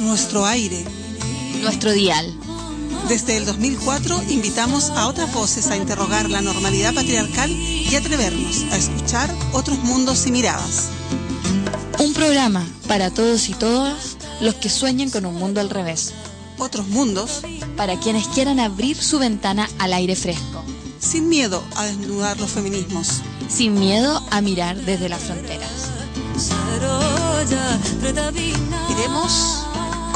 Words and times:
Nuestro 0.00 0.46
aire. 0.46 0.84
nuestro 1.62 1.92
dial. 1.92 2.26
Desde 3.08 3.36
el 3.36 3.44
2004 3.44 4.22
invitamos 4.30 4.90
a 4.90 5.08
otras 5.08 5.32
voces 5.34 5.66
a 5.68 5.76
interrogar 5.76 6.30
la 6.30 6.40
normalidad 6.40 6.94
patriarcal 6.94 7.50
y 7.50 7.94
atrevernos 7.94 8.64
a 8.72 8.76
escuchar 8.76 9.34
otros 9.52 9.78
mundos 9.80 10.26
y 10.26 10.32
miradas. 10.32 10.88
Un 11.98 12.14
programa 12.14 12.66
para 12.88 13.10
todos 13.10 13.48
y 13.48 13.54
todas 13.54 14.16
los 14.40 14.54
que 14.54 14.70
sueñen 14.70 15.10
con 15.10 15.26
un 15.26 15.34
mundo 15.34 15.60
al 15.60 15.68
revés. 15.70 16.12
Otros 16.58 16.88
mundos 16.88 17.40
Para 17.76 17.98
quienes 17.98 18.26
quieran 18.28 18.60
abrir 18.60 18.96
su 18.96 19.18
ventana 19.18 19.68
al 19.78 19.92
aire 19.92 20.16
fresco. 20.16 20.64
sin 20.98 21.28
miedo 21.28 21.62
a 21.76 21.84
desnudar 21.84 22.38
los 22.38 22.50
feminismos. 22.50 23.20
Sin 23.48 23.74
miedo 23.78 24.22
a 24.30 24.40
mirar 24.40 24.76
desde 24.76 25.08
las 25.08 25.20
fronteras. 25.22 25.90
Queremos 28.88 29.59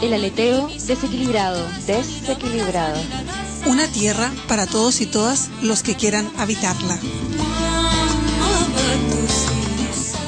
El 0.00 0.12
aleteo 0.12 0.68
desequilibrado, 0.68 1.66
desequilibrado. 1.86 3.00
una 3.66 3.88
tierra 3.88 4.32
para 4.46 4.66
todos 4.66 5.00
y 5.00 5.06
todas 5.06 5.50
los 5.60 5.82
que 5.82 5.96
quieran 5.96 6.30
habitarla. 6.38 6.98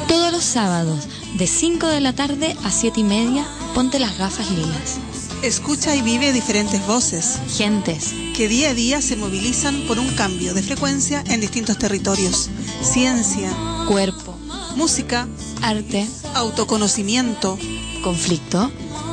Todos 0.08 0.32
los 0.32 0.42
sábados, 0.44 1.06
de 1.36 1.46
5 1.46 1.86
de 1.86 2.00
la 2.00 2.12
tarde 2.12 2.56
a 2.64 2.70
7 2.70 3.00
y 3.00 3.04
media, 3.04 3.46
ponte 3.74 4.00
las 4.00 4.18
gafas 4.18 4.50
lilas. 4.50 4.98
Escucha 5.42 5.94
y 5.94 6.02
vive 6.02 6.32
diferentes 6.32 6.84
voces 6.86 7.38
Gentes, 7.56 8.12
que 8.36 8.48
día 8.48 8.70
a 8.70 8.74
día 8.74 9.00
se 9.00 9.16
movilizan 9.16 9.82
por 9.86 9.98
un 9.98 10.08
cambio 10.10 10.52
de 10.52 10.62
frecuencia 10.62 11.24
en 11.28 11.40
distintos 11.40 11.78
territorios. 11.78 12.50
Ciencia, 12.82 13.50
cuerpo, 13.86 14.36
música, 14.76 15.28
arte, 15.62 16.06
autoconocimiento, 16.34 17.56
conflicto, 18.02 18.70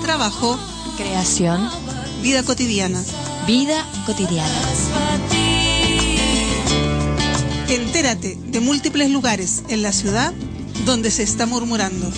trabajo, 0.08 0.58
creación, 0.96 1.70
vida 2.22 2.42
cotidiana. 2.42 3.04
vida 3.46 3.86
cotidiana. 4.06 4.62
Entérate 7.68 8.38
de 8.42 8.60
múltiples 8.62 9.12
lugares 9.12 9.64
en 9.68 9.82
la 9.82 9.92
ciudad 9.92 10.32
donde 10.86 11.12
se 11.12 11.24
está 11.24 11.46
murmurando. 11.46 12.10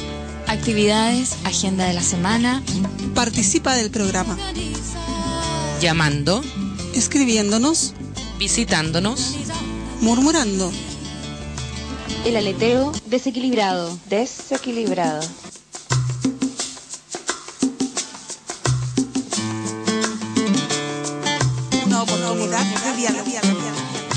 Actividades, 0.45 1.35
agenda 1.45 1.85
de 1.85 1.93
la 1.93 2.03
semana, 2.03 2.61
Participa 3.15 3.73
del 3.73 3.89
programa, 3.89 4.37
llamando, 5.81 6.43
escribiéndonos, 6.93 7.95
visitándonos, 8.37 9.35
murmurando. 10.01 10.71
El 12.23 12.37
aleteo 12.37 12.91
desequilibrado, 13.07 13.97
desequilibrado. 14.09 15.48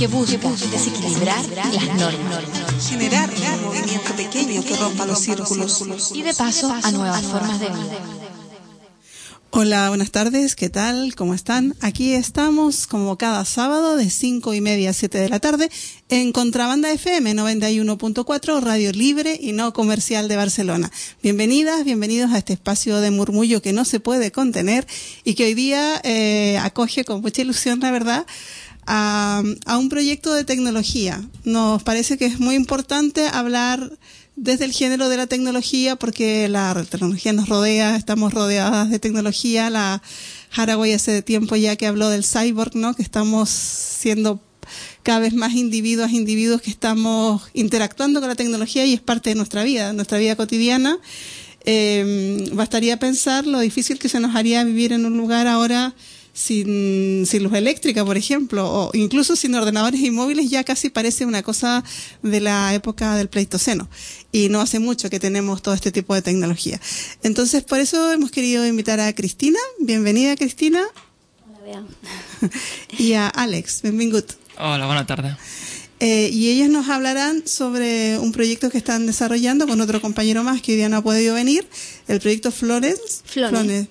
Que 0.02 0.08
busca 0.08 0.50
desequilibrar 0.50 1.46
las 1.72 1.96
normas 1.96 2.88
Generar 2.88 3.30
un 3.30 3.62
movimiento 3.62 4.12
pequeño 4.16 4.64
que 4.64 4.74
rompa 4.74 5.06
los 5.06 5.20
círculos. 5.20 6.10
y 6.12 6.22
de 6.22 6.34
paso 6.34 6.74
a 6.82 6.90
nuevas 6.90 7.22
formas 7.22 7.60
de 7.60 7.66
vida. 7.66 7.98
Hola, 9.54 9.90
buenas 9.90 10.10
tardes, 10.10 10.56
¿qué 10.56 10.70
tal? 10.70 11.14
¿Cómo 11.14 11.34
están? 11.34 11.76
Aquí 11.82 12.14
estamos 12.14 12.86
como 12.86 13.16
cada 13.18 13.44
sábado 13.44 13.96
de 13.96 14.10
5 14.10 14.54
y 14.54 14.60
media 14.60 14.90
a 14.90 14.92
7 14.94 15.18
de 15.18 15.28
la 15.28 15.38
tarde 15.38 15.70
en 16.08 16.32
Contrabanda 16.32 16.90
FM 16.90 17.34
91.4, 17.34 18.60
Radio 18.60 18.90
Libre 18.92 19.38
y 19.38 19.52
no 19.52 19.72
comercial 19.72 20.26
de 20.26 20.36
Barcelona. 20.36 20.90
Bienvenidas, 21.22 21.84
bienvenidos 21.84 22.32
a 22.32 22.38
este 22.38 22.54
espacio 22.54 23.00
de 23.00 23.10
murmullo 23.10 23.62
que 23.62 23.74
no 23.74 23.84
se 23.84 24.00
puede 24.00 24.32
contener 24.32 24.86
y 25.22 25.34
que 25.34 25.44
hoy 25.44 25.54
día 25.54 26.00
eh, 26.02 26.58
acoge 26.58 27.04
con 27.04 27.20
mucha 27.20 27.42
ilusión, 27.42 27.78
la 27.80 27.90
verdad, 27.90 28.26
a, 28.86 29.42
a 29.66 29.78
un 29.78 29.88
proyecto 29.88 30.32
de 30.34 30.44
tecnología. 30.44 31.22
Nos 31.44 31.82
parece 31.82 32.18
que 32.18 32.26
es 32.26 32.40
muy 32.40 32.54
importante 32.54 33.26
hablar 33.26 33.98
desde 34.36 34.64
el 34.64 34.72
género 34.72 35.08
de 35.08 35.16
la 35.16 35.26
tecnología, 35.26 35.96
porque 35.96 36.48
la 36.48 36.74
tecnología 36.88 37.32
nos 37.32 37.48
rodea, 37.48 37.96
estamos 37.96 38.32
rodeadas 38.32 38.90
de 38.90 38.98
tecnología. 38.98 39.70
La 39.70 40.02
Haraway 40.54 40.92
hace 40.92 41.22
tiempo 41.22 41.56
ya 41.56 41.76
que 41.76 41.86
habló 41.86 42.08
del 42.08 42.24
cyborg, 42.24 42.74
¿no? 42.74 42.94
Que 42.94 43.02
estamos 43.02 43.50
siendo 43.50 44.40
cada 45.02 45.18
vez 45.18 45.34
más 45.34 45.54
individuos, 45.54 46.12
individuos 46.12 46.62
que 46.62 46.70
estamos 46.70 47.42
interactuando 47.52 48.20
con 48.20 48.28
la 48.28 48.36
tecnología 48.36 48.86
y 48.86 48.94
es 48.94 49.00
parte 49.00 49.30
de 49.30 49.36
nuestra 49.36 49.64
vida, 49.64 49.92
nuestra 49.92 50.18
vida 50.18 50.36
cotidiana. 50.36 50.98
Eh, 51.64 52.50
bastaría 52.54 52.98
pensar 52.98 53.46
lo 53.46 53.60
difícil 53.60 53.98
que 53.98 54.08
se 54.08 54.18
nos 54.18 54.34
haría 54.34 54.64
vivir 54.64 54.92
en 54.92 55.06
un 55.06 55.16
lugar 55.16 55.46
ahora 55.46 55.94
sin, 56.32 57.24
sin 57.26 57.42
luz 57.42 57.54
eléctrica, 57.54 58.04
por 58.04 58.16
ejemplo, 58.16 58.68
o 58.68 58.90
incluso 58.94 59.36
sin 59.36 59.54
ordenadores 59.54 60.00
y 60.00 60.10
móviles, 60.10 60.50
ya 60.50 60.64
casi 60.64 60.90
parece 60.90 61.26
una 61.26 61.42
cosa 61.42 61.84
de 62.22 62.40
la 62.40 62.74
época 62.74 63.16
del 63.16 63.28
Pleistoceno. 63.28 63.88
Y 64.32 64.48
no 64.48 64.60
hace 64.60 64.78
mucho 64.78 65.10
que 65.10 65.20
tenemos 65.20 65.62
todo 65.62 65.74
este 65.74 65.92
tipo 65.92 66.14
de 66.14 66.22
tecnología. 66.22 66.80
Entonces, 67.22 67.64
por 67.64 67.80
eso 67.80 68.12
hemos 68.12 68.30
querido 68.30 68.66
invitar 68.66 69.00
a 69.00 69.12
Cristina. 69.14 69.58
Bienvenida, 69.78 70.36
Cristina. 70.36 70.82
y 72.98 73.12
a 73.12 73.28
Alex. 73.28 73.82
Bienvenido. 73.82 74.22
Hola, 74.58 74.86
buenas 74.86 75.06
tardes. 75.06 75.34
Eh, 76.00 76.30
y 76.32 76.50
ellos 76.50 76.68
nos 76.68 76.88
hablarán 76.88 77.46
sobre 77.46 78.18
un 78.18 78.32
proyecto 78.32 78.70
que 78.70 78.78
están 78.78 79.06
desarrollando 79.06 79.68
con 79.68 79.80
otro 79.80 80.00
compañero 80.00 80.42
más 80.42 80.60
que 80.60 80.72
hoy 80.72 80.78
día 80.78 80.88
no 80.88 80.96
ha 80.96 81.02
podido 81.02 81.34
venir, 81.34 81.68
el 82.08 82.18
proyecto 82.18 82.50
Flores. 82.50 83.22
Flone. 83.24 83.88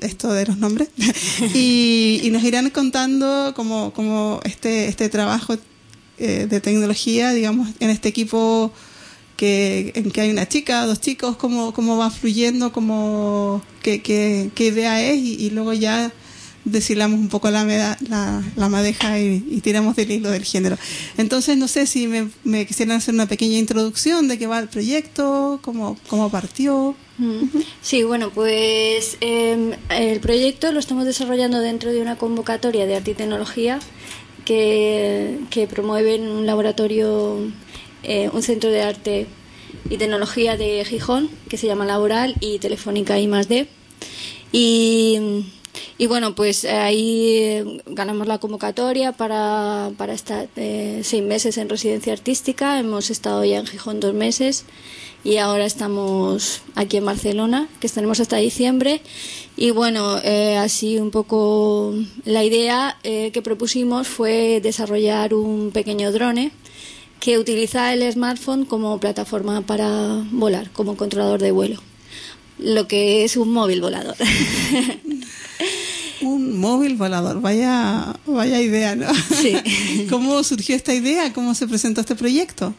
Esto 0.00 0.32
de 0.32 0.46
los 0.46 0.58
nombres, 0.58 0.88
y, 1.54 2.28
nos 2.32 2.42
irán 2.42 2.70
contando 2.70 3.52
cómo, 3.54 3.92
cómo 3.92 4.40
este, 4.44 4.88
este 4.88 5.08
trabajo 5.08 5.56
eh, 6.18 6.46
de 6.48 6.60
tecnología, 6.60 7.32
digamos, 7.32 7.70
en 7.80 7.90
este 7.90 8.08
equipo 8.08 8.72
que, 9.36 9.92
en 9.94 10.10
que 10.10 10.20
hay 10.20 10.30
una 10.30 10.48
chica, 10.48 10.86
dos 10.86 11.00
chicos, 11.00 11.36
cómo, 11.36 11.72
cómo 11.72 11.96
va 11.96 12.10
fluyendo, 12.10 12.72
cómo, 12.72 13.62
qué, 13.82 14.00
qué, 14.02 14.50
qué 14.54 14.66
idea 14.66 15.02
es, 15.02 15.18
y, 15.18 15.50
luego 15.50 15.72
ya 15.72 16.12
deshilamos 16.64 17.18
un 17.18 17.28
poco 17.28 17.50
la, 17.50 17.64
la, 17.64 18.42
la 18.56 18.68
madeja 18.68 19.18
y, 19.18 19.60
tiramos 19.62 19.96
del 19.96 20.10
hilo 20.10 20.30
del 20.30 20.44
género. 20.44 20.76
Entonces, 21.16 21.56
no 21.56 21.68
sé 21.68 21.86
si 21.86 22.06
me, 22.06 22.28
me, 22.42 22.66
quisieran 22.66 22.96
hacer 22.96 23.14
una 23.14 23.26
pequeña 23.26 23.58
introducción 23.58 24.28
de 24.28 24.38
qué 24.38 24.46
va 24.46 24.58
el 24.58 24.68
proyecto, 24.68 25.58
cómo, 25.62 25.96
cómo 26.08 26.30
partió. 26.30 26.94
Sí, 27.80 28.02
bueno, 28.02 28.30
pues 28.30 29.16
em, 29.20 29.72
el 29.88 30.20
proyecto 30.20 30.72
lo 30.72 30.80
estamos 30.80 31.04
desarrollando 31.04 31.60
dentro 31.60 31.92
de 31.92 32.02
una 32.02 32.16
convocatoria 32.16 32.86
de 32.86 32.96
arte 32.96 33.12
y 33.12 33.14
tecnología 33.14 33.78
que, 34.44 35.38
que 35.50 35.66
promueve 35.66 36.18
un 36.18 36.44
laboratorio, 36.44 37.38
eh, 38.02 38.30
un 38.32 38.42
centro 38.42 38.70
de 38.70 38.82
arte 38.82 39.26
y 39.88 39.96
tecnología 39.96 40.56
de 40.56 40.84
Gijón 40.84 41.30
que 41.48 41.56
se 41.56 41.66
llama 41.66 41.84
Laboral 41.84 42.34
y 42.40 42.58
Telefónica 42.58 43.18
I 43.18 43.28
más 43.28 43.48
D. 43.48 43.68
Y, 44.52 45.44
y 45.96 46.08
bueno, 46.08 46.34
pues 46.34 46.64
ahí 46.64 47.80
ganamos 47.86 48.26
la 48.26 48.38
convocatoria 48.38 49.12
para, 49.12 49.92
para 49.96 50.12
estar 50.12 50.48
eh, 50.56 51.02
seis 51.04 51.22
meses 51.22 51.56
en 51.56 51.68
residencia 51.68 52.12
artística. 52.12 52.80
Hemos 52.80 53.10
estado 53.10 53.44
ya 53.44 53.58
en 53.58 53.66
Gijón 53.66 54.00
dos 54.00 54.12
meses 54.12 54.64
y 55.22 55.36
ahora 55.36 55.64
estamos 55.64 56.62
aquí 56.74 56.96
en 56.96 57.04
Barcelona, 57.04 57.68
que 57.78 57.86
estaremos 57.86 58.18
hasta 58.18 58.38
diciembre. 58.38 59.02
Y 59.56 59.70
bueno, 59.70 60.18
eh, 60.24 60.56
así 60.58 60.98
un 60.98 61.12
poco 61.12 61.94
la 62.24 62.42
idea 62.42 62.98
eh, 63.04 63.30
que 63.32 63.40
propusimos 63.40 64.08
fue 64.08 64.60
desarrollar 64.60 65.32
un 65.32 65.70
pequeño 65.70 66.10
drone 66.10 66.50
que 67.20 67.38
utiliza 67.38 67.94
el 67.94 68.12
smartphone 68.12 68.64
como 68.64 68.98
plataforma 68.98 69.62
para 69.62 70.24
volar, 70.32 70.70
como 70.72 70.96
controlador 70.96 71.40
de 71.40 71.52
vuelo, 71.52 71.80
lo 72.58 72.88
que 72.88 73.24
es 73.24 73.36
un 73.36 73.52
móvil 73.52 73.80
volador. 73.80 74.16
un 76.24 76.58
móvil 76.58 76.96
volador, 76.96 77.40
vaya, 77.40 78.16
vaya 78.26 78.60
idea, 78.60 78.94
¿no? 78.94 79.12
Sí. 79.14 80.06
¿Cómo 80.10 80.42
surgió 80.42 80.74
esta 80.76 80.94
idea? 80.94 81.32
¿Cómo 81.32 81.54
se 81.54 81.66
presentó 81.66 82.00
este 82.00 82.14
proyecto? 82.14 82.74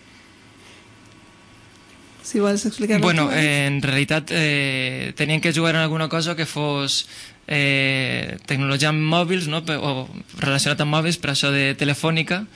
Si 2.25 2.39
vols 2.39 2.65
explicar 2.65 2.99
Bueno, 3.01 3.31
eh, 3.31 3.67
en 3.67 3.83
realitat 3.83 4.31
eh, 4.31 5.13
tenien 5.15 5.41
que 5.41 5.53
jugar 5.53 5.75
en 5.75 5.81
alguna 5.81 6.09
cosa 6.09 6.35
que 6.35 6.47
fos 6.47 7.07
eh, 7.47 8.37
tecnologia 8.47 8.89
amb 8.89 9.05
mòbils 9.05 9.45
no? 9.45 9.61
o 9.61 10.09
relacionat 10.41 10.81
amb 10.81 10.89
mòbils 10.89 11.19
per 11.21 11.35
això 11.35 11.51
de 11.53 11.75
telefònica 11.77 12.47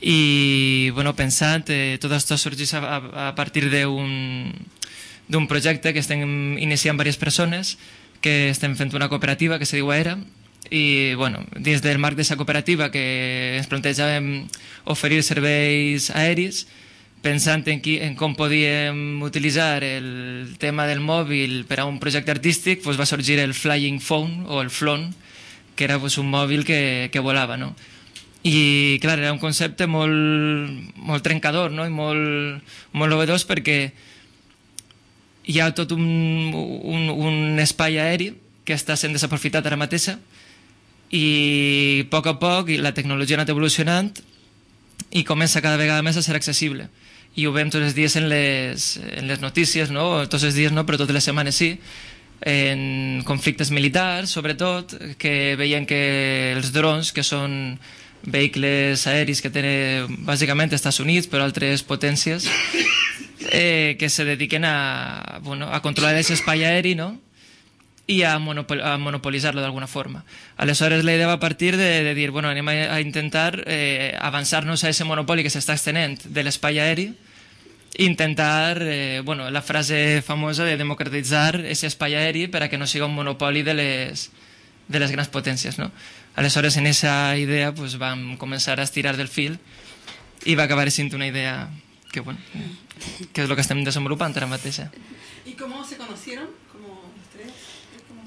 i 0.00 0.88
bueno, 0.96 1.12
pensant 1.12 1.68
eh, 1.68 1.98
tot 2.00 2.16
això 2.16 2.40
sorgeix 2.40 2.72
a, 2.80 2.80
a 3.28 3.34
partir 3.36 3.68
d'un 3.68 5.46
projecte 5.52 5.92
que 5.92 6.00
estem 6.00 6.56
iniciant 6.56 6.96
diverses 6.96 7.20
persones 7.20 7.76
que 8.20 8.50
estem 8.50 8.76
fent 8.76 8.92
una 8.94 9.08
cooperativa 9.08 9.58
que 9.58 9.66
se 9.68 9.80
diu 9.80 9.92
ERA 9.92 10.18
i 10.70 11.14
bueno, 11.16 11.42
dins 11.56 11.82
del 11.82 11.98
marc 11.98 12.18
d'aquesta 12.18 12.36
cooperativa 12.36 12.90
que 12.92 13.56
ens 13.58 13.68
plantejàvem 13.70 14.46
oferir 14.92 15.22
serveis 15.24 16.10
aèris 16.12 16.66
pensant 17.24 17.66
en, 17.68 17.80
qui, 17.84 17.98
en 18.00 18.14
com 18.16 18.34
podíem 18.36 19.20
utilitzar 19.24 19.84
el 19.84 20.56
tema 20.60 20.86
del 20.88 21.02
mòbil 21.04 21.64
per 21.68 21.82
a 21.82 21.88
un 21.88 21.98
projecte 22.00 22.32
artístic, 22.32 22.84
doncs 22.84 23.00
va 23.00 23.08
sorgir 23.08 23.38
el 23.40 23.52
Flying 23.54 24.00
Phone 24.00 24.46
o 24.48 24.62
el 24.64 24.70
Flon, 24.72 25.10
que 25.76 25.84
era 25.84 25.98
doncs, 26.00 26.16
un 26.20 26.30
mòbil 26.32 26.64
que, 26.64 27.10
que 27.12 27.20
volava, 27.20 27.58
no? 27.60 27.74
I, 28.42 28.96
clar, 29.02 29.18
era 29.20 29.34
un 29.34 29.40
concepte 29.40 29.84
molt, 29.84 30.96
molt 30.96 31.24
trencador, 31.24 31.74
no? 31.76 31.84
I 31.84 31.92
molt, 31.92 32.64
molt 32.96 33.12
novedós 33.12 33.44
perquè 33.44 33.92
hi 35.46 35.60
ha 35.60 35.70
tot 35.74 35.92
un, 35.96 36.04
un, 36.52 37.08
un 37.10 37.60
espai 37.62 37.98
aeri 37.98 38.32
que 38.64 38.76
està 38.76 38.96
sent 38.96 39.16
desaprofitat 39.16 39.66
ara 39.66 39.78
mateixa 39.80 40.18
i 41.10 42.04
a 42.04 42.10
poc 42.10 42.28
a 42.30 42.36
poc 42.38 42.70
la 42.78 42.94
tecnologia 42.94 43.36
ha 43.36 43.40
anat 43.40 43.50
evolucionant 43.50 44.12
i 45.10 45.24
comença 45.26 45.62
cada 45.64 45.80
vegada 45.80 46.04
més 46.06 46.16
a 46.16 46.22
ser 46.22 46.36
accessible 46.38 46.86
i 47.38 47.46
ho 47.46 47.52
veiem 47.54 47.70
tots 47.70 47.86
els 47.86 47.94
dies 47.94 48.16
en 48.18 48.28
les, 48.30 48.92
en 48.98 49.28
les 49.30 49.40
notícies, 49.42 49.90
no? 49.94 50.26
tots 50.26 50.46
els 50.48 50.56
dies 50.58 50.74
no, 50.74 50.84
però 50.86 50.98
totes 50.98 51.14
les 51.14 51.28
setmanes 51.30 51.58
sí, 51.60 51.70
en 52.40 53.22
conflictes 53.28 53.70
militars, 53.70 54.32
sobretot, 54.34 54.96
que 55.20 55.54
veiem 55.60 55.86
que 55.86 56.00
els 56.56 56.72
drons, 56.74 57.12
que 57.14 57.24
són 57.26 57.78
vehicles 58.20 59.06
aèris 59.08 59.40
que 59.40 59.52
tenen 59.52 60.24
bàsicament 60.26 60.74
Estats 60.76 61.00
Units, 61.00 61.28
però 61.30 61.46
altres 61.46 61.84
potències, 61.86 62.48
eh, 63.50 63.96
que 63.98 64.08
se 64.08 64.24
dediquen 64.24 64.64
a, 64.64 65.40
bueno, 65.42 65.72
a 65.72 65.80
controlar 65.80 66.14
aquest 66.14 66.30
espai 66.30 66.64
aeri, 66.64 66.94
no? 66.94 67.16
i 68.10 68.24
a, 68.26 68.38
monopol 68.42 68.80
a 68.82 68.96
monopolitzar-lo 68.98 69.62
d'alguna 69.62 69.86
forma. 69.86 70.24
Aleshores, 70.58 71.04
la 71.04 71.14
idea 71.14 71.28
va 71.30 71.38
partir 71.38 71.76
de, 71.76 72.02
de 72.02 72.14
dir, 72.14 72.32
bueno, 72.34 72.50
anem 72.50 72.66
a, 72.66 72.72
a 72.96 73.00
intentar 73.00 73.62
eh, 73.66 74.16
avançar-nos 74.18 74.82
a 74.82 74.90
aquest 74.90 75.06
monopoli 75.06 75.44
que 75.46 75.52
s'està 75.52 75.76
extenent 75.78 76.18
de 76.26 76.42
l'espai 76.42 76.80
aeri 76.82 77.12
intentar, 77.98 78.78
eh, 78.80 79.22
bueno, 79.24 79.50
la 79.50 79.62
frase 79.62 80.22
famosa 80.22 80.64
de 80.64 80.76
democratitzar 80.76 81.62
aquest 81.62 81.84
espai 81.90 82.14
aeri 82.14 82.46
per 82.48 82.64
a 82.64 82.68
que 82.68 82.78
no 82.78 82.86
siga 82.86 83.06
un 83.06 83.14
monopoli 83.14 83.62
de 83.62 83.74
les, 83.74 84.30
de 84.88 84.98
les 84.98 85.10
grans 85.10 85.28
potències, 85.28 85.78
no? 85.78 85.90
Aleshores, 86.34 86.76
en 86.76 86.86
aquesta 86.86 87.36
idea, 87.36 87.74
pues, 87.74 87.98
vam 87.98 88.36
començar 88.38 88.78
a 88.78 88.86
estirar 88.86 89.16
del 89.18 89.28
fil 89.28 89.58
i 90.46 90.54
va 90.54 90.64
acabar 90.64 90.90
sent 90.90 91.12
una 91.14 91.26
idea 91.26 91.68
que, 92.12 92.20
bueno, 92.20 92.40
que 93.32 93.44
és 93.44 93.48
el 93.48 93.56
que 93.56 93.64
estem 93.66 93.84
desenvolupant 93.84 94.36
ara 94.36 94.50
mateix. 94.50 94.82
I 95.46 95.56
com 95.58 95.72
se 95.84 95.96
conocieron? 95.96 96.48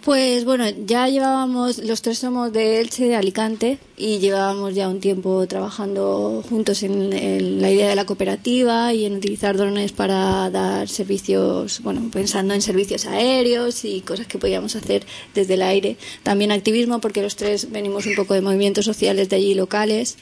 Pues 0.04 0.44
bueno, 0.44 0.66
ya 0.86 1.08
llevábamos, 1.08 1.78
los 1.78 2.02
tres 2.02 2.18
somos 2.18 2.52
de 2.52 2.82
Elche, 2.82 3.06
de 3.06 3.16
Alicante, 3.16 3.78
y 3.96 4.20
llevábamos 4.20 4.76
ya 4.76 4.90
un 4.90 5.00
tiempo 5.00 5.48
trabajando 5.48 6.44
juntos 6.50 6.84
en, 6.84 7.62
la 7.62 7.72
idea 7.72 7.88
de 7.88 7.96
la 7.96 8.06
cooperativa 8.06 8.94
y 8.94 9.06
en 9.06 9.16
utilizar 9.16 9.56
drones 9.56 9.94
para 9.94 10.50
dar 10.50 10.90
servicios, 10.90 11.80
bueno, 11.84 12.10
pensando 12.12 12.54
en 12.54 12.62
servicios 12.62 13.06
aéreos 13.06 13.86
y 13.86 14.02
cosas 14.02 14.28
que 14.28 14.38
podíamos 14.38 14.76
hacer 14.76 15.06
desde 15.34 15.54
el 15.54 15.62
aire. 15.62 15.96
También 16.24 16.52
activismo, 16.52 17.00
porque 17.00 17.22
los 17.22 17.38
tres 17.38 17.72
venimos 17.72 18.06
un 18.06 18.16
poco 18.16 18.34
de 18.34 18.42
movimientos 18.42 18.84
sociales 18.84 19.30
de 19.30 19.38
allí 19.38 19.54
locales. 19.54 20.18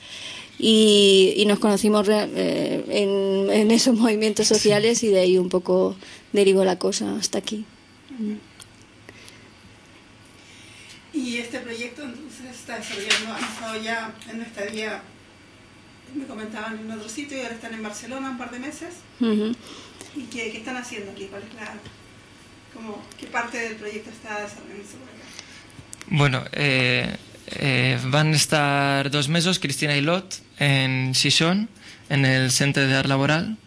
Y, 0.63 1.43
nos 1.47 1.57
conocimos 1.57 2.07
eh, 2.07 2.85
en, 2.87 3.51
en, 3.51 3.71
esos 3.71 3.97
movimientos 3.97 4.47
sociales 4.47 5.01
y 5.01 5.07
de 5.07 5.21
ahí 5.21 5.39
un 5.39 5.49
poco 5.49 5.95
derivó 6.33 6.63
la 6.63 6.77
cosa 6.77 7.15
hasta 7.15 7.39
aquí. 7.39 7.65
Y 11.13 11.37
este 11.37 11.59
proyecto 11.61 12.03
entonces 12.03 12.51
está 12.51 12.77
desarrollando, 12.77 13.33
han 13.33 13.43
estado 13.43 13.81
ya 13.81 14.13
en 14.29 14.37
nuestra 14.37 14.63
estadía, 14.65 15.01
me 16.13 16.25
comentaban 16.25 16.77
en 16.77 16.91
otro 16.91 17.09
sitio 17.09 17.37
y 17.37 17.41
ahora 17.41 17.55
están 17.55 17.73
en 17.73 17.81
Barcelona 17.81 18.29
un 18.29 18.37
par 18.37 18.51
de 18.51 18.59
meses. 18.59 18.93
¿Y 19.19 20.23
qué, 20.25 20.51
qué, 20.51 20.59
están 20.59 20.77
haciendo 20.77 21.11
aquí? 21.11 21.25
¿Cuál 21.25 21.41
es 21.41 21.55
la, 21.55 21.73
como, 22.71 23.01
qué 23.19 23.25
parte 23.25 23.57
del 23.57 23.77
proyecto 23.77 24.11
está 24.11 24.35
por 24.35 24.45
acá? 24.45 25.25
Bueno, 26.07 26.43
eh, 26.51 27.17
eh, 27.47 27.99
van 28.05 28.33
a 28.33 28.35
estar 28.35 29.11
dos 29.11 29.29
meses 29.29 29.59
Cristina 29.59 29.95
y 29.97 30.01
Lot 30.01 30.41
en 30.59 31.13
Xixón, 31.13 31.69
en 32.09 32.25
el 32.25 32.51
Centro 32.51 32.87
de 32.87 32.95
Art 32.95 33.07
Laboral, 33.07 33.57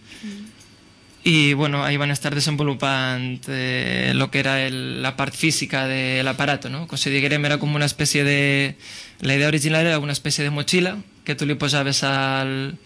i 1.25 1.55
bueno, 1.55 1.83
ahí 1.85 1.97
van 1.97 2.11
estar 2.11 2.35
desenvolupant 2.35 3.43
eh, 3.49 4.13
lo 4.15 4.31
que 4.31 4.41
era 4.41 4.67
el, 4.67 5.01
la 5.03 5.17
part 5.17 5.35
física 5.35 5.87
de 5.87 6.23
l'aparato, 6.23 6.69
no? 6.69 6.85
Com 6.87 7.01
si 7.01 7.09
diguem, 7.09 7.49
era 7.49 7.57
com 7.57 7.73
una 7.73 7.89
espècie 7.89 8.25
de... 8.29 8.77
La 9.25 9.33
idea 9.33 9.49
original 9.49 9.87
era 9.89 9.99
una 9.99 10.13
espècie 10.13 10.45
de 10.45 10.53
motxilla 10.53 10.99
que 11.25 11.35
tu 11.35 11.49
li 11.49 11.57
posaves 11.57 12.03
al, 12.05 12.77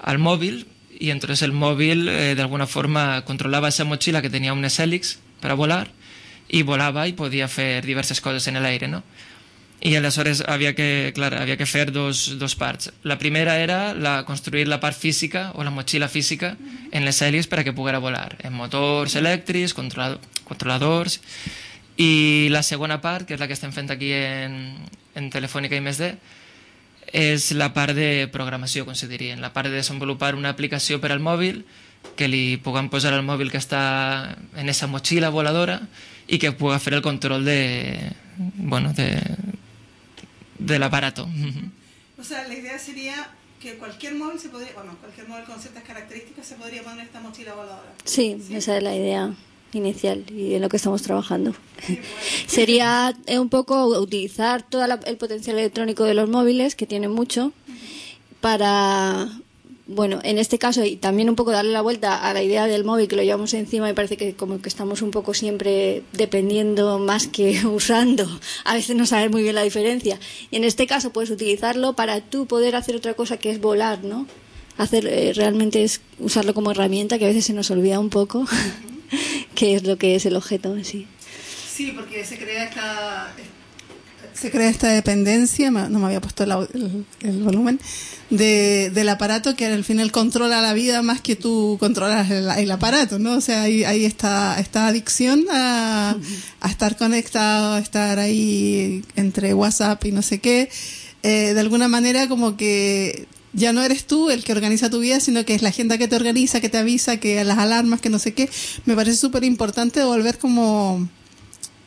al 0.00 0.18
mòbil 0.18 0.64
i 0.96 1.12
entonces 1.12 1.44
el 1.44 1.52
mòbil 1.52 2.08
eh, 2.08 2.32
d'alguna 2.38 2.64
forma 2.64 3.20
controlava 3.28 3.68
aquesta 3.68 3.84
motxilla 3.84 4.24
que 4.24 4.32
tenia 4.32 4.56
unes 4.56 4.80
hèlix 4.80 5.18
per 5.44 5.52
a 5.52 5.58
volar 5.60 5.90
i 6.48 6.64
volava 6.64 7.04
i 7.04 7.12
podia 7.12 7.52
fer 7.52 7.84
diverses 7.84 8.24
coses 8.24 8.48
en 8.48 8.62
l'aire, 8.64 8.88
no? 8.88 9.04
I 9.80 9.94
aleshores 9.96 10.42
havia 10.48 10.72
que, 10.74 11.12
clar, 11.14 11.34
havia 11.36 11.58
que 11.60 11.66
fer 11.66 11.90
dos, 11.92 12.38
dos 12.38 12.54
parts. 12.56 12.92
La 13.02 13.18
primera 13.18 13.58
era 13.60 13.92
la, 13.94 14.22
construir 14.24 14.68
la 14.68 14.80
part 14.80 14.96
física 14.96 15.50
o 15.54 15.64
la 15.64 15.74
motxilla 15.74 16.08
física 16.08 16.54
en 16.92 17.04
les 17.04 17.20
hèlix 17.20 17.50
per 17.50 17.60
a 17.60 17.64
que 17.66 17.74
poguera 17.76 18.00
volar, 18.00 18.36
en 18.42 18.54
motors 18.56 19.16
elèctrics, 19.20 19.74
controlador, 19.76 20.22
controladors, 20.48 21.20
i 22.00 22.48
la 22.50 22.62
segona 22.62 23.00
part, 23.02 23.26
que 23.28 23.36
és 23.36 23.40
la 23.40 23.46
que 23.46 23.54
estem 23.54 23.74
fent 23.74 23.92
aquí 23.92 24.10
en, 24.16 24.56
en 25.14 25.30
Telefònica 25.30 25.76
i 25.76 25.84
més 25.84 26.00
és 27.14 27.52
la 27.54 27.68
part 27.74 27.94
de 27.94 28.26
programació, 28.32 28.82
com 28.88 28.96
se 28.98 29.06
diria, 29.06 29.36
la 29.38 29.52
part 29.54 29.68
de 29.68 29.78
desenvolupar 29.78 30.34
una 30.34 30.50
aplicació 30.50 30.98
per 31.00 31.12
al 31.12 31.22
mòbil 31.22 31.62
que 32.18 32.26
li 32.28 32.56
puguem 32.62 32.88
posar 32.90 33.12
al 33.14 33.24
mòbil 33.24 33.50
que 33.52 33.60
està 33.60 34.34
en 34.54 34.64
aquesta 34.64 34.88
motxilla 34.90 35.30
voladora 35.30 35.78
i 36.26 36.40
que 36.42 36.52
pugui 36.56 36.80
fer 36.82 36.94
el 36.96 37.04
control 37.06 37.44
de, 37.44 38.10
bueno, 38.56 38.92
de, 38.96 39.08
del 40.58 40.82
aparato. 40.82 41.28
O 42.18 42.24
sea, 42.24 42.46
la 42.48 42.54
idea 42.54 42.78
sería 42.78 43.28
que 43.60 43.76
cualquier 43.76 44.14
móvil 44.14 44.38
se 44.38 44.50
podría, 44.50 44.72
bueno, 44.74 44.96
cualquier 45.00 45.26
móvil 45.26 45.44
con 45.44 45.58
ciertas 45.60 45.82
características 45.84 46.46
se 46.46 46.54
podría 46.56 46.82
poner 46.82 47.06
esta 47.06 47.20
mochila 47.20 47.54
voladora. 47.54 47.94
Sí, 48.04 48.36
esa 48.50 48.76
es 48.76 48.82
la 48.82 48.94
idea 48.94 49.34
inicial 49.72 50.24
y 50.30 50.54
en 50.54 50.62
lo 50.62 50.68
que 50.68 50.76
estamos 50.76 51.02
trabajando. 51.02 51.54
Sería 52.46 53.14
eh, 53.26 53.38
un 53.38 53.48
poco 53.48 53.86
utilizar 53.98 54.62
todo 54.62 54.84
el 54.84 55.16
potencial 55.16 55.58
electrónico 55.58 56.04
de 56.04 56.14
los 56.14 56.28
móviles, 56.28 56.74
que 56.74 56.86
tienen 56.86 57.10
mucho, 57.10 57.52
para, 58.40 59.28
bueno, 59.86 60.20
en 60.22 60.38
este 60.38 60.58
caso, 60.58 60.82
y 60.84 60.96
también 60.96 61.28
un 61.28 61.36
poco 61.36 61.50
darle 61.50 61.72
la 61.72 61.82
vuelta 61.82 62.26
a 62.26 62.32
la 62.32 62.42
idea 62.42 62.66
del 62.66 62.84
móvil 62.84 63.06
que 63.06 63.16
lo 63.16 63.22
llevamos 63.22 63.52
encima, 63.52 63.86
me 63.86 63.94
parece 63.94 64.16
que 64.16 64.34
como 64.34 64.62
que 64.62 64.68
estamos 64.68 65.02
un 65.02 65.10
poco 65.10 65.34
siempre 65.34 66.02
dependiendo 66.12 66.98
más 66.98 67.26
que 67.26 67.66
usando. 67.66 68.40
A 68.64 68.74
veces 68.74 68.96
no 68.96 69.04
sabes 69.04 69.30
muy 69.30 69.42
bien 69.42 69.54
la 69.54 69.62
diferencia. 69.62 70.18
Y 70.50 70.56
en 70.56 70.64
este 70.64 70.86
caso 70.86 71.12
puedes 71.12 71.30
utilizarlo 71.30 71.92
para 71.92 72.20
tú 72.22 72.46
poder 72.46 72.76
hacer 72.76 72.96
otra 72.96 73.14
cosa 73.14 73.36
que 73.36 73.50
es 73.50 73.60
volar, 73.60 74.04
¿no? 74.04 74.26
Hacer, 74.78 75.06
eh, 75.06 75.32
realmente 75.34 75.84
es 75.84 76.00
usarlo 76.18 76.54
como 76.54 76.70
herramienta 76.70 77.18
que 77.18 77.26
a 77.26 77.28
veces 77.28 77.44
se 77.44 77.52
nos 77.52 77.70
olvida 77.70 78.00
un 78.00 78.10
poco. 78.10 78.46
qué 79.54 79.74
es 79.74 79.84
lo 79.84 79.98
que 79.98 80.14
es 80.14 80.24
el 80.24 80.36
objeto 80.36 80.74
en 80.74 80.84
sí. 80.84 81.06
Sí, 81.70 81.92
porque 81.94 82.24
se 82.24 82.38
crea 82.38 82.64
esta, 82.64 83.34
se 84.34 84.50
crea 84.50 84.68
esta 84.68 84.88
dependencia, 84.88 85.70
no 85.70 85.98
me 85.98 86.06
había 86.06 86.20
puesto 86.20 86.44
el, 86.44 87.42
volumen, 87.42 87.80
de, 88.30 88.90
del 88.92 89.08
aparato 89.08 89.54
que 89.54 89.66
al 89.66 89.84
final 89.84 90.10
controla 90.10 90.60
la 90.60 90.72
vida 90.72 91.02
más 91.02 91.20
que 91.20 91.36
tú 91.36 91.76
controlas 91.78 92.30
el, 92.30 92.70
aparato, 92.70 93.18
¿no? 93.18 93.34
O 93.34 93.40
sea, 93.40 93.62
hay, 93.62 93.84
hay 93.84 94.04
esta, 94.04 94.58
esta 94.58 94.88
adicción 94.88 95.44
a, 95.50 96.16
estar 96.68 96.96
conectado, 96.96 97.74
a 97.74 97.78
estar 97.78 98.18
ahí 98.18 99.04
entre 99.16 99.54
WhatsApp 99.54 100.04
y 100.04 100.12
no 100.12 100.22
sé 100.22 100.40
qué. 100.40 100.68
Eh, 101.22 101.54
de 101.54 101.60
alguna 101.60 101.88
manera 101.88 102.28
como 102.28 102.56
que 102.56 103.26
ya 103.54 103.72
no 103.72 103.82
eres 103.82 104.04
tú 104.06 104.30
el 104.30 104.44
que 104.44 104.52
organiza 104.52 104.90
tu 104.90 104.98
vida, 104.98 105.20
sino 105.20 105.44
que 105.44 105.54
es 105.54 105.62
la 105.62 105.70
gente 105.70 105.96
que 105.98 106.08
te 106.08 106.16
organiza, 106.16 106.60
que 106.60 106.68
te 106.68 106.78
avisa, 106.78 107.18
que 107.18 107.42
las 107.44 107.58
alarmas, 107.58 108.00
que 108.00 108.10
no 108.10 108.18
sé 108.18 108.34
qué. 108.34 108.50
Me 108.84 108.96
parece 108.96 109.16
súper 109.16 109.44
importante 109.44 110.02
volver 110.02 110.38
como, 110.38 111.08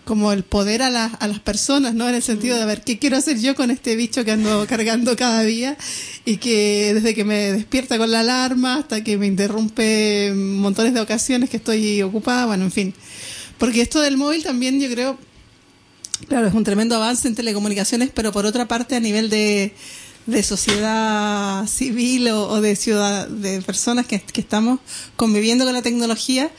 como 0.07 0.31
el 0.31 0.43
poder 0.43 0.81
a, 0.81 0.87
a 0.87 1.27
las 1.27 1.39
personas, 1.39 1.93
¿no? 1.93 2.09
En 2.09 2.15
el 2.15 2.23
sentido 2.23 2.57
de 2.57 2.65
ver 2.65 2.81
qué 2.81 2.97
quiero 2.97 3.17
hacer 3.17 3.39
yo 3.39 3.53
con 3.55 3.69
este 3.69 3.95
bicho 3.95 4.25
que 4.25 4.31
ando 4.31 4.65
cargando 4.69 5.15
cada 5.15 5.43
día 5.43 5.77
y 6.25 6.37
que 6.37 6.93
desde 6.95 7.13
que 7.13 7.25
me 7.25 7.51
despierta 7.51 7.97
con 7.97 8.09
la 8.09 8.21
alarma 8.21 8.77
hasta 8.77 9.03
que 9.03 9.17
me 9.17 9.27
interrumpe 9.27 10.33
montones 10.33 10.93
de 10.93 11.01
ocasiones 11.01 11.49
que 11.49 11.57
estoy 11.57 12.01
ocupada, 12.01 12.45
bueno, 12.45 12.63
en 12.63 12.71
fin. 12.71 12.93
Porque 13.57 13.81
esto 13.81 14.01
del 14.01 14.17
móvil 14.17 14.43
también 14.43 14.79
yo 14.79 14.89
creo, 14.89 15.19
claro, 16.27 16.47
es 16.47 16.53
un 16.53 16.63
tremendo 16.63 16.95
avance 16.95 17.27
en 17.27 17.35
telecomunicaciones, 17.35 18.09
pero 18.13 18.31
por 18.31 18.45
otra 18.45 18.67
parte 18.67 18.95
a 18.95 18.99
nivel 18.99 19.29
de 19.29 19.73
de 20.27 20.43
sociedad 20.43 21.65
civil 21.67 22.27
o, 22.27 22.59
de 22.61 22.75
ciudad, 22.75 23.27
de 23.27 23.61
personas 23.61 24.05
que, 24.05 24.21
estamos 24.35 24.79
conviviendo 25.15 25.63
con 25.63 25.73
la 25.73 25.81
tecnología, 25.81 26.51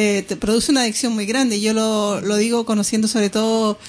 eh, 0.00 0.22
te 0.22 0.36
produce 0.36 0.70
una 0.70 0.82
adicción 0.82 1.12
muy 1.12 1.26
grande. 1.26 1.60
Yo 1.60 1.74
lo, 1.74 2.20
lo 2.20 2.36
digo 2.36 2.64
conociendo 2.64 3.08
sobre 3.08 3.30
todo 3.30 3.80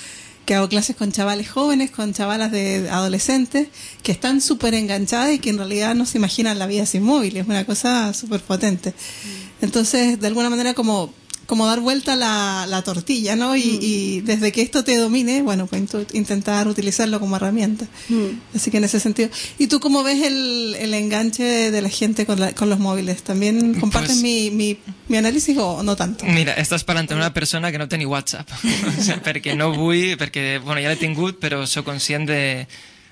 que 0.48 0.56
hago 0.56 0.68
clases 0.68 0.96
con 0.96 1.12
chavales 1.12 1.52
jóvenes, 1.52 1.92
con 1.92 2.14
chavalas 2.14 2.52
de 2.52 2.90
adolescentes, 2.90 3.68
que 4.02 4.12
están 4.12 4.42
súper 4.42 4.74
enganchadas 4.74 5.36
y 5.36 5.38
que 5.38 5.52
en 5.52 5.58
realidad 5.58 5.94
no 5.94 6.08
se 6.08 6.18
imaginan 6.18 6.58
la 6.58 6.66
vida 6.66 6.88
sin 6.88 7.04
móvil. 7.04 7.38
Es 7.38 7.46
una 7.46 7.64
cosa 7.64 8.12
súper 8.16 8.42
potente. 8.42 8.90
Mm. 8.90 9.66
Entonces, 9.66 10.20
de 10.20 10.26
alguna 10.26 10.50
manera, 10.50 10.74
como 10.74 11.14
como 11.50 11.66
dar 11.66 11.80
vuelta 11.80 12.16
la, 12.16 12.68
la 12.70 12.84
tortilla, 12.84 13.36
¿no? 13.36 13.58
Y, 13.58 14.22
mm. 14.22 14.26
desde 14.26 14.52
que 14.52 14.62
esto 14.62 14.84
te 14.84 14.96
domine, 14.98 15.42
bueno, 15.42 15.66
pues 15.66 15.82
intentar 16.14 16.68
utilizarlo 16.68 17.20
como 17.20 17.38
herramienta. 17.38 17.88
Mm. 18.08 18.56
Así 18.56 18.70
que 18.70 18.78
en 18.78 18.84
ese 18.84 19.00
sentido. 19.00 19.30
¿Y 19.58 19.66
tú 19.66 19.80
cómo 19.80 20.04
ves 20.04 20.22
el, 20.22 20.76
el 20.78 20.94
enganche 20.94 21.72
de 21.72 21.82
la 21.82 21.90
gente 21.90 22.28
con, 22.28 22.40
con 22.52 22.70
los 22.70 22.78
móviles? 22.78 23.24
¿También 23.24 23.74
compartes 23.80 24.18
pues 24.18 24.22
mi, 24.22 24.52
mi, 24.52 24.78
mi, 25.08 25.18
análisis 25.18 25.58
o 25.58 25.82
no 25.82 25.96
tanto? 25.96 26.24
Mira, 26.26 26.54
estás 26.54 26.84
parlant 26.84 27.10
una 27.14 27.34
persona 27.34 27.72
que 27.72 27.80
no 27.80 27.90
tiene 27.90 28.06
WhatsApp. 28.06 28.48
o 29.00 29.02
sea, 29.02 29.18
perquè 29.18 29.58
no 29.58 29.74
vull, 29.74 30.20
perquè, 30.22 30.60
bueno, 30.62 30.78
ja 30.86 30.94
l'he 30.94 31.02
tingut, 31.02 31.42
però 31.42 31.66
sóc 31.66 31.90
conscient 31.90 32.30
de 32.30 32.68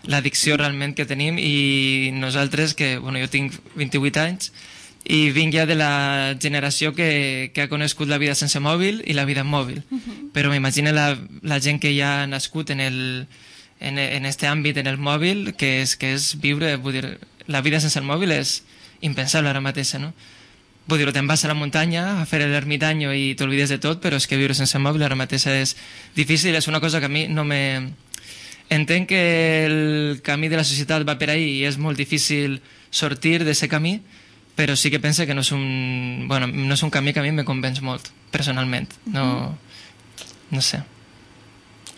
l'addicció 0.06 0.62
realment 0.62 0.94
que 0.94 1.10
tenim 1.10 1.42
i 1.42 2.14
nosaltres, 2.14 2.78
que, 2.78 3.00
bueno, 3.02 3.18
jo 3.18 3.34
tinc 3.34 3.58
28 3.82 4.22
anys, 4.22 4.54
i 5.08 5.32
vinc 5.32 5.54
ja 5.56 5.66
de 5.66 5.76
la 5.80 6.36
generació 6.40 6.92
que, 6.94 7.52
que 7.56 7.64
ha 7.64 7.70
conegut 7.72 8.10
la 8.12 8.20
vida 8.20 8.36
sense 8.36 8.60
mòbil 8.60 9.00
i 9.08 9.16
la 9.16 9.24
vida 9.26 9.46
en 9.46 9.48
mòbil. 9.48 9.84
Uh 9.90 9.98
-huh. 9.98 10.32
Però 10.34 10.50
m'imagino 10.52 10.92
la, 10.92 11.18
la 11.42 11.62
gent 11.62 11.80
que 11.80 11.96
ja 11.96 12.24
ha 12.24 12.28
nascut 12.28 12.70
en, 12.72 12.82
el, 12.82 13.28
en, 13.80 13.98
en 13.98 14.26
este 14.26 14.48
àmbit, 14.48 14.78
en 14.78 14.88
el 14.88 14.98
mòbil, 14.98 15.56
que 15.56 15.82
és, 15.82 15.96
que 15.96 16.14
és 16.14 16.36
viure, 16.42 16.76
vull 16.76 16.94
dir, 16.94 17.20
la 17.48 17.62
vida 17.62 17.80
sense 17.80 18.00
el 18.00 18.06
mòbil 18.06 18.32
és 18.32 18.64
impensable 19.02 19.50
ara 19.50 19.62
mateix, 19.62 19.94
no? 20.00 20.14
Vull 20.88 21.00
dir, 21.00 21.12
te'n 21.12 21.28
vas 21.28 21.44
a 21.44 21.48
la 21.48 21.54
muntanya 21.54 22.22
a 22.22 22.26
fer 22.26 22.40
l'ermitanyo 22.48 23.14
i 23.14 23.36
t'olvides 23.36 23.70
de 23.70 23.78
tot, 23.78 24.02
però 24.02 24.16
és 24.16 24.28
que 24.28 24.38
viure 24.38 24.54
sense 24.54 24.78
mòbil 24.80 25.04
ara 25.04 25.16
mateix 25.16 25.48
és 25.48 25.76
difícil, 26.16 26.56
és 26.56 26.68
una 26.68 26.80
cosa 26.80 27.00
que 27.00 27.06
a 27.06 27.10
mi 27.10 27.28
no 27.28 27.44
me... 27.46 27.92
Entenc 28.70 29.08
que 29.08 29.66
el 29.66 30.22
camí 30.24 30.50
de 30.50 30.58
la 30.58 30.64
societat 30.64 31.08
va 31.08 31.18
per 31.18 31.30
ahí 31.30 31.60
i 31.60 31.64
és 31.64 31.78
molt 31.78 31.98
difícil 31.98 32.62
sortir 32.92 33.40
d'aquest 33.40 33.70
camí, 33.72 34.02
però 34.58 34.76
sí 34.76 34.90
que 34.90 35.00
pense 35.00 35.28
que 35.30 35.36
no 35.38 35.46
és 35.46 35.52
un, 35.54 36.26
bueno, 36.28 36.50
no 36.50 36.74
és 36.74 36.82
un 36.82 36.90
camí 36.90 37.14
que 37.14 37.22
a 37.22 37.24
mi 37.24 37.32
me 37.32 37.46
convenç 37.46 37.84
molt, 37.86 38.10
personalment. 38.34 38.90
No, 39.06 39.54
no 40.50 40.62
sé. 40.66 40.82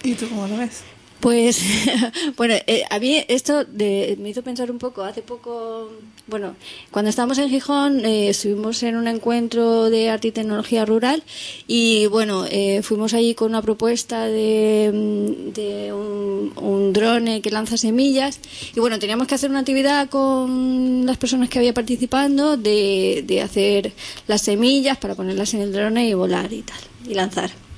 ¿Y 0.03 0.13
tú 0.15 0.27
cómo 0.27 0.47
lo 0.47 0.57
ves? 0.57 0.83
Pues, 1.19 1.61
bueno, 2.37 2.53
eh, 2.65 2.83
a 2.89 2.97
mí 2.99 3.23
esto 3.27 3.65
de, 3.65 4.17
me 4.19 4.29
hizo 4.29 4.41
pensar 4.41 4.71
un 4.71 4.77
poco. 4.77 5.03
Hace 5.03 5.21
poco, 5.21 5.91
bueno, 6.27 6.55
cuando 6.91 7.09
estábamos 7.09 7.37
en 7.39 7.49
Gijón, 7.49 8.05
eh, 8.05 8.29
estuvimos 8.29 8.81
en 8.83 8.95
un 8.95 9.07
encuentro 9.07 9.89
de 9.89 10.09
arte 10.09 10.29
y 10.29 10.31
tecnología 10.31 10.85
rural 10.85 11.23
y, 11.67 12.05
bueno, 12.07 12.45
eh, 12.49 12.81
fuimos 12.83 13.13
allí 13.13 13.35
con 13.35 13.49
una 13.49 13.61
propuesta 13.61 14.25
de, 14.25 14.91
mm, 14.93 15.51
de 15.53 15.93
un, 15.93 16.53
un, 16.55 16.93
drone 16.93 17.41
que 17.41 17.51
lanza 17.51 17.75
semillas 17.75 18.39
y, 18.73 18.79
bueno, 18.79 18.97
teníamos 18.97 19.27
que 19.27 19.35
hacer 19.35 19.49
una 19.49 19.59
actividad 19.59 20.09
con 20.09 21.05
las 21.05 21.17
personas 21.17 21.49
que 21.49 21.59
había 21.59 21.73
participando 21.73 22.55
de, 22.55 23.23
de 23.27 23.41
hacer 23.41 23.91
las 24.27 24.41
semillas 24.41 24.97
para 24.97 25.15
ponerlas 25.15 25.53
en 25.53 25.61
el 25.61 25.73
drone 25.73 26.07
y 26.07 26.13
volar 26.13 26.53
y 26.53 26.61
tal, 26.61 26.79
y 27.07 27.13
lanzar. 27.13 27.68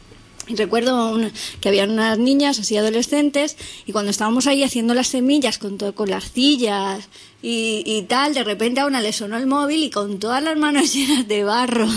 Y 0.51 0.55
recuerdo 0.55 1.17
que 1.61 1.69
había 1.69 1.85
unas 1.85 2.17
niñas 2.17 2.59
así 2.59 2.75
adolescentes 2.75 3.55
y 3.85 3.93
cuando 3.93 4.11
estábamos 4.11 4.47
ahí 4.47 4.63
haciendo 4.63 4.93
las 4.93 5.07
semillas 5.07 5.57
con, 5.57 5.77
todo, 5.77 5.95
con 5.95 6.09
las 6.09 6.25
arcillas 6.25 7.07
y, 7.41 8.05
tal, 8.09 8.33
de 8.33 8.43
repente 8.43 8.81
a 8.81 8.85
una 8.85 9.01
le 9.01 9.13
sonó 9.13 9.37
el 9.37 9.47
móvil 9.47 9.81
y 9.83 9.89
con 9.89 10.19
todas 10.19 10.43
las 10.43 10.57
manos 10.57 10.93
llenas 10.93 11.25
de 11.25 11.45
barro 11.45 11.87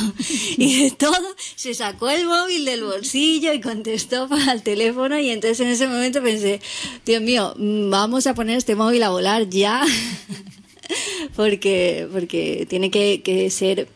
y 0.56 0.84
de 0.84 0.90
todo, 0.92 1.34
se 1.56 1.74
sacó 1.74 2.10
el 2.10 2.26
móvil 2.26 2.64
del 2.64 2.84
bolsillo 2.84 3.52
y 3.52 3.60
contestó 3.60 4.28
para 4.30 4.52
el 4.52 4.62
teléfono 4.62 5.18
y 5.18 5.30
entonces 5.30 5.58
en 5.60 5.68
ese 5.68 5.88
momento 5.88 6.22
pensé, 6.22 6.60
Dios 7.04 7.22
mío, 7.22 7.54
vamos 7.58 8.28
a 8.28 8.34
poner 8.34 8.56
este 8.56 8.76
móvil 8.76 9.02
a 9.02 9.10
volar 9.10 9.48
ya 9.50 9.84
porque, 11.36 12.08
porque 12.12 12.66
tiene 12.70 12.92
que 12.92 13.50
ser 13.50 13.88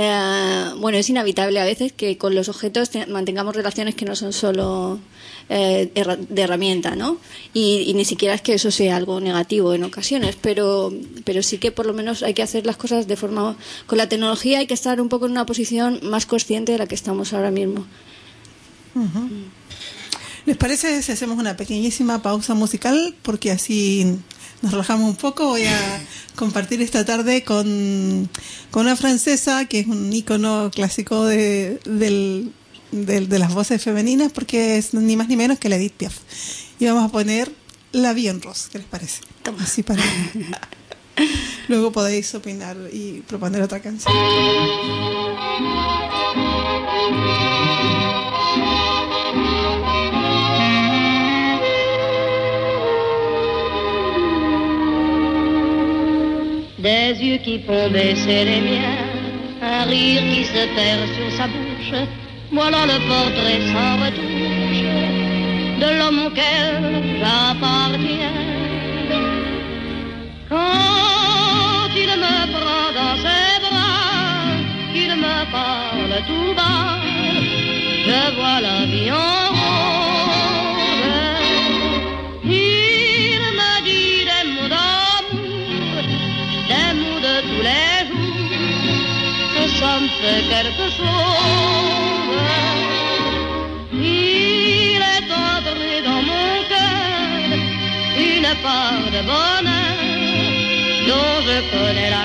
eh, 0.00 0.74
bueno, 0.76 0.96
es 0.96 1.10
inevitable 1.10 1.58
a 1.58 1.64
veces 1.64 1.92
que 1.92 2.16
con 2.18 2.32
los 2.32 2.48
objetos 2.48 2.90
mantengamos 3.08 3.56
relaciones 3.56 3.96
que 3.96 4.04
no 4.04 4.14
son 4.14 4.32
solo 4.32 5.00
eh, 5.48 5.90
de 5.92 6.40
herramienta, 6.40 6.94
¿no? 6.94 7.18
Y, 7.52 7.92
ni 7.94 8.04
siquiera 8.04 8.36
es 8.36 8.40
que 8.40 8.54
eso 8.54 8.70
sea 8.70 8.94
algo 8.94 9.20
negativo 9.20 9.74
en 9.74 9.82
ocasiones, 9.82 10.36
pero, 10.40 10.92
pero 11.24 11.42
sí 11.42 11.58
que 11.58 11.72
por 11.72 11.84
lo 11.84 11.94
menos 11.94 12.22
hay 12.22 12.32
que 12.32 12.44
hacer 12.44 12.64
las 12.64 12.76
cosas 12.76 13.08
de 13.08 13.16
forma... 13.16 13.56
Con 13.88 13.98
la 13.98 14.08
tecnología 14.08 14.60
hay 14.60 14.68
que 14.68 14.74
estar 14.74 15.00
un 15.00 15.08
poco 15.08 15.26
en 15.26 15.32
una 15.32 15.46
posición 15.46 15.98
más 16.04 16.26
consciente 16.26 16.70
de 16.70 16.78
la 16.78 16.86
que 16.86 16.94
estamos 16.94 17.32
ahora 17.32 17.50
mismo. 17.50 17.84
¿Les 20.46 20.56
parece 20.56 21.02
si 21.02 21.10
hacemos 21.10 21.38
una 21.38 21.56
pequeñísima 21.56 22.22
pausa 22.22 22.54
musical? 22.54 23.16
Porque 23.22 23.50
así 23.50 24.16
nos 24.62 24.70
relajamos 24.70 25.10
un 25.10 25.16
poco. 25.16 25.48
Voy 25.48 25.64
a 25.64 26.00
compartir 26.38 26.80
esta 26.80 27.04
tarde 27.04 27.42
con, 27.42 28.30
con 28.70 28.82
una 28.86 28.96
francesa 28.96 29.64
que 29.66 29.80
es 29.80 29.86
un 29.88 30.12
icono 30.12 30.70
clásico 30.72 31.24
de, 31.24 31.80
del, 31.84 32.52
de 32.92 33.38
las 33.38 33.52
voces 33.52 33.82
femeninas 33.82 34.32
porque 34.32 34.78
es 34.78 34.94
ni 34.94 35.16
más 35.16 35.28
ni 35.28 35.36
menos 35.36 35.58
que 35.58 35.68
la 35.68 35.76
Edith 35.76 35.94
Piaf. 35.94 36.16
Y 36.78 36.86
vamos 36.86 37.04
a 37.04 37.12
poner 37.12 37.52
La 37.92 38.12
Vie 38.12 38.30
en 38.30 38.40
Rose, 38.40 38.68
¿qué 38.70 38.78
les 38.78 38.86
parece? 38.86 39.20
Así 39.60 39.82
para... 39.82 40.02
Luego 41.68 41.90
podéis 41.90 42.32
opinar 42.34 42.76
y 42.92 43.22
proponer 43.26 43.60
otra 43.60 43.80
canción. 43.80 44.14
Des 56.78 57.14
yeux 57.20 57.38
qui 57.38 57.58
font 57.60 57.90
baisser 57.90 58.44
les 58.44 58.60
miens, 58.60 58.98
un 59.62 59.82
rire 59.84 60.22
qui 60.32 60.44
se 60.44 60.64
perd 60.76 61.08
sur 61.16 61.30
sa 61.36 61.46
bouche, 61.46 61.98
voilà 62.52 62.86
le 62.86 62.98
portrait 63.08 63.60
sans 63.72 63.96
retouche 64.04 64.84
de 65.80 65.98
l'homme 65.98 66.26
auquel 66.26 66.74
j'appartiens. 67.20 68.38
Quand 70.48 71.90
il 71.96 72.10
me 72.24 72.36
prend 72.54 72.88
dans 72.98 73.16
ses 73.24 73.60
bras, 73.64 74.38
qu'il 74.92 75.14
me 75.16 75.38
parle 75.50 76.14
tout 76.28 76.54
bas, 76.54 77.00
je 78.06 78.34
vois 78.36 78.60
la 78.60 78.84
vie 78.86 79.10
en 79.10 79.47
fait 90.20 90.42
quelque 90.52 90.86
chose. 90.98 92.38
Il 93.92 95.00
est 95.14 95.30
entré 95.46 95.92
dans 96.08 96.22
mon 96.30 96.50
cœur 96.72 97.58
une 98.30 98.50
part 98.66 99.06
de 99.14 99.20
bonheur 99.30 99.98
dont 101.08 101.34
je 101.46 101.56
connais 101.72 102.10
la 102.10 102.17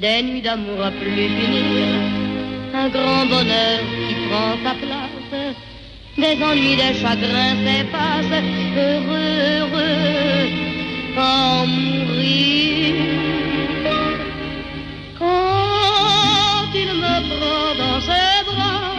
Des 0.00 0.22
nuits 0.22 0.42
d'amour 0.42 0.80
à 0.80 0.92
plus 0.92 1.10
finir, 1.10 1.88
un 2.72 2.88
grand 2.88 3.26
bonheur 3.26 3.80
qui 4.06 4.14
prend 4.28 4.54
sa 4.62 4.74
place. 4.74 5.56
Des 6.16 6.40
ennuis, 6.40 6.76
des 6.76 6.94
chagrins 7.00 7.56
s'effacent, 7.64 8.44
heureux, 8.76 9.40
heureux, 9.58 10.46
en 11.18 11.66
mourir. 11.66 12.94
Quand 15.18 16.70
il 16.74 16.90
me 17.02 17.16
prend 17.32 17.74
dans 17.82 18.00
ses 18.00 18.44
bras, 18.46 18.94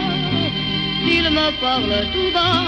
il 1.02 1.30
me 1.30 1.60
parle 1.62 1.94
tout 2.12 2.30
bas, 2.34 2.64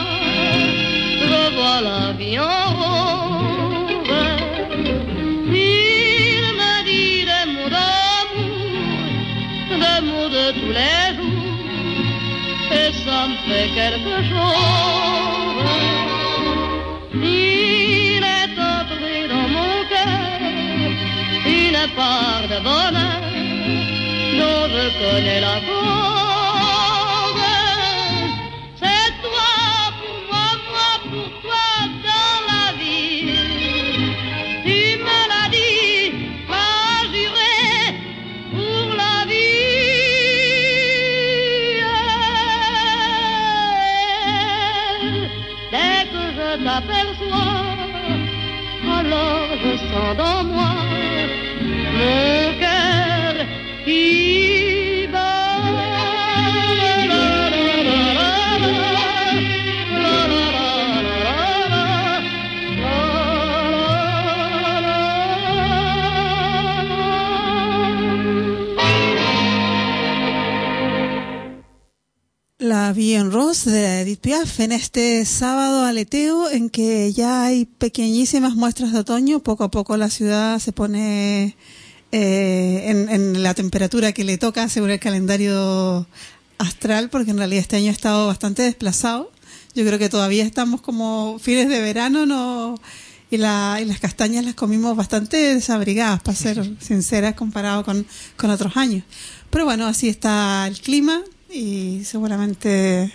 je 1.20 1.54
vois 1.54 1.80
la 1.82 2.12
vie 2.14 2.38
en 2.38 2.64
rose. 2.80 3.61
Tous 10.32 10.72
les 10.80 11.16
jours, 11.16 11.42
et 12.72 12.90
ça 13.04 13.28
me 13.28 13.36
fait 13.46 13.68
quelque 13.74 14.16
chose. 14.30 15.68
Il 17.14 18.22
est 18.38 18.56
entré 18.74 19.28
dans 19.28 19.48
mon 19.56 19.74
cœur 19.92 20.40
une 21.44 21.82
part 21.94 22.44
de 22.52 22.58
bonheur 22.68 23.22
dont 24.38 24.64
je 24.74 24.84
connais 25.00 25.40
la 25.40 25.56
cause. 25.66 26.11
Dans 50.14 50.44
moi. 50.44 50.74
Mon 51.94 52.41
La 72.92 72.96
Vie 72.96 73.16
en 73.16 73.32
Rose 73.32 73.70
de 73.70 74.02
Edith 74.02 74.20
Piaf 74.20 74.60
en 74.60 74.70
este 74.70 75.24
sábado 75.24 75.86
aleteo 75.86 76.50
en 76.50 76.68
que 76.68 77.10
ya 77.14 77.42
hay 77.42 77.64
pequeñísimas 77.64 78.54
muestras 78.54 78.92
de 78.92 78.98
otoño. 78.98 79.40
Poco 79.40 79.64
a 79.64 79.70
poco 79.70 79.96
la 79.96 80.10
ciudad 80.10 80.58
se 80.58 80.72
pone 80.72 81.56
eh, 82.12 82.84
en, 82.88 83.08
en 83.08 83.42
la 83.42 83.54
temperatura 83.54 84.12
que 84.12 84.24
le 84.24 84.36
toca 84.36 84.68
según 84.68 84.90
el 84.90 85.00
calendario 85.00 86.06
astral, 86.58 87.08
porque 87.08 87.30
en 87.30 87.38
realidad 87.38 87.62
este 87.62 87.76
año 87.76 87.88
ha 87.88 87.92
estado 87.92 88.26
bastante 88.26 88.60
desplazado. 88.60 89.32
Yo 89.74 89.86
creo 89.86 89.98
que 89.98 90.10
todavía 90.10 90.44
estamos 90.44 90.82
como 90.82 91.38
fines 91.38 91.70
de 91.70 91.80
verano, 91.80 92.26
no 92.26 92.74
y, 93.30 93.38
la, 93.38 93.78
y 93.80 93.86
las 93.86 94.00
castañas 94.00 94.44
las 94.44 94.54
comimos 94.54 94.94
bastante 94.94 95.38
desabrigadas, 95.54 96.20
para 96.20 96.36
ser 96.36 96.76
sinceras, 96.78 97.36
comparado 97.36 97.86
con, 97.86 98.06
con 98.36 98.50
otros 98.50 98.76
años. 98.76 99.02
Pero 99.48 99.64
bueno, 99.64 99.86
así 99.86 100.10
está 100.10 100.66
el 100.68 100.78
clima 100.78 101.22
y 101.52 102.04
seguramente 102.04 103.12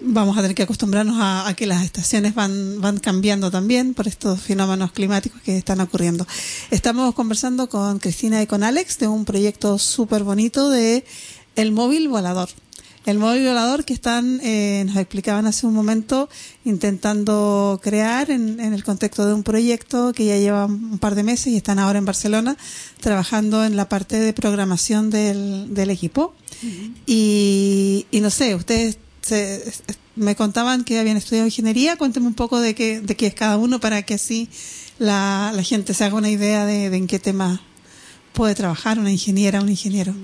vamos 0.00 0.38
a 0.38 0.42
tener 0.42 0.54
que 0.54 0.62
acostumbrarnos 0.62 1.16
a, 1.18 1.52
que 1.56 1.66
las 1.66 1.84
estaciones 1.84 2.34
van, 2.34 2.80
van 2.80 2.98
cambiando 2.98 3.50
también 3.50 3.94
por 3.94 4.08
estos 4.08 4.40
fenómenos 4.40 4.92
climáticos 4.92 5.40
que 5.42 5.58
están 5.58 5.80
ocurriendo. 5.80 6.26
Estamos 6.70 7.14
conversando 7.14 7.68
con 7.68 7.98
Cristina 7.98 8.40
y 8.42 8.46
con 8.46 8.62
Alex 8.62 8.98
de 8.98 9.08
un 9.08 9.24
proyecto 9.24 9.78
súper 9.78 10.24
bonito 10.24 10.70
de 10.70 11.04
el 11.56 11.72
móvil 11.72 12.08
volador. 12.08 12.48
El 13.06 13.18
móvil 13.18 13.46
volador 13.46 13.84
que 13.84 13.94
están, 13.94 14.40
eh, 14.42 14.84
nos 14.86 14.96
explicaban 14.96 15.46
hace 15.46 15.66
un 15.66 15.72
momento, 15.72 16.28
intentando 16.64 17.80
crear 17.82 18.30
en, 18.30 18.60
en, 18.60 18.74
el 18.74 18.84
contexto 18.84 19.26
de 19.26 19.32
un 19.32 19.42
proyecto 19.42 20.12
que 20.12 20.26
ya 20.26 20.36
lleva 20.36 20.66
un 20.66 20.98
par 20.98 21.14
de 21.14 21.22
meses 21.22 21.48
y 21.48 21.56
están 21.56 21.78
ahora 21.78 21.98
en 21.98 22.04
Barcelona 22.04 22.56
trabajando 23.00 23.64
en 23.64 23.76
la 23.76 23.88
parte 23.88 24.20
de 24.20 24.32
programación 24.34 25.08
del, 25.08 25.72
del 25.72 25.90
equipo. 25.90 26.34
Uh 26.62 26.66
-huh. 26.66 26.94
y, 27.06 28.06
y 28.10 28.20
no 28.20 28.28
sé, 28.28 28.54
ustedes 28.54 28.98
se, 29.22 29.64
me 30.14 30.36
contaban 30.36 30.84
que 30.84 30.98
habían 30.98 31.16
estudiado 31.16 31.46
ingeniería. 31.46 31.96
Cuénteme 31.96 32.26
un 32.26 32.34
poco 32.34 32.60
de 32.60 32.74
qué, 32.74 33.00
de 33.00 33.16
qué 33.16 33.28
es 33.28 33.34
cada 33.34 33.56
uno 33.56 33.80
para 33.80 34.02
que 34.02 34.14
así 34.14 34.48
la, 34.98 35.52
la 35.54 35.62
gente 35.62 35.94
se 35.94 36.04
haga 36.04 36.16
una 36.16 36.30
idea 36.30 36.66
de, 36.66 36.90
de 36.90 36.96
en 36.98 37.06
qué 37.06 37.18
tema 37.18 37.62
puede 38.34 38.54
trabajar 38.54 38.98
una 38.98 39.10
ingeniera, 39.10 39.62
un 39.62 39.70
ingeniero. 39.70 40.14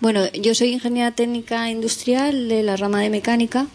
Bueno, 0.00 0.30
yo 0.32 0.54
soy 0.54 0.72
ingeniera 0.72 1.12
técnica 1.12 1.70
industrial 1.70 2.48
de 2.48 2.62
la 2.62 2.76
rama 2.76 3.00
de 3.00 3.10
mecánica 3.10 3.66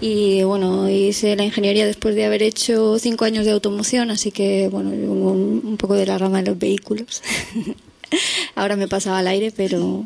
y 0.00 0.42
bueno, 0.42 0.88
hice 0.88 1.36
la 1.36 1.44
ingeniería 1.44 1.86
después 1.86 2.14
de 2.14 2.24
haber 2.24 2.42
hecho 2.42 2.98
cinco 2.98 3.24
años 3.24 3.44
de 3.44 3.52
automoción, 3.52 4.10
así 4.10 4.30
que 4.30 4.68
bueno, 4.68 4.90
un, 4.90 5.62
un 5.64 5.76
poco 5.76 5.94
de 5.94 6.06
la 6.06 6.18
rama 6.18 6.38
de 6.42 6.50
los 6.50 6.58
vehículos. 6.58 7.22
Ahora 8.54 8.76
me 8.76 8.88
pasaba 8.88 9.18
al 9.18 9.26
aire, 9.26 9.52
pero, 9.54 10.04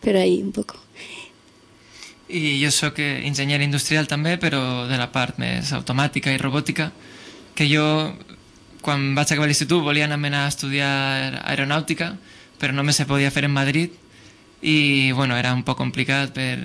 pero 0.00 0.18
ahí 0.18 0.42
un 0.42 0.52
poco. 0.52 0.76
I 2.32 2.56
jo 2.64 2.70
sóc 2.72 2.96
enginyer 2.96 3.60
industrial 3.60 4.06
també, 4.08 4.38
però 4.40 4.86
de 4.88 4.96
la 4.96 5.10
part 5.12 5.36
més 5.36 5.68
automàtica 5.76 6.32
i 6.32 6.38
robòtica, 6.40 6.86
que 7.52 7.66
jo, 7.68 7.84
quan 8.80 9.10
vaig 9.12 9.34
acabar 9.34 9.50
l'institut, 9.50 9.82
volia 9.84 10.06
anar 10.08 10.30
a 10.38 10.46
estudiar 10.48 11.42
aeronàutica, 11.44 12.14
però 12.56 12.72
només 12.72 12.96
se 12.96 13.04
podia 13.04 13.30
fer 13.30 13.44
en 13.44 13.52
Madrid, 13.52 13.92
i 14.62 15.12
bueno, 15.12 15.36
era 15.36 15.52
un 15.52 15.64
poc 15.66 15.78
complicat 15.78 16.32
per, 16.34 16.56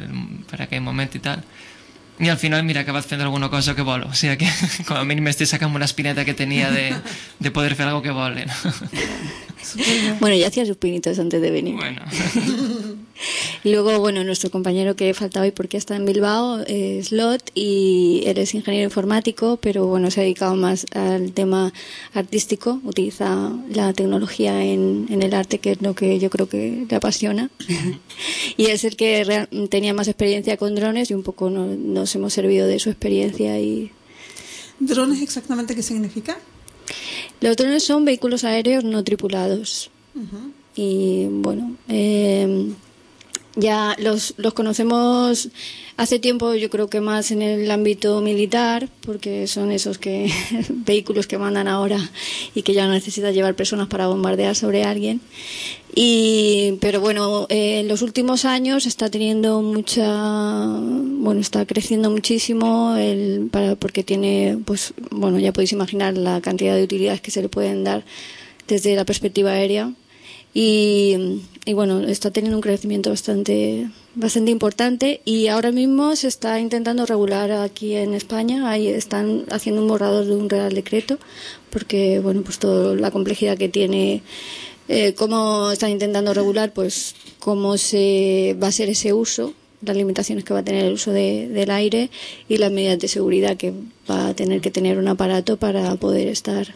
per 0.50 0.62
aquell 0.64 0.86
moment 0.86 1.18
i 1.18 1.22
tal. 1.24 1.44
I 2.20 2.30
al 2.30 2.40
final, 2.42 2.64
mira, 2.66 2.82
acabat 2.82 3.06
fent 3.06 3.22
alguna 3.22 3.50
cosa 3.50 3.76
que 3.78 3.86
vol. 3.86 4.08
O 4.08 4.14
sigui 4.18 4.40
que, 4.42 4.50
com 4.88 4.98
a 4.98 5.04
mínim, 5.06 5.28
estic 5.30 5.50
sacant 5.50 5.74
una 5.76 5.86
espineta 5.86 6.26
que 6.26 6.34
tenia 6.34 6.72
de, 6.74 6.90
de 7.38 7.52
poder 7.54 7.76
fer 7.78 7.86
algo 7.90 8.02
que 8.02 8.14
vol. 8.14 8.40
¿no? 8.42 8.74
Bueno, 10.20 10.36
ya 10.36 10.48
hacía 10.48 10.66
sus 10.66 10.78
pinitos 10.78 11.20
antes 11.20 11.42
de 11.42 11.52
venir. 11.52 11.76
Bueno. 11.76 12.02
Y 13.64 13.70
luego, 13.72 14.00
bueno, 14.00 14.24
nuestro 14.24 14.50
compañero 14.52 14.96
que 14.96 15.14
faltaba 15.14 15.46
hoy 15.46 15.52
porque 15.52 15.78
está 15.78 15.96
en 15.96 16.06
Bilbao 16.06 16.60
es 16.68 17.12
Lot 17.12 17.52
y 17.56 18.24
él 18.26 18.38
es 18.38 18.54
ingeniero 18.54 18.86
informático, 18.86 19.58
pero 19.62 19.86
bueno, 19.88 20.12
se 20.12 20.20
ha 20.20 20.24
dedicado 20.24 20.56
más 20.56 20.86
al 20.94 21.32
tema 21.34 21.74
artístico, 22.14 22.80
utiliza 22.84 23.52
la 23.74 23.94
tecnología 23.94 24.64
en, 24.64 25.08
en 25.10 25.24
el 25.24 25.34
arte, 25.34 25.60
que 25.60 25.72
es 25.72 25.82
lo 25.82 25.94
que 25.96 26.20
yo 26.20 26.30
creo 26.30 26.48
que 26.50 26.86
le 26.90 26.96
apasiona. 26.96 27.50
y 28.58 28.66
es 28.68 28.84
el 28.84 28.96
que 28.96 29.24
real- 29.24 29.50
tenía 29.70 29.94
más 29.94 30.08
experiencia 30.08 30.58
con 30.58 30.76
drones 30.76 31.12
y 31.12 31.14
un 31.14 31.24
poco 31.24 31.50
no- 31.50 31.66
nos 31.68 32.14
hemos 32.16 32.34
servido 32.34 32.68
de 32.68 32.80
su 32.80 32.90
experiencia 32.90 33.60
y 33.60 33.92
¿Drones 34.80 35.24
exactamente 35.24 35.74
qué 35.74 35.82
significa? 35.82 36.38
Los 37.42 37.58
drones 37.58 37.84
son 37.84 38.06
vehículos 38.06 38.44
aéreos 38.44 38.84
no 38.84 39.04
tripulados. 39.04 39.90
Y 40.76 41.26
bueno, 41.30 41.76
eh, 41.90 42.68
ya 43.58 43.96
los, 43.98 44.36
los 44.38 44.54
conocemos 44.54 45.50
hace 45.98 46.20
tiempo, 46.20 46.54
yo 46.54 46.70
creo 46.70 46.90
que 46.90 47.02
más 47.02 47.32
en 47.32 47.42
el 47.42 47.70
ámbito 47.72 48.22
militar, 48.22 48.88
porque 49.02 49.48
son 49.48 49.72
esos 49.72 49.98
que 49.98 50.32
vehículos 50.70 51.26
que 51.26 51.40
mandan 51.40 51.68
ahora 51.68 51.98
y 52.54 52.62
que 52.62 52.74
ya 52.74 52.86
no 52.86 52.94
necesitas 52.94 53.34
llevar 53.34 53.56
personas 53.56 53.88
para 53.88 54.08
bombardear 54.08 54.56
sobre 54.56 54.84
alguien. 54.84 55.22
Y, 55.96 56.78
pero 56.80 57.02
bueno, 57.02 57.48
eh, 57.50 57.80
en 57.80 57.88
los 57.88 58.04
últimos 58.04 58.46
años 58.46 58.86
está 58.86 59.10
teniendo 59.10 59.64
mucha, 59.64 60.06
bueno, 60.06 61.42
está 61.42 61.66
creciendo 61.66 62.12
muchísimo 62.12 62.96
el, 62.96 63.50
para, 63.52 63.76
porque 63.76 64.04
tiene, 64.04 64.60
pues, 64.64 64.94
bueno, 65.10 65.40
ya 65.40 65.52
podéis 65.52 65.72
imaginar 65.72 66.16
la 66.16 66.40
cantidad 66.42 66.76
de 66.76 66.84
utilidades 66.84 67.22
que 67.22 67.32
se 67.32 67.42
le 67.42 67.50
pueden 67.50 67.84
dar 67.84 68.06
desde 68.68 68.96
la 68.96 69.06
perspectiva 69.06 69.52
aérea. 69.52 69.92
Y, 70.60 71.44
y 71.66 71.74
bueno, 71.74 72.00
está 72.02 72.32
teniendo 72.32 72.58
un 72.58 72.64
crecimiento 72.64 73.12
bastante, 73.12 73.90
bastante 74.16 74.50
importante 74.50 75.22
y 75.24 75.50
ahora 75.50 75.72
mismo 75.72 76.16
se 76.16 76.28
está 76.30 76.60
intentando 76.60 77.06
regular 77.06 77.52
aquí 77.52 77.94
en 77.94 78.16
España. 78.16 78.68
Ahí 78.68 78.88
están 78.88 79.44
haciendo 79.52 79.84
un 79.84 79.88
borrador 79.88 80.26
de 80.26 80.36
un 80.36 80.50
real 80.50 80.74
decreto 80.74 81.20
porque, 81.70 82.20
bueno, 82.22 82.42
pues 82.42 82.58
toda 82.58 82.96
la 82.96 83.12
complejidad 83.12 83.56
que 83.56 83.70
tiene 83.70 84.24
eh, 84.88 85.14
cómo 85.14 85.70
están 85.70 85.92
intentando 85.92 86.34
regular 86.34 86.74
pues 86.74 87.14
cómo 87.38 87.78
se 87.78 88.56
va 88.60 88.70
a 88.70 88.72
ser 88.72 88.90
ese 88.90 89.14
uso 89.14 89.54
las 89.84 89.96
limitaciones 89.96 90.44
que 90.44 90.56
va 90.56 90.62
a 90.62 90.64
tener 90.66 90.86
el 90.86 90.94
uso 90.94 91.12
de- 91.12 91.50
del 91.50 91.70
aire 91.70 92.10
y 92.50 92.58
las 92.58 92.72
medidas 92.72 92.98
de 92.98 93.08
seguridad 93.08 93.58
que 93.58 93.74
va 94.10 94.30
a 94.30 94.34
tener 94.34 94.60
que 94.60 94.72
tener 94.72 94.98
un 94.98 95.08
aparato 95.08 95.58
para 95.58 95.94
poder 95.98 96.30
estar 96.30 96.74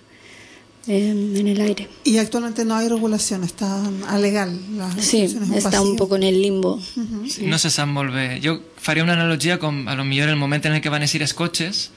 eh, 0.87 1.09
en 1.09 1.47
el 1.47 1.61
aire. 1.61 1.87
Y 2.03 2.17
actualmente 2.17 2.65
no 2.65 2.75
hay 2.75 2.89
regulación, 2.89 3.43
está 3.43 3.81
alegal. 4.07 4.59
La 4.77 4.91
Sí, 5.01 5.21
está 5.55 5.81
un 5.81 5.95
poco 5.95 6.15
en 6.15 6.23
el 6.23 6.41
limbo. 6.41 6.79
Sí, 7.27 7.45
no 7.45 7.57
se 7.57 7.69
bé. 8.13 8.41
Jo 8.43 8.61
faria 8.77 9.03
una 9.03 9.13
analogia 9.13 9.59
com 9.59 9.87
a 9.87 9.95
lo 9.95 10.03
millor 10.03 10.29
el 10.29 10.35
moment 10.35 10.65
en 10.65 10.73
el 10.73 10.81
que 10.81 10.89
van 10.89 11.03
eixir 11.03 11.21
els 11.21 11.33
cotxes 11.33 11.91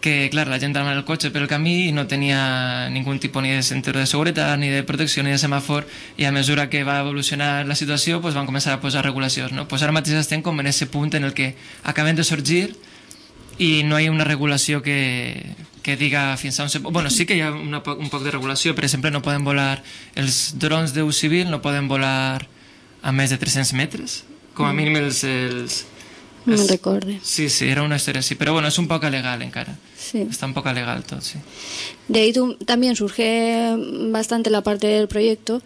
que, 0.00 0.30
clar, 0.30 0.48
la 0.48 0.58
gent 0.58 0.74
anava 0.76 0.92
en 0.92 0.98
el 0.98 1.04
cotxe 1.04 1.30
pel 1.30 1.46
camí 1.48 1.88
i 1.88 1.92
no 1.92 2.06
tenia 2.08 2.88
ningú 2.90 3.12
tipus 3.20 3.42
ni 3.44 3.52
de 3.52 3.62
cinturó 3.62 4.00
de 4.00 4.06
seguretat, 4.08 4.58
ni 4.58 4.68
de 4.72 4.82
protecció, 4.82 5.22
ni 5.22 5.30
de 5.30 5.38
semàfor, 5.38 5.86
i 6.16 6.24
a 6.24 6.32
mesura 6.32 6.70
que 6.72 6.82
va 6.84 7.00
evolucionar 7.00 7.66
la 7.68 7.76
situació 7.76 8.20
pues, 8.20 8.34
van 8.34 8.48
començar 8.48 8.72
a 8.72 8.80
posar 8.80 9.04
regulacions. 9.04 9.52
No? 9.52 9.68
Pues 9.68 9.82
ara 9.82 9.92
mateix 9.92 10.16
estem 10.16 10.42
com 10.42 10.58
en 10.60 10.66
ese 10.72 10.86
punt 10.86 11.14
en 11.14 11.24
el 11.24 11.34
que 11.34 11.54
acabem 11.84 12.16
de 12.16 12.24
sorgir 12.24 12.74
i 13.58 13.82
no 13.84 14.00
hi 14.00 14.08
ha 14.08 14.12
una 14.12 14.24
regulació 14.24 14.80
que, 14.80 15.54
que 15.82 15.96
diga 15.96 16.36
fins 16.36 16.58
a 16.60 16.64
on 16.64 16.70
se... 16.70 16.78
Bueno, 16.80 17.10
sí 17.10 17.26
que 17.26 17.36
hi 17.36 17.40
ha 17.44 17.50
una, 17.52 17.82
un 17.96 18.10
poc 18.10 18.22
de 18.24 18.30
regulació, 18.30 18.74
per 18.74 18.84
exemple, 18.84 19.10
no 19.10 19.22
poden 19.22 19.44
volar 19.44 19.82
els 20.14 20.54
drons 20.58 20.92
d'ús 20.94 21.16
civil, 21.16 21.50
no 21.50 21.62
poden 21.62 21.88
volar 21.88 22.46
a 23.02 23.12
més 23.12 23.30
de 23.30 23.38
300 23.40 23.72
metres, 23.78 24.24
com 24.54 24.66
a 24.68 24.72
mínim 24.76 24.96
els... 25.00 25.24
els 25.24 25.84
No 26.46 26.56
me'n 26.56 26.68
recorde. 26.70 27.18
Sí, 27.22 27.50
sí, 27.52 27.66
era 27.68 27.82
una 27.84 27.96
història 28.00 28.22
així, 28.24 28.34
però 28.40 28.54
bueno, 28.56 28.68
és 28.72 28.78
un 28.80 28.86
poc 28.88 29.04
alegal 29.04 29.42
encara. 29.44 29.74
Sí. 30.00 30.22
Està 30.24 30.46
un 30.48 30.54
poc 30.56 30.66
alegal 30.70 31.02
tot, 31.04 31.20
sí. 31.22 31.36
De 32.08 32.20
ahí 32.22 32.32
tu- 32.32 32.54
también 32.64 32.96
surge 32.96 33.28
bastante 34.10 34.48
la 34.48 34.62
parte 34.62 34.86
del 34.88 35.06
proyecto, 35.06 35.60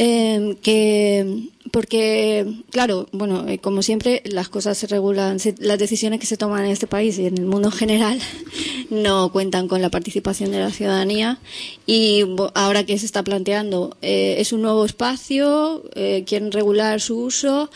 eh, 0.00 0.56
que 0.62 1.48
porque, 1.72 2.46
claro, 2.70 3.08
bueno, 3.12 3.46
eh, 3.48 3.58
como 3.58 3.82
siempre, 3.82 4.22
las 4.24 4.48
cosas 4.48 4.78
se 4.78 4.86
regulan, 4.86 5.38
se- 5.38 5.54
las 5.58 5.78
decisiones 5.78 6.20
que 6.20 6.26
se 6.26 6.36
toman 6.36 6.64
en 6.64 6.70
este 6.70 6.86
país 6.86 7.18
y 7.18 7.26
en 7.26 7.36
el 7.36 7.46
mundo 7.46 7.68
en 7.68 7.72
general 7.72 8.20
no 8.90 9.30
cuentan 9.32 9.68
con 9.68 9.82
la 9.82 9.90
participación 9.90 10.50
de 10.50 10.60
la 10.60 10.70
ciudadanía. 10.70 11.38
Y 11.84 12.24
ahora 12.54 12.84
que 12.86 12.96
se 12.98 13.06
está 13.06 13.22
planteando 13.22 13.96
eh, 14.00 14.36
es 14.38 14.52
un 14.52 14.62
nuevo 14.62 14.84
espacio, 14.84 15.82
eh, 15.94 16.24
quieren 16.26 16.52
regular 16.52 17.00
su 17.00 17.18
uso 17.18 17.70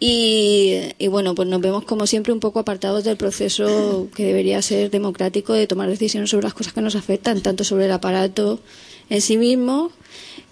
y, 0.00 0.74
y 0.98 1.06
bueno, 1.08 1.34
pues 1.34 1.48
nos 1.48 1.60
vemos 1.60 1.84
como 1.84 2.06
siempre 2.06 2.32
un 2.32 2.40
poco 2.40 2.58
apartados 2.58 3.04
del 3.04 3.16
proceso 3.16 4.08
que 4.14 4.24
debería 4.26 4.60
ser 4.62 4.90
democrático 4.90 5.52
de 5.54 5.66
tomar 5.66 5.88
decisiones 5.88 6.30
sobre 6.30 6.44
las 6.44 6.54
cosas 6.54 6.72
que 6.72 6.82
nos 6.82 6.96
afectan, 6.96 7.40
tanto 7.40 7.64
sobre 7.64 7.86
el 7.86 7.92
aparato 7.92 8.60
en 9.10 9.20
sí 9.22 9.36
mismo 9.38 9.90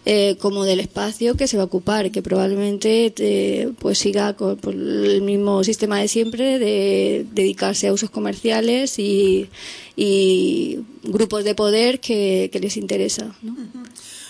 eh, 0.08 0.36
como 0.40 0.62
del 0.64 0.78
espacio 0.80 1.36
que 1.36 1.48
se 1.48 1.56
va 1.56 1.64
a 1.64 1.66
ocupar, 1.66 2.10
que 2.12 2.22
probablemente 2.22 3.12
eh, 3.18 3.72
pues 3.78 3.98
siga 3.98 4.34
con 4.36 4.56
por 4.56 4.72
el 4.72 5.20
mismo 5.22 5.64
sistema 5.64 5.98
de 5.98 6.06
siempre 6.08 6.58
de 6.60 7.26
dedicarse 7.34 7.88
a 7.88 7.92
usos 7.92 8.08
comerciales 8.10 8.98
y, 9.00 9.48
y 9.96 10.78
grupos 11.02 11.42
de 11.44 11.54
poder 11.54 11.98
que, 12.00 12.48
que 12.52 12.60
les 12.60 12.76
interesa. 12.76 13.34
¿no? 13.42 13.56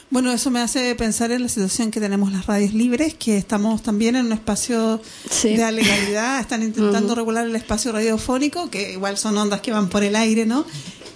Bueno, 0.08 0.32
eso 0.32 0.50
me 0.52 0.60
hace 0.60 0.94
pensar 0.94 1.32
en 1.32 1.42
la 1.42 1.48
situación 1.48 1.90
que 1.90 1.98
tenemos 2.00 2.32
las 2.32 2.46
radios 2.46 2.72
libres, 2.72 3.14
que 3.14 3.36
estamos 3.36 3.82
también 3.82 4.14
en 4.16 4.26
un 4.26 4.32
espacio 4.32 5.00
Sí. 5.28 5.56
de 5.56 5.64
alegalidad, 5.64 6.40
están 6.40 6.62
intentando 6.62 7.14
regular 7.16 7.44
el 7.44 7.56
espacio 7.56 7.90
radiofónico, 7.92 8.70
que 8.70 8.92
igual 8.92 9.18
son 9.18 9.36
ondas 9.36 9.60
que 9.62 9.72
van 9.72 9.88
por 9.88 10.04
el 10.04 10.14
aire, 10.14 10.46
¿no? 10.46 10.64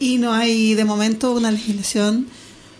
Y 0.00 0.18
no 0.18 0.32
hay 0.32 0.74
de 0.74 0.84
momento 0.84 1.32
una 1.32 1.52
legislación, 1.52 2.26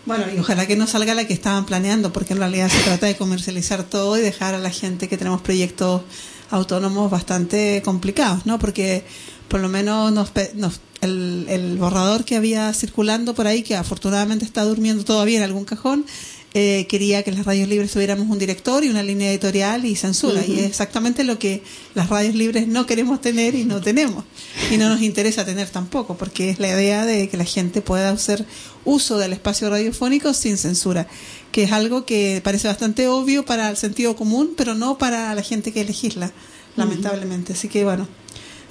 bueno, 0.05 0.25
y 0.35 0.39
ojalá 0.39 0.65
que 0.65 0.75
no 0.75 0.87
salga 0.87 1.13
la 1.13 1.25
que 1.25 1.33
estaban 1.33 1.65
planeando, 1.65 2.11
porque 2.11 2.33
en 2.33 2.39
realidad 2.39 2.69
se 2.69 2.79
trata 2.83 3.05
de 3.05 3.15
comercializar 3.17 3.83
todo 3.83 4.17
y 4.17 4.21
dejar 4.21 4.53
a 4.55 4.59
la 4.59 4.69
gente 4.71 5.07
que 5.07 5.17
tenemos 5.17 5.41
proyectos 5.41 6.01
autónomos 6.49 7.09
bastante 7.11 7.81
complicados, 7.85 8.45
¿no? 8.45 8.59
Porque 8.59 9.03
por 9.47 9.59
lo 9.59 9.69
menos 9.69 10.11
nos, 10.11 10.31
nos- 10.55 10.79
el, 11.01 11.45
el 11.49 11.77
borrador 11.77 12.25
que 12.25 12.35
había 12.35 12.71
circulando 12.73 13.33
por 13.33 13.47
ahí, 13.47 13.63
que 13.63 13.75
afortunadamente 13.75 14.45
está 14.45 14.63
durmiendo 14.63 15.03
todavía 15.03 15.37
en 15.37 15.43
algún 15.43 15.65
cajón, 15.65 16.05
eh, 16.53 16.85
quería 16.89 17.23
que 17.23 17.29
en 17.29 17.37
las 17.37 17.45
radios 17.45 17.69
libres 17.69 17.91
tuviéramos 17.91 18.27
un 18.27 18.37
director 18.37 18.83
y 18.83 18.89
una 18.89 19.03
línea 19.03 19.31
editorial 19.31 19.85
y 19.85 19.95
censura. 19.95 20.45
Y 20.45 20.59
es 20.59 20.65
exactamente 20.65 21.23
lo 21.23 21.39
que 21.39 21.63
las 21.93 22.09
radios 22.09 22.35
libres 22.35 22.67
no 22.67 22.85
queremos 22.85 23.21
tener 23.21 23.55
y 23.55 23.63
no 23.63 23.79
tenemos. 23.79 24.25
Y 24.69 24.77
no 24.77 24.89
nos 24.89 25.01
interesa 25.01 25.45
tener 25.45 25.69
tampoco, 25.69 26.17
porque 26.17 26.49
es 26.49 26.59
la 26.59 26.67
idea 26.67 27.05
de 27.05 27.29
que 27.29 27.37
la 27.37 27.45
gente 27.45 27.81
pueda 27.81 28.09
hacer 28.09 28.45
uso 28.83 29.17
del 29.17 29.31
espacio 29.31 29.69
radiofónico 29.69 30.33
sin 30.33 30.57
censura, 30.57 31.07
que 31.53 31.63
es 31.63 31.71
algo 31.71 32.05
que 32.05 32.41
parece 32.43 32.67
bastante 32.67 33.07
obvio 33.07 33.45
para 33.45 33.69
el 33.69 33.77
sentido 33.77 34.17
común, 34.17 34.53
pero 34.57 34.75
no 34.75 34.97
para 34.97 35.33
la 35.33 35.43
gente 35.43 35.71
que 35.71 35.85
legisla, 35.85 36.33
lamentablemente. 36.75 37.53
Así 37.53 37.69
que 37.69 37.85
bueno, 37.85 38.09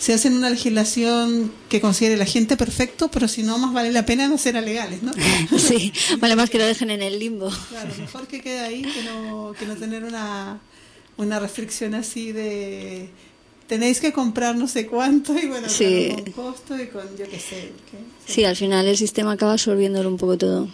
se 0.00 0.14
hacen 0.14 0.32
una 0.32 0.48
legislación 0.48 1.52
que 1.68 1.82
considere 1.82 2.16
la 2.16 2.24
gente 2.24 2.56
perfecto, 2.56 3.10
pero 3.10 3.28
si 3.28 3.42
no, 3.42 3.58
más 3.58 3.74
vale 3.74 3.92
la 3.92 4.06
pena 4.06 4.28
no 4.28 4.38
ser 4.38 4.56
alegales, 4.56 5.02
¿no? 5.02 5.12
Sí, 5.58 5.92
vale 6.18 6.36
más 6.36 6.48
que 6.48 6.56
lo 6.56 6.64
dejen 6.64 6.88
en 6.90 7.02
el 7.02 7.18
limbo. 7.18 7.50
Claro, 7.68 7.90
mejor 7.98 8.26
que 8.26 8.40
quede 8.40 8.60
ahí 8.60 8.80
que 8.80 9.02
no, 9.04 9.52
que 9.58 9.66
no 9.66 9.76
tener 9.76 10.04
una, 10.04 10.58
una 11.18 11.38
restricción 11.38 11.94
así 11.94 12.32
de 12.32 13.10
tenéis 13.66 14.00
que 14.00 14.12
comprar 14.12 14.56
no 14.56 14.66
sé 14.66 14.86
cuánto 14.86 15.38
y 15.38 15.46
bueno, 15.46 15.68
Sí. 15.68 16.08
claro, 16.08 16.24
con 16.32 16.32
costo 16.32 16.80
y 16.82 16.86
con 16.88 17.02
yo 17.18 17.28
qué 17.30 17.38
sé. 17.38 17.70
Sí, 18.26 18.44
al 18.44 18.56
final 18.56 18.86
el 18.86 18.96
sistema 18.96 19.32
acaba 19.32 19.52
absorbiéndolo 19.52 20.08
un 20.08 20.16
poco 20.16 20.38
todo. 20.38 20.68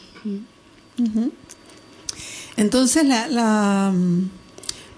Entonces, 2.57 3.05
la, 3.05 3.27
la, 3.29 3.93
mm, 3.93 4.31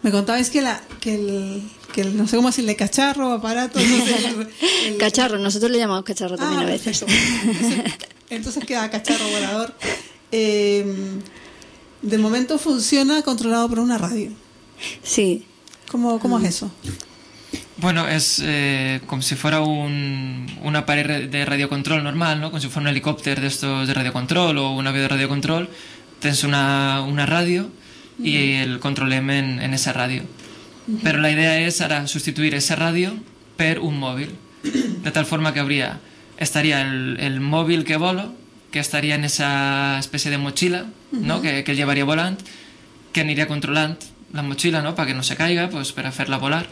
me 0.02 0.10
contabais 0.10 0.50
que, 0.50 0.62
la, 0.62 0.80
que, 1.00 1.14
el, 1.14 1.62
que 1.98 2.02
el, 2.06 2.16
no 2.16 2.28
sé 2.28 2.36
cómo 2.36 2.48
decirle, 2.48 2.76
cacharro, 2.76 3.32
aparato, 3.32 3.80
no 3.80 4.04
sé. 4.06 4.28
el- 4.28 4.48
el- 4.92 4.96
Cacharro, 4.98 5.38
nosotros 5.38 5.70
le 5.72 5.78
llamamos 5.78 6.04
cacharro 6.04 6.36
también 6.36 6.60
Ah, 6.60 6.64
a 6.64 6.66
veces. 6.66 7.02
Entonces, 7.02 7.84
entonces 8.30 8.64
queda 8.64 8.88
cacharro 8.90 9.26
volador. 9.28 9.74
Eh, 10.30 10.84
de 12.02 12.18
momento 12.18 12.58
funciona 12.58 13.22
controlado 13.22 13.68
por 13.68 13.80
una 13.80 13.98
radio. 13.98 14.30
Sí, 15.02 15.44
¿Cómo, 15.90 16.20
cómo 16.20 16.38
es 16.38 16.44
eso? 16.44 16.70
Bueno, 17.80 18.06
és 18.10 18.42
eh, 18.44 19.00
com 19.06 19.22
si 19.22 19.36
fora 19.38 19.60
un, 19.62 20.46
un 20.62 20.76
aparell 20.76 21.30
de 21.30 21.44
radiocontrol 21.46 22.02
normal, 22.02 22.40
no? 22.42 22.50
com 22.50 22.60
si 22.60 22.66
fos 22.68 22.82
un 22.82 22.88
helicòpter 22.90 23.38
d'estos 23.40 23.86
de 23.86 23.94
radiocontrol 23.94 24.58
o 24.58 24.72
un 24.74 24.86
avió 24.90 25.02
de 25.06 25.08
radiocontrol. 25.14 25.68
Tens 26.20 26.42
una, 26.44 27.00
una 27.06 27.24
ràdio 27.26 27.68
i 28.18 28.34
el 28.64 28.80
controlem 28.82 29.30
en, 29.30 29.48
en 29.62 29.74
esa 29.78 29.94
ràdio. 29.94 30.26
Però 31.02 31.20
la 31.20 31.30
idea 31.30 31.58
és 31.60 31.80
ara 31.84 32.06
substituir 32.08 32.54
esa 32.56 32.76
ràdio 32.78 33.12
per 33.58 33.78
un 33.84 33.98
mòbil. 34.00 34.32
De 35.04 35.10
tal 35.12 35.26
forma 35.26 35.52
que 35.52 35.60
habría, 35.60 35.98
estaria 36.38 36.80
el, 36.82 37.18
el 37.20 37.40
mòbil 37.40 37.84
que 37.84 37.98
volo, 38.00 38.32
que 38.70 38.80
estaria 38.80 39.14
en 39.16 39.24
esa 39.24 39.98
espècie 39.98 40.30
de 40.30 40.38
motxilla, 40.38 40.86
no? 41.12 41.40
que, 41.42 41.64
que 41.64 41.72
el 41.72 41.78
llevaria 41.78 42.04
volant, 42.08 42.38
que 43.12 43.22
aniria 43.22 43.48
controlant 43.48 43.96
la 44.32 44.42
mochila, 44.44 44.82
no?, 44.84 44.92
perquè 44.92 45.14
no 45.16 45.24
se 45.24 45.36
caiga, 45.36 45.70
pues, 45.72 45.94
per 45.96 46.04
a 46.04 46.12
fer-la 46.12 46.36
volar. 46.36 46.66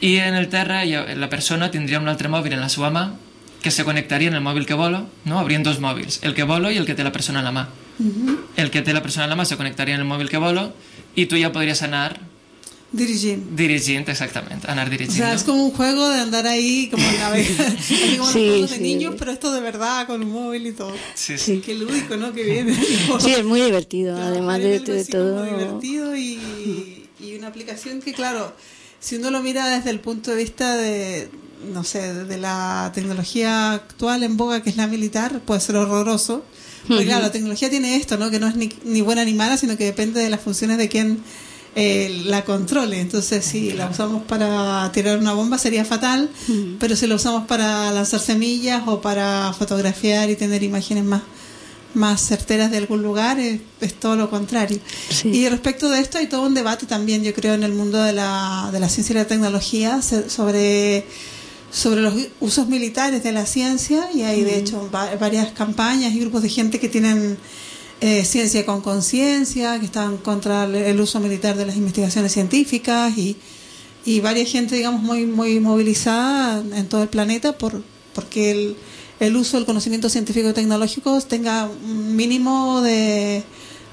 I 0.00 0.16
en 0.22 0.36
el 0.38 0.46
terra 0.48 0.84
la 0.86 1.28
persona 1.28 1.70
tindria 1.70 1.98
un 1.98 2.08
altre 2.08 2.30
mòbil 2.30 2.54
en 2.54 2.62
la 2.62 2.70
seva 2.70 2.92
mà 2.94 3.10
que 3.60 3.70
se 3.70 3.84
connectaria 3.84 4.30
en 4.30 4.38
el 4.38 4.42
mòbil 4.42 4.64
que 4.66 4.78
vola, 4.78 5.04
no? 5.26 5.38
Haurien 5.38 5.62
dos 5.62 5.80
mòbils, 5.82 6.20
el 6.22 6.34
que 6.34 6.46
vola 6.48 6.70
i 6.72 6.78
el 6.78 6.86
que 6.86 6.94
té 6.94 7.04
la 7.04 7.12
persona 7.12 7.42
en 7.42 7.44
la 7.44 7.52
mà. 7.52 7.68
El 8.56 8.70
que 8.70 8.80
té 8.82 8.94
la 8.94 9.02
persona 9.02 9.26
en 9.26 9.34
la 9.34 9.36
mà 9.36 9.44
se 9.44 9.58
connectaria 9.58 9.98
en 9.98 10.00
el 10.00 10.08
mòbil 10.08 10.30
que 10.30 10.38
vola 10.38 10.70
i 11.16 11.26
tu 11.26 11.36
ja 11.36 11.52
podries 11.52 11.82
anar 11.82 12.16
Dirigir. 12.92 13.38
dirigint, 13.54 14.08
exactament, 14.08 14.64
anar 14.68 14.88
O 14.88 14.90
dirigint. 14.90 15.16
sea, 15.16 15.32
es 15.32 15.44
como 15.44 15.64
un 15.64 15.70
juego 15.70 16.08
de 16.08 16.20
andar 16.20 16.46
ahí 16.48 16.88
como 16.90 17.04
navegando, 17.12 17.62
así 17.78 18.16
como 18.18 18.30
Sí, 18.32 18.46
los 18.46 18.48
juegos 18.50 18.70
de 18.70 18.76
sí. 18.76 18.82
niños, 18.82 19.14
pero 19.18 19.30
esto 19.30 19.52
de 19.52 19.60
verdad, 19.60 20.06
con 20.08 20.22
un 20.22 20.30
móvil 20.32 20.66
y 20.66 20.72
todo. 20.72 20.92
Sí, 21.14 21.38
sí. 21.38 21.62
Qué 21.64 21.74
lúdico, 21.74 22.16
¿no? 22.16 22.32
Que 22.32 22.42
viene. 22.42 22.74
Sí, 23.20 23.32
es 23.32 23.44
muy 23.44 23.60
divertido, 23.60 24.16
Claro, 24.16 24.30
además 24.32 24.58
de, 24.58 24.80
de 24.80 25.04
todo. 25.04 25.44
divertido 25.44 26.16
y, 26.16 27.06
y 27.20 27.36
una 27.36 27.46
aplicación 27.46 28.00
que, 28.02 28.12
claro, 28.12 28.52
si 28.98 29.16
uno 29.16 29.30
lo 29.30 29.40
mira 29.40 29.68
desde 29.68 29.90
el 29.90 30.00
punto 30.00 30.32
de 30.32 30.36
vista 30.38 30.76
de, 30.76 31.28
no 31.72 31.84
sé, 31.84 32.12
de 32.12 32.38
la 32.38 32.90
tecnología 32.92 33.72
actual 33.72 34.24
en 34.24 34.36
boga, 34.36 34.62
que 34.64 34.70
es 34.70 34.76
la 34.76 34.88
militar, 34.88 35.40
puede 35.46 35.60
ser 35.60 35.76
horroroso. 35.76 36.44
Porque, 36.88 37.04
claro, 37.04 37.22
la 37.22 37.30
tecnología 37.30 37.70
tiene 37.70 37.94
esto, 37.96 38.16
¿no? 38.18 38.30
Que 38.30 38.40
no 38.40 38.48
es 38.48 38.56
ni, 38.56 38.68
ni 38.84 39.00
buena 39.02 39.24
ni 39.24 39.34
mala, 39.34 39.56
sino 39.58 39.76
que 39.76 39.84
depende 39.84 40.18
de 40.20 40.28
las 40.30 40.40
funciones 40.40 40.76
de 40.78 40.88
quien 40.88 41.18
eh, 41.76 42.22
la 42.26 42.44
controle. 42.44 43.00
Entonces, 43.00 43.44
si 43.44 43.72
la 43.72 43.88
usamos 43.88 44.22
para 44.24 44.90
tirar 44.92 45.18
una 45.18 45.32
bomba 45.34 45.56
sería 45.58 45.84
fatal, 45.84 46.28
pero 46.78 46.96
si 46.96 47.06
la 47.06 47.14
usamos 47.14 47.46
para 47.46 47.90
lanzar 47.92 48.20
semillas 48.20 48.82
o 48.86 49.00
para 49.00 49.52
fotografiar 49.56 50.30
y 50.30 50.36
tener 50.36 50.62
imágenes 50.62 51.04
más 51.04 51.22
más 51.92 52.20
certeras 52.20 52.70
de 52.70 52.76
algún 52.76 53.02
lugar 53.02 53.40
es, 53.40 53.60
es 53.80 53.94
todo 53.94 54.14
lo 54.14 54.30
contrario. 54.30 54.78
Sí. 55.08 55.28
Y 55.30 55.48
respecto 55.48 55.88
de 55.90 55.98
esto 55.98 56.18
hay 56.18 56.28
todo 56.28 56.46
un 56.46 56.54
debate 56.54 56.86
también, 56.86 57.24
yo 57.24 57.34
creo, 57.34 57.54
en 57.54 57.64
el 57.64 57.72
mundo 57.72 58.00
de 58.00 58.12
la, 58.12 58.68
de 58.72 58.78
la 58.78 58.88
ciencia 58.88 59.12
y 59.12 59.16
la 59.16 59.26
tecnología 59.26 60.00
sobre, 60.00 61.04
sobre 61.72 62.00
los 62.00 62.14
usos 62.38 62.68
militares 62.68 63.24
de 63.24 63.32
la 63.32 63.44
ciencia 63.44 64.08
y 64.14 64.22
hay 64.22 64.42
de 64.42 64.56
hecho 64.58 64.88
va- 64.94 65.16
varias 65.16 65.48
campañas 65.50 66.12
y 66.14 66.20
grupos 66.20 66.42
de 66.42 66.48
gente 66.48 66.78
que 66.78 66.88
tienen 66.88 67.36
eh, 68.00 68.24
ciencia 68.24 68.64
con 68.64 68.80
conciencia, 68.80 69.78
que 69.78 69.86
están 69.86 70.16
contra 70.18 70.64
el, 70.64 71.00
uso 71.00 71.20
militar 71.20 71.56
de 71.56 71.66
las 71.66 71.76
investigaciones 71.76 72.32
científicas 72.32 73.16
y, 73.16 73.36
y 74.04 74.20
varias 74.20 74.50
gente, 74.50 74.76
digamos, 74.76 75.02
muy, 75.02 75.26
muy 75.26 75.60
movilizada 75.60 76.62
en 76.76 76.88
todo 76.88 77.02
el 77.02 77.08
planeta 77.08 77.56
por 77.58 77.82
porque 78.14 78.50
el, 78.50 78.76
el 79.20 79.36
uso 79.36 79.56
del 79.56 79.66
conocimiento 79.66 80.08
científico 80.08 80.48
y 80.48 80.52
tecnológico 80.52 81.20
tenga 81.20 81.66
un 81.66 82.16
mínimo 82.16 82.80
de, 82.80 83.44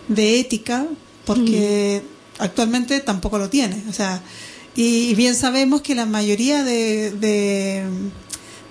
de 0.08 0.40
ética, 0.40 0.88
porque 1.26 2.02
actualmente 2.40 3.00
tampoco 3.02 3.38
lo 3.38 3.50
tiene. 3.50 3.84
O 3.90 3.94
sea, 3.94 4.22
y, 4.76 5.10
y 5.10 5.16
bien 5.16 5.36
sabemos 5.36 5.82
que 5.82 5.96
la 5.96 6.06
mayoría 6.06 6.64
de, 6.64 7.12
de 7.12 7.84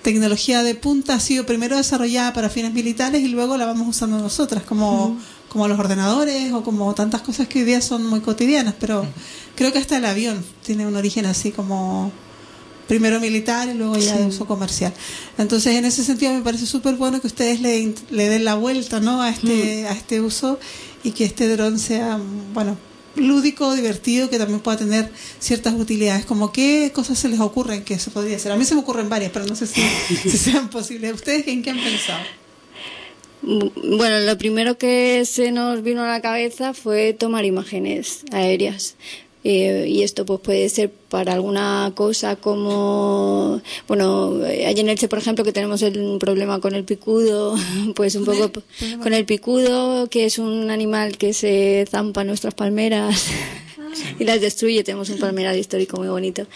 tecnología 0.07 0.63
de 0.63 0.73
punta 0.73 1.15
ha 1.15 1.19
sido 1.19 1.45
primero 1.45 1.75
desarrollada 1.75 2.31
para 2.31 2.47
fines 2.47 2.71
militares 2.71 3.21
y 3.21 3.27
luego 3.27 3.57
la 3.57 3.65
vamos 3.65 3.89
usando 3.89 4.17
nosotras, 4.17 4.63
como, 4.63 5.19
como 5.49 5.67
los 5.67 5.77
ordenadores 5.77 6.53
o 6.53 6.63
como 6.63 6.95
tantas 6.95 7.19
cosas 7.19 7.49
que 7.49 7.59
hoy 7.59 7.65
día 7.65 7.81
son 7.81 8.05
muy 8.05 8.21
cotidianas, 8.21 8.73
pero 8.79 9.05
creo 9.55 9.73
que 9.73 9.79
hasta 9.79 9.97
el 9.97 10.05
avión 10.05 10.41
tiene 10.65 10.87
un 10.87 10.95
origen 10.95 11.25
así 11.25 11.51
como 11.51 12.09
primero 12.87 13.19
militar 13.19 13.67
y 13.67 13.73
luego 13.73 13.97
ya 13.97 14.15
de 14.17 14.27
uso 14.27 14.45
comercial. 14.45 14.93
Entonces, 15.37 15.75
en 15.75 15.83
ese 15.83 16.05
sentido 16.05 16.31
me 16.31 16.41
parece 16.41 16.67
súper 16.67 16.95
bueno 16.95 17.19
que 17.19 17.27
ustedes 17.27 17.59
le, 17.59 17.93
le 18.09 18.29
den 18.29 18.45
la 18.45 18.55
vuelta 18.55 19.01
¿no? 19.01 19.21
a, 19.21 19.29
este, 19.29 19.89
a 19.89 19.91
este 19.91 20.21
uso 20.21 20.57
y 21.03 21.11
que 21.11 21.25
este 21.25 21.49
dron 21.49 21.79
sea, 21.79 22.17
bueno, 22.53 22.77
lúdico, 23.17 23.73
divertido, 23.75 24.29
que 24.29 24.37
también 24.37 24.59
pueda 24.59 24.77
tener 24.77 25.09
ciertas 25.39 25.73
utilidades. 25.73 26.25
Como 26.25 26.51
qué 26.51 26.91
cosas 26.93 27.19
se 27.19 27.29
les 27.29 27.39
ocurren 27.39 27.83
que 27.83 27.99
se 27.99 28.11
podría 28.11 28.37
hacer. 28.37 28.51
A 28.51 28.55
mí 28.55 28.65
se 28.65 28.75
me 28.75 28.81
ocurren 28.81 29.09
varias, 29.09 29.31
pero 29.31 29.45
no 29.45 29.55
sé 29.55 29.67
si, 29.67 29.81
si 30.23 30.37
sean 30.37 30.69
posibles. 30.69 31.13
¿Ustedes 31.13 31.47
en 31.47 31.61
qué 31.63 31.71
han 31.71 31.79
pensado? 31.79 32.19
Bueno, 33.41 34.19
lo 34.19 34.37
primero 34.37 34.77
que 34.77 35.23
se 35.25 35.51
nos 35.51 35.83
vino 35.83 36.03
a 36.03 36.07
la 36.07 36.21
cabeza 36.21 36.73
fue 36.73 37.13
tomar 37.13 37.45
imágenes 37.45 38.23
aéreas. 38.31 38.95
Eh, 39.43 39.85
y 39.87 40.03
esto 40.03 40.25
pues 40.25 40.39
puede 40.41 40.67
ser 40.69 40.91
para 40.91 41.33
alguna 41.33 41.91
cosa 41.95 42.35
como, 42.35 43.61
bueno, 43.87 44.45
eh, 44.45 44.65
allí 44.65 44.81
en 44.81 44.89
Elche, 44.89 45.07
por 45.07 45.19
ejemplo, 45.19 45.45
que 45.45 45.53
tenemos 45.53 45.81
el 45.81 45.97
un 45.99 46.19
problema 46.19 46.59
con 46.59 46.75
el 46.75 46.83
picudo, 46.83 47.55
pues 47.95 48.15
un 48.15 48.25
poco 48.25 48.51
con 49.01 49.13
el 49.13 49.25
picudo, 49.25 50.07
que 50.09 50.25
es 50.25 50.39
un 50.39 50.69
animal 50.69 51.17
que 51.17 51.33
se 51.33 51.85
zampa 51.89 52.23
nuestras 52.23 52.53
palmeras 52.55 53.27
y 54.19 54.23
las 54.23 54.41
destruye. 54.41 54.83
Tenemos 54.83 55.09
un 55.09 55.19
palmeral 55.19 55.57
histórico 55.57 55.97
muy 55.97 56.07
bonito. 56.07 56.47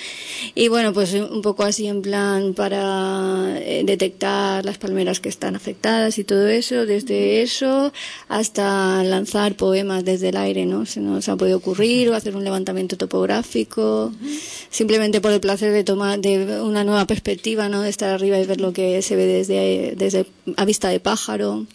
Y 0.55 0.67
bueno, 0.67 0.93
pues 0.93 1.13
un 1.13 1.41
poco 1.41 1.63
así 1.63 1.87
en 1.87 2.01
plan 2.01 2.53
para 2.53 3.57
eh, 3.59 3.83
detectar 3.85 4.65
las 4.65 4.77
palmeras 4.77 5.19
que 5.19 5.29
están 5.29 5.55
afectadas 5.55 6.17
y 6.17 6.23
todo 6.23 6.47
eso, 6.47 6.85
desde 6.85 7.41
eso 7.41 7.91
hasta 8.27 9.03
lanzar 9.03 9.55
poemas 9.55 10.05
desde 10.05 10.29
el 10.29 10.37
aire, 10.37 10.65
¿no? 10.65 10.85
Se 10.85 10.99
nos 10.99 11.27
ha 11.29 11.35
podido 11.35 11.57
ocurrir 11.57 12.09
o 12.09 12.15
hacer 12.15 12.35
un 12.35 12.43
levantamiento 12.43 12.97
topográfico, 12.97 14.13
simplemente 14.69 15.21
por 15.21 15.31
el 15.31 15.39
placer 15.39 15.71
de 15.71 15.83
tomar 15.83 16.19
de 16.19 16.61
una 16.61 16.83
nueva 16.83 17.05
perspectiva, 17.05 17.69
¿no? 17.69 17.81
De 17.81 17.89
estar 17.89 18.09
arriba 18.09 18.39
y 18.39 18.45
ver 18.45 18.61
lo 18.61 18.73
que 18.73 19.01
se 19.01 19.15
ve 19.15 19.25
desde, 19.25 19.93
desde 19.95 20.25
a 20.57 20.65
vista 20.65 20.89
de 20.89 20.99
pájaro. 20.99 21.65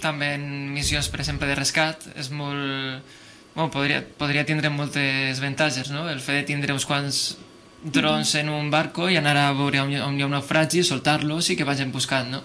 També 0.00 0.36
missions, 0.38 1.08
per 1.08 1.22
exemple, 1.22 1.48
de 1.48 1.56
rescat, 1.56 2.04
és 2.20 2.28
molt... 2.30 3.14
Bueno, 3.56 3.70
podria, 3.72 4.02
podria 4.04 4.44
tindre 4.44 4.68
moltes 4.68 5.40
avantatges, 5.40 5.88
no? 5.88 6.04
El 6.12 6.20
fet 6.20 6.42
de 6.42 6.48
tindre 6.52 6.74
uns 6.76 6.84
quants 6.84 7.38
drons 7.82 8.34
en 8.36 8.50
un 8.52 8.68
barco 8.70 9.08
i 9.08 9.16
anar 9.16 9.32
a 9.40 9.52
veure 9.56 9.80
on 9.80 9.94
on 10.04 10.18
hi 10.18 10.24
ha 10.24 10.28
un 10.28 10.34
naufragi, 10.36 10.82
soltar-los 10.84 11.48
i 11.48 11.56
que 11.56 11.64
vagin 11.64 11.92
buscant, 11.94 12.28
no? 12.34 12.42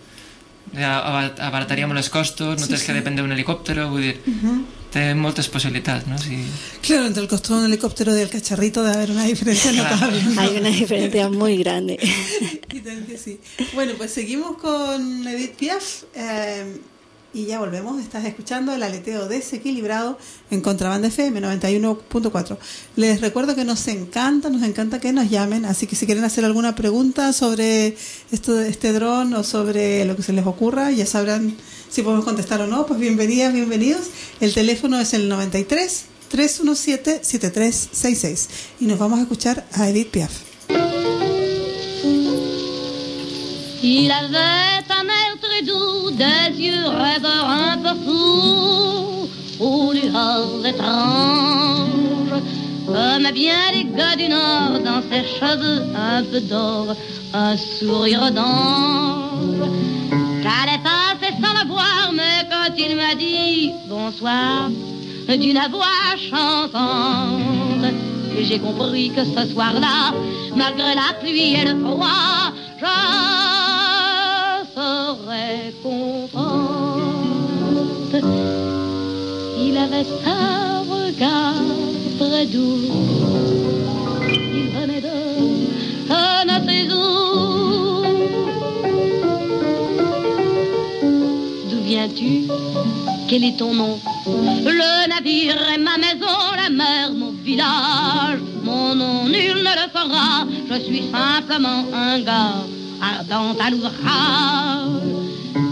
Abarataríem 0.71 1.91
els 1.97 2.07
costos, 2.13 2.61
no 2.61 2.67
tens 2.69 2.85
que 2.87 2.95
dependre 2.95 3.25
d'un 3.25 3.35
helicòptero, 3.35 3.89
vull 3.91 4.05
dir, 4.07 4.13
té 4.93 5.03
moltes 5.17 5.49
possibilitats, 5.51 6.07
no? 6.07 6.15
Si... 6.21 6.39
Claro, 6.85 7.09
entre 7.09 7.23
el 7.23 7.27
costo 7.27 7.55
de 7.55 7.59
un 7.59 7.65
helicóptero 7.65 8.15
y 8.15 8.19
del 8.19 8.29
cacharrito 8.29 8.83
debe 8.83 8.95
haber 8.95 9.11
una 9.11 9.25
diferencia 9.25 9.73
notable. 9.73 10.23
¿no? 10.23 10.39
Hay 10.39 10.57
una 10.57 10.69
diferencia 10.69 11.29
muy 11.29 11.57
grande. 11.57 11.99
Sí. 13.21 13.39
Bueno, 13.73 13.93
pues 13.97 14.11
seguimos 14.11 14.57
con 14.57 15.27
Edith 15.27 15.55
Piaf 15.55 16.03
eh, 16.15 16.79
y 17.33 17.45
ya 17.45 17.59
volvemos. 17.59 18.01
Estás 18.01 18.25
escuchando 18.25 18.73
el 18.73 18.83
aleteo 18.83 19.27
desequilibrado 19.27 20.17
en 20.49 20.61
Contrabanda 20.61 21.07
FM 21.07 21.41
91.4. 21.41 22.57
Les 22.95 23.21
recuerdo 23.21 23.55
que 23.55 23.65
nos 23.65 23.87
encanta, 23.87 24.49
nos 24.49 24.63
encanta 24.63 24.99
que 24.99 25.13
nos 25.13 25.29
llamen, 25.29 25.65
así 25.65 25.87
que 25.87 25.95
si 25.95 26.05
quieren 26.05 26.23
hacer 26.23 26.45
alguna 26.45 26.75
pregunta 26.75 27.33
sobre 27.33 27.95
esto 28.31 28.59
este 28.59 28.93
dron 28.93 29.33
o 29.33 29.43
sobre 29.43 30.05
lo 30.05 30.15
que 30.15 30.23
se 30.23 30.33
les 30.33 30.45
ocurra, 30.45 30.91
ya 30.91 31.05
sabrán 31.05 31.55
si 31.89 32.01
podemos 32.01 32.25
contestar 32.25 32.61
o 32.61 32.67
no. 32.67 32.85
Pues 32.85 32.99
bienvenidas, 32.99 33.53
bienvenidos. 33.53 34.07
El 34.39 34.53
teléfono 34.53 34.99
es 34.99 35.13
el 35.13 35.29
93 35.29 36.05
317 36.29 37.23
7366 37.23 38.49
y 38.79 38.85
nos 38.85 38.99
vamos 38.99 39.19
a 39.19 39.23
escuchar 39.23 39.65
a 39.73 39.89
Edith 39.89 40.11
Piaf. 40.11 40.31
Il 43.83 44.11
avait 44.11 44.70
des 46.21 46.61
yeux 46.67 46.87
rêveurs 46.87 47.49
un 47.49 47.77
peu 47.77 47.95
fous, 48.03 49.27
aux 49.59 49.91
lueurs 49.91 50.63
étranges, 50.63 52.37
comme 52.85 53.31
bien 53.33 53.63
les 53.73 53.85
gars 53.85 54.15
du 54.15 54.27
Nord, 54.29 54.73
dans 54.85 55.01
ses 55.09 55.23
cheveux 55.39 55.81
un 55.95 56.21
peu 56.23 56.41
d'or, 56.41 56.95
un 57.33 57.57
sourire 57.57 58.31
d'ange. 58.31 59.61
J'allais 60.43 60.81
passer 60.89 61.33
sans 61.41 61.55
le 61.59 61.67
voir, 61.67 62.11
mais 62.13 62.37
quand 62.51 62.71
il 62.77 62.95
m'a 62.95 63.15
dit 63.15 63.71
bonsoir, 63.87 64.69
d'une 65.27 65.61
voix 65.71 66.11
chantante, 66.29 67.93
j'ai 68.39 68.59
compris 68.59 69.09
que 69.09 69.23
ce 69.23 69.53
soir-là, 69.53 70.13
malgré 70.55 70.93
la 70.93 71.13
pluie 71.19 71.55
et 71.55 71.65
le 71.65 71.79
froid, 71.83 72.51
je 72.79 73.40
Il 79.57 79.77
avait 79.77 80.07
un 80.25 80.81
regard 80.81 81.53
très 82.17 82.45
doux. 82.45 82.91
Il 84.29 84.69
venait 84.71 85.01
de 85.01 85.07
où. 86.93 87.01
D'où 91.69 91.79
viens-tu? 91.83 92.47
Quel 93.27 93.43
est 93.43 93.57
ton 93.57 93.73
nom? 93.73 93.99
Le 94.25 95.07
navire 95.09 95.61
est 95.73 95.77
ma 95.79 95.97
maison, 95.97 96.55
la 96.55 96.69
mer 96.69 97.11
mon 97.13 97.31
village. 97.31 98.39
Mon 98.63 98.95
nom 98.95 99.25
nul 99.25 99.57
ne 99.57 99.73
le 99.81 99.89
fera, 99.93 100.45
je 100.69 100.79
suis 100.79 101.03
simplement 101.11 101.83
un 101.93 102.19
gars 102.21 102.63
ardent 103.01 103.55
à 103.59 103.69
l'ouvrage. 103.69 103.91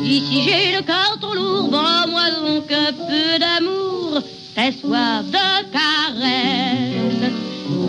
Ici 0.03 0.41
j'ai 0.45 0.75
le 0.77 0.83
cœur 0.83 1.17
trop 1.21 1.33
lourd, 1.33 1.69
moi 1.71 2.05
donc 2.41 2.71
un 2.71 2.93
peu 2.93 3.39
d'amour. 3.39 4.21
c'est 4.55 4.73
soif 4.79 5.25
de 5.25 5.47
caresses. 5.75 7.31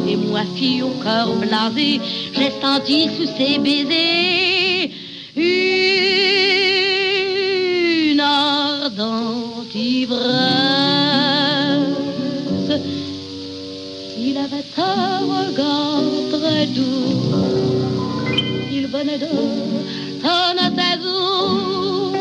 Et 0.09 0.17
moi, 0.17 0.41
fille 0.57 0.83
au 0.83 0.91
cœur 1.05 1.29
blasé, 1.37 2.01
j'ai 2.35 2.51
senti 2.61 3.09
sous 3.17 3.29
ses 3.37 3.59
baisers 3.59 4.91
une 5.37 5.81
ardente 8.21 9.75
ivresse. 9.75 10.21
Il 14.19 14.37
avait 14.37 14.65
un 14.77 15.19
regard 15.19 16.03
très 16.33 16.67
doux, 16.67 17.70
ses 18.91 19.25
os. 21.05 22.15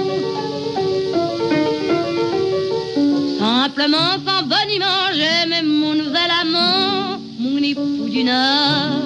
Simplement, 3.39 4.13
sans 4.25 4.43
boniment, 4.43 5.05
j'aimais 5.13 5.63
mon 5.63 5.93
nouvel 5.95 6.31
amant, 6.41 7.19
mon 7.39 7.57
époux 7.57 8.07
d'une 8.09 8.29
heure. 8.29 9.01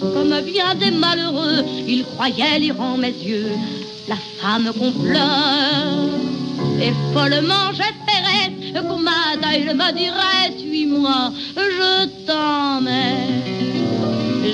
Comme 0.00 0.40
bien 0.40 0.74
des 0.74 0.90
malheureux, 0.90 1.64
il 1.86 2.04
croyait 2.04 2.58
lire 2.58 2.80
en 2.80 2.96
mes 2.96 3.08
yeux 3.08 3.52
la 4.08 4.16
femme 4.40 4.72
qu'on 4.78 4.92
pleure. 4.92 6.10
Et 6.80 6.92
follement, 7.12 7.72
j'espérais 7.72 8.06
matin, 9.06 9.52
il 9.54 9.74
me 9.74 9.92
dirait, 9.92 10.58
suis-moi, 10.58 11.32
je 11.56 12.06
t'emmène. 12.26 13.45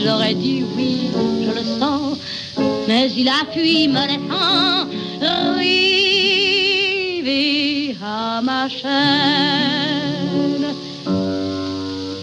J'aurais 0.01 0.35
dit 0.35 0.65
oui, 0.77 1.11
je 1.45 1.51
le 1.51 1.63
sens, 1.79 2.19
mais 2.89 3.11
il 3.13 3.29
a 3.29 3.45
fui 3.53 3.89
me 3.89 4.07
laissant 4.07 4.89
rivé 5.59 6.75
à 8.03 8.41
ma 8.43 8.69
chaîne. 8.69 8.91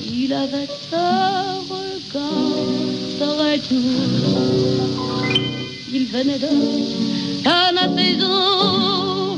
Il 0.03 0.33
avait 0.33 0.67
un 0.93 1.59
regard 1.69 2.49
très 3.19 3.57
doux. 3.69 4.09
Il 5.93 6.05
venait 6.07 6.39
de 6.39 6.47
eaux. 8.23 9.37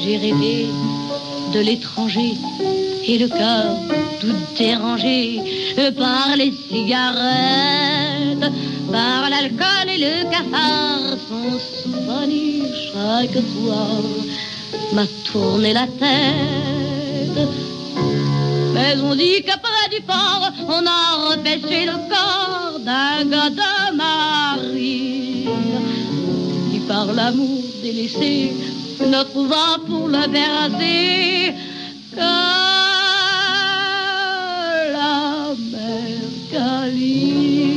J'ai 0.00 0.16
rêvé 0.16 0.66
de 1.52 1.60
l'étranger 1.60 2.34
et 3.06 3.18
le 3.18 3.28
cœur 3.28 3.76
tout 4.20 4.34
dérangé 4.58 5.40
par 5.96 6.36
les 6.36 6.52
cigarettes, 6.68 8.52
par 8.92 9.30
l'alcool 9.30 9.86
et 9.88 9.98
le 9.98 10.30
cafard. 10.30 11.16
Son 11.28 11.58
souvenir 11.58 12.64
chaque 12.92 13.42
soir 13.52 14.02
m'a 14.92 15.06
tourné 15.30 15.72
la 15.72 15.86
tête. 15.86 17.48
Mais 18.74 18.96
on 19.02 19.14
dit 19.14 19.42
qu'après 19.44 19.88
du 19.90 20.02
fort, 20.06 20.52
on 20.68 20.86
a 20.86 21.30
repêché 21.30 21.86
le 21.86 21.96
corps 22.08 22.78
d'un 22.80 23.24
gars 23.30 23.50
de 23.50 23.96
mari 23.96 25.48
qui 26.70 26.78
par 26.80 27.06
l'amour 27.12 27.62
délaissé 27.82 28.52
ne 29.00 29.22
trouva 29.24 29.78
pour 29.86 30.08
le 30.08 30.28
bercer 30.28 31.54
Cali. 36.50 37.70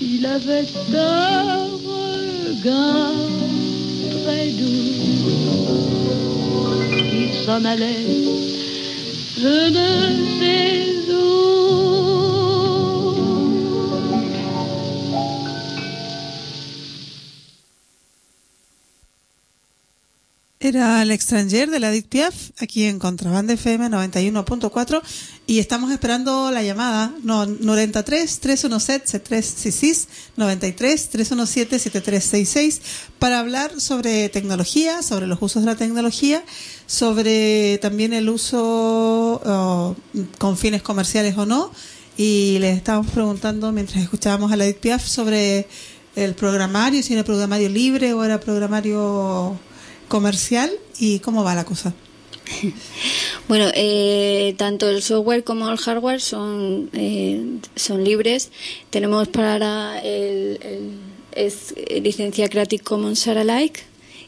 Il 0.00 0.26
avait 0.26 0.66
un 0.94 1.68
regard 1.86 3.12
très 4.24 4.48
doux. 4.58 4.90
Il 7.12 7.32
s'en 7.44 7.64
allait, 7.64 8.06
je 9.38 9.56
ne 9.78 9.90
sais 10.38 11.12
où. 11.12 11.59
Era 20.62 21.00
el 21.00 21.10
extranjer 21.10 21.70
de 21.70 21.80
la 21.80 21.88
Edith 21.88 22.08
Piaf, 22.08 22.34
aquí 22.60 22.84
en 22.84 22.98
Contrabanda 22.98 23.54
FM 23.54 23.88
91.4 23.88 25.00
y 25.46 25.58
estamos 25.58 25.90
esperando 25.90 26.50
la 26.50 26.62
llamada. 26.62 27.14
No, 27.22 27.46
93 27.46 28.40
317 28.40 29.06
7366 29.06 30.08
93 30.36 31.08
317 31.08 31.78
7366 31.78 32.80
para 33.18 33.38
hablar 33.38 33.80
sobre 33.80 34.28
tecnología, 34.28 35.02
sobre 35.02 35.26
los 35.26 35.40
usos 35.40 35.62
de 35.62 35.66
la 35.70 35.76
tecnología, 35.76 36.44
sobre 36.84 37.78
también 37.78 38.12
el 38.12 38.28
uso 38.28 39.40
oh, 39.42 39.96
con 40.36 40.58
fines 40.58 40.82
comerciales 40.82 41.38
o 41.38 41.46
no. 41.46 41.72
Y 42.18 42.58
les 42.58 42.76
estábamos 42.76 43.10
preguntando 43.12 43.72
mientras 43.72 44.02
escuchábamos 44.02 44.52
a 44.52 44.56
la 44.56 44.66
Edith 44.66 45.00
sobre 45.00 45.66
el 46.16 46.34
programario, 46.34 47.02
si 47.02 47.14
era 47.14 47.24
programario 47.24 47.70
libre 47.70 48.12
o 48.12 48.22
era 48.24 48.38
programario 48.38 49.58
comercial 50.10 50.70
y 50.98 51.20
cómo 51.20 51.42
va 51.42 51.54
la 51.54 51.64
cosa. 51.64 51.94
Bueno, 53.48 53.66
eh, 53.74 54.54
tanto 54.58 54.88
el 54.88 55.02
software 55.02 55.42
como 55.42 55.68
el 55.70 55.76
hardware 55.76 56.20
son, 56.20 56.88
eh, 56.92 57.58
son 57.74 58.04
libres. 58.04 58.50
Tenemos 58.90 59.26
para 59.26 60.00
el, 60.02 60.60
es 61.32 61.74
licencia 62.02 62.48
Creative 62.48 62.82
Commons 62.84 63.26
Alike 63.26 63.80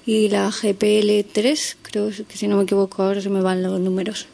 y 0.06 0.28
la 0.28 0.50
GPL3, 0.50 1.76
creo 1.82 2.10
que 2.10 2.36
si 2.36 2.48
no 2.48 2.56
me 2.56 2.64
equivoco 2.64 3.04
ahora 3.04 3.20
se 3.20 3.28
me 3.28 3.42
van 3.42 3.62
los 3.62 3.78
números. 3.78 4.26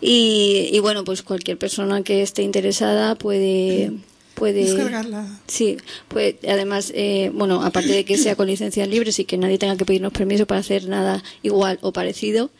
Y, 0.00 0.70
y 0.72 0.78
bueno, 0.78 1.04
pues 1.04 1.22
cualquier 1.22 1.58
persona 1.58 2.02
que 2.02 2.22
esté 2.22 2.42
interesada 2.42 3.14
puede 3.16 3.92
puede 4.34 4.64
Descargarla. 4.64 5.26
Sí, 5.46 5.76
pues 6.08 6.36
además, 6.48 6.92
eh, 6.94 7.30
bueno, 7.34 7.62
aparte 7.62 7.92
de 7.92 8.04
que 8.04 8.18
sea 8.18 8.36
con 8.36 8.46
licencias 8.46 8.88
libres 8.88 9.18
y 9.18 9.24
que 9.24 9.38
nadie 9.38 9.58
tenga 9.58 9.76
que 9.76 9.84
pedirnos 9.84 10.12
permiso 10.12 10.46
para 10.46 10.60
hacer 10.60 10.88
nada 10.88 11.22
igual 11.42 11.78
o 11.82 11.92
parecido, 11.92 12.50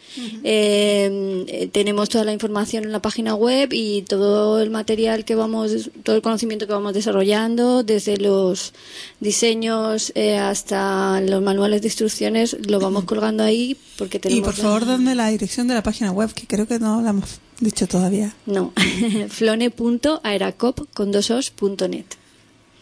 eh, 0.44 1.68
tenemos 1.72 2.08
toda 2.08 2.24
la 2.24 2.32
información 2.32 2.84
en 2.84 2.92
la 2.92 3.02
página 3.02 3.34
web 3.34 3.70
y 3.72 4.02
todo 4.02 4.60
el 4.60 4.70
material 4.70 5.24
que 5.24 5.34
vamos, 5.34 5.90
todo 6.02 6.16
el 6.16 6.22
conocimiento 6.22 6.66
que 6.66 6.72
vamos 6.72 6.94
desarrollando, 6.94 7.82
desde 7.82 8.16
los 8.16 8.72
diseños 9.20 10.12
eh, 10.14 10.36
hasta 10.36 11.20
los 11.20 11.42
manuales 11.42 11.82
de 11.82 11.88
instrucciones, 11.88 12.56
lo 12.66 12.80
vamos 12.80 13.04
colgando 13.04 13.42
ahí 13.42 13.76
porque 13.98 14.20
Y 14.28 14.40
por 14.40 14.54
favor, 14.54 14.86
dame 14.86 15.14
la 15.14 15.28
dirección 15.28 15.68
de 15.68 15.74
la 15.74 15.82
página 15.82 16.10
web, 16.12 16.32
que 16.32 16.46
creo 16.46 16.66
que 16.66 16.78
no 16.78 17.02
la 17.02 17.10
hemos 17.10 17.40
dicho 17.60 17.86
todavía. 17.86 18.34
No, 18.46 18.72
flone.aeracop 19.28 20.88
con 20.94 21.12
dos 21.12 21.30
os 21.30 21.50
punto 21.50 21.88
net. 21.88 22.06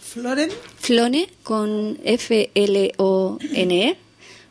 Floren, 0.01 0.51
Flone 0.79 1.29
con 1.43 1.99
F 2.05 2.51
L 2.55 2.93
O 2.97 3.39
N 3.53 3.89
E 3.89 3.97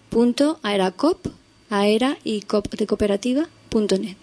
punto 0.09 0.59
aeracop 0.63 1.27
aera 1.69 2.17
y 2.23 2.41
cop 2.41 2.67
de 2.73 2.87
cooperativa 2.87 3.47
punto 3.69 3.97
net. 3.97 4.17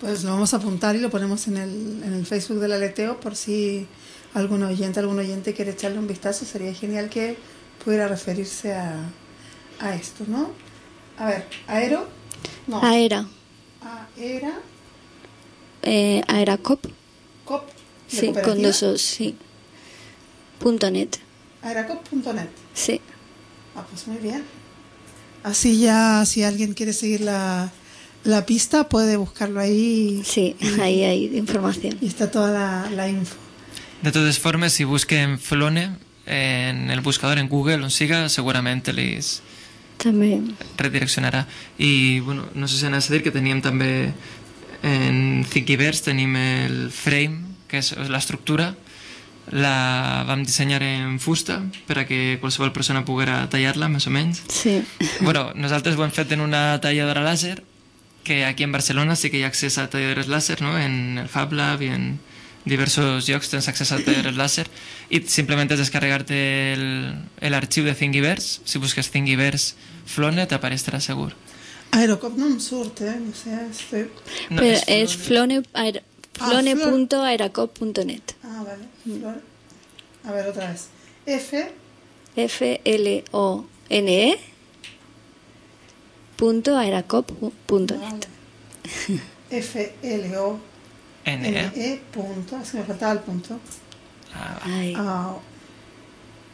pues 0.00 0.22
lo 0.24 0.30
vamos 0.30 0.54
a 0.54 0.58
apuntar 0.58 0.94
y 0.94 1.00
lo 1.00 1.10
ponemos 1.10 1.48
en 1.48 1.56
el, 1.56 2.02
en 2.04 2.12
el 2.14 2.24
Facebook 2.24 2.60
del 2.60 2.72
aleteo 2.72 3.18
por 3.18 3.34
si 3.34 3.86
algún 4.34 4.62
oyente, 4.62 5.00
algún 5.00 5.18
oyente 5.18 5.54
quiere 5.54 5.72
echarle 5.72 5.98
un 5.98 6.06
vistazo. 6.06 6.44
Sería 6.44 6.72
genial 6.72 7.08
que 7.10 7.36
pudiera 7.84 8.06
referirse 8.06 8.74
a, 8.74 8.94
a 9.80 9.94
esto, 9.96 10.24
¿no? 10.28 10.50
A 11.18 11.26
ver, 11.26 11.46
aero, 11.66 12.08
no, 12.66 12.80
Aera, 12.82 13.26
aera, 14.16 14.52
eh, 15.82 16.22
aeracop, 16.28 16.84
cop, 17.44 17.64
de 18.10 18.16
sí, 18.16 18.32
con 18.44 18.62
dos 18.62 18.82
os, 18.82 19.02
sí. 19.02 19.34
Punto 20.60 20.90
net, 20.90 21.16
aeracop.net. 21.62 22.48
sí. 22.74 23.00
Ah, 23.76 23.84
pues 23.88 24.06
muy 24.08 24.18
bien. 24.18 24.42
Así 25.44 25.78
ya, 25.78 26.24
si 26.26 26.42
alguien 26.42 26.74
quiere 26.74 26.92
seguir 26.92 27.20
la, 27.20 27.70
la 28.24 28.44
pista, 28.44 28.88
puede 28.88 29.16
buscarlo 29.16 29.60
ahí 29.60 30.22
Sí, 30.24 30.56
ahí 30.80 31.04
hay 31.04 31.36
información. 31.38 31.96
y 32.00 32.06
está 32.08 32.30
toda 32.30 32.50
la, 32.50 32.90
la 32.90 33.08
info. 33.08 33.36
De 34.02 34.10
totes 34.12 34.38
formes, 34.40 34.72
si 34.72 34.82
busquen 34.84 35.38
Flone 35.38 35.96
en 36.26 36.90
el 36.90 37.00
buscador 37.00 37.38
en 37.38 37.48
Google 37.48 37.82
on 37.84 37.90
siga, 37.90 38.28
segurament 38.28 38.86
les 38.88 39.42
També. 39.98 40.40
redireccionarà. 40.78 41.46
I, 41.78 42.20
bueno, 42.20 42.46
no 42.54 42.68
sé 42.68 42.78
si 42.78 42.86
anaves 42.86 43.10
a 43.10 43.14
dir 43.16 43.22
que 43.24 43.34
teníem 43.34 43.60
també 43.62 44.12
en 44.82 45.44
Thingiverse 45.50 46.04
tenim 46.06 46.36
el 46.38 46.90
frame, 46.94 47.42
que 47.68 47.82
és 47.82 47.92
l'estructura, 48.08 48.74
la 49.50 50.24
vam 50.28 50.44
dissenyar 50.44 50.82
en 50.84 51.18
fusta 51.18 51.62
per 51.88 52.02
a 52.02 52.06
que 52.06 52.38
qualsevol 52.40 52.72
persona 52.76 53.04
poguera 53.08 53.40
tallar-la, 53.50 53.88
més 53.88 54.06
o 54.06 54.12
menys. 54.12 54.42
Sí. 54.52 54.78
Bueno, 55.20 55.50
nosaltres 55.56 55.96
ho 55.96 56.04
hem 56.04 56.14
fet 56.14 56.32
en 56.36 56.44
una 56.44 56.80
talladora 56.84 57.24
láser, 57.24 57.62
que 58.24 58.44
aquí 58.44 58.62
en 58.62 58.72
Barcelona 58.72 59.16
sí 59.16 59.30
que 59.30 59.38
hi 59.40 59.44
ha 59.46 59.48
accés 59.48 59.78
a 59.78 59.88
talladores 59.88 60.28
láser, 60.28 60.60
no? 60.60 60.78
en 60.78 61.18
el 61.18 61.28
Fab 61.32 61.52
Lab 61.56 61.82
i 61.82 61.88
en 61.94 62.18
diversos 62.68 63.26
llocs 63.28 63.48
tens 63.48 63.68
accés 63.70 63.90
al 63.92 64.04
taller 64.04 64.34
láser 64.36 64.66
i 65.08 65.22
simplement 65.24 65.70
és 65.72 65.80
descarregar-te 65.80 66.38
l'arxiu 67.48 67.86
de 67.86 67.94
Thingiverse 67.96 68.60
si 68.68 68.82
busques 68.82 69.08
Thingiverse 69.08 69.74
Flone 70.08 70.46
t'apareixerà 70.48 71.00
segur 71.04 71.32
Aerocop 71.92 72.36
no 72.36 72.46
em 72.46 72.58
surt, 72.60 73.00
eh? 73.00 73.14
No 73.20 73.32
sé, 73.36 73.54
estoy... 73.70 74.02
no, 74.50 74.58
Pero 74.60 74.76
és 74.76 74.84
es 74.88 75.16
flone, 75.16 75.62
aer- 75.72 76.02
Ah, 76.40 76.50
flone.aeracop.net. 76.62 78.34
Ah, 78.44 78.62
vale. 78.62 78.84
A 80.24 80.30
ver, 80.32 80.46
otra 80.48 80.68
vez. 80.70 80.84
F, 81.26 81.72
F-L-O-N-E 82.36 84.30
E 84.32 84.38
punto 86.36 86.76
aeracop.net. 86.76 88.28
F, 89.50 89.92
L, 90.02 90.36
O, 90.38 90.58
N, 91.24 91.50
NE 91.50 91.72
E, 91.74 92.00
punto. 92.12 92.56
Es 92.62 92.70
que 92.70 92.78
me 92.78 92.84
faltaba 92.84 93.12
el 93.12 93.18
punto. 93.20 93.58
ah, 94.34 94.60
Ay. 94.62 94.94
Ah, 94.96 95.34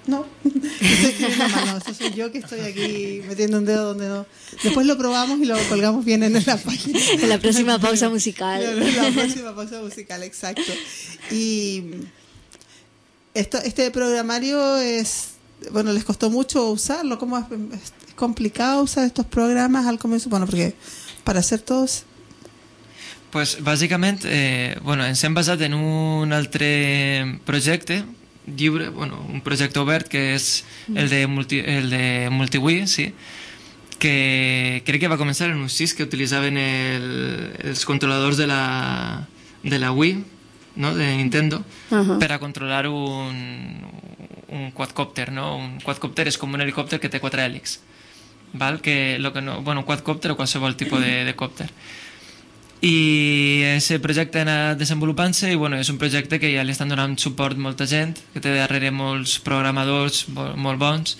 no, 0.07 0.27
estoy 0.45 1.11
escribiendo 1.11 1.49
mal, 1.49 1.67
no, 1.67 1.77
eso 1.79 1.95
soy 1.95 2.11
yo 2.13 2.31
que 2.31 2.39
estoy 2.39 2.61
aquí 2.61 3.23
metiendo 3.27 3.59
un 3.59 3.65
dedo 3.65 3.85
donde 3.87 4.09
no. 4.09 4.27
Después 4.63 4.87
lo 4.87 4.99
probamos 4.99 5.39
y 5.41 5.47
lo 5.47 5.57
colgamos 5.69 6.05
bien 6.05 6.23
en 6.23 6.33
la 6.33 6.57
página. 6.57 6.99
En 7.13 7.29
la 7.29 7.39
próxima 7.39 7.79
pausa 7.79 8.09
musical. 8.09 8.63
en 8.63 8.97
la 8.97 9.11
próxima 9.11 9.55
pausa 9.55 9.81
musical, 9.81 10.23
exacto. 10.23 10.73
Y 11.31 11.85
esto, 13.33 13.59
este 13.59 13.91
programario 13.91 14.77
es, 14.77 15.31
bueno, 15.73 15.93
les 15.93 16.05
costó 16.05 16.31
mucho 16.31 16.71
usarlo. 16.71 17.19
¿Cómo 17.19 17.39
es, 17.39 17.45
es 17.73 17.93
complicado 18.15 18.83
usar 18.83 19.05
estos 19.05 19.27
programas 19.27 19.87
al 19.87 19.99
comienzo? 19.99 20.29
Bueno, 20.29 20.47
porque 20.47 20.75
para 21.25 21.41
hacer 21.41 21.61
todos 21.61 22.05
pues, 23.35 23.57
bàsicament, 23.65 24.23
eh, 24.25 24.79
bueno, 24.85 25.03
ens 25.05 25.25
hem 25.25 25.35
basat 25.35 25.61
en 25.67 25.75
un 25.75 26.33
altre 26.33 27.41
projecte 27.43 28.05
lliure, 28.47 28.88
bueno, 28.90 29.24
un 29.28 29.40
projecte 29.40 29.80
obert 29.80 30.09
que 30.09 30.34
és 30.34 30.64
el 30.95 31.09
de, 31.09 31.26
multi, 31.26 31.61
el 31.61 31.88
de 31.90 32.28
MultiWii, 32.30 32.86
sí, 32.86 33.12
que 33.99 34.82
crec 34.84 35.05
que 35.05 35.09
va 35.09 35.20
començar 35.20 35.49
en 35.49 35.62
un 35.62 35.70
6 35.72 35.95
que 35.97 36.05
utilitzaven 36.05 36.59
el, 36.61 37.09
els 37.64 37.84
controladors 37.88 38.36
de 38.36 38.47
la, 38.51 39.26
de 39.62 39.78
la 39.78 39.92
Wii, 39.92 40.18
no? 40.76 40.95
de 40.95 41.16
Nintendo, 41.16 41.64
Ajá. 41.90 42.18
per 42.18 42.32
a 42.32 42.38
controlar 42.38 42.88
un, 42.88 43.80
un 44.49 44.70
quadcopter, 44.72 45.32
no? 45.32 45.57
Un 45.57 45.80
quadcopter 45.80 46.28
és 46.28 46.38
com 46.38 46.53
un 46.53 46.61
helicòpter 46.61 47.01
que 47.01 47.09
té 47.09 47.22
quatre 47.22 47.47
hèlix, 47.47 47.78
val? 48.53 48.80
Que, 48.84 49.16
lo 49.18 49.32
que 49.32 49.40
no, 49.40 49.62
bueno, 49.62 49.80
un 49.82 49.88
quadcopter 49.88 50.34
o 50.34 50.36
qualsevol 50.36 50.76
tipus 50.76 51.01
de, 51.01 51.24
de 51.24 51.34
còpter. 51.38 51.70
I 52.83 53.62
aquest 53.77 54.03
projecte 54.05 54.41
ha 54.43 54.45
anat 54.45 54.79
desenvolupant-se 54.79 55.53
i 55.53 55.57
bueno, 55.57 55.79
és 55.81 55.89
un 55.89 55.97
projecte 55.99 56.39
que 56.41 56.51
ja 56.53 56.64
li 56.66 56.75
estan 56.75 56.91
donant 56.93 57.14
suport 57.18 57.57
molta 57.57 57.87
gent, 57.89 58.16
que 58.35 58.43
té 58.45 58.53
darrere 58.57 58.91
molts 58.93 59.39
programadors 59.41 60.27
mo- 60.29 60.51
molt 60.57 60.79
bons 60.83 61.16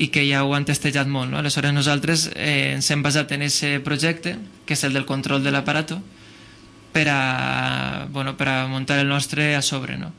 i 0.00 0.06
que 0.08 0.22
ja 0.28 0.44
ho 0.44 0.54
han 0.54 0.64
testejat 0.64 1.08
molt. 1.10 1.30
No? 1.32 1.38
Aleshores 1.40 1.74
nosaltres 1.74 2.28
eh, 2.36 2.72
ens 2.76 2.90
hem 2.94 3.02
basat 3.02 3.32
en 3.34 3.42
aquest 3.48 3.82
projecte, 3.84 4.36
que 4.64 4.74
és 4.78 4.84
el 4.86 4.94
del 4.94 5.04
control 5.08 5.42
de 5.44 5.50
l'aparato, 5.50 5.98
per 6.92 7.06
a, 7.10 8.06
bueno, 8.10 8.36
per 8.36 8.48
a 8.48 8.66
muntar 8.66 8.98
el 9.00 9.08
nostre 9.08 9.54
a 9.56 9.62
sobre. 9.62 9.98
No? 9.98 10.12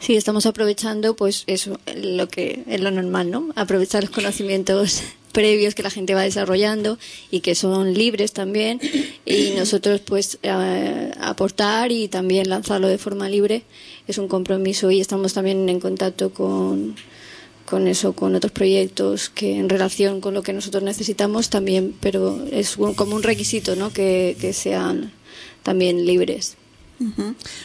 Sí, 0.00 0.16
estamos 0.16 0.46
aprovechando, 0.46 1.16
pues 1.16 1.44
eso, 1.46 1.80
lo 1.96 2.28
que 2.28 2.62
es 2.68 2.80
lo 2.80 2.90
normal, 2.90 3.30
¿no? 3.30 3.48
Aprovechar 3.56 4.02
los 4.04 4.12
conocimientos 4.12 5.02
previos 5.32 5.74
que 5.74 5.82
la 5.82 5.90
gente 5.90 6.14
va 6.14 6.22
desarrollando 6.22 6.98
y 7.30 7.40
que 7.40 7.54
son 7.54 7.94
libres 7.94 8.32
también 8.32 8.80
y 9.26 9.50
nosotros 9.56 10.00
pues 10.00 10.38
eh, 10.42 11.10
aportar 11.20 11.92
y 11.92 12.08
también 12.08 12.48
lanzarlo 12.48 12.88
de 12.88 12.98
forma 12.98 13.28
libre 13.28 13.62
es 14.06 14.18
un 14.18 14.28
compromiso 14.28 14.90
y 14.90 15.00
estamos 15.00 15.34
también 15.34 15.68
en 15.68 15.80
contacto 15.80 16.30
con 16.32 16.96
con 17.66 17.86
eso, 17.86 18.14
con 18.14 18.34
otros 18.34 18.50
proyectos 18.50 19.28
que 19.28 19.56
en 19.58 19.68
relación 19.68 20.22
con 20.22 20.32
lo 20.32 20.42
que 20.42 20.54
nosotros 20.54 20.82
necesitamos 20.82 21.50
también, 21.50 21.94
pero 22.00 22.42
es 22.50 22.78
un- 22.78 22.94
como 22.94 23.14
un 23.14 23.22
requisito, 23.22 23.76
¿no? 23.76 23.92
Que, 23.92 24.38
que 24.40 24.54
sean 24.54 25.12
también 25.62 26.06
libres. 26.06 26.56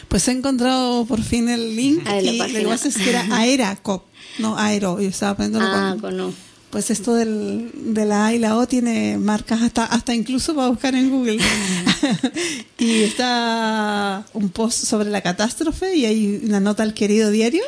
Pues 0.08 0.28
he 0.28 0.32
encontrado 0.32 1.06
por 1.06 1.22
fin 1.22 1.48
el 1.48 1.74
link 1.74 2.02
Ah, 2.06 2.20
la 2.20 2.32
y 2.32 2.38
página. 2.38 2.58
lo 2.60 2.64
que 2.68 2.70
pasa 2.74 2.88
es 2.88 2.96
que 2.98 3.08
era 3.08 3.26
Aeracop, 3.34 4.04
no 4.38 4.58
Aero. 4.58 5.00
Yo 5.00 5.08
estaba 5.08 5.32
aprendiendo 5.32 5.66
Ah, 5.72 5.92
con, 5.92 6.00
con 6.02 6.16
no. 6.18 6.34
Pues 6.74 6.90
esto 6.90 7.14
del, 7.14 7.70
de 7.72 8.04
la 8.04 8.26
A 8.26 8.34
y 8.34 8.40
la 8.40 8.56
O 8.58 8.66
tiene 8.66 9.16
marcas 9.16 9.62
hasta, 9.62 9.84
hasta 9.84 10.12
incluso 10.12 10.56
para 10.56 10.70
buscar 10.70 10.96
en 10.96 11.08
Google. 11.08 11.38
y 12.78 13.02
está 13.02 14.26
un 14.32 14.48
post 14.48 14.84
sobre 14.84 15.08
la 15.08 15.20
catástrofe 15.20 15.94
y 15.94 16.04
hay 16.04 16.40
una 16.42 16.58
nota 16.58 16.82
al 16.82 16.92
querido 16.92 17.30
diario 17.30 17.62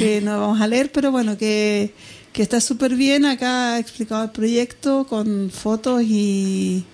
que 0.00 0.20
no 0.24 0.40
vamos 0.40 0.60
a 0.60 0.66
leer, 0.66 0.90
pero 0.90 1.12
bueno, 1.12 1.38
que, 1.38 1.94
que 2.32 2.42
está 2.42 2.60
súper 2.60 2.96
bien. 2.96 3.24
Acá 3.24 3.74
ha 3.74 3.78
explicado 3.78 4.24
el 4.24 4.30
proyecto 4.30 5.06
con 5.06 5.52
fotos 5.52 6.02
y, 6.02 6.84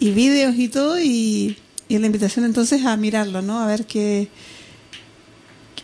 y 0.00 0.10
vídeos 0.10 0.54
y 0.58 0.68
todo 0.68 1.00
y, 1.00 1.56
y 1.88 1.96
la 1.96 2.04
invitación 2.04 2.44
entonces 2.44 2.84
a 2.84 2.94
mirarlo, 2.98 3.40
¿no? 3.40 3.58
A 3.60 3.66
ver 3.66 3.86
qué 3.86 4.28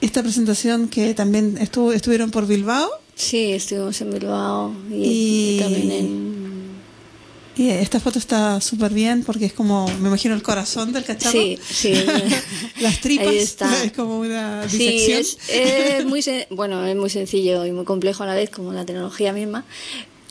esta 0.03 0.23
presentación 0.23 0.89
que 0.89 1.15
también 1.15 1.57
estuvo, 1.59 1.95
estuvieron 1.95 2.31
por 2.31 2.47
Bilbao 2.47 2.91
Sí, 3.17 3.53
estuvimos 3.53 4.01
en 4.03 4.11
Bilbao 4.13 4.73
y, 4.91 4.95
Y- 4.95 5.57
y 5.57 5.61
también 5.61 5.91
en... 5.91 6.37
Y 7.59 7.71
esta 7.71 7.99
foto 8.01 8.19
está 8.19 8.61
súper 8.61 8.93
bien 8.93 9.25
porque 9.25 9.47
es 9.47 9.55
como, 9.55 9.89
me 10.01 10.09
imagino 10.09 10.35
el 10.35 10.43
corazón 10.43 10.93
del 10.93 11.05
cacharro. 11.05 11.33
Sí, 11.41 11.59
sí. 11.71 11.95
Las 12.81 13.01
tripas. 13.01 13.29
Ahí 13.29 13.39
está. 13.39 13.83
Es 13.85 13.93
como 13.93 14.19
una 14.21 14.69
Sí, 14.69 14.77
disección. 14.77 15.21
es, 15.21 15.39
es 15.49 16.05
muy 16.05 16.23
bueno, 16.51 16.85
es 16.87 16.95
muy 16.95 17.09
sencillo 17.09 17.65
y 17.65 17.73
muy 17.73 17.87
complejo 17.87 18.25
a 18.25 18.27
la 18.27 18.35
vez, 18.35 18.51
como 18.51 18.75
la 18.75 18.85
tecnología 18.85 19.33
misma. 19.33 19.65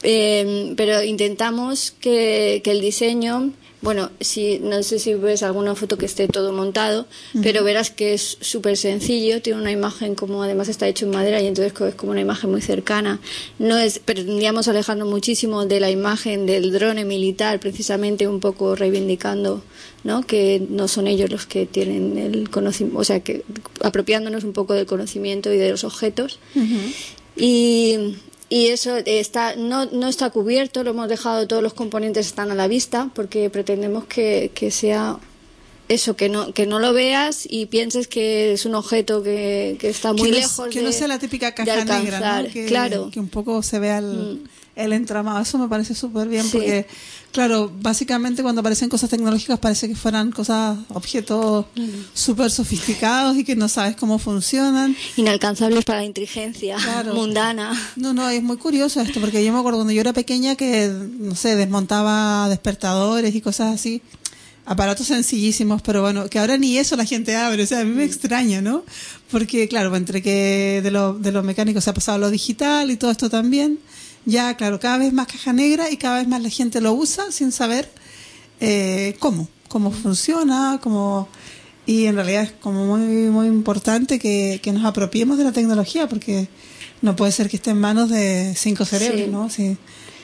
Eh, 0.04 0.74
pero 0.78 1.02
intentamos 1.02 1.96
que, 2.00 2.62
que 2.64 2.70
el 2.70 2.80
diseño, 2.82 3.52
bueno, 3.86 4.10
si, 4.20 4.58
no 4.58 4.82
sé 4.82 4.98
si 4.98 5.14
ves 5.14 5.44
alguna 5.44 5.76
foto 5.76 5.96
que 5.96 6.08
esté 6.08 6.28
todo 6.28 6.52
montado, 6.52 7.06
pero 7.44 7.64
verás 7.64 7.92
que 7.92 8.16
es 8.16 8.40
súper 8.42 8.78
sencillo, 8.78 9.44
tiene 9.44 9.62
una 9.62 9.72
imagen 9.72 10.16
como 10.16 10.42
además 10.42 10.70
está 10.70 10.88
hecho 10.88 11.06
en 11.06 11.12
madera 11.12 11.40
y 11.40 11.46
entonces 11.46 11.72
es 11.80 11.94
como 11.94 12.12
una 12.12 12.22
imagen 12.22 12.50
muy 12.50 12.64
cercana. 12.64 13.20
No 13.60 13.78
es, 13.78 14.00
pretendíamos 14.00 14.68
alejarnos 14.68 15.08
muchísimo 15.08 15.68
de 15.68 15.80
la 15.80 15.92
imagen 15.92 16.48
del 16.48 16.72
drone 16.72 17.06
militar, 17.06 17.60
precisamente 17.60 18.28
un 18.28 18.40
poco 18.40 18.76
reivindicando 18.76 19.62
¿no? 20.04 20.24
que 20.24 20.66
no 20.68 20.88
son 20.88 21.06
ellos 21.06 21.30
los 21.30 21.46
que 21.46 21.68
tienen 21.68 22.18
el 22.18 22.50
conocimiento, 22.50 23.00
o 23.00 23.04
sea, 23.04 23.20
que 23.20 23.44
apropiándonos 23.82 24.44
un 24.44 24.54
poco 24.54 24.74
del 24.74 24.88
conocimiento 24.88 25.54
y 25.54 25.58
de 25.58 25.70
los 25.70 25.84
objetos. 25.84 26.40
Y, 27.38 28.16
y 28.50 28.68
eso 28.68 28.98
está 28.98 29.56
no, 29.56 29.86
no 29.86 30.08
está 30.08 30.30
cubierto, 30.30 30.84
lo 30.84 30.92
hemos 30.92 31.10
dejado, 31.10 31.48
todos 31.48 31.64
los 31.64 31.74
componentes 31.74 32.28
están 32.28 32.52
a 32.52 32.56
la 32.56 32.68
vista 32.68 33.10
porque 33.14 33.50
pretendemos 33.50 34.06
que, 34.06 34.52
que 34.54 34.72
sea 34.72 35.18
eso, 35.88 36.16
que 36.16 36.30
no, 36.30 36.52
que 36.54 36.66
no 36.66 36.80
lo 36.80 36.94
veas 36.94 37.48
y 37.50 37.68
pienses 37.68 38.08
que 38.08 38.54
es 38.54 38.66
un 38.66 38.76
objeto 38.76 39.22
que, 39.22 39.78
que 39.80 39.90
está 39.90 40.14
muy 40.14 40.24
que 40.24 40.32
no, 40.32 40.38
lejos 40.38 40.70
que 40.70 40.80
de, 40.80 40.86
no 40.86 40.92
sea 40.92 41.08
la 41.08 41.20
típica 41.20 41.54
caja 41.54 41.86
negra. 41.86 42.42
¿no? 42.42 42.50
Que, 42.50 42.66
claro. 42.66 43.10
que 43.12 43.20
un 43.20 43.30
poco 43.30 43.62
se 43.62 43.80
vea 43.80 44.00
el, 44.00 44.42
el 44.76 44.94
entramado. 44.94 45.40
Eso 45.42 45.58
me 45.58 45.68
parece 45.68 45.96
súper 45.96 46.28
bien 46.28 46.44
Sí. 46.44 46.50
porque, 46.54 46.86
claro, 47.32 47.72
básicamente 47.82 48.42
cuando 48.44 48.60
aparecen 48.62 48.90
cosas 48.90 49.10
tecnológicas 49.10 49.58
parece 49.60 49.88
que 49.88 49.96
fueran 49.96 50.32
cosas, 50.32 50.78
objetos 50.90 51.66
súper 52.14 52.52
sofisticados 52.52 53.38
y 53.38 53.44
que 53.44 53.56
no 53.56 53.70
sabes 53.70 53.96
cómo 53.96 54.20
funcionan. 54.20 54.96
Inalcanzables 55.16 55.86
para 55.86 56.00
la 56.00 56.06
inteligencia 56.06 56.76
Claro. 56.78 57.14
mundana. 57.14 57.72
No, 57.96 58.14
no, 58.14 58.28
es 58.30 58.44
muy 58.44 58.58
curioso 58.58 59.00
esto, 59.02 59.20
porque 59.22 59.44
yo 59.46 59.54
me 59.54 59.60
acuerdo 59.60 59.78
cuando 59.80 59.94
yo 59.94 60.02
era 60.02 60.14
pequeña 60.14 60.56
que, 60.56 60.90
no 61.20 61.36
sé, 61.36 61.56
desmontaba 61.56 62.50
despertadores 62.50 63.34
y 63.34 63.42
cosas 63.42 63.74
así. 63.74 64.02
Aparatos 64.68 65.06
sencillísimos, 65.08 65.84
pero 65.84 66.02
bueno, 66.02 66.28
que 66.28 66.40
ahora 66.40 66.58
ni 66.58 66.78
eso 66.80 66.96
la 66.96 67.06
gente 67.06 67.36
abre, 67.36 67.62
o 67.62 67.68
sea, 67.68 67.82
a 67.82 67.84
mí 67.84 67.92
me 67.92 68.04
extraña, 68.04 68.62
¿no? 68.64 68.84
Porque, 69.30 69.68
claro, 69.68 69.96
entre 69.96 70.24
que 70.24 70.82
de 70.84 70.90
lo, 70.90 71.14
de 71.14 71.32
lo 71.32 71.44
mecánico 71.44 71.80
se 71.82 71.92
ha 71.92 71.94
pasado 71.94 72.16
a 72.16 72.20
lo 72.20 72.32
digital 72.32 72.90
y 72.90 72.98
todo 72.98 73.12
esto 73.12 73.30
también, 73.30 73.78
ya, 74.26 74.56
claro, 74.58 74.80
cada 74.80 74.98
vez 74.98 75.14
más 75.14 75.28
caja 75.28 75.54
negra 75.54 75.90
y 75.92 75.98
cada 75.98 76.20
vez 76.20 76.28
más 76.28 76.42
la 76.42 76.50
gente 76.50 76.82
lo 76.82 76.94
usa 76.94 77.32
sin 77.32 77.52
saber 77.52 77.90
eh, 78.60 79.16
cómo, 79.20 79.48
cómo 79.68 79.92
funciona, 79.92 80.80
cómo... 80.82 81.28
Y 81.88 82.06
en 82.06 82.16
realidad 82.16 82.44
es 82.44 82.52
como 82.52 82.86
muy, 82.86 83.30
muy 83.30 83.46
importante 83.46 84.18
que, 84.18 84.60
que 84.64 84.72
nos 84.72 84.84
apropiemos 84.86 85.38
de 85.38 85.44
la 85.44 85.52
tecnología, 85.52 86.10
porque 86.10 86.48
no 87.04 87.16
puede 87.16 87.32
ser 87.32 87.48
que 87.48 87.58
esté 87.58 87.70
en 87.72 87.80
manos 87.80 88.10
de 88.10 88.56
cinco 88.58 88.86
cerebros, 88.86 89.22
Sí. 89.22 89.28
¿no? 89.28 89.50
Sí, 89.52 89.78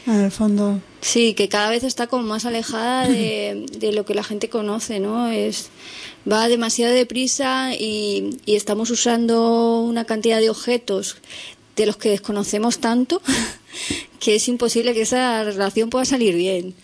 en 0.08 0.22
el 0.22 0.32
fondo... 0.32 0.80
Sí, 1.02 1.36
que 1.36 1.50
cada 1.50 1.70
vez 1.70 1.84
está 1.84 2.08
como 2.08 2.24
más 2.24 2.46
alejada 2.46 3.08
de, 3.08 3.68
de 3.80 3.92
lo 3.92 4.06
que 4.06 4.16
la 4.16 4.24
gente 4.24 4.50
conoce, 4.50 5.00
¿no? 5.00 5.28
Es 5.28 5.70
va 6.32 6.48
demasiado 6.48 6.94
deprisa 6.94 7.74
y, 7.76 8.40
y 8.46 8.56
estamos 8.56 8.90
usando 8.90 9.82
una 9.82 10.06
cantidad 10.06 10.40
de 10.40 10.50
objetos 10.50 11.18
de 11.76 11.86
los 11.86 11.98
que 11.98 12.10
desconocemos 12.10 12.80
tanto 12.80 13.22
que 14.20 14.36
es 14.36 14.48
imposible 14.48 14.94
que 14.94 15.02
esa 15.02 15.44
relación 15.44 15.90
pueda 15.90 16.06
salir 16.06 16.36
bien. 16.36 16.76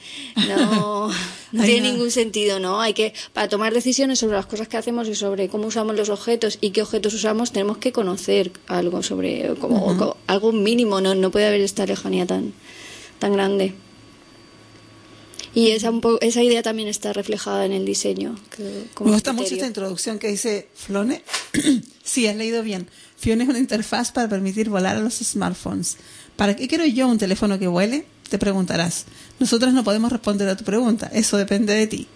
No, 0.47 1.09
No 1.53 1.63
tiene 1.63 1.91
ningún 1.91 2.11
sentido, 2.11 2.59
¿no? 2.59 2.81
Hay 2.81 2.93
que, 2.93 3.13
para 3.31 3.47
tomar 3.47 3.73
decisiones 3.73 4.19
sobre 4.19 4.35
las 4.35 4.47
cosas 4.47 4.67
que 4.67 4.75
hacemos 4.75 5.07
y 5.07 5.15
sobre 5.15 5.47
cómo 5.47 5.67
usamos 5.67 5.95
los 5.95 6.09
objetos 6.09 6.57
y 6.59 6.71
qué 6.71 6.81
objetos 6.81 7.13
usamos, 7.13 7.51
tenemos 7.53 7.77
que 7.77 7.91
conocer 7.93 8.51
algo 8.67 9.01
sobre, 9.01 9.55
como, 9.55 9.85
como 9.97 10.17
algo 10.27 10.51
mínimo, 10.51 10.99
¿no? 10.99 11.15
No 11.15 11.31
puede 11.31 11.47
haber 11.47 11.61
esta 11.61 11.85
lejanía 11.85 12.25
tan, 12.25 12.53
tan 13.19 13.31
grande. 13.33 13.73
Y 15.53 15.71
esa, 15.71 15.89
un 15.89 16.01
po- 16.01 16.19
esa 16.21 16.43
idea 16.43 16.61
también 16.61 16.87
está 16.87 17.13
reflejada 17.13 17.65
en 17.65 17.71
el 17.71 17.85
diseño. 17.85 18.37
que- 18.55 18.85
como 18.93 19.09
Me 19.09 19.15
gusta 19.15 19.33
mucho 19.33 19.53
esta 19.53 19.65
introducción 19.67 20.19
que 20.19 20.27
dice 20.27 20.67
Flone. 20.75 21.23
sí, 22.03 22.27
has 22.27 22.35
leído 22.35 22.61
bien. 22.61 22.87
Fiona 23.17 23.43
es 23.43 23.49
una 23.49 23.59
interfaz 23.59 24.11
para 24.11 24.29
permitir 24.29 24.69
volar 24.69 24.95
a 24.95 24.99
los 24.99 25.15
smartphones. 25.15 25.97
¿Para 26.35 26.55
qué 26.55 26.67
quiero 26.67 26.85
yo 26.85 27.07
un 27.07 27.17
teléfono 27.17 27.57
que 27.57 27.67
vuele? 27.67 28.05
Te 28.29 28.37
preguntarás. 28.37 29.05
Nosotras 29.39 29.73
no 29.73 29.83
podemos 29.83 30.11
responder 30.11 30.47
a 30.49 30.55
tu 30.55 30.63
pregunta. 30.63 31.09
Eso 31.11 31.37
depende 31.37 31.73
de 31.73 31.87
ti. 31.87 32.07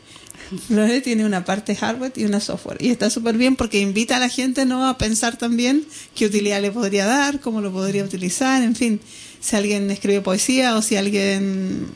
Flone 0.67 1.01
tiene 1.01 1.25
una 1.25 1.45
parte 1.45 1.75
hardware 1.75 2.13
y 2.15 2.25
una 2.25 2.39
software. 2.39 2.77
Y 2.81 2.89
está 2.89 3.09
súper 3.09 3.37
bien 3.37 3.55
porque 3.55 3.79
invita 3.79 4.17
a 4.17 4.19
la 4.19 4.29
gente 4.29 4.65
no 4.65 4.87
a 4.87 4.97
pensar 4.97 5.37
también 5.37 5.85
qué 6.13 6.25
utilidad 6.25 6.61
le 6.61 6.71
podría 6.71 7.05
dar, 7.05 7.39
cómo 7.39 7.61
lo 7.61 7.71
podría 7.71 8.03
utilizar, 8.03 8.61
en 8.61 8.75
fin. 8.75 8.99
Si 9.39 9.55
alguien 9.55 9.89
escribe 9.89 10.21
poesía 10.21 10.75
o 10.75 10.81
si 10.81 10.97
alguien 10.97 11.87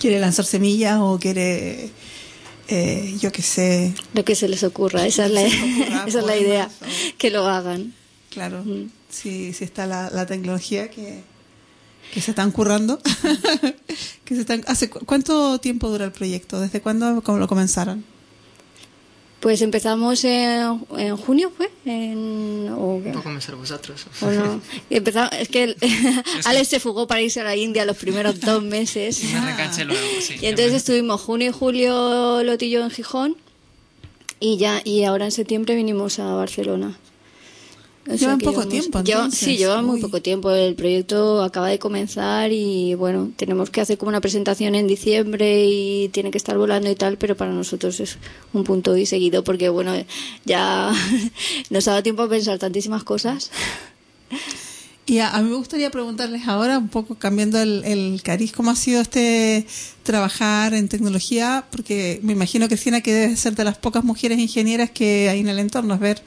quiere 0.00 0.20
lanzar 0.20 0.44
semillas 0.44 0.98
o 1.00 1.18
quiere, 1.18 1.90
eh, 2.68 3.16
yo 3.20 3.30
qué 3.32 3.42
sé, 3.42 3.94
Lo 4.14 4.24
que 4.24 4.34
se 4.34 4.48
les 4.48 4.62
ocurra, 4.64 5.06
esa 5.06 5.26
es 5.26 5.32
la, 5.32 5.40
ocurra, 5.42 6.04
esa 6.06 6.18
es 6.20 6.26
la 6.26 6.36
idea, 6.36 6.70
o- 6.80 7.18
que 7.18 7.30
lo 7.30 7.46
hagan. 7.46 7.94
Claro, 8.30 8.62
Mm. 8.64 8.90
si, 9.08 9.52
si 9.52 9.64
está 9.64 9.86
la, 9.86 10.10
la 10.10 10.26
tecnología 10.26 10.90
que, 10.90 11.22
que 12.12 12.20
se 12.20 12.32
están 12.32 12.50
currando. 12.50 12.98
que 14.24 14.34
se 14.34 14.40
están, 14.42 14.62
hace, 14.66 14.90
cu- 14.90 15.04
¿Cuánto 15.06 15.58
tiempo 15.60 15.88
dura 15.88 16.04
el 16.04 16.12
proyecto? 16.12 16.60
¿Desde 16.60 16.80
cuándo 16.80 17.22
lo 17.26 17.48
comenzaron? 17.48 18.04
Pues 19.46 19.62
empezamos 19.62 20.24
en, 20.24 20.84
en 20.98 21.16
junio, 21.16 21.52
¿fue? 21.56 21.70
En, 21.84 22.68
o, 22.76 22.96
Un 22.96 23.12
poco 23.12 23.22
comenzar 23.22 23.54
vosotros. 23.54 24.04
o 24.20 24.28
no. 24.28 24.60
Empezamos, 24.90 25.30
es 25.34 25.48
que 25.48 25.76
Alex 26.46 26.66
se 26.66 26.80
fugó 26.80 27.06
para 27.06 27.22
irse 27.22 27.42
a 27.42 27.44
la 27.44 27.54
India 27.54 27.84
los 27.84 27.96
primeros 27.96 28.40
dos 28.40 28.60
meses. 28.64 29.22
Me 29.22 29.52
recaché 29.52 29.84
luego, 29.84 30.02
sí. 30.20 30.34
Y 30.40 30.46
entonces 30.46 30.74
estuvimos 30.74 31.20
junio 31.20 31.50
y 31.50 31.52
julio 31.52 32.42
Lotillo 32.42 32.82
en 32.82 32.90
Gijón 32.90 33.36
y 34.40 34.56
ya 34.56 34.80
y 34.82 35.04
ahora 35.04 35.26
en 35.26 35.30
septiembre 35.30 35.76
vinimos 35.76 36.18
a 36.18 36.34
Barcelona. 36.34 36.98
O 38.06 38.10
sea 38.10 38.16
Llevan 38.18 38.38
poco 38.38 38.62
llevamos- 38.62 38.68
tiempo, 38.72 39.02
lleva- 39.02 39.30
sí, 39.32 39.56
lleva 39.56 39.82
muy 39.82 39.96
Uy. 39.96 40.00
poco 40.00 40.22
tiempo. 40.22 40.50
El 40.52 40.74
proyecto 40.76 41.42
acaba 41.42 41.68
de 41.68 41.78
comenzar 41.80 42.52
y 42.52 42.94
bueno, 42.94 43.32
tenemos 43.36 43.70
que 43.70 43.80
hacer 43.80 43.98
como 43.98 44.10
una 44.10 44.20
presentación 44.20 44.74
en 44.76 44.86
diciembre 44.86 45.64
y 45.66 46.08
tiene 46.10 46.30
que 46.30 46.38
estar 46.38 46.56
volando 46.56 46.88
y 46.90 46.94
tal, 46.94 47.18
pero 47.18 47.36
para 47.36 47.52
nosotros 47.52 47.98
es 48.00 48.18
un 48.52 48.62
punto 48.64 48.96
y 48.96 49.06
seguido 49.06 49.42
porque 49.42 49.68
bueno, 49.68 49.92
ya 50.44 50.92
nos 51.70 51.88
ha 51.88 51.92
dado 51.92 52.02
tiempo 52.04 52.22
a 52.22 52.28
pensar 52.28 52.58
tantísimas 52.58 53.02
cosas. 53.02 53.50
Y 55.08 55.18
a, 55.20 55.30
a 55.36 55.40
mí 55.42 55.48
me 55.50 55.56
gustaría 55.56 55.88
preguntarles 55.90 56.48
ahora, 56.48 56.78
un 56.78 56.88
poco 56.88 57.14
cambiando 57.14 57.60
el, 57.60 57.84
el 57.84 58.20
cariz, 58.24 58.50
¿cómo 58.52 58.72
ha 58.72 58.76
sido 58.76 59.00
este 59.00 59.64
trabajar 60.02 60.74
en 60.74 60.88
tecnología? 60.88 61.64
Porque 61.70 62.18
me 62.24 62.32
imagino 62.32 62.68
que 62.68 62.76
Siena 62.76 63.00
que 63.02 63.12
debe 63.12 63.36
ser 63.36 63.54
de 63.54 63.62
las 63.62 63.78
pocas 63.78 64.02
mujeres 64.02 64.38
ingenieras 64.40 64.90
que 64.90 65.28
hay 65.28 65.38
en 65.40 65.48
el 65.48 65.60
entorno, 65.60 65.94
es 65.94 66.00
ver, 66.00 66.22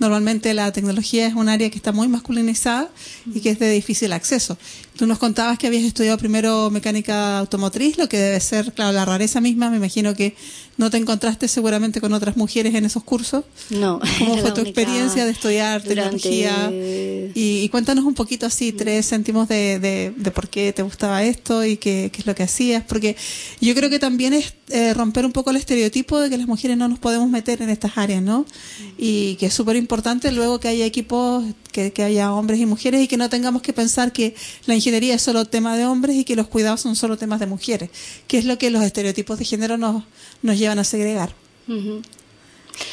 normalmente 0.00 0.52
la 0.54 0.72
tecnología 0.72 1.26
es 1.26 1.34
un 1.34 1.48
área 1.48 1.70
que 1.70 1.76
está 1.76 1.92
muy 1.92 2.08
masculinizada 2.08 2.90
y 3.32 3.40
que 3.40 3.50
es 3.50 3.58
de 3.58 3.70
difícil 3.70 4.12
acceso. 4.12 4.58
Tú 5.00 5.06
nos 5.06 5.16
contabas 5.18 5.58
que 5.58 5.66
habías 5.66 5.84
estudiado 5.84 6.18
primero 6.18 6.68
mecánica 6.70 7.38
automotriz, 7.38 7.96
lo 7.96 8.06
que 8.06 8.18
debe 8.18 8.38
ser, 8.38 8.70
claro, 8.74 8.92
la 8.92 9.06
rareza 9.06 9.40
misma, 9.40 9.70
me 9.70 9.78
imagino 9.78 10.14
que 10.14 10.34
no 10.76 10.90
te 10.90 10.98
encontraste 10.98 11.48
seguramente 11.48 12.02
con 12.02 12.12
otras 12.12 12.36
mujeres 12.36 12.74
en 12.74 12.84
esos 12.84 13.02
cursos. 13.02 13.44
No, 13.70 13.98
¿Cómo 14.18 14.36
fue 14.42 14.52
tu 14.52 14.60
experiencia 14.60 15.24
de 15.24 15.30
estudiar 15.30 15.82
durante- 15.82 16.18
tecnología? 16.18 16.70
Y, 17.34 17.60
y 17.62 17.68
cuéntanos 17.70 18.04
un 18.04 18.12
poquito 18.12 18.44
así, 18.44 18.72
tres 18.72 19.08
céntimos 19.08 19.48
de, 19.48 19.78
de, 19.78 20.12
de 20.14 20.30
por 20.30 20.50
qué 20.50 20.74
te 20.74 20.82
gustaba 20.82 21.22
esto 21.24 21.64
y 21.64 21.78
qué, 21.78 22.10
qué 22.12 22.20
es 22.20 22.26
lo 22.26 22.34
que 22.34 22.42
hacías, 22.42 22.84
porque 22.86 23.16
yo 23.62 23.74
creo 23.74 23.88
que 23.88 23.98
también 23.98 24.34
es 24.34 24.52
eh, 24.68 24.92
romper 24.92 25.24
un 25.24 25.32
poco 25.32 25.48
el 25.50 25.56
estereotipo 25.56 26.20
de 26.20 26.28
que 26.28 26.36
las 26.36 26.46
mujeres 26.46 26.76
no 26.76 26.88
nos 26.88 26.98
podemos 26.98 27.28
meter 27.30 27.62
en 27.62 27.70
estas 27.70 27.96
áreas, 27.96 28.22
¿no? 28.22 28.44
Y 28.98 29.36
que 29.36 29.46
es 29.46 29.54
súper 29.54 29.76
importante 29.76 30.30
luego 30.30 30.60
que 30.60 30.68
haya 30.68 30.84
equipos, 30.84 31.42
que, 31.72 31.92
que 31.92 32.02
haya 32.04 32.32
hombres 32.34 32.60
y 32.60 32.66
mujeres 32.66 33.02
y 33.02 33.08
que 33.08 33.16
no 33.16 33.28
tengamos 33.30 33.62
que 33.62 33.72
pensar 33.72 34.12
que 34.12 34.34
la 34.66 34.74
ingeniería 34.74 34.89
es 34.94 35.22
solo 35.22 35.44
tema 35.44 35.76
de 35.76 35.86
hombres 35.86 36.16
y 36.16 36.24
que 36.24 36.36
los 36.36 36.48
cuidados 36.48 36.80
son 36.80 36.96
solo 36.96 37.16
temas 37.16 37.40
de 37.40 37.46
mujeres, 37.46 37.90
que 38.26 38.38
es 38.38 38.44
lo 38.44 38.58
que 38.58 38.70
los 38.70 38.82
estereotipos 38.82 39.38
de 39.38 39.44
género 39.44 39.78
nos, 39.78 40.04
nos 40.42 40.58
llevan 40.58 40.78
a 40.78 40.84
segregar. 40.84 41.34
Ujú. 41.68 42.02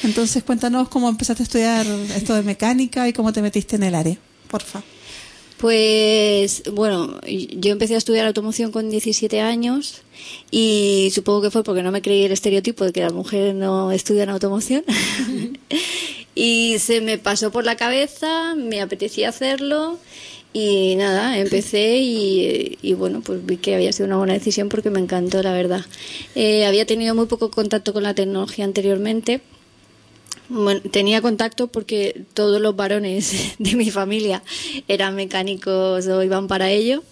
Entonces, 0.04 0.44
cuéntanos 0.44 0.90
cómo 0.90 1.10
empezaste 1.10 1.44
a 1.44 1.46
estudiar 1.46 1.86
esto 2.16 2.36
de 2.36 2.44
mecánica 2.44 3.08
y 3.08 3.14
cómo 3.14 3.34
te 3.34 3.42
metiste 3.42 3.76
en 3.76 3.84
el 3.84 3.96
área, 3.96 4.18
porfa. 4.50 4.84
Pues 5.58 6.64
bueno, 6.72 7.20
yo 7.26 7.72
empecé 7.72 7.96
a 7.96 7.98
estudiar 7.98 8.28
automoción 8.28 8.72
con 8.72 8.92
17 8.92 9.42
años 9.42 10.04
y 10.52 11.10
supongo 11.14 11.42
que 11.42 11.52
fue 11.52 11.64
porque 11.64 11.82
no 11.82 11.92
me 11.92 12.04
creí 12.04 12.24
el 12.24 12.32
estereotipo 12.32 12.86
de 12.86 12.94
que 12.94 13.02
las 13.02 13.14
mujeres 13.14 13.56
no 13.56 13.92
estudian 13.92 14.30
automoción. 14.30 14.84
y 16.36 16.78
se 16.78 17.02
me 17.02 17.18
pasó 17.18 17.52
por 17.52 17.66
la 17.66 17.76
cabeza, 17.76 18.54
me 18.56 18.82
apetecía 18.82 19.30
hacerlo 19.30 19.98
y 20.60 20.96
nada, 20.96 21.38
empecé 21.38 21.98
y, 22.00 22.94
bueno, 22.94 23.22
pues 23.22 23.46
vi 23.46 23.58
que 23.58 23.76
había 23.76 23.94
sido 23.94 24.08
una 24.08 24.18
buena 24.18 24.34
decisión 24.34 24.70
porque 24.70 24.90
me 24.90 25.00
encantó, 25.00 25.44
la 25.44 25.54
verdad. 25.54 25.86
Eh, 26.34 26.66
había 26.66 26.88
tenido 26.88 27.14
muy 27.14 27.28
poco 27.28 27.52
contacto 27.52 27.94
con 27.94 28.02
la 28.02 28.16
tecnología 28.16 28.66
anteriormente. 28.66 29.42
Bueno, 30.50 30.82
tenía 30.92 31.22
contacto 31.22 31.68
porque 31.68 32.24
todos 32.34 32.60
los 32.60 32.76
varones 32.76 33.56
de 33.60 33.76
mi 33.76 33.92
familia 33.92 34.42
eran 34.88 35.14
mecánicos 35.14 36.08
o 36.08 36.24
iban 36.24 36.48
para 36.48 36.72
ello, 36.72 37.04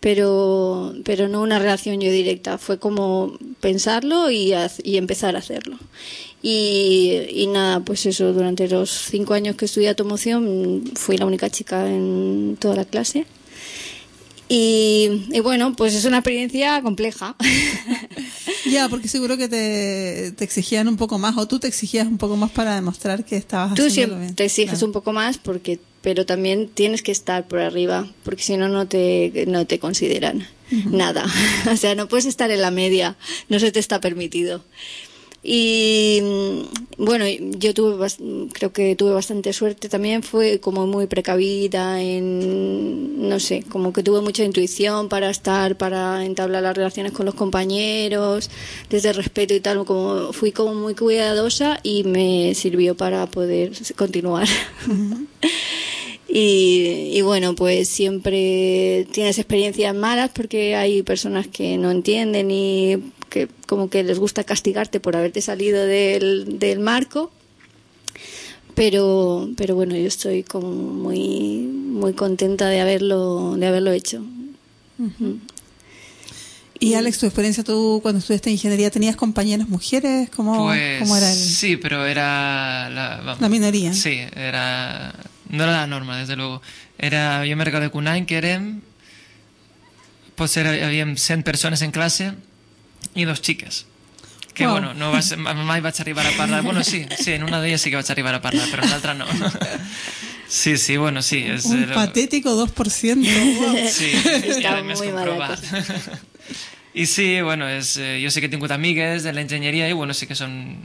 pero, 0.00 0.94
pero 1.04 1.28
no 1.28 1.42
una 1.42 1.58
relación 1.58 2.00
yo 2.00 2.10
directa. 2.10 2.56
Fue 2.56 2.78
como 2.78 3.36
pensarlo 3.60 4.30
y 4.30 4.54
empezar 4.96 5.36
a 5.36 5.40
hacerlo. 5.40 5.78
Y, 6.42 7.20
y 7.30 7.46
nada, 7.48 7.80
pues 7.80 8.06
eso, 8.06 8.32
durante 8.32 8.68
los 8.68 8.90
cinco 9.10 9.34
años 9.34 9.56
que 9.56 9.64
estudié 9.64 9.88
automoción 9.88 10.84
fui 10.94 11.16
la 11.16 11.26
única 11.26 11.50
chica 11.50 11.88
en 11.88 12.56
toda 12.60 12.76
la 12.76 12.84
clase. 12.84 13.26
Y, 14.50 15.26
y 15.30 15.40
bueno, 15.40 15.74
pues 15.76 15.94
es 15.94 16.04
una 16.04 16.18
experiencia 16.18 16.80
compleja. 16.82 17.36
Ya, 18.66 18.88
porque 18.90 19.08
seguro 19.08 19.38
que 19.38 19.48
te, 19.48 20.32
te 20.36 20.44
exigían 20.44 20.88
un 20.88 20.98
poco 20.98 21.18
más, 21.18 21.38
o 21.38 21.48
tú 21.48 21.58
te 21.58 21.68
exigías 21.68 22.06
un 22.06 22.18
poco 22.18 22.36
más 22.36 22.50
para 22.50 22.74
demostrar 22.74 23.24
que 23.24 23.36
estabas 23.36 23.74
Tú 23.74 23.88
siempre 23.88 24.18
bien. 24.18 24.34
te 24.34 24.44
exiges 24.44 24.72
Claro. 24.72 24.86
un 24.86 24.92
poco 24.92 25.12
más 25.14 25.38
porque 25.38 25.78
pero 26.02 26.26
también 26.26 26.68
tienes 26.68 27.02
que 27.02 27.10
estar 27.12 27.48
por 27.48 27.60
arriba 27.60 28.06
porque 28.24 28.42
si 28.42 28.56
no 28.58 28.68
no 28.68 28.86
te 28.86 29.44
no 29.48 29.66
te 29.66 29.78
consideran 29.78 30.46
nada 30.90 31.24
o 31.72 31.76
sea 31.76 31.94
no 31.94 32.08
puedes 32.08 32.26
estar 32.26 32.50
en 32.50 32.60
la 32.60 32.70
media 32.70 33.16
no 33.48 33.58
se 33.58 33.72
te 33.72 33.80
está 33.80 34.00
permitido 34.00 34.62
y 35.42 36.20
mm, 36.22 37.04
bueno 37.04 37.24
yo 37.28 37.72
tuve 37.72 38.06
creo 38.52 38.72
que 38.72 38.96
tuve 38.96 39.12
bastante 39.12 39.52
suerte 39.52 39.88
también 39.88 40.22
fue 40.22 40.58
como 40.58 40.86
muy 40.86 41.06
precavida 41.06 42.02
en 42.02 43.28
no 43.28 43.38
sé 43.38 43.62
como 43.68 43.92
que 43.92 44.02
tuve 44.02 44.20
mucha 44.20 44.42
intuición 44.42 45.08
para 45.08 45.30
estar 45.30 45.76
para 45.76 46.24
entablar 46.24 46.64
las 46.64 46.76
relaciones 46.76 47.12
con 47.12 47.26
los 47.26 47.34
compañeros 47.34 48.50
desde 48.90 49.10
el 49.10 49.14
respeto 49.14 49.54
y 49.54 49.60
tal 49.60 49.84
como 49.84 50.32
fui 50.32 50.50
como 50.50 50.74
muy 50.74 50.94
cuidadosa 50.94 51.78
y 51.84 52.02
me 52.04 52.54
sirvió 52.54 52.96
para 52.96 53.26
poder 53.26 53.72
continuar. 53.96 54.46
Y, 56.30 57.10
y 57.14 57.22
bueno, 57.22 57.54
pues 57.54 57.88
siempre 57.88 59.06
tienes 59.12 59.38
experiencias 59.38 59.94
malas 59.94 60.30
porque 60.34 60.76
hay 60.76 61.02
personas 61.02 61.48
que 61.48 61.78
no 61.78 61.90
entienden 61.90 62.50
y 62.50 62.98
que 63.28 63.48
como 63.66 63.90
que 63.90 64.02
les 64.02 64.18
gusta 64.18 64.44
castigarte 64.44 65.00
por 65.00 65.16
haberte 65.16 65.40
salido 65.42 65.84
del, 65.84 66.58
del 66.58 66.78
marco. 66.80 67.30
Pero, 68.74 69.50
pero 69.56 69.74
bueno, 69.74 69.96
yo 69.96 70.06
estoy 70.06 70.44
como 70.44 70.70
muy, 70.70 71.58
muy 71.66 72.12
contenta 72.12 72.68
de 72.68 72.80
haberlo, 72.80 73.56
de 73.56 73.66
haberlo 73.66 73.90
hecho. 73.90 74.24
Y 76.80 76.94
Alex, 76.94 77.18
tu 77.18 77.26
experiencia, 77.26 77.64
tú 77.64 77.98
cuando 78.02 78.20
estudiaste 78.20 78.50
ingeniería, 78.50 78.90
¿tenías 78.90 79.16
compañeras 79.16 79.68
mujeres? 79.68 80.30
¿Cómo, 80.30 80.64
Pues 80.66 81.00
cómo 81.00 81.16
era 81.16 81.28
el- 81.32 81.36
sí, 81.38 81.76
pero 81.76 82.06
era 82.06 82.88
la, 82.90 83.16
vamos, 83.24 83.40
la 83.40 83.48
minoría? 83.48 83.92
Sí, 83.92 84.20
era 84.36 85.12
no 85.50 85.64
era 85.64 85.72
la 85.72 85.86
norma, 85.88 86.18
desde 86.18 86.36
luego. 86.36 86.62
Era 86.98 87.44
yo 87.46 87.56
me 87.56 87.64
recuerdo 87.64 87.90
que 87.90 87.98
un 87.98 88.06
any 88.06 88.26
que 88.26 88.36
érem 88.36 88.80
pues 90.36 90.56
era, 90.56 90.70
havíem 90.86 91.16
100 91.16 91.42
persones 91.42 91.82
en 91.82 91.90
classe 91.90 92.34
i 93.18 93.26
dos 93.28 93.42
xiques. 93.42 93.84
Que, 94.54 94.66
Wow. 94.66 94.72
bueno, 94.72 94.94
no 94.98 95.12
vas, 95.12 95.28
mai 95.38 95.78
vaig 95.80 96.00
arribar 96.02 96.24
a 96.26 96.32
parlar... 96.34 96.62
Bueno, 96.66 96.82
sí, 96.82 97.04
sí, 97.18 97.32
en 97.36 97.44
una 97.46 97.60
d'elles 97.62 97.80
sí 97.80 97.90
que 97.92 97.96
vaig 98.00 98.08
arribar 98.10 98.34
a 98.34 98.40
parlar, 98.42 98.66
però 98.72 98.82
en 98.82 98.90
l'altra 98.90 99.14
no. 99.14 99.26
Sí, 100.48 100.78
sí, 100.78 100.96
bueno, 100.96 101.20
sí. 101.22 101.42
És, 101.44 101.66
Un 101.66 101.82
era- 101.84 101.94
patético 101.94 102.54
2%. 102.56 103.20
wow. 103.60 103.76
Sí, 103.92 104.08
Está 104.48 104.78
i 104.80 104.82
més 104.88 105.02
comprovat. 105.04 105.60
I 106.98 107.04
sí, 107.06 107.26
bueno, 107.44 107.68
és, 107.68 107.96
eh, 108.00 108.16
jo 108.24 108.30
sé 108.32 108.40
que 108.40 108.48
he 108.48 108.50
tingut 108.50 108.72
amigues 108.74 109.22
de 109.22 109.32
l'enginyeria 109.36 109.86
i 109.88 109.92
bueno, 109.92 110.14
sí 110.16 110.26
que 110.26 110.34
són... 110.34 110.78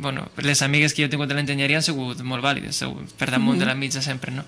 Bueno, 0.00 0.28
les 0.38 0.60
amigues 0.62 0.92
que 0.94 1.02
jo 1.02 1.08
he 1.08 1.10
tingut 1.12 1.28
de 1.32 1.34
l'enginyeria 1.34 1.80
han 1.80 1.82
sigut 1.86 2.20
molt 2.22 2.44
vàlides, 2.44 2.76
segur, 2.84 3.02
per 3.18 3.30
damunt 3.32 3.58
de 3.58 3.66
la 3.66 3.74
mitja 3.74 4.02
sempre, 4.04 4.30
no? 4.36 4.44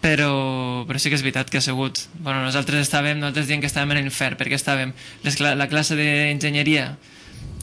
Però, 0.00 0.84
però 0.86 0.98
sí 1.02 1.10
que 1.10 1.16
és 1.18 1.22
veritat 1.26 1.50
que 1.50 1.58
ha 1.58 1.64
sigut... 1.64 1.98
Bueno, 2.22 2.44
nosaltres 2.46 2.84
estàvem, 2.86 3.18
nosaltres 3.18 3.48
diem 3.48 3.60
que 3.60 3.66
estàvem 3.66 3.96
en 3.96 4.04
l'infern, 4.04 4.36
perquè 4.38 4.54
estàvem 4.54 4.92
les, 5.26 5.38
la 5.42 5.66
classe 5.68 5.96
d'enginyeria 5.98 6.92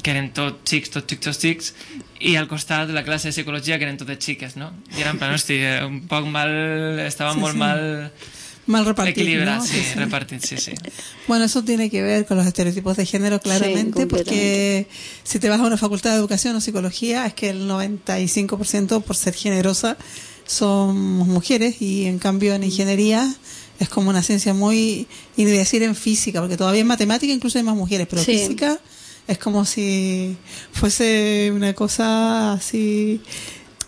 que 0.04 0.12
eren 0.12 0.28
tot 0.38 0.60
xics, 0.68 0.92
tot 0.94 1.08
xics, 1.10 1.24
tot 1.26 1.40
xics, 1.42 1.72
i 2.20 2.36
al 2.38 2.46
costat 2.52 2.92
la 2.94 3.02
classe 3.08 3.32
de 3.32 3.34
psicologia 3.34 3.80
que 3.80 3.88
eren 3.88 3.98
totes 3.98 4.20
xiques, 4.22 4.54
no? 4.60 4.68
I 4.98 5.02
era 5.02 5.16
en 5.16 5.18
plan, 5.22 5.34
hosti, 5.34 5.56
eh, 5.64 5.80
un 5.88 6.04
poc 6.12 6.28
mal... 6.30 6.52
Estava 7.08 7.32
Sí, 7.34 7.40
molt 7.42 7.56
sí. 7.56 7.60
mal 7.64 7.86
Mal 8.68 8.84
repartido. 8.84 9.22
equilibrat, 9.22 9.60
¿no? 9.60 9.66
sí, 9.66 9.82
repartit, 9.96 10.42
sí, 10.44 10.58
sí. 10.58 10.74
Bueno, 11.28 11.46
eso 11.46 11.64
tiene 11.64 11.90
que 11.92 12.02
ver 12.02 12.26
con 12.26 12.36
los 12.38 12.48
estereotipos 12.48 12.98
de 12.98 13.06
género 13.06 13.40
claramente, 13.40 14.02
Sí, 14.02 14.06
porque 14.08 14.88
si 15.24 15.38
te 15.40 15.50
vas 15.50 15.60
a 15.60 15.64
una 15.64 15.78
facultad 15.78 16.12
de 16.12 16.18
educación 16.18 16.56
o 16.56 16.62
psicología, 16.62 17.28
es 17.28 17.34
que 17.36 17.50
el 17.52 17.68
95% 17.70 19.04
por 19.04 19.16
ser 19.16 19.36
generosa 19.36 19.98
somos 20.46 21.28
mujeres 21.28 21.82
y 21.82 22.06
en 22.06 22.20
cambio 22.20 22.54
en 22.54 22.64
ingeniería 22.64 23.34
es 23.80 23.90
como 23.90 24.10
una 24.10 24.24
ciencia 24.24 24.54
muy, 24.54 25.08
y 25.36 25.46
ni 25.46 25.52
decir 25.52 25.84
en 25.84 25.96
física, 25.96 26.40
porque 26.40 26.58
todavía 26.58 26.82
en 26.82 26.88
matemática 26.88 27.34
incluso 27.34 27.58
hay 27.58 27.64
más 27.64 27.76
mujeres, 27.76 28.08
pero 28.10 28.24
Sí. 28.24 28.38
física 28.38 28.80
es 29.28 29.38
como 29.38 29.66
si 29.66 30.38
fuese 30.72 31.52
una 31.54 31.74
cosa 31.74 32.54
así 32.54 33.22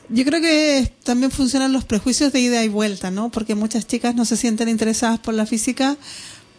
yo 0.10 0.24
creo 0.24 0.42
que 0.42 0.92
también 1.04 1.32
funcionan 1.32 1.74
los 1.74 1.84
prejuicios 1.84 2.32
de 2.32 2.40
ida 2.40 2.64
y 2.64 2.70
vuelta, 2.70 3.12
¿no? 3.12 3.30
Porque 3.30 3.56
muchas 3.56 3.88
chicas 3.88 4.16
no 4.16 4.24
se 4.24 4.38
sienten 4.38 4.70
interesadas 4.70 5.20
por 5.20 5.34
la 5.34 5.46
física 5.46 5.98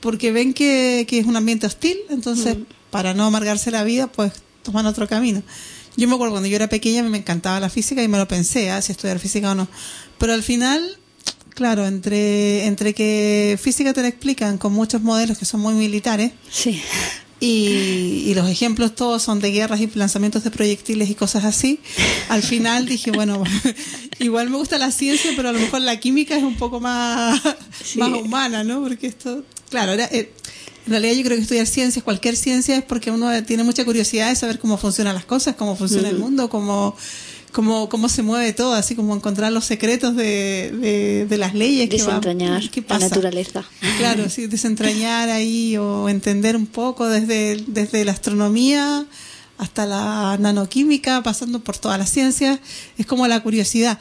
porque 0.01 0.32
ven 0.32 0.53
que, 0.53 1.07
que 1.09 1.18
es 1.18 1.26
un 1.26 1.34
ambiente 1.36 1.66
hostil, 1.66 1.96
entonces 2.11 2.57
para 2.90 3.14
no 3.14 3.24
amargarse 3.24 3.70
la 3.70 3.84
vida, 3.84 4.07
pues 4.07 4.32
toman 4.62 4.86
otro 4.86 5.09
camino. 5.09 5.42
Yo 5.99 6.09
me 6.09 6.14
acuerdo 6.14 6.32
cuando 6.32 6.49
yo 6.49 6.57
era 6.57 6.68
pequeña 6.68 7.03
me 7.03 7.18
encantaba 7.18 7.61
la 7.61 7.68
física 7.68 8.03
y 8.03 8.09
me 8.09 8.16
lo 8.18 8.26
pensé, 8.26 8.70
¿ah? 8.70 8.80
si 8.80 8.92
estudiar 8.92 9.18
física 9.18 9.51
o 9.51 9.55
no. 9.55 9.68
Pero 10.18 10.32
al 10.32 10.42
final, 10.42 10.96
claro, 11.55 11.86
entre, 11.86 12.64
entre 12.66 12.94
que 12.94 13.59
física 13.61 13.92
te 13.92 14.03
la 14.03 14.09
explican 14.09 14.59
con 14.59 14.72
muchos 14.72 15.03
modelos 15.03 15.36
que 15.38 15.44
son 15.44 15.61
muy 15.61 15.74
militares, 15.74 16.32
Sí. 16.51 16.80
y, 17.40 18.24
y 18.26 18.34
los 18.34 18.49
ejemplos 18.49 18.94
todos 18.94 19.22
son 19.22 19.40
de 19.40 19.51
guerras 19.51 19.80
y 19.80 19.90
lanzamientos 19.94 20.44
de 20.44 20.51
proyectiles 20.53 21.11
y 21.11 21.14
cosas 21.16 21.44
así. 21.44 21.80
Al 22.28 22.42
final 22.42 22.86
dije, 22.86 23.11
bueno, 23.11 23.42
igual 24.20 24.51
me 24.51 24.57
gusta 24.57 24.78
la 24.78 24.90
ciencia, 24.92 25.32
pero 25.36 25.49
a 25.49 25.53
lo 25.53 25.59
mejor 25.59 25.80
la 25.80 25.99
química 26.01 26.36
es 26.36 26.42
un 26.44 26.55
poco 26.57 26.78
más, 26.80 27.40
más 27.96 28.11
humana, 28.12 28.62
¿no? 28.64 28.80
Porque 28.82 29.09
esto, 29.09 29.44
claro, 29.70 29.92
era, 29.92 30.05
eh, 30.07 30.32
en 30.89 30.93
realidad 30.93 31.14
yo 31.14 31.22
creo 31.24 31.36
que 31.36 31.43
estudiar 31.43 31.66
ciencias, 31.66 32.03
cualquier 32.03 32.34
ciencia, 32.36 32.76
es 32.76 32.82
porque 32.82 33.11
uno 33.11 33.30
tiene 33.45 33.62
mucha 33.62 33.84
curiosidad 33.84 34.28
de 34.30 34.36
saber 34.36 34.59
cómo 34.59 34.78
funcionan 34.78 35.14
las 35.14 35.24
cosas, 35.26 35.55
cómo 35.57 35.76
funciona 35.76 36.09
el 36.09 36.18
mundo, 36.18 36.49
cómo, 36.49 36.97
cómo, 37.53 37.89
cómo 37.91 38.09
se 38.09 38.22
mueve 38.22 38.53
todo, 38.55 38.72
así 38.72 38.95
como 38.95 39.14
encontrar 39.14 39.53
los 39.53 39.64
secretos 39.66 40.16
de, 40.16 40.72
de, 40.80 41.26
de 41.26 41.39
las 41.39 41.55
leyes. 41.55 41.91
que 41.91 41.99
va- 41.99 42.05
Desentrañar 42.20 42.70
¿qué 42.70 42.80
la 42.80 42.86
pasa? 42.86 43.09
naturaleza. 43.09 43.64
Claro, 43.99 44.28
sí, 44.30 44.47
desentrañar 44.47 45.28
ahí 45.28 45.76
o 45.76 46.09
entender 46.09 46.57
un 46.57 46.66
poco 46.66 47.07
desde, 47.09 47.62
desde 47.66 48.05
la 48.07 48.12
astronomía 48.12 49.05
hasta 49.59 49.84
la 49.86 50.36
nanoquímica, 50.41 51.22
pasando 51.22 51.61
por 51.61 51.76
todas 51.76 51.99
las 51.99 52.11
ciencias, 52.11 52.61
es 52.97 53.05
como 53.07 53.26
la 53.28 53.41
curiosidad. 53.43 53.99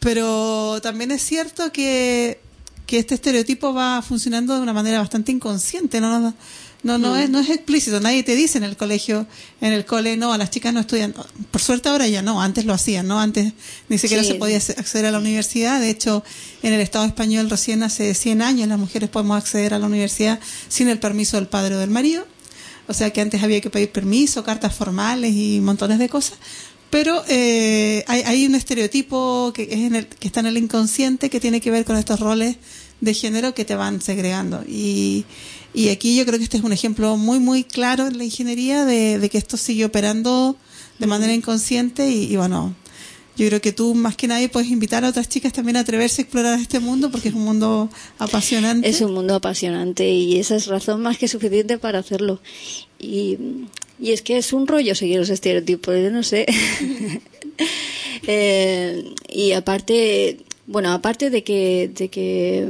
Pero 0.00 0.80
también 0.82 1.10
es 1.10 1.22
cierto 1.22 1.72
que, 1.72 2.40
que 2.86 2.98
este 2.98 3.14
estereotipo 3.16 3.74
va 3.74 4.00
funcionando 4.02 4.54
de 4.54 4.60
una 4.60 4.72
manera 4.72 4.98
bastante 5.00 5.32
inconsciente, 5.32 6.00
no, 6.00 6.20
no, 6.20 6.34
no, 6.84 6.98
no, 6.98 7.16
es, 7.16 7.28
no 7.28 7.40
es 7.40 7.50
explícito, 7.50 7.98
nadie 8.00 8.22
te 8.22 8.36
dice 8.36 8.58
en 8.58 8.64
el 8.64 8.76
colegio, 8.76 9.26
en 9.60 9.72
el 9.72 9.84
cole, 9.84 10.16
no, 10.16 10.36
las 10.36 10.50
chicas 10.50 10.72
no 10.72 10.78
estudian. 10.80 11.12
Por 11.50 11.60
suerte 11.60 11.88
ahora 11.88 12.06
ya 12.06 12.22
no, 12.22 12.40
antes 12.40 12.64
lo 12.64 12.72
hacían, 12.72 13.08
¿no? 13.08 13.18
Antes 13.18 13.54
ni 13.88 13.98
siquiera 13.98 14.22
Sí. 14.22 14.28
se 14.30 14.34
podía 14.36 14.58
ac- 14.58 14.78
acceder 14.78 15.06
a 15.06 15.10
la 15.10 15.18
universidad. 15.18 15.80
De 15.80 15.90
hecho, 15.90 16.22
en 16.62 16.72
el 16.72 16.80
Estado 16.80 17.04
español 17.04 17.50
recién 17.50 17.82
hace 17.82 18.14
100 18.14 18.40
años 18.40 18.68
las 18.68 18.78
mujeres 18.78 19.08
podemos 19.10 19.36
acceder 19.36 19.74
a 19.74 19.80
la 19.80 19.86
universidad 19.86 20.38
sin 20.68 20.88
el 20.88 21.00
permiso 21.00 21.36
del 21.38 21.48
padre 21.48 21.74
o 21.74 21.78
del 21.78 21.90
marido. 21.90 22.24
O 22.86 22.94
sea 22.94 23.10
que 23.10 23.20
antes 23.20 23.42
había 23.42 23.60
que 23.60 23.68
pedir 23.70 23.90
permiso, 23.90 24.44
cartas 24.44 24.72
formales 24.72 25.34
y 25.34 25.58
montones 25.60 25.98
de 25.98 26.08
cosas. 26.08 26.38
Pero 26.90 27.22
eh, 27.28 28.04
hay, 28.06 28.22
hay 28.22 28.46
un 28.46 28.54
estereotipo 28.54 29.52
que, 29.54 29.64
es 29.64 29.78
en 29.78 29.96
el, 29.96 30.06
que 30.06 30.28
está 30.28 30.40
en 30.40 30.46
el 30.46 30.56
inconsciente 30.56 31.30
que 31.30 31.40
tiene 31.40 31.60
que 31.60 31.70
ver 31.70 31.84
con 31.84 31.96
estos 31.96 32.20
roles 32.20 32.56
de 33.00 33.14
género 33.14 33.54
que 33.54 33.64
te 33.64 33.74
van 33.74 34.00
segregando. 34.00 34.62
Y, 34.66 35.24
y 35.74 35.88
aquí 35.90 36.16
yo 36.16 36.24
creo 36.24 36.38
que 36.38 36.44
este 36.44 36.56
es 36.56 36.64
un 36.64 36.72
ejemplo 36.72 37.16
muy, 37.16 37.40
muy 37.40 37.64
claro 37.64 38.06
en 38.06 38.18
la 38.18 38.24
ingeniería 38.24 38.84
de, 38.84 39.18
de 39.18 39.30
que 39.30 39.38
esto 39.38 39.56
sigue 39.56 39.84
operando 39.84 40.56
de 40.98 41.06
manera 41.06 41.34
inconsciente 41.34 42.08
y, 42.08 42.32
y 42.32 42.36
bueno, 42.36 42.74
yo 43.36 43.46
creo 43.48 43.60
que 43.60 43.72
tú 43.72 43.94
más 43.94 44.16
que 44.16 44.28
nadie 44.28 44.48
puedes 44.48 44.70
invitar 44.70 45.04
a 45.04 45.10
otras 45.10 45.28
chicas 45.28 45.52
también 45.52 45.76
a 45.76 45.80
atreverse 45.80 46.22
a 46.22 46.24
explorar 46.24 46.58
este 46.58 46.80
mundo 46.80 47.10
porque 47.10 47.28
es 47.28 47.34
un 47.34 47.44
mundo 47.44 47.90
apasionante. 48.18 48.88
Es 48.88 49.02
un 49.02 49.12
mundo 49.12 49.34
apasionante 49.34 50.08
y 50.08 50.38
esa 50.38 50.56
es 50.56 50.66
razón 50.66 51.02
más 51.02 51.18
que 51.18 51.28
suficiente 51.28 51.76
para 51.76 51.98
hacerlo. 51.98 52.40
Y, 52.98 53.36
y 53.98 54.12
es 54.12 54.22
que 54.22 54.36
es 54.36 54.52
un 54.52 54.66
rollo 54.66 54.94
seguir 54.94 55.18
los 55.18 55.30
estereotipos, 55.30 55.94
yo 55.96 56.10
no 56.10 56.22
sé. 56.22 56.46
Eh, 58.28 59.04
y 59.28 59.52
aparte, 59.52 60.38
bueno, 60.66 60.90
aparte 60.90 61.30
de 61.30 61.44
que, 61.44 61.88
de 61.94 62.08
que 62.08 62.66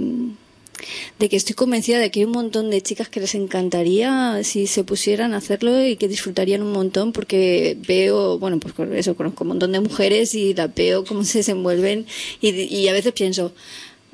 de 1.18 1.28
que 1.28 1.36
estoy 1.36 1.54
convencida 1.54 1.98
de 1.98 2.10
que 2.10 2.20
hay 2.20 2.26
un 2.26 2.32
montón 2.32 2.70
de 2.70 2.82
chicas 2.82 3.08
que 3.08 3.20
les 3.20 3.34
encantaría 3.34 4.42
si 4.42 4.66
se 4.66 4.84
pusieran 4.84 5.32
a 5.34 5.38
hacerlo 5.38 5.84
y 5.84 5.96
que 5.96 6.08
disfrutarían 6.08 6.62
un 6.62 6.72
montón 6.72 7.12
porque 7.12 7.76
veo, 7.86 8.38
bueno, 8.38 8.58
pues 8.60 8.74
con 8.74 8.94
eso, 8.94 9.16
conozco 9.16 9.44
un 9.44 9.48
montón 9.48 9.72
de 9.72 9.80
mujeres 9.80 10.34
y 10.34 10.54
las 10.54 10.74
veo 10.74 11.04
cómo 11.04 11.24
se 11.24 11.38
desenvuelven 11.38 12.06
y, 12.40 12.50
y 12.50 12.88
a 12.88 12.92
veces 12.92 13.12
pienso, 13.12 13.52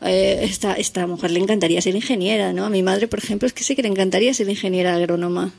eh, 0.04 0.40
esta, 0.42 0.74
esta 0.74 1.06
mujer 1.06 1.30
le 1.30 1.40
encantaría 1.40 1.80
ser 1.80 1.94
ingeniera, 1.94 2.52
¿no? 2.52 2.64
A 2.64 2.70
mi 2.70 2.82
madre, 2.82 3.06
por 3.08 3.18
ejemplo, 3.18 3.46
es 3.46 3.52
que 3.52 3.62
sé 3.62 3.76
que 3.76 3.82
le 3.82 3.88
encantaría 3.88 4.34
ser 4.34 4.48
ingeniera 4.48 4.94
agrónoma. 4.94 5.52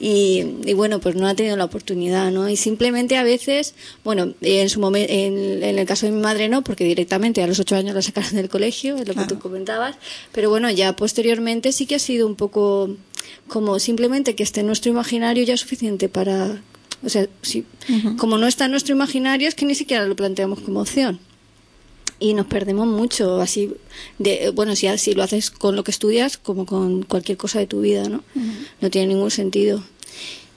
y, 0.00 0.44
y 0.64 0.72
bueno, 0.74 1.00
pues 1.00 1.16
no 1.16 1.26
ha 1.26 1.34
tenido 1.34 1.56
la 1.56 1.64
oportunidad, 1.64 2.30
¿no? 2.30 2.48
Y 2.48 2.56
simplemente 2.56 3.16
a 3.16 3.22
veces, 3.22 3.74
bueno, 4.02 4.34
en 4.40 4.68
su 4.68 4.80
momento, 4.80 5.12
en, 5.12 5.62
en 5.62 5.78
el 5.78 5.86
caso 5.86 6.06
de 6.06 6.12
mi 6.12 6.20
madre 6.20 6.48
no, 6.48 6.62
porque 6.62 6.84
directamente 6.84 7.42
a 7.42 7.46
los 7.46 7.58
ocho 7.58 7.76
años 7.76 7.94
la 7.94 8.02
sacaron 8.02 8.34
del 8.34 8.48
colegio, 8.48 8.96
es 8.96 9.08
lo 9.08 9.14
que 9.14 9.24
tú 9.24 9.38
comentabas, 9.38 9.96
pero 10.32 10.50
bueno, 10.50 10.70
ya 10.70 10.96
posteriormente 10.96 11.72
sí 11.72 11.86
que 11.86 11.96
ha 11.96 11.98
sido 11.98 12.26
un 12.26 12.36
poco 12.36 12.96
como 13.48 13.78
simplemente 13.78 14.34
que 14.34 14.42
esté 14.42 14.60
en 14.60 14.66
nuestro 14.66 14.90
imaginario 14.90 15.44
ya 15.44 15.54
es 15.54 15.60
suficiente 15.60 16.08
para, 16.08 16.60
o 17.02 17.08
sea, 17.08 17.26
si, 17.42 17.64
como 18.16 18.38
no 18.38 18.46
está 18.46 18.66
en 18.66 18.70
nuestro 18.70 18.94
imaginario 18.94 19.48
es 19.48 19.54
que 19.54 19.66
ni 19.66 19.74
siquiera 19.74 20.06
lo 20.06 20.16
planteamos 20.16 20.60
como 20.60 20.80
opción 20.80 21.18
y 22.18 22.34
nos 22.34 22.46
perdemos 22.46 22.86
mucho 22.86 23.40
así 23.40 23.72
de 24.18 24.50
bueno 24.50 24.76
si, 24.76 24.86
si 24.98 25.14
lo 25.14 25.22
haces 25.22 25.50
con 25.50 25.76
lo 25.76 25.84
que 25.84 25.90
estudias 25.90 26.38
como 26.38 26.66
con 26.66 27.02
cualquier 27.02 27.36
cosa 27.38 27.58
de 27.58 27.66
tu 27.66 27.80
vida 27.80 28.08
no 28.08 28.22
no 28.80 28.90
tiene 28.90 29.08
ningún 29.08 29.30
sentido 29.30 29.82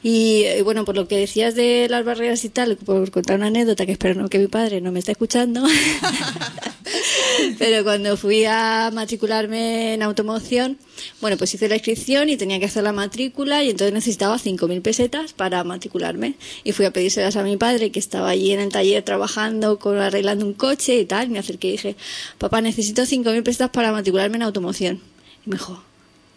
y 0.07 0.45
eh, 0.45 0.61
bueno 0.61 0.85
por 0.85 0.95
lo 0.95 1.05
que 1.09 1.17
decías 1.17 1.53
de 1.53 1.87
las 1.89 2.05
barreras 2.05 2.45
y 2.45 2.49
tal 2.49 2.77
por 2.77 3.11
contar 3.11 3.35
una 3.35 3.47
anécdota 3.47 3.85
que 3.85 3.91
espero 3.91 4.15
no 4.15 4.29
que 4.29 4.39
mi 4.39 4.47
padre 4.47 4.79
no 4.79 4.93
me 4.93 4.99
esté 4.99 5.11
escuchando. 5.11 5.65
Pero 7.59 7.83
cuando 7.83 8.15
fui 8.15 8.45
a 8.45 8.89
matricularme 8.93 9.95
en 9.95 10.03
automoción 10.03 10.77
bueno 11.19 11.35
pues 11.35 11.53
hice 11.53 11.67
la 11.67 11.75
inscripción 11.75 12.29
y 12.29 12.37
tenía 12.37 12.57
que 12.57 12.67
hacer 12.67 12.83
la 12.83 12.93
matrícula 12.93 13.65
y 13.65 13.69
entonces 13.69 13.93
necesitaba 13.93 14.37
5.000 14.37 14.81
pesetas 14.81 15.33
para 15.33 15.61
matricularme. 15.65 16.35
Y 16.63 16.71
fui 16.71 16.85
a 16.85 16.93
pedírselas 16.93 17.35
a 17.35 17.43
mi 17.43 17.57
padre 17.57 17.91
que 17.91 17.99
estaba 17.99 18.29
allí 18.29 18.53
en 18.53 18.61
el 18.61 18.69
taller 18.69 19.03
trabajando 19.03 19.77
con 19.77 19.97
arreglando 19.97 20.45
un 20.45 20.53
coche 20.53 20.95
y 20.95 21.05
tal 21.05 21.27
y 21.27 21.31
me 21.31 21.39
acerqué 21.39 21.67
y 21.67 21.71
dije 21.71 21.95
papá 22.37 22.61
necesito 22.61 23.01
5.000 23.01 23.43
pesetas 23.43 23.71
para 23.71 23.91
matricularme 23.91 24.37
en 24.37 24.43
automoción 24.43 25.01
y 25.45 25.49
me 25.49 25.57
dijo 25.57 25.83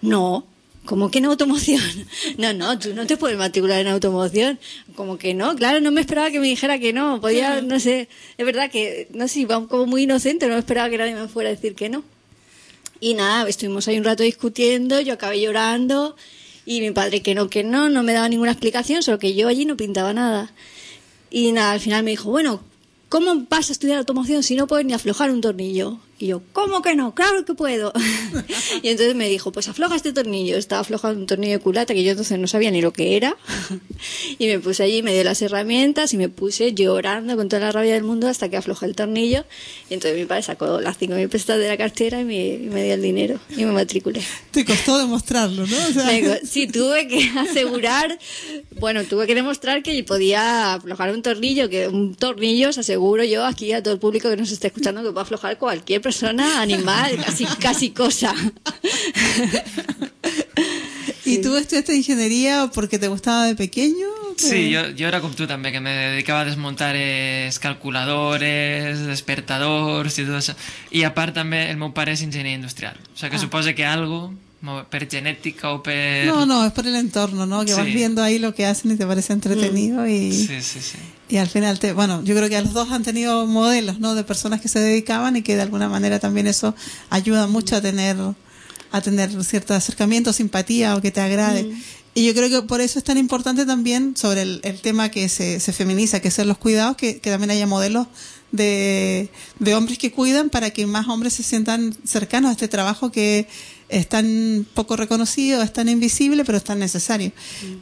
no 0.03 0.50
¿Cómo 0.91 1.09
que 1.09 1.19
en 1.19 1.27
automoción? 1.27 1.81
No, 2.37 2.53
no, 2.53 2.77
tú 2.77 2.93
no 2.95 3.07
te 3.07 3.17
puedes 3.17 3.39
matricular 3.39 3.79
en 3.79 3.87
automoción. 3.87 4.59
Como 4.97 5.19
que 5.19 5.35
no, 5.35 5.55
claro, 5.55 5.81
no 5.81 5.93
me 5.93 6.01
esperaba 6.01 6.33
que 6.33 6.41
me 6.41 6.49
dijera 6.49 6.81
que 6.81 6.93
no. 6.93 7.21
Podía, 7.21 7.61
no 7.63 7.79
sé, 7.79 8.09
es 8.37 8.45
verdad 8.45 8.73
que, 8.73 9.07
no 9.15 9.29
sé, 9.29 9.41
iba 9.41 9.69
como 9.69 9.87
muy 9.87 10.03
inocente, 10.03 10.49
no 10.49 10.55
me 10.55 10.59
esperaba 10.59 10.91
que 10.91 10.99
nadie 10.99 11.15
me 11.15 11.29
fuera 11.29 11.49
a 11.49 11.53
decir 11.53 11.77
que 11.77 11.89
no. 11.91 12.03
Y 12.99 13.15
nada, 13.15 13.49
estuvimos 13.49 13.87
ahí 13.87 13.99
un 13.99 14.05
rato 14.05 14.25
discutiendo, 14.25 15.01
yo 15.01 15.15
acabé 15.15 15.41
llorando 15.41 16.17
y 16.67 16.81
mi 16.81 16.91
padre 16.91 17.23
que 17.23 17.37
no, 17.37 17.49
que 17.49 17.63
no, 17.63 17.89
no 17.89 18.03
me 18.03 18.13
daba 18.13 18.29
ninguna 18.29 18.51
explicación, 18.51 19.05
solo 19.05 19.21
que 19.21 19.35
yo 19.35 19.47
allí 19.47 19.67
no 19.67 19.77
pintaba 19.77 20.13
nada. 20.13 20.53
Y 21.31 21.53
nada, 21.53 21.71
al 21.71 21.81
final 21.81 22.03
me 22.03 22.11
dijo, 22.11 22.31
bueno, 22.31 22.65
¿cómo 23.09 23.47
vas 23.49 23.69
a 23.69 23.73
estudiar 23.75 23.99
automoción 23.99 24.43
si 24.43 24.57
no 24.57 24.67
puedes 24.67 24.87
ni 24.87 24.93
aflojar 24.93 25.31
un 25.31 25.41
tornillo? 25.41 26.01
Y 26.21 26.27
yo, 26.27 26.43
¿cómo 26.53 26.83
que 26.83 26.95
no? 26.95 27.15
Claro 27.15 27.47
que 27.47 27.55
puedo. 27.55 27.95
y 28.83 28.89
entonces 28.91 29.15
me 29.15 29.27
dijo, 29.27 29.53
pues 29.53 29.69
afloja 29.69 29.97
este 29.97 30.13
tornillo. 30.13 30.59
Estaba 30.59 30.83
aflojando 30.83 31.19
un 31.19 31.27
tornillo 31.27 31.55
de 31.55 31.61
culata 31.61 31.95
que 31.95 32.05
yo 32.05 32.11
entonces 32.11 32.39
no 32.39 32.47
sabía 32.47 32.71
ni 32.71 32.83
lo 32.83 32.93
que 32.93 33.17
era. 33.17 33.39
y 34.39 34.47
me 34.47 34.59
puse 34.59 34.83
allí, 34.83 35.03
me 35.03 35.15
dio 35.15 35.25
las 35.25 35.41
herramientas 35.41 36.13
y 36.13 36.19
me 36.19 36.29
puse 36.29 36.75
llorando 36.75 37.37
con 37.37 37.49
toda 37.49 37.61
la 37.61 37.73
rabia 37.73 37.95
del 37.95 38.05
mundo 38.05 38.29
hasta 38.29 38.51
que 38.51 38.59
aflojé 38.59 38.85
el 38.85 38.95
tornillo. 38.95 39.47
Y 39.89 39.95
entonces 39.95 40.21
mi 40.21 40.27
padre 40.27 40.43
sacó 40.43 40.79
las 40.83 41.01
5.000 41.01 41.27
pesetas 41.31 41.59
de 41.59 41.69
la 41.69 41.79
cartera 41.79 42.21
y 42.21 42.25
me, 42.27 42.49
y 42.49 42.69
me 42.69 42.85
dio 42.85 42.93
el 42.93 43.03
dinero 43.03 43.41
y 43.57 43.65
me 43.65 43.73
matriculé. 43.73 44.21
Te 44.51 44.67
costó 44.67 44.99
demostrarlo, 44.99 45.67
¿no? 45.67 45.77
O 45.89 45.93
sea, 45.93 46.05
Me 46.05 46.41
sí, 46.45 46.67
tuve 46.67 47.09
que 47.09 47.31
asegurar, 47.39 48.19
bueno, 48.79 49.05
tuve 49.05 49.27
que 49.27 49.35
demostrar 49.35 49.83
que 49.83 50.05
podía 50.05 50.75
aflojar 50.75 51.15
un 51.15 51.23
tornillo, 51.23 51.71
que 51.71 51.89
un 51.89 52.15
tornillo, 52.15 52.69
os 52.69 52.77
aseguro 52.77 53.25
yo 53.25 53.47
aquí 53.47 53.73
a 53.73 53.83
todo 53.83 53.95
el 53.95 54.01
público 54.01 54.29
que 54.29 54.37
nos 54.37 54.53
esté 54.53 54.67
escuchando, 54.67 55.03
que 55.03 55.13
puede 55.13 55.23
aflojar 55.23 55.57
cualquier 55.57 56.03
persona, 56.03 56.10
animal, 56.63 57.17
casi, 57.25 57.45
casi 57.59 57.91
cosa. 57.91 58.35
¿Y 61.25 61.39
tú 61.39 61.57
estudiaste 61.57 61.95
ingeniería 61.95 62.71
porque 62.75 62.99
te 62.99 63.09
gustaba 63.09 63.45
de 63.47 63.55
pequeño? 63.55 64.07
Sí, 64.37 64.73
jo, 64.75 64.81
jo 64.99 65.07
era 65.07 65.21
com 65.21 65.33
tu 65.37 65.47
també, 65.47 65.71
que 65.71 65.81
me 65.81 65.93
dedicava 65.93 66.41
a 66.43 66.49
desmuntar 66.49 66.95
els 66.97 67.59
calculadores, 67.61 69.03
despertadors 69.07 70.17
i 70.19 70.25
tot 70.27 70.39
això. 70.41 70.55
I 70.97 71.05
a 71.05 71.13
part 71.15 71.35
també 71.37 71.67
el 71.71 71.77
meu 71.79 71.93
pare 71.95 72.15
és 72.17 72.23
enginyer 72.25 72.57
industrial. 72.57 72.97
O 73.13 73.17
sigui 73.19 73.31
que 73.31 73.37
Ah. 73.37 73.45
suposa 73.45 73.75
que 73.75 73.85
algo, 73.85 74.33
per 74.91 75.07
genètica 75.09 75.71
o 75.71 75.83
per... 75.83 76.27
No, 76.27 76.47
no, 76.47 76.65
es 76.67 76.73
por 76.73 76.87
el 76.87 76.97
entorno, 76.97 77.47
¿no? 77.47 77.65
Que 77.65 77.75
vas 77.75 77.85
Sí. 77.87 77.93
viendo 77.93 78.23
ahí 78.23 78.39
lo 78.39 78.55
que 78.55 78.67
hacen 78.67 78.91
y 78.93 78.97
te 78.97 79.07
parece 79.07 79.33
entretenido 79.35 80.07
y, 80.09 80.33
Sí, 80.33 80.61
sí, 80.63 80.81
sí. 80.81 80.99
Y 81.31 81.37
al 81.37 81.49
final 81.49 81.79
te, 81.79 81.93
bueno, 81.93 82.23
yo 82.25 82.35
creo 82.35 82.49
que 82.49 82.57
a 82.57 82.61
los 82.61 82.73
dos 82.73 82.91
han 82.91 83.05
tenido 83.05 83.47
modelos, 83.47 84.01
¿no? 84.01 84.15
De 84.15 84.25
personas 84.25 84.61
que 84.61 84.69
se 84.69 84.81
dedicaban 84.81 85.37
y 85.37 85.43
que 85.43 85.55
de 85.55 85.63
alguna 85.63 85.89
manera 85.89 86.19
también 86.19 86.49
eso 86.49 86.75
ayuda 87.09 87.47
mucho 87.47 87.77
a 87.77 87.81
tener, 87.81 88.17
a 88.91 89.01
tener 89.01 89.45
cierto 89.45 89.73
acercamiento, 89.75 90.33
simpatía 90.33 90.97
o 90.97 91.01
que 91.01 91.13
te 91.13 91.21
agrade. 91.21 91.73
Y 92.15 92.27
yo 92.27 92.35
creo 92.35 92.49
que 92.49 92.67
por 92.67 92.81
eso 92.81 92.99
es 92.99 93.05
tan 93.05 93.17
importante 93.17 93.65
también 93.65 94.17
sobre 94.17 94.43
el, 94.43 94.61
el 94.65 94.81
tema 94.81 95.11
que 95.11 95.29
se, 95.29 95.61
se 95.61 95.73
feminiza, 95.73 96.19
que 96.19 96.33
son 96.33 96.49
los 96.49 96.59
cuidados, 96.59 96.97
que, 96.97 97.21
que 97.21 97.31
también 97.31 97.53
haya 97.53 97.69
modelos 97.69 98.09
de, 98.51 99.31
de 99.61 99.75
hombres 99.77 99.99
que 99.99 100.11
cuidan 100.11 100.51
para 100.51 100.71
que 100.71 100.87
más 100.87 101.07
hombres 101.07 101.35
se 101.35 101.45
sientan 101.45 101.97
cercanos 102.05 102.49
a 102.49 102.53
este 102.53 102.67
trabajo 102.67 103.13
que 103.13 103.47
es 103.91 104.09
tan 104.09 104.67
poco 104.75 104.97
reconocido, 104.97 105.63
es 105.63 105.73
tan 105.73 105.89
invisible, 105.89 106.45
pero 106.45 106.59
es 106.59 106.65
tan 106.65 106.79
necesario. 106.79 107.33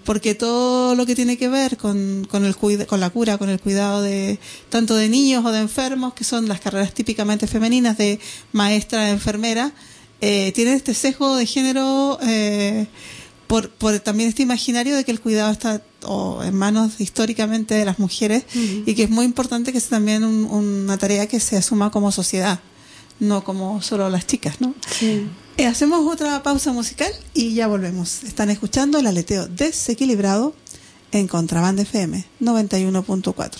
Porque 0.04 0.34
todo 0.34 0.94
lo 0.94 1.04
que 1.06 1.14
tiene 1.14 1.36
que 1.36 1.48
ver 1.48 1.76
con, 1.76 2.26
con, 2.30 2.44
el 2.44 2.56
cuida- 2.56 2.86
con 2.86 3.00
la 3.00 3.10
cura, 3.10 3.36
con 3.38 3.48
el 3.50 3.60
cuidado 3.60 4.02
de 4.02 4.38
tanto 4.70 4.96
de 4.96 5.08
niños 5.08 5.44
o 5.44 5.50
de 5.52 5.60
enfermos, 5.60 6.14
que 6.14 6.24
son 6.24 6.48
las 6.48 6.60
carreras 6.60 6.94
típicamente 6.94 7.46
femeninas 7.46 7.98
de 7.98 8.18
maestra, 8.52 9.10
enfermera, 9.10 9.72
eh, 10.20 10.50
tienen 10.54 10.74
este 10.74 10.94
sesgo 10.94 11.36
de 11.36 11.46
género 11.46 12.18
eh, 12.22 12.86
por, 13.46 13.70
por 13.70 13.98
también 14.00 14.28
este 14.28 14.42
imaginario 14.42 14.96
de 14.96 15.04
que 15.04 15.10
el 15.12 15.20
cuidado 15.20 15.50
está 15.52 15.82
o 16.04 16.42
en 16.44 16.54
manos 16.54 17.00
históricamente 17.00 17.74
de 17.74 17.84
las 17.84 17.98
mujeres 17.98 18.44
y 18.86 18.94
que 18.94 19.02
es 19.04 19.10
muy 19.10 19.24
importante 19.24 19.72
que 19.72 19.80
sea 19.80 19.90
también 19.90 20.22
un- 20.24 20.44
una 20.44 20.96
tarea 20.98 21.26
que 21.26 21.40
se 21.40 21.56
asuma 21.56 21.90
como 21.90 22.12
sociedad, 22.12 22.60
no 23.20 23.42
como 23.44 23.82
solo 23.82 24.08
las 24.10 24.26
chicas, 24.26 24.60
¿no? 24.60 24.74
Eh, 25.02 25.26
hacemos 25.66 26.10
otra 26.12 26.42
pausa 26.42 26.72
musical 26.72 27.12
y 27.34 27.54
ya 27.54 27.66
volvemos. 27.66 28.22
Están 28.24 28.50
escuchando 28.50 28.98
el 28.98 29.06
aleteo 29.06 29.46
desequilibrado 29.48 30.54
en 31.12 31.26
Contraband 31.28 31.80
FM 31.80 32.24
91.4. 32.40 33.50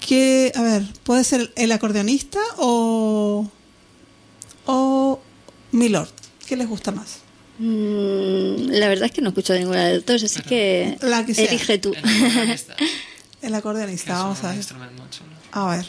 Que, 0.00 0.52
a 0.54 0.62
ver, 0.62 0.84
puede 1.04 1.24
ser 1.24 1.52
el 1.56 1.72
acordeonista 1.72 2.38
o, 2.58 3.48
o 4.66 5.20
Milord. 5.72 6.08
¿Qué 6.46 6.56
les 6.56 6.68
gusta 6.68 6.92
más? 6.92 7.18
Mm, 7.58 8.68
la 8.70 8.88
verdad 8.88 9.06
es 9.06 9.12
que 9.12 9.22
no 9.22 9.30
escucho 9.30 9.54
ninguna 9.54 9.86
de 9.86 9.94
las 9.96 10.06
dos, 10.06 10.22
así 10.22 10.42
que, 10.42 10.96
La 11.00 11.24
que 11.26 11.34
sea. 11.34 11.46
elige 11.46 11.78
tú. 11.78 11.92
El 11.94 12.04
acordeonista, 12.04 12.76
El 13.42 13.54
acordeonista, 13.54 14.12
vamos 14.14 14.44
a 14.44 14.52
ver. 14.52 14.64
A 15.52 15.66
ver. 15.76 15.86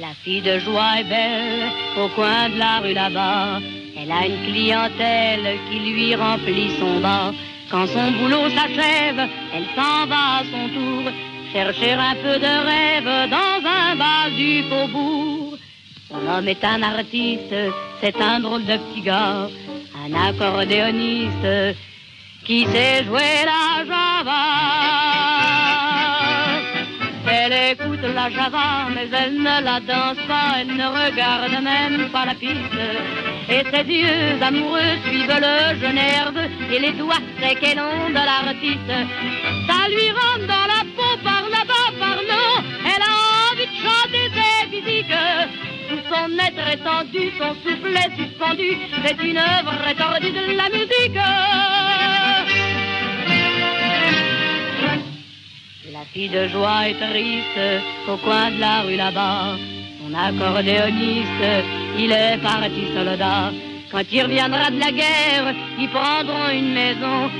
La 0.00 0.14
fille 0.24 0.40
de 0.40 0.58
joie 0.60 1.00
est 1.00 1.04
belle 1.04 1.68
au 1.98 2.08
coin 2.08 2.48
de 2.48 2.58
la 2.58 2.78
rue 2.78 2.94
là-bas. 2.94 3.60
Elle 3.98 4.10
a 4.10 4.26
une 4.26 4.50
clientèle 4.50 5.58
qui 5.68 5.78
lui 5.78 6.14
remplit 6.14 6.70
son 6.78 7.00
bas. 7.00 7.32
Quand 7.70 7.86
son 7.86 8.10
boulot 8.12 8.48
s'achève, 8.48 9.28
elle 9.54 9.66
s'en 9.76 10.06
va 10.06 10.38
à 10.38 10.42
son 10.50 10.68
tour 10.70 11.02
chercher 11.52 11.92
un 11.92 12.14
peu 12.14 12.38
de 12.38 12.54
rêve 12.70 13.30
dans 13.30 13.60
un 13.78 13.96
bal 13.96 14.34
du 14.36 14.62
faubourg. 14.70 15.58
Son 16.08 16.26
homme 16.26 16.48
est 16.48 16.64
un 16.64 16.82
artiste, 16.82 17.54
c'est 18.00 18.18
un 18.22 18.40
drôle 18.40 18.64
de 18.64 18.78
petit 18.78 19.02
gars, 19.02 19.48
un 20.02 20.28
accordéoniste 20.28 21.76
qui 22.46 22.64
sait 22.64 23.04
jouer 23.04 23.44
la 23.44 23.84
java. 23.84 25.59
Elle 27.42 27.72
écoute 27.72 28.02
la 28.02 28.28
java, 28.28 28.88
mais 28.94 29.08
elle 29.18 29.38
ne 29.38 29.64
la 29.64 29.80
danse 29.80 30.22
pas, 30.28 30.58
elle 30.60 30.76
ne 30.76 30.88
regarde 31.00 31.56
même 31.62 32.10
pas 32.10 32.26
la 32.26 32.34
piste. 32.34 32.82
Et 33.48 33.62
ses 33.72 33.86
yeux 33.90 34.42
amoureux 34.42 34.94
suivent 35.06 35.40
le 35.46 35.80
jeune 35.80 35.96
herbe 35.96 36.40
et 36.70 36.78
les 36.78 36.92
doigts 36.92 37.24
secs 37.40 37.62
et 37.62 37.74
longs 37.74 38.10
de 38.10 38.22
l'artiste. 38.30 38.92
Ça 39.68 39.88
lui 39.88 40.10
rentre 40.10 40.46
dans 40.54 40.66
la 40.74 40.82
peau 40.96 41.12
par 41.24 41.44
là-bas, 41.54 41.88
par 41.98 42.18
là. 42.30 42.44
Elle 42.92 43.04
a 43.10 43.14
envie 43.48 43.68
de 43.72 43.78
chanter 43.86 44.24
ses 44.36 44.60
physiques. 44.72 45.20
Tout 45.88 46.02
son 46.12 46.28
être 46.46 46.66
étendu, 46.74 47.32
son 47.38 47.54
souffle 47.62 47.96
est 48.04 48.16
suspendu. 48.22 48.76
C'est 49.02 49.22
une 49.24 49.38
œuvre 49.38 49.74
étendue 49.88 50.30
de 50.30 50.56
la 50.58 50.68
musique. 50.68 51.20
La 56.00 56.06
fille 56.06 56.30
de 56.30 56.48
joie 56.48 56.88
est 56.88 56.94
triste 56.94 57.60
au 58.08 58.16
coin 58.16 58.50
de 58.50 58.58
la 58.58 58.80
rue 58.80 58.96
là-bas. 58.96 59.58
Son 60.00 60.14
accordéoniste, 60.14 61.50
il 61.98 62.10
est 62.10 62.38
parti 62.38 62.84
soldat. 62.94 63.52
Quand 63.92 64.04
il 64.10 64.22
reviendra 64.22 64.70
de 64.70 64.80
la 64.80 64.92
guerre, 64.92 65.54
ils 65.78 65.90
prendront 65.90 66.48
une 66.48 66.72
maison. 66.72 67.30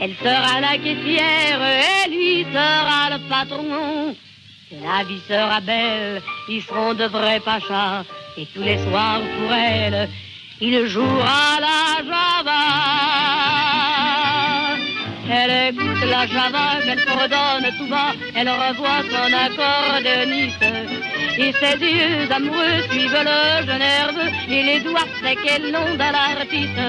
Elle 0.00 0.16
sera 0.16 0.60
la 0.60 0.76
caissière 0.78 1.60
et 1.62 2.10
lui 2.10 2.44
sera 2.52 3.10
le 3.12 3.18
patron. 3.28 4.16
La 4.72 5.04
vie 5.04 5.20
sera 5.28 5.60
belle, 5.60 6.20
ils 6.48 6.62
seront 6.62 6.94
de 6.94 7.04
vrais 7.04 7.38
pachas. 7.38 8.02
Et 8.36 8.46
tous 8.46 8.62
les 8.62 8.78
soirs 8.78 9.20
pour 9.38 9.52
elle, 9.54 10.08
il 10.60 10.86
jouera 10.88 11.60
la 11.60 12.04
java. 12.04 13.77
Elle 15.30 15.74
écoute 15.74 16.04
la 16.08 16.26
java 16.26 16.80
qu'elle 16.84 17.00
fredonne 17.00 17.70
tout 17.76 17.86
bas, 17.86 18.14
elle 18.34 18.48
revoit 18.48 19.02
son 19.12 19.30
accordéoniste. 19.46 20.64
Et 21.38 21.52
ses 21.52 21.76
yeux 21.84 22.32
amoureux 22.34 22.80
suivent 22.90 23.24
le 23.30 23.66
jeune 23.66 23.82
herbe 23.82 24.20
et 24.48 24.62
les 24.62 24.80
doigts 24.80 25.12
secs 25.22 25.38
et 25.44 25.70
longs 25.70 25.94
de 25.94 26.12
l'artiste. 26.16 26.80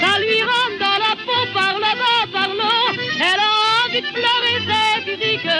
Ça 0.00 0.18
lui 0.18 0.40
rentre 0.42 0.78
dans 0.80 0.98
la 1.06 1.14
peau 1.24 1.42
par 1.52 1.74
là-bas, 1.78 2.22
par 2.32 2.48
là. 2.48 2.72
Elle 3.20 3.40
a 3.40 3.52
envie 3.84 4.00
de 4.00 4.10
pleurer 4.18 4.58
ses 4.68 5.10
physiques. 5.10 5.50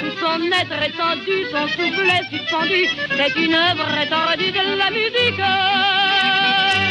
Tout 0.00 0.16
son 0.20 0.42
être 0.50 0.82
étendu, 0.82 1.46
son 1.52 1.68
souffle 1.68 2.10
est 2.10 2.36
suspendu. 2.36 2.88
C'est 3.16 3.40
une 3.40 3.54
œuvre 3.54 3.88
étendue 4.02 4.50
de 4.50 4.76
la 4.76 4.90
musique. 4.90 6.83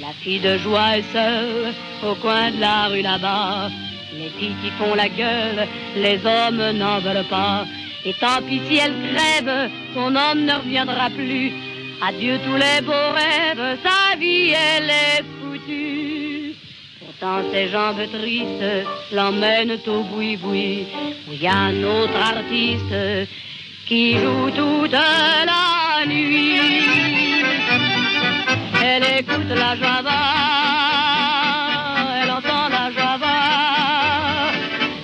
La 0.00 0.12
fille 0.22 0.40
de 0.40 0.56
joie 0.56 0.96
est 0.96 1.12
seule 1.12 1.74
au 2.02 2.14
coin 2.14 2.50
de 2.50 2.58
la 2.58 2.86
rue 2.86 3.02
là-bas. 3.02 3.68
Les 4.14 4.30
filles 4.30 4.56
qui 4.62 4.70
font 4.78 4.94
la 4.94 5.08
gueule, 5.10 5.68
les 5.96 6.18
hommes 6.24 6.78
n'en 6.78 6.98
veulent 7.00 7.28
pas. 7.28 7.66
Et 8.06 8.14
tant 8.14 8.40
pis 8.40 8.62
si 8.68 8.78
elle 8.78 8.94
crève, 9.12 9.70
son 9.94 10.16
homme 10.16 10.46
ne 10.46 10.54
reviendra 10.54 11.10
plus. 11.10 11.52
Adieu 12.00 12.38
tous 12.42 12.56
les 12.56 12.80
beaux 12.80 13.12
rêves, 13.14 13.78
sa 13.84 14.16
vie 14.16 14.50
elle 14.50 14.90
est 14.90 15.24
foutue. 15.42 16.54
Pourtant 16.98 17.42
ses 17.52 17.68
jambes 17.68 18.08
tristes 18.18 18.86
l'emmènent 19.12 19.78
au 19.86 20.02
boui-boui, 20.04 20.86
où 21.28 21.32
y 21.34 21.46
a 21.46 21.54
un 21.54 21.82
autre 21.82 22.16
artiste 22.16 23.28
qui 23.86 24.16
joue 24.16 24.50
toute 24.50 24.92
la 24.92 26.06
nuit. 26.06 27.51
Elle 28.94 29.20
écoute 29.20 29.48
la 29.48 29.74
java, 29.74 30.20
elle 32.22 32.30
entend 32.30 32.68
la 32.68 32.90
java, 32.92 33.38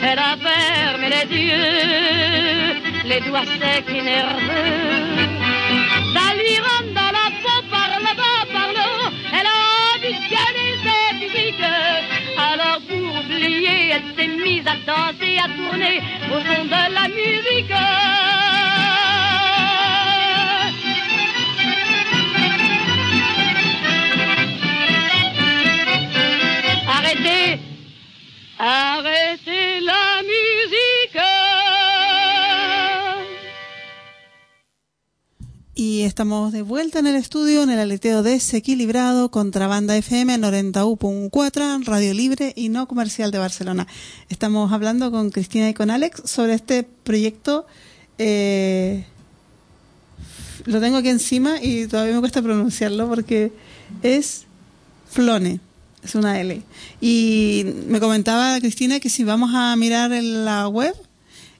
elle 0.02 0.18
a 0.18 0.36
fermé 0.36 1.08
les 1.16 1.28
yeux, 1.34 2.74
les 3.06 3.20
doigts 3.22 3.46
secs 3.46 3.88
et 3.88 4.02
nerveux. 4.02 5.16
Ça 6.14 6.26
lui 6.38 6.56
rentre 6.66 6.92
dans 7.00 7.12
la 7.18 7.28
peau 7.42 7.60
par 7.70 7.88
là-bas, 8.06 8.40
par 8.52 8.70
là, 8.76 8.90
elle 9.32 9.46
a 9.46 9.98
de 10.04 10.10
gagner 10.34 10.74
ses 11.34 11.54
Alors 12.36 12.80
pour 12.86 13.20
oublier, 13.20 13.92
elle 13.94 14.08
s'est 14.14 14.36
mise 14.36 14.66
à 14.66 14.76
danser, 14.86 15.38
à 15.38 15.48
tourner 15.56 16.02
au 16.30 16.38
son 16.40 16.64
de 16.66 16.82
la 16.94 17.08
musique. 17.08 17.72
Arrêtez 28.58 29.80
la. 29.82 30.08
Y 35.80 36.02
estamos 36.02 36.50
de 36.50 36.62
vuelta 36.62 36.98
en 36.98 37.06
el 37.06 37.14
estudio 37.14 37.62
en 37.62 37.70
el 37.70 37.78
aleteo 37.78 38.24
desequilibrado 38.24 39.30
Contrabanda 39.30 39.96
FM 39.96 40.36
91.4 40.38 41.84
Radio 41.84 42.14
Libre 42.14 42.52
y 42.56 42.68
no 42.68 42.88
comercial 42.88 43.30
de 43.30 43.38
Barcelona. 43.38 43.86
Estamos 44.28 44.72
hablando 44.72 45.12
con 45.12 45.30
Cristina 45.30 45.68
y 45.68 45.74
con 45.74 45.90
Alex 45.92 46.22
sobre 46.28 46.54
este 46.54 46.82
proyecto. 46.82 47.64
eh, 48.18 49.04
lo 50.64 50.80
tengo 50.80 50.96
aquí 50.96 51.10
encima 51.10 51.62
y 51.62 51.86
todavía 51.86 52.14
me 52.14 52.20
cuesta 52.20 52.42
pronunciarlo 52.42 53.08
porque 53.08 53.52
es 54.02 54.46
Flone. 55.08 55.60
Es 56.02 56.14
una 56.14 56.40
L. 56.40 56.62
Y 57.00 57.64
me 57.86 58.00
comentaba 58.00 58.58
Cristina 58.60 59.00
que 59.00 59.10
si 59.10 59.24
vamos 59.24 59.50
a 59.54 59.74
mirar 59.76 60.12
en 60.12 60.44
la 60.44 60.68
web 60.68 60.94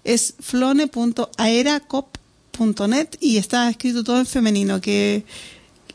es 0.04 0.34
flone.aeracop.net 0.40 3.08
y 3.20 3.36
está 3.36 3.68
escrito 3.68 4.04
todo 4.04 4.18
en 4.18 4.26
femenino, 4.26 4.80
que 4.80 5.24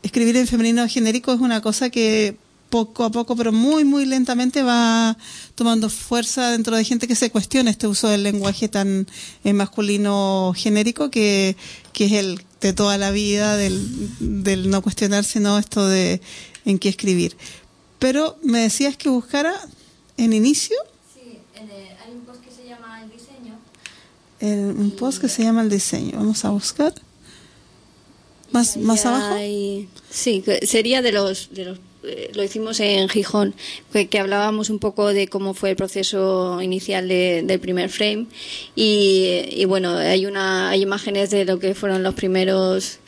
escribir 0.02 0.36
en 0.36 0.46
femenino 0.46 0.86
genérico 0.88 1.32
es 1.32 1.40
una 1.40 1.60
cosa 1.60 1.90
que 1.90 2.36
poco 2.74 3.04
a 3.04 3.10
poco, 3.10 3.36
pero 3.36 3.52
muy, 3.52 3.84
muy 3.84 4.04
lentamente 4.04 4.62
va 4.62 5.16
tomando 5.54 5.88
fuerza 5.88 6.50
dentro 6.50 6.76
de 6.76 6.84
gente 6.84 7.06
que 7.06 7.14
se 7.14 7.30
cuestiona 7.30 7.70
este 7.70 7.86
uso 7.86 8.08
del 8.08 8.24
lenguaje 8.24 8.68
tan 8.68 9.06
eh, 9.44 9.52
masculino 9.52 10.52
genérico 10.56 11.10
que, 11.10 11.56
que 11.92 12.06
es 12.06 12.12
el 12.12 12.42
de 12.60 12.72
toda 12.72 12.98
la 12.98 13.12
vida, 13.12 13.56
del, 13.56 13.78
del 14.18 14.70
no 14.70 14.82
cuestionarse, 14.82 15.38
no 15.38 15.58
esto 15.58 15.86
de 15.86 16.20
en 16.64 16.78
qué 16.78 16.88
escribir. 16.88 17.36
Pero 17.98 18.36
me 18.42 18.60
decías 18.60 18.96
que 18.96 19.08
buscara 19.08 19.54
en 20.16 20.32
inicio 20.32 20.76
Sí, 21.14 21.38
hay 21.54 22.12
un 22.12 22.20
post 22.22 22.42
que 22.44 22.50
se 22.50 22.64
llama 22.66 23.02
El 23.02 23.10
diseño. 23.10 23.58
el- 24.40 24.76
un 24.78 24.90
post 24.92 25.20
que 25.20 25.28
se 25.28 25.42
llama 25.42 25.62
El 25.62 25.70
diseño. 25.70 26.12
Vamos 26.16 26.44
a 26.44 26.50
buscar. 26.50 26.92
Más, 28.52 28.76
más 28.76 29.04
abajo. 29.06 29.36
Sí, 30.10 30.44
sería 30.62 31.02
de 31.02 31.10
los, 31.12 31.48
de 31.52 31.64
los 31.64 31.78
eh, 32.04 32.30
lo 32.34 32.44
hicimos 32.44 32.78
en 32.80 33.08
Gijón, 33.08 33.54
que, 33.92 34.08
que 34.08 34.18
hablábamos 34.18 34.68
un 34.70 34.78
poco 34.78 35.08
de 35.08 35.26
cómo 35.26 35.54
fue 35.54 35.70
el 35.70 35.76
proceso 35.76 36.60
inicial 36.62 37.08
de- 37.08 37.42
del 37.44 37.58
primer 37.58 37.88
frame 37.88 38.26
y, 38.76 39.40
y 39.50 39.64
bueno, 39.64 39.96
hay 39.96 40.26
una 40.26 40.68
hay 40.68 40.82
imágenes 40.82 41.30
de 41.30 41.46
lo 41.46 41.58
que 41.58 41.74
fueron 41.74 42.02
los 42.02 42.14
primeros 42.14 42.98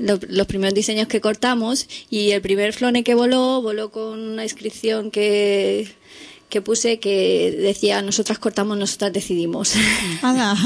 lo- 0.00 0.18
los 0.28 0.46
primeros 0.46 0.74
diseños 0.74 1.06
que 1.08 1.20
cortamos 1.20 1.86
y 2.10 2.30
el 2.30 2.40
primer 2.42 2.72
flone 2.72 3.04
que 3.04 3.14
voló 3.14 3.62
voló 3.62 3.90
con 3.90 4.18
una 4.18 4.42
inscripción 4.44 5.10
que 5.10 5.88
que 6.48 6.60
puse 6.60 6.98
que 6.98 7.54
decía 7.60 8.02
nosotras 8.02 8.40
cortamos, 8.40 8.76
nosotras 8.76 9.12
decidimos. 9.12 9.72
Ala, 10.22 10.56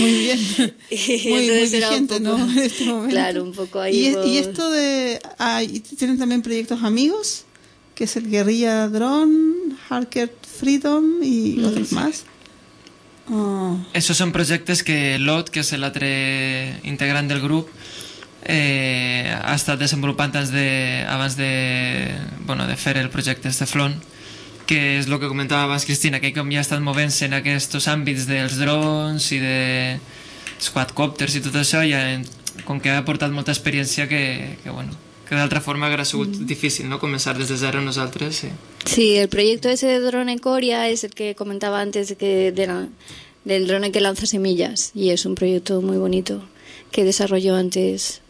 muy 0.00 0.10
bien. 0.24 0.40
Y 0.90 1.28
Muy, 1.28 1.32
muy 1.32 1.42
entonces 1.48 1.72
era 1.74 1.88
un 1.90 1.92
vigente, 2.06 2.20
poco- 2.20 2.38
¿no? 2.38 2.52
En 2.52 2.58
este 2.58 2.84
momento. 2.86 3.10
Claro, 3.10 3.42
un 3.44 3.52
poco 3.52 3.80
ahí 3.80 3.94
¿Y, 3.98 4.06
es- 4.06 4.16
por- 4.16 4.26
y 4.26 4.38
esto 4.38 4.70
de. 4.70 5.20
ah, 5.38 5.62
¿y 5.62 5.80
¿Tienen 5.80 6.16
también 6.18 6.40
proyectos 6.40 6.82
amigos? 6.82 7.44
Que 7.94 8.04
es 8.04 8.16
el 8.16 8.30
Guerrilla 8.30 8.88
Drone, 8.88 9.74
Harker 9.90 10.32
Freedom 10.58 11.22
y 11.22 11.56
Mm, 11.58 11.64
otros 11.66 11.92
más. 11.92 12.24
Oh, 13.30 13.76
Esos 13.94 14.16
són 14.18 14.32
projectes 14.34 14.82
que 14.82 15.16
l'Ot, 15.20 15.48
que 15.54 15.60
és 15.62 15.70
l'altre 15.78 16.08
integrant 16.88 17.28
del 17.30 17.38
grup, 17.44 17.68
eh, 18.44 19.28
ha 19.42 19.54
estat 19.54 19.78
desenvolupant 19.78 20.34
abans 20.34 20.50
de, 20.52 21.04
abans 21.08 21.36
de, 21.36 22.14
bueno, 22.46 22.66
de 22.66 22.76
fer 22.76 22.96
el 22.98 23.10
projecte 23.10 23.48
este 23.48 23.66
Flon, 23.66 23.94
que 24.66 24.98
és 24.98 25.06
el 25.06 25.18
que 25.20 25.28
comentava 25.28 25.64
abans 25.64 25.84
Cristina, 25.84 26.20
que 26.20 26.32
com 26.32 26.50
ja 26.50 26.58
ha 26.62 26.66
estat 26.66 26.80
movent-se 26.80 27.26
en 27.26 27.34
aquests 27.38 27.88
àmbits 27.90 28.26
dels 28.30 28.58
drons 28.58 29.30
i 29.32 29.38
de 29.42 29.98
quadcòpters 30.72 31.34
i 31.36 31.42
tot 31.42 31.56
això, 31.58 31.82
ja, 31.88 32.02
com 32.66 32.78
que 32.80 32.90
ha 32.92 32.98
aportat 33.02 33.32
molta 33.34 33.50
experiència 33.52 34.06
que, 34.08 34.56
que 34.62 34.70
bueno, 34.70 34.92
que 35.28 35.34
d'altra 35.34 35.60
forma 35.64 35.86
haguera 35.88 36.04
sigut 36.04 36.28
difícil 36.46 36.88
no? 36.90 36.98
començar 37.00 37.34
des 37.38 37.48
de 37.48 37.56
zero 37.56 37.80
nosaltres 37.80 38.36
sí. 38.44 38.50
Sí, 38.84 39.16
el 39.16 39.28
proyecto 39.28 39.68
ese 39.70 39.86
de 39.88 40.00
drone 40.00 40.38
Coria 40.38 40.88
es 40.88 41.04
el 41.04 41.10
que 41.14 41.34
comentaba 41.34 41.80
antes 41.80 42.08
de 42.08 42.16
que 42.16 42.52
de 42.52 42.66
la- 42.66 42.88
del 43.44 43.66
drone 43.66 43.90
que 43.90 44.00
lanza 44.00 44.26
semillas 44.26 44.92
y 44.94 45.10
es 45.10 45.24
un 45.26 45.34
proyecto 45.34 45.80
muy 45.82 45.96
bonito 45.96 46.44
que 46.92 47.02
desarrolló 47.04 47.56
antes 47.56 48.20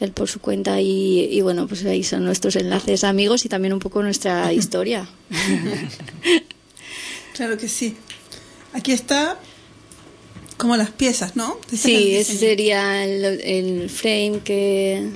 él 0.00 0.12
por 0.12 0.28
su 0.28 0.40
cuenta 0.40 0.80
y, 0.80 1.28
y 1.30 1.40
bueno, 1.40 1.66
pues 1.66 1.84
ahí 1.84 2.04
son 2.04 2.24
nuestros 2.24 2.56
enlaces 2.56 3.04
amigos 3.04 3.44
y 3.44 3.48
también 3.48 3.72
un 3.72 3.80
poco 3.80 4.02
nuestra 4.02 4.52
historia. 4.52 5.08
claro 7.34 7.56
que 7.56 7.68
sí. 7.68 7.96
Aquí 8.72 8.92
está 8.92 9.38
como 10.56 10.76
las 10.76 10.90
piezas, 10.90 11.36
¿no? 11.36 11.58
Sí, 11.72 12.16
ese 12.16 12.36
sería 12.36 13.04
el, 13.04 13.24
el 13.24 13.90
frame 13.90 14.40
que 14.44 15.08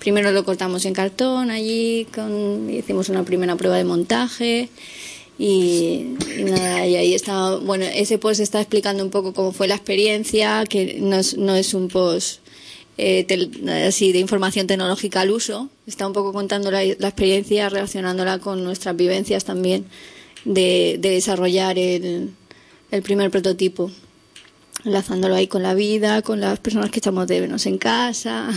primero 0.00 0.32
lo 0.32 0.44
cortamos 0.44 0.84
en 0.84 0.94
cartón 0.94 1.50
allí, 1.50 2.06
con, 2.12 2.68
hicimos 2.68 3.08
una 3.08 3.24
primera 3.24 3.54
prueba 3.56 3.76
de 3.76 3.84
montaje 3.84 4.68
y, 5.38 6.16
y 6.36 6.44
nada, 6.44 6.86
y 6.86 6.96
ahí 6.96 7.14
está, 7.14 7.56
bueno, 7.56 7.84
ese 7.84 8.18
post 8.18 8.40
está 8.40 8.60
explicando 8.60 9.04
un 9.04 9.10
poco 9.10 9.32
cómo 9.32 9.52
fue 9.52 9.68
la 9.68 9.76
experiencia, 9.76 10.64
que 10.68 10.98
no 11.00 11.16
es, 11.16 11.36
no 11.36 11.54
es 11.54 11.72
un 11.72 11.88
post 11.88 12.40
eh, 13.02 13.24
tel- 13.24 13.68
así 13.88 14.12
de 14.12 14.18
información 14.18 14.66
tecnológica 14.66 15.20
al 15.22 15.30
uso, 15.30 15.68
está 15.86 16.06
un 16.06 16.12
poco 16.12 16.32
contando 16.32 16.70
la, 16.70 16.80
la 16.84 17.08
experiencia, 17.08 17.68
relacionándola 17.68 18.38
con 18.38 18.62
nuestras 18.64 18.94
vivencias 18.96 19.44
también 19.44 19.84
de, 20.44 20.96
de 21.00 21.10
desarrollar 21.10 21.78
el, 21.78 22.30
el 22.90 23.02
primer 23.02 23.30
prototipo 23.30 23.90
enlazándolo 24.84 25.34
ahí 25.34 25.46
con 25.46 25.62
la 25.62 25.74
vida, 25.74 26.22
con 26.22 26.40
las 26.40 26.58
personas 26.58 26.90
que 26.90 27.00
echamos 27.00 27.26
de 27.26 27.40
menos 27.42 27.66
en 27.66 27.76
casa 27.78 28.48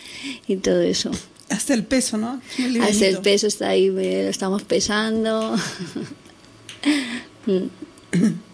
y 0.46 0.56
todo 0.56 0.80
eso. 0.82 1.10
Hasta 1.48 1.74
el 1.74 1.84
peso, 1.84 2.16
¿no? 2.16 2.40
Hasta 2.82 3.06
el 3.06 3.18
peso 3.18 3.46
está 3.46 3.68
ahí, 3.70 3.86
eh, 3.88 4.22
lo 4.24 4.30
estamos 4.30 4.62
pesando. 4.62 5.54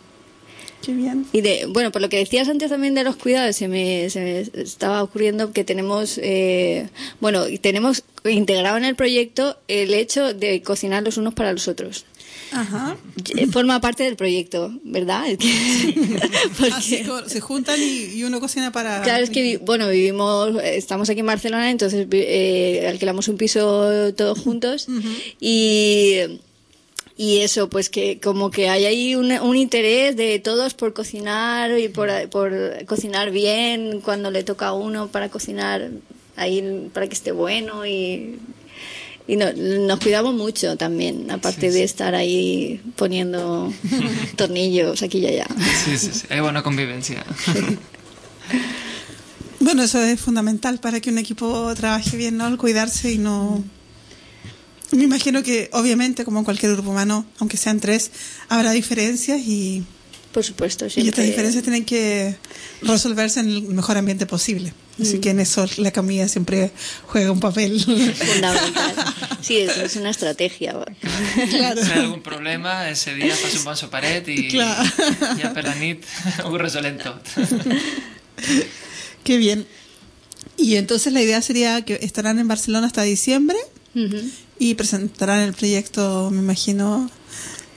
Qué 0.89 0.95
bien. 0.95 1.27
Y 1.35 1.43
de, 1.43 1.67
bueno, 1.69 1.93
por 1.93 2.01
lo 2.01 2.09
que 2.09 2.17
decías 2.17 2.49
antes 2.49 2.71
también 2.71 2.95
de 2.95 3.05
los 3.05 3.17
cuidados, 3.17 3.55
se 3.57 3.69
me, 3.69 4.09
se 4.09 4.21
me 4.55 4.63
estaba 4.63 5.03
ocurriendo 5.03 5.53
que 5.53 5.63
tenemos, 5.63 6.17
eh, 6.23 6.89
bueno, 7.21 7.45
tenemos 7.61 8.05
integrado 8.25 8.79
en 8.79 8.87
el 8.87 8.97
proyecto 8.97 9.59
el 9.69 9.93
hecho 9.93 10.33
de 10.33 10.63
cocinar 10.63 11.03
los 11.03 11.19
unos 11.19 11.35
para 11.35 11.53
los 11.53 11.69
otros. 11.69 12.07
Ajá. 12.53 12.97
Eh, 13.37 13.47
Forma 13.49 13.83
parte 13.83 14.05
del 14.05 14.17
proyecto, 14.17 14.73
¿verdad? 14.83 15.29
Es 15.29 15.37
que- 15.37 15.95
porque- 16.59 16.73
Así 16.73 17.05
se 17.27 17.41
juntan 17.41 17.79
y, 17.79 18.15
y 18.15 18.25
uno 18.25 18.41
cocina 18.41 18.73
para... 18.73 19.03
Claro, 19.03 19.23
es 19.25 19.29
que, 19.29 19.59
bueno, 19.59 19.91
vivimos, 19.91 20.55
estamos 20.65 21.11
aquí 21.11 21.21
en 21.21 21.27
Barcelona, 21.27 21.71
entonces 21.71 22.07
eh, 22.11 22.87
alquilamos 22.89 23.29
un 23.29 23.37
piso 23.37 24.15
todos 24.15 24.39
juntos 24.39 24.87
y, 25.39 26.21
y 27.19 27.39
eso, 27.41 27.69
pues 27.69 27.91
que 27.91 28.19
como 28.21 28.51
que 28.51 28.71
hay 28.71 28.87
ahí 28.87 29.15
un, 29.17 29.31
un 29.33 29.57
interés 29.57 30.17
de 30.17 30.39
todos 30.39 30.73
por 30.75 30.95
cocinar 30.95 31.77
y 31.79 31.89
por, 31.89 32.09
por 32.31 32.53
cocinar 32.87 33.31
bien 33.33 34.01
cuando 34.01 34.31
le 34.31 34.43
toca 34.45 34.69
a 34.69 34.73
uno 34.73 35.09
para 35.09 35.29
cocinar 35.29 35.91
ahí 36.37 36.89
para 36.95 37.09
que 37.09 37.15
esté 37.15 37.33
bueno 37.33 37.85
y, 37.85 38.39
y 39.27 39.35
no- 39.37 39.53
nos 39.53 39.99
cuidamos 39.99 40.33
mucho 40.35 40.77
también, 40.77 41.29
aparte 41.33 41.73
de 41.73 41.83
estar 41.83 42.15
ahí 42.15 42.81
poniendo 42.95 43.73
tornillos 44.37 45.03
aquí 45.03 45.19
y 45.19 45.27
allá. 45.27 45.47
Sí, 45.85 45.99
sí, 45.99 46.11
sí. 46.13 46.27
Hay 46.31 46.39
buena 46.41 46.63
convivencia. 46.63 47.25
Bueno, 49.61 49.83
eso 49.83 50.01
es 50.01 50.21
fundamental 50.21 50.79
para 50.79 51.01
que 51.01 51.11
un 51.11 51.19
equipo 51.19 51.75
trabaje 51.75 52.17
bien, 52.17 52.37
¿no? 52.37 52.47
El 52.47 52.57
cuidarse 52.57 53.13
y 53.13 53.19
no... 53.19 53.63
Me 54.93 55.05
imagino 55.05 55.43
que, 55.43 55.69
obviamente, 55.73 56.25
como 56.25 56.39
en 56.39 56.45
cualquier 56.45 56.73
grupo 56.73 56.91
humano, 56.91 57.27
aunque 57.39 57.57
sean 57.57 57.79
tres, 57.81 58.11
habrá 58.49 58.71
diferencias 58.73 59.39
y, 59.41 59.85
Por 60.33 60.43
supuesto, 60.45 60.87
y 60.87 60.91
siempre. 60.91 61.09
estas 61.11 61.25
diferencias 61.27 61.63
tienen 61.63 61.85
que 61.85 62.37
resolverse 62.83 63.41
en 63.41 63.49
el 63.51 63.63
mejor 63.63 63.99
ambiente 63.99 64.25
posible. 64.27 64.73
Así 65.01 65.21
que 65.21 65.31
en 65.31 65.39
eso 65.39 65.65
la 65.77 65.93
comida 65.93 66.27
siempre 66.27 66.73
juega 67.07 67.31
un 67.31 67.39
papel. 67.41 67.81
Fundamental. 67.81 68.95
Sí, 69.41 69.59
eso 69.59 69.83
es 69.83 69.95
una 69.95 70.11
estrategia. 70.11 70.75
claro. 71.51 71.85
Si 71.85 71.93
hay 71.93 71.99
algun 72.01 72.23
problema, 72.23 72.91
ese 72.91 73.15
dia 73.15 73.37
fas 73.37 73.55
un 73.55 73.63
bon 73.65 73.77
soperet 73.77 74.27
i 74.29 74.49
Clar. 74.49 74.83
ja 75.39 75.53
per 75.55 75.63
la 75.65 75.75
nit 75.79 76.03
ho 76.45 76.59
resolem 76.59 76.99
tot. 76.99 77.23
Qué 79.23 79.37
bien. 79.39 79.65
Y 80.57 80.75
entonces 80.75 81.13
la 81.13 81.23
idea 81.23 81.41
sería 81.41 81.83
que 81.85 82.01
estarán 82.03 82.41
en 82.41 82.49
Barcelona 82.49 82.87
hasta 82.89 83.03
diciembre 83.03 83.57
Ujú. 83.95 84.17
Y 84.59 84.75
presentarán 84.75 85.41
el 85.41 85.55
proyecto, 85.55 86.31
me 86.31 86.39
imagino, 86.39 87.11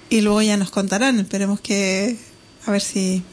y 0.10 0.22
luego 0.22 0.42
ya 0.42 0.58
nos 0.58 0.72
contarán. 0.72 1.20
Esperemos 1.20 1.60
que, 1.60 2.18
a 2.66 2.72
ver 2.72 2.82
si, 2.82 3.24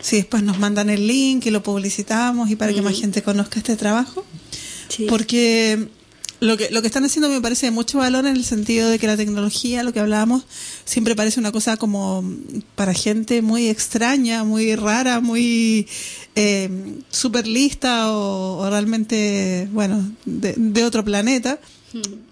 si 0.00 0.16
después 0.16 0.42
nos 0.42 0.58
mandan 0.58 0.90
el 0.90 1.06
link 1.06 1.46
y 1.46 1.50
lo 1.50 1.62
publicitamos 1.62 2.50
y 2.50 2.56
para 2.56 2.72
que 2.72 2.82
más 2.82 2.98
gente 2.98 3.22
conozca 3.22 3.58
este 3.58 3.76
trabajo. 3.76 4.24
Sí. 4.88 5.06
Porque 5.08 5.88
lo 6.40 6.56
que, 6.56 6.70
lo 6.70 6.80
que 6.80 6.86
están 6.88 7.04
haciendo 7.04 7.28
me 7.28 7.40
parece 7.40 7.66
de 7.66 7.70
mucho 7.70 7.98
valor 7.98 8.26
en 8.26 8.34
el 8.34 8.44
sentido 8.44 8.88
de 8.88 8.98
que 8.98 9.06
la 9.06 9.16
tecnología, 9.16 9.82
lo 9.82 9.92
que 9.92 10.00
hablábamos, 10.00 10.44
siempre 10.84 11.14
parece 11.14 11.38
una 11.38 11.52
cosa 11.52 11.76
como 11.76 12.24
para 12.74 12.94
gente 12.94 13.42
muy 13.42 13.68
extraña, 13.68 14.42
muy 14.42 14.74
rara, 14.74 15.20
muy 15.20 15.86
eh, 16.34 16.98
super 17.10 17.46
lista 17.46 18.10
o, 18.12 18.58
o 18.58 18.70
realmente, 18.70 19.68
bueno, 19.72 20.12
de, 20.24 20.54
de 20.56 20.84
otro 20.84 21.04
planeta, 21.04 21.60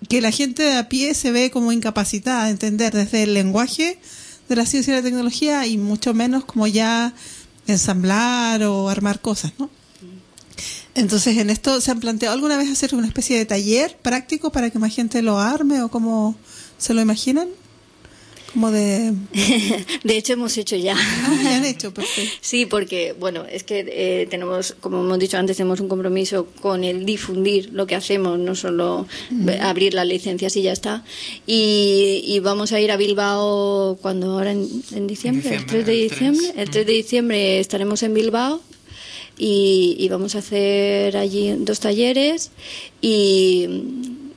que 0.08 0.20
la 0.20 0.30
gente 0.30 0.62
de 0.62 0.76
a 0.76 0.88
pie 0.88 1.14
se 1.14 1.32
ve 1.32 1.50
como 1.50 1.72
incapacitada 1.72 2.44
de 2.44 2.50
entender 2.50 2.94
desde 2.94 3.24
el 3.24 3.34
lenguaje 3.34 3.98
de 4.48 4.56
la 4.56 4.66
ciencia 4.66 4.92
y 4.92 4.96
la 4.96 5.02
tecnología 5.02 5.66
y 5.66 5.78
mucho 5.78 6.14
menos 6.14 6.44
como 6.44 6.66
ya 6.66 7.12
ensamblar 7.66 8.62
o 8.62 8.88
armar 8.88 9.20
cosas, 9.20 9.52
¿no? 9.58 9.70
Entonces, 10.94 11.36
en 11.36 11.50
esto, 11.50 11.80
¿se 11.80 11.90
han 11.90 12.00
planteado 12.00 12.34
alguna 12.34 12.56
vez 12.56 12.70
hacer 12.70 12.94
una 12.94 13.06
especie 13.06 13.38
de 13.38 13.44
taller 13.44 13.96
práctico 13.98 14.50
para 14.50 14.70
que 14.70 14.78
más 14.78 14.94
gente 14.94 15.22
lo 15.22 15.38
arme 15.38 15.82
o 15.82 15.90
cómo 15.90 16.34
se 16.76 16.94
lo 16.94 17.00
imaginan? 17.00 17.48
Como 18.58 18.72
de... 18.72 19.12
De 20.02 20.16
hecho, 20.16 20.32
hemos 20.32 20.58
hecho 20.58 20.74
ya. 20.74 20.96
Ah, 20.98 21.40
ya 21.44 21.56
han 21.58 21.64
hecho, 21.64 21.94
perfecto. 21.94 22.34
Sí, 22.40 22.66
porque, 22.66 23.14
bueno, 23.16 23.44
es 23.48 23.62
que 23.62 23.86
eh, 23.88 24.26
tenemos, 24.28 24.74
como 24.80 25.00
hemos 25.00 25.16
dicho 25.20 25.38
antes, 25.38 25.58
tenemos 25.58 25.78
un 25.78 25.86
compromiso 25.86 26.48
con 26.60 26.82
el 26.82 27.06
difundir 27.06 27.70
lo 27.72 27.86
que 27.86 27.94
hacemos, 27.94 28.36
no 28.36 28.56
solo 28.56 29.06
abrir 29.60 29.94
las 29.94 30.08
licencias 30.08 30.56
y 30.56 30.62
ya 30.62 30.72
está. 30.72 31.04
Y, 31.46 32.24
y 32.26 32.40
vamos 32.40 32.72
a 32.72 32.80
ir 32.80 32.90
a 32.90 32.96
Bilbao 32.96 33.96
cuando 34.02 34.32
ahora 34.32 34.50
en, 34.50 34.68
en 34.90 35.06
diciembre, 35.06 35.54
el 35.54 35.64
3 35.64 35.86
de 35.86 36.02
el 36.02 36.08
3. 36.08 36.10
diciembre. 36.10 36.52
El 36.60 36.70
3 36.70 36.84
de 36.84 36.92
diciembre 36.92 37.60
estaremos 37.60 38.02
en 38.02 38.12
Bilbao 38.12 38.60
y, 39.36 39.94
y 40.00 40.08
vamos 40.08 40.34
a 40.34 40.38
hacer 40.38 41.16
allí 41.16 41.54
dos 41.60 41.78
talleres 41.78 42.50
y, 43.00 43.68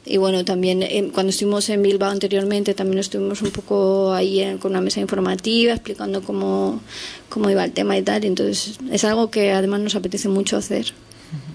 y 0.06 0.18
bueno, 0.18 0.43
también 0.45 0.82
eh, 0.84 1.10
cuando 1.14 1.30
estuvimos 1.30 1.70
en 1.70 1.84
Bilbao 1.84 2.10
anteriormente 2.10 2.74
también 2.74 2.99
estuvimos 2.99 3.41
un 3.41 3.52
poco 3.52 4.14
ahí 4.14 4.39
en- 4.41 4.58
con 4.58 4.72
una 4.72 4.82
mesa 4.82 4.99
informativa 4.99 5.74
explicando 5.74 6.22
cómo, 6.24 6.82
cómo 7.30 7.49
iba 7.49 7.64
el 7.64 7.72
tema 7.72 7.97
y 7.97 8.02
tal. 8.02 8.24
y 8.24 8.28
Entonces 8.28 8.78
es 8.91 9.04
algo 9.04 9.30
que 9.30 9.52
además 9.52 9.80
nos 9.82 9.95
apetece 9.95 10.28
mucho 10.28 10.58
hacer. 10.58 10.93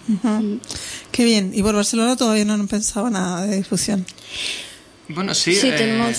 Ujú. 0.09 0.61
Qué 1.11 1.25
bien. 1.25 1.51
Y 1.55 1.63
por 1.63 1.75
Barcelona 1.75 2.17
todavía 2.17 2.45
no 2.45 2.55
han 2.55 2.69
pensado 2.69 3.11
nada 3.11 3.45
de 3.47 3.57
difusión. 3.57 4.07
Bueno, 5.09 5.35
sí. 5.35 5.55
Sí, 5.55 5.69
eh, 5.69 5.73
tenemos- 5.77 6.19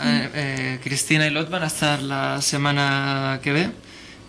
eh, 0.00 0.28
eh, 0.34 0.80
Cristina 0.82 1.26
y 1.26 1.30
Lot 1.30 1.48
van 1.50 1.62
a 1.62 1.66
estar 1.68 2.02
la 2.02 2.42
semana 2.42 3.40
que 3.42 3.52
ve 3.52 3.70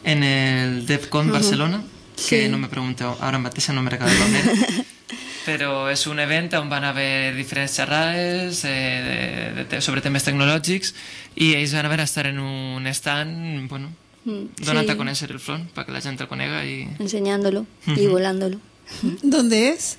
en 0.04 0.24
el 0.24 0.86
DevCon 0.86 1.32
Barcelona, 1.32 1.84
que 2.16 2.44
Sí. 2.46 2.50
no 2.50 2.58
me 2.58 2.68
pregunto, 2.70 3.18
ahora 3.20 3.38
mateixa 3.40 3.74
no 3.74 3.82
me 3.82 3.90
era. 3.94 4.00
Però 5.46 5.88
és 5.90 6.04
un 6.08 6.20
event 6.20 6.52
on 6.60 6.68
van 6.70 6.84
haver 6.84 7.34
diferents 7.36 7.74
xerrades 7.80 8.64
eh, 8.68 9.54
de, 9.56 9.64
de, 9.72 9.82
sobre 9.82 10.02
temes 10.02 10.24
tecnològics 10.28 10.94
i 11.40 11.54
ells 11.56 11.74
van 11.74 11.88
haver 11.88 12.02
estar 12.04 12.26
en 12.28 12.40
un 12.40 12.88
stand, 12.94 13.68
bueno, 13.70 13.94
Mm, 14.26 14.50
donant 14.68 14.84
sí, 14.84 14.92
a 14.92 14.98
conèixer 15.00 15.30
el 15.32 15.40
front 15.40 15.70
perquè 15.74 15.94
la 15.96 16.02
gent 16.04 16.20
el 16.20 16.28
conega 16.28 16.58
i... 16.68 16.82
Enseñándolo 17.00 17.66
y 17.88 18.06
volándolo. 18.08 18.60
¿Dónde 19.24 19.70
es? 19.70 19.98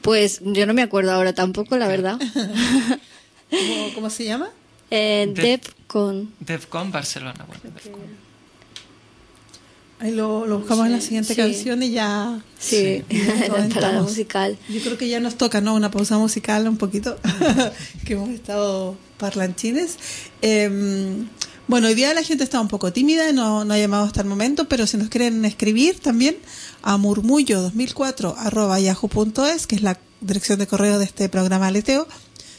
Pues 0.00 0.40
yo 0.42 0.64
no 0.66 0.72
me 0.72 0.80
acuerdo 0.82 1.12
ahora 1.12 1.34
tampoco, 1.34 1.76
la 1.76 1.86
verdad. 1.86 2.18
¿Cómo, 3.50 3.92
cómo 3.94 4.10
se 4.10 4.24
llama? 4.24 4.48
Eh, 4.90 5.26
Dev- 5.28 5.60
DevCon. 5.60 6.32
DevCon 6.40 6.90
Barcelona, 6.90 7.44
bueno, 7.46 7.62
DevCon. 7.64 8.02
Ahí 10.04 10.10
lo, 10.12 10.46
lo 10.46 10.58
buscamos 10.58 10.84
en 10.84 10.92
la 10.92 11.00
siguiente 11.00 11.34
Sí. 11.34 11.40
canción 11.40 11.82
y 11.82 11.90
ya... 11.92 12.44
Sí, 12.58 13.02
la 13.80 14.02
musical. 14.02 14.58
Yo 14.68 14.80
creo 14.82 14.98
que 14.98 15.08
ya 15.08 15.18
nos 15.18 15.36
toca, 15.36 15.62
¿no? 15.62 15.74
Una 15.74 15.90
pausa 15.90 16.18
musical 16.18 16.68
un 16.68 16.76
poquito, 16.76 17.16
que 18.04 18.12
hemos 18.12 18.28
estado 18.28 18.96
parlanchines. 19.16 19.96
Eh, 20.42 21.24
bueno, 21.68 21.88
hoy 21.88 21.94
día 21.94 22.12
la 22.12 22.22
gente 22.22 22.44
está 22.44 22.60
un 22.60 22.68
poco 22.68 22.92
tímida, 22.92 23.32
no, 23.32 23.64
no 23.64 23.72
ha 23.72 23.78
llamado 23.78 24.04
hasta 24.04 24.20
el 24.20 24.26
momento, 24.28 24.68
pero 24.68 24.86
si 24.86 24.98
nos 24.98 25.08
quieren 25.08 25.42
escribir 25.46 25.98
también 26.00 26.36
a 26.82 26.98
murmullo2004 26.98 28.34
arroba 28.36 28.78
yahoo.es, 28.80 29.66
que 29.66 29.76
es 29.76 29.82
la 29.82 29.98
dirección 30.20 30.58
de 30.58 30.66
correo 30.66 30.98
de 30.98 31.06
este 31.06 31.30
programa 31.30 31.68
Aleteo, 31.68 32.06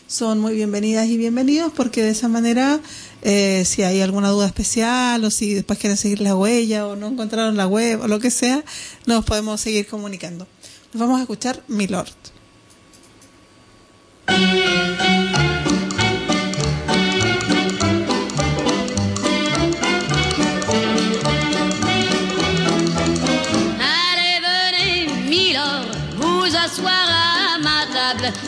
son 0.08 0.40
muy 0.40 0.54
bienvenidas 0.54 1.08
y 1.08 1.18
bienvenidos 1.18 1.72
porque 1.76 2.04
de 2.04 2.12
esa 2.12 2.28
manera, 2.28 2.80
eh, 3.22 3.64
si 3.66 3.84
hay 3.84 4.02
alguna 4.02 4.30
duda 4.30 4.46
especial 4.46 5.24
o 5.24 5.32
si 5.32 5.54
después 5.54 5.80
quieren 5.80 5.98
seguir 5.98 6.22
la 6.22 6.36
huella 6.36 6.88
o 6.88 6.96
no 6.96 7.08
encontraron 7.08 7.58
la 7.58 7.68
web 7.68 8.02
o 8.02 8.08
lo 8.08 8.20
que 8.20 8.32
sea, 8.32 8.64
nos 9.06 9.26
podemos 9.26 9.62
seguir 9.62 9.88
comunicando. 9.88 10.48
Nos 10.94 11.02
vamos 11.02 11.20
a 11.20 11.22
escuchar 11.22 11.64
Milord. 11.68 12.14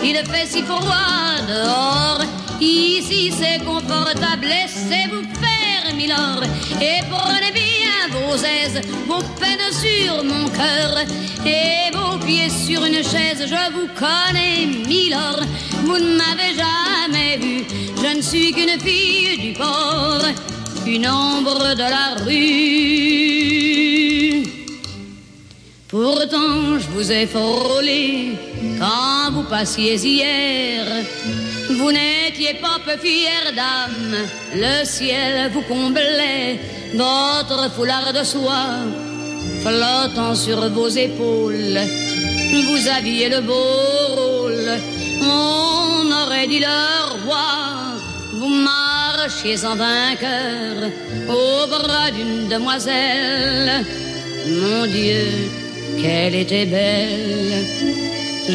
Il 0.03 0.15
fait 0.15 0.45
si 0.45 0.61
froid 0.61 1.35
dehors. 1.47 2.21
Ici 2.61 3.31
c'est 3.31 3.63
confortable, 3.63 4.45
laissez-vous 4.45 5.23
faire, 5.41 5.95
Milord. 5.95 6.43
Et 6.81 7.01
prenez 7.09 7.51
bien 7.51 7.97
vos 8.11 8.35
aises, 8.35 8.81
vos 9.07 9.23
peines 9.39 9.71
sur 9.71 10.23
mon 10.23 10.47
cœur. 10.49 10.99
Et 11.45 11.91
vos 11.95 12.17
pieds 12.23 12.49
sur 12.49 12.83
une 12.85 13.03
chaise, 13.03 13.45
je 13.47 13.71
vous 13.73 13.87
connais, 13.95 14.65
Milord. 14.87 15.41
Vous 15.85 15.97
ne 15.97 16.17
m'avez 16.17 16.53
jamais 16.55 17.37
vu, 17.37 17.65
je 18.01 18.17
ne 18.17 18.21
suis 18.21 18.51
qu'une 18.51 18.79
fille 18.79 19.37
du 19.39 19.53
port, 19.53 20.23
une 20.85 21.07
ombre 21.07 21.73
de 21.75 21.89
la 21.95 22.23
rue. 22.23 23.46
Pourtant, 25.89 26.77
je 26.79 26.89
vous 26.89 27.11
ai 27.13 27.25
frôlé 27.25 28.33
quand 28.77 29.31
vous 29.31 29.43
passiez 29.43 29.95
hier. 29.95 30.85
Vous 31.69 31.91
n'étiez 31.93 32.55
pas 32.55 32.79
peu 32.85 32.97
fière 32.99 33.53
d'âme, 33.55 34.17
le 34.53 34.85
ciel 34.85 35.49
vous 35.53 35.61
comblait, 35.61 36.59
votre 36.93 37.71
foulard 37.71 38.11
de 38.11 38.23
soie 38.25 38.79
flottant 39.61 40.35
sur 40.35 40.69
vos 40.71 40.89
épaules. 40.89 41.79
Vous 42.67 42.87
aviez 42.87 43.29
le 43.29 43.41
beau 43.41 43.53
rôle, 44.15 44.69
on 45.21 46.11
aurait 46.11 46.47
dit 46.47 46.59
le 46.59 47.25
roi. 47.25 47.95
Vous 48.33 48.49
marchiez 48.49 49.65
en 49.65 49.75
vainqueur 49.75 50.91
au 51.29 51.67
bras 51.67 52.11
d'une 52.11 52.49
demoiselle. 52.49 53.85
Mon 54.49 54.85
Dieu, 54.85 55.49
qu'elle 56.01 56.35
était 56.35 56.65
belle. 56.65 57.65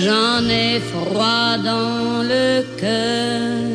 J'en 0.04 0.48
ai 0.48 0.80
froid 0.80 1.58
dans 1.58 2.22
le 2.22 2.64
cœur. 2.80 3.72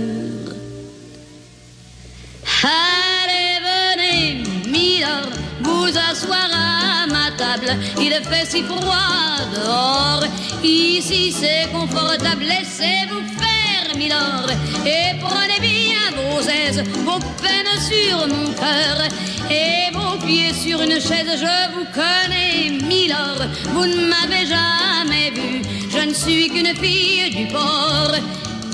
Allez, 2.63 3.53
venez, 3.69 4.43
Milord, 4.71 5.29
vous 5.61 5.91
asseoir 6.09 6.49
à 6.51 7.07
ma 7.07 7.31
table. 7.37 7.77
Il 7.99 8.13
fait 8.29 8.45
si 8.45 8.63
froid 8.63 9.37
dehors. 9.53 10.23
Ici 10.63 11.31
c'est 11.31 11.71
confortable, 11.71 12.43
laissez-vous 12.43 13.23
faire, 13.39 13.56
Et 13.99 15.17
prenez 15.19 15.59
bien 15.59 16.11
vos 16.15 16.41
aises, 16.41 16.83
vos 17.03 17.19
peines 17.41 17.79
sur 17.81 18.27
mon 18.27 18.53
cœur. 18.53 19.07
Et 19.49 19.91
vos 19.91 20.17
pieds 20.23 20.53
sur 20.53 20.79
une 20.81 20.99
chaise, 21.01 21.39
je 21.39 21.73
vous 21.73 21.85
connais, 21.93 22.69
Milord. 22.85 23.41
Vous 23.73 23.87
ne 23.87 24.05
m'avez 24.07 24.45
jamais 24.45 25.31
vu, 25.31 25.63
je 25.89 26.09
ne 26.09 26.13
suis 26.13 26.49
qu'une 26.49 26.75
fille 26.75 27.31
du 27.35 27.47
port, 27.47 28.13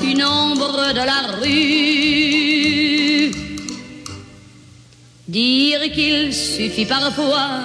une 0.03 0.25
ombre 0.25 0.91
de 0.93 1.05
la 1.05 1.21
rue. 1.41 3.31
Dire 5.27 5.89
qu'il 5.93 6.33
suffit 6.33 6.85
parfois 6.85 7.61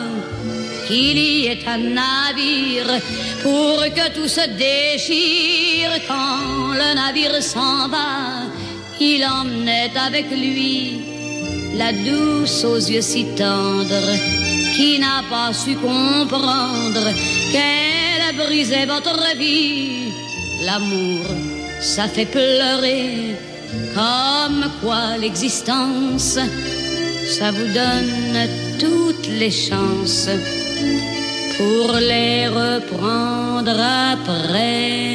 qu'il 0.88 1.18
y 1.18 1.46
ait 1.46 1.64
un 1.66 1.78
navire 1.78 2.90
pour 3.42 3.84
que 3.96 4.06
tout 4.16 4.26
se 4.26 4.46
déchire 4.48 5.92
quand 6.08 6.72
le 6.72 6.94
navire 6.94 7.42
s'en 7.42 7.88
va. 7.88 8.48
Il 9.00 9.24
emmenait 9.24 9.92
avec 9.96 10.30
lui 10.30 11.02
la 11.76 11.92
douce 11.92 12.64
aux 12.64 12.82
yeux 12.92 13.02
si 13.02 13.26
tendres 13.36 14.16
qui 14.74 14.98
n'a 14.98 15.22
pas 15.30 15.52
su 15.52 15.74
comprendre 15.76 17.04
qu'elle 17.52 18.36
brisait 18.36 18.86
votre 18.86 19.36
vie, 19.36 20.12
l'amour 20.62 21.26
ça 21.80 22.08
fait 22.08 22.26
pleurer, 22.26 23.36
comme 23.94 24.70
quoi 24.80 25.16
l'existence, 25.16 26.38
ça 27.26 27.50
vous 27.52 27.72
donne 27.72 28.48
toutes 28.78 29.28
les 29.28 29.50
chances 29.50 30.28
pour 31.56 31.92
les 31.96 32.48
reprendre 32.48 33.76
après. 34.12 35.08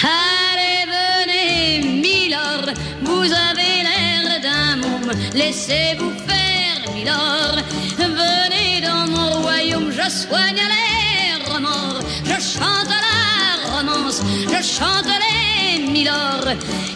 Allez, 0.00 0.84
venez, 0.94 1.82
Milord, 2.04 2.68
vous 3.02 3.28
avez 3.48 3.82
l'air 3.88 4.40
d'un 4.46 4.76
môme, 4.76 5.12
laissez-vous 5.34 6.12
faire, 6.28 6.78
Milord. 6.94 7.56
Venez 7.98 8.80
dans 8.86 9.06
mon 9.10 9.42
royaume, 9.42 9.90
je 9.90 10.08
soigne 10.08 10.62
les 10.74 11.52
remords, 11.52 12.00
je 12.24 12.38
chante 12.54 12.92
la 13.06 13.76
romance, 13.76 14.22
je 14.52 14.62
chante 14.62 15.12
les 15.24 15.80
Milord 15.90 16.48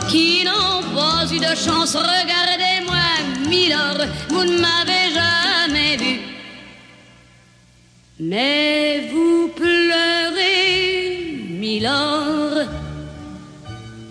qui 0.09 0.45
n'ont 0.45 0.83
pas 0.95 1.27
eu 1.33 1.39
de 1.39 1.55
chance. 1.57 1.97
Regardez-moi, 1.97 3.05
Milord, 3.49 4.07
vous 4.29 4.45
ne 4.45 4.59
m'avez 4.61 5.13
jamais 5.13 5.32
Mais 8.21 9.09
vous 9.13 9.49
pleurez, 9.49 11.39
Milord, 11.51 12.67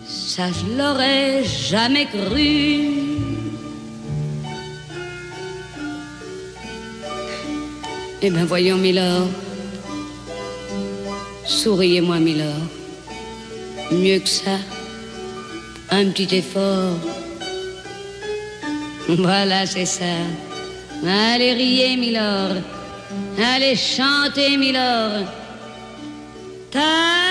ça 0.05 0.49
je 0.51 0.77
l'aurais 0.77 1.43
jamais 1.43 2.05
cru. 2.05 2.89
Eh 8.21 8.29
bien 8.29 8.45
voyons, 8.45 8.77
Milord, 8.77 9.29
souriez-moi, 11.45 12.19
Milord. 12.19 12.67
Mieux 13.91 14.19
que 14.19 14.29
ça, 14.29 14.59
un 15.89 16.05
petit 16.11 16.35
effort. 16.35 16.97
Voilà, 19.07 19.65
c'est 19.65 19.85
ça. 19.85 20.15
Allez, 21.03 21.53
riez, 21.53 21.97
Milord. 21.97 22.61
Allez, 23.37 23.75
chantez, 23.75 24.57
Milord. 24.57 25.25
Mais 26.73 27.30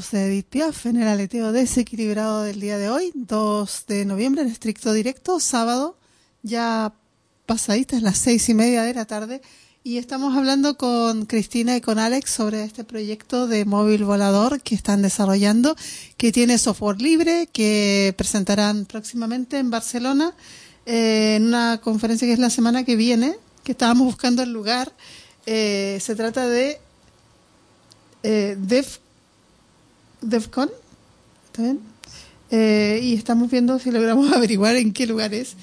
voz 0.00 0.12
de 0.12 0.28
Edith 0.28 0.46
Piaf 0.46 0.86
en 0.86 0.96
el 0.96 1.08
aleteo 1.08 1.52
desequilibrado 1.52 2.42
del 2.42 2.58
día 2.58 2.78
de 2.78 2.88
hoy, 2.88 3.12
2 3.14 3.84
de 3.86 4.06
noviembre, 4.06 4.40
en 4.40 4.48
estricto 4.48 4.94
directo, 4.94 5.40
sábado, 5.40 5.98
ya 6.42 6.94
pasaditas 7.44 8.00
las 8.00 8.16
seis 8.16 8.48
y 8.48 8.54
media 8.54 8.82
de 8.82 8.94
la 8.94 9.04
tarde. 9.04 9.42
Y 9.84 9.98
estamos 9.98 10.34
hablando 10.38 10.78
con 10.78 11.26
Cristina 11.26 11.76
y 11.76 11.82
con 11.82 11.98
Alex 11.98 12.30
sobre 12.30 12.64
este 12.64 12.82
proyecto 12.82 13.46
de 13.46 13.66
móvil 13.66 14.06
volador 14.06 14.62
que 14.62 14.74
están 14.74 15.02
desarrollando, 15.02 15.76
que 16.16 16.32
tiene 16.32 16.56
software 16.56 17.02
libre, 17.02 17.46
que 17.52 18.14
presentarán 18.16 18.86
próximamente 18.86 19.58
en 19.58 19.68
Barcelona, 19.68 20.32
eh, 20.86 21.34
en 21.36 21.48
una 21.48 21.78
conferencia 21.82 22.26
que 22.26 22.32
es 22.32 22.38
la 22.38 22.48
semana 22.48 22.84
que 22.84 22.96
viene, 22.96 23.36
que 23.64 23.72
estábamos 23.72 24.06
buscando 24.06 24.42
el 24.42 24.50
lugar. 24.50 24.90
Eh, 25.44 25.98
se 26.00 26.16
trata 26.16 26.48
de 26.48 26.80
eh, 28.22 28.56
Def, 28.58 28.98
DEFCON, 30.20 30.70
¿está 31.46 31.62
bien? 31.62 31.80
Eh, 32.50 33.00
y 33.02 33.14
estamos 33.14 33.50
viendo 33.50 33.78
si 33.78 33.90
logramos 33.90 34.32
averiguar 34.36 34.76
en 34.76 34.92
qué 34.92 35.06
lugar 35.06 35.34
es 35.34 35.54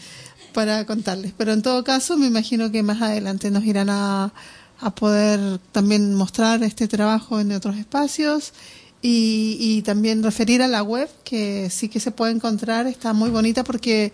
para 0.53 0.86
contarles. 0.86 1.34
Pero 1.38 1.53
en 1.53 1.62
todo 1.62 1.84
caso, 1.84 2.18
me 2.18 2.28
imagino 2.28 2.72
que 2.72 2.84
más 2.84 3.01
adelante 3.01 3.51
nos 3.51 3.66
irán 3.66 3.89
a, 3.89 4.34
a 4.80 4.95
poder 4.95 5.60
también 5.72 6.14
mostrar 6.14 6.64
este 6.64 6.88
trabajo 6.88 7.39
en 7.39 7.51
otros 7.51 7.78
espacios 7.78 8.53
y, 9.01 9.58
y 9.60 9.82
también 9.84 10.24
referir 10.24 10.62
a 10.62 10.68
la 10.68 10.84
web, 10.84 11.10
que 11.24 11.70
sí 11.70 11.89
que 11.89 11.99
se 11.99 12.12
puede 12.12 12.32
encontrar, 12.32 12.88
está 12.88 13.14
muy 13.14 13.30
bonita 13.30 13.64
porque 13.64 14.14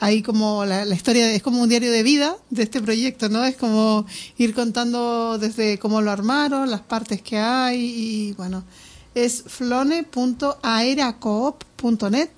hay 0.00 0.22
como 0.22 0.64
la, 0.64 0.84
la 0.84 0.94
historia, 0.94 1.32
es 1.32 1.42
como 1.42 1.62
un 1.62 1.68
diario 1.68 1.92
de 1.92 2.02
vida 2.02 2.36
de 2.50 2.64
este 2.64 2.80
proyecto, 2.80 3.28
¿no? 3.28 3.44
Es 3.44 3.56
como 3.56 4.06
ir 4.36 4.54
contando 4.54 5.38
desde 5.38 5.78
cómo 5.78 6.00
lo 6.00 6.10
armaron, 6.10 6.70
las 6.70 6.80
partes 6.80 7.22
que 7.22 7.38
hay 7.38 7.80
y 7.80 8.32
bueno, 8.32 8.64
es 9.14 9.44
flone.aeracoop.net 9.46 12.28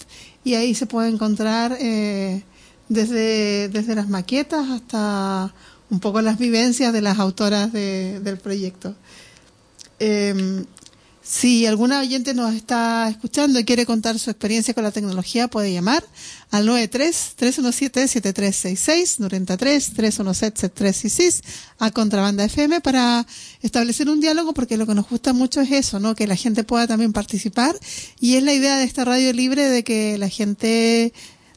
y 0.45 0.55
ahí 0.55 0.75
se 0.75 0.87
puede 0.87 1.09
encontrar 1.09 1.77
eh, 1.81 2.43
desde, 2.89 3.69
desde 3.69 3.95
las 3.95 4.09
maquetas 4.09 4.69
hasta 4.71 5.53
un 5.91 6.01
poco 6.01 6.21
las 6.23 6.39
vivencias 6.39 6.93
de 6.93 7.01
las 7.03 7.19
autoras 7.19 7.73
de- 7.73 8.21
del 8.21 8.39
proyecto. 8.39 8.95
Eh, 9.99 10.65
si 11.29 11.67
alguna 11.67 11.99
oyente 11.99 12.35
nos 12.35 12.55
está 12.55 13.09
escuchando 13.09 13.59
y 13.59 13.65
quiere 13.65 13.85
contar 13.85 14.17
su 14.21 14.31
experiencia 14.31 14.75
con 14.75 14.85
la 14.85 14.93
tecnología, 14.93 15.49
puede 15.49 15.73
llamar 15.73 16.05
al 16.53 16.69
93-317-7366, 16.69 19.19
93-317-7366 19.19 21.43
a 21.79 21.91
Contrabanda 21.91 22.45
FM 22.45 22.81
para 22.81 23.27
establecer 23.63 24.09
un 24.09 24.21
diálogo 24.21 24.55
porque 24.55 24.77
lo 24.77 24.87
que 24.87 24.95
nos 24.95 25.09
gusta 25.09 25.33
mucho 25.33 25.61
es 25.61 25.71
eso, 25.73 26.01
¿no? 26.01 26.15
Que 26.15 26.27
la 26.27 26.37
gente 26.37 26.65
pueda 26.65 26.87
también 26.87 27.13
participar 27.13 27.79
y 28.21 28.37
es 28.37 28.43
la 28.43 28.53
idea 28.53 28.77
de 28.77 28.85
esta 28.85 29.05
radio 29.05 29.33
libre 29.33 29.69
de 29.69 29.85
que 29.85 30.19
la 30.19 30.29
gente 30.29 31.13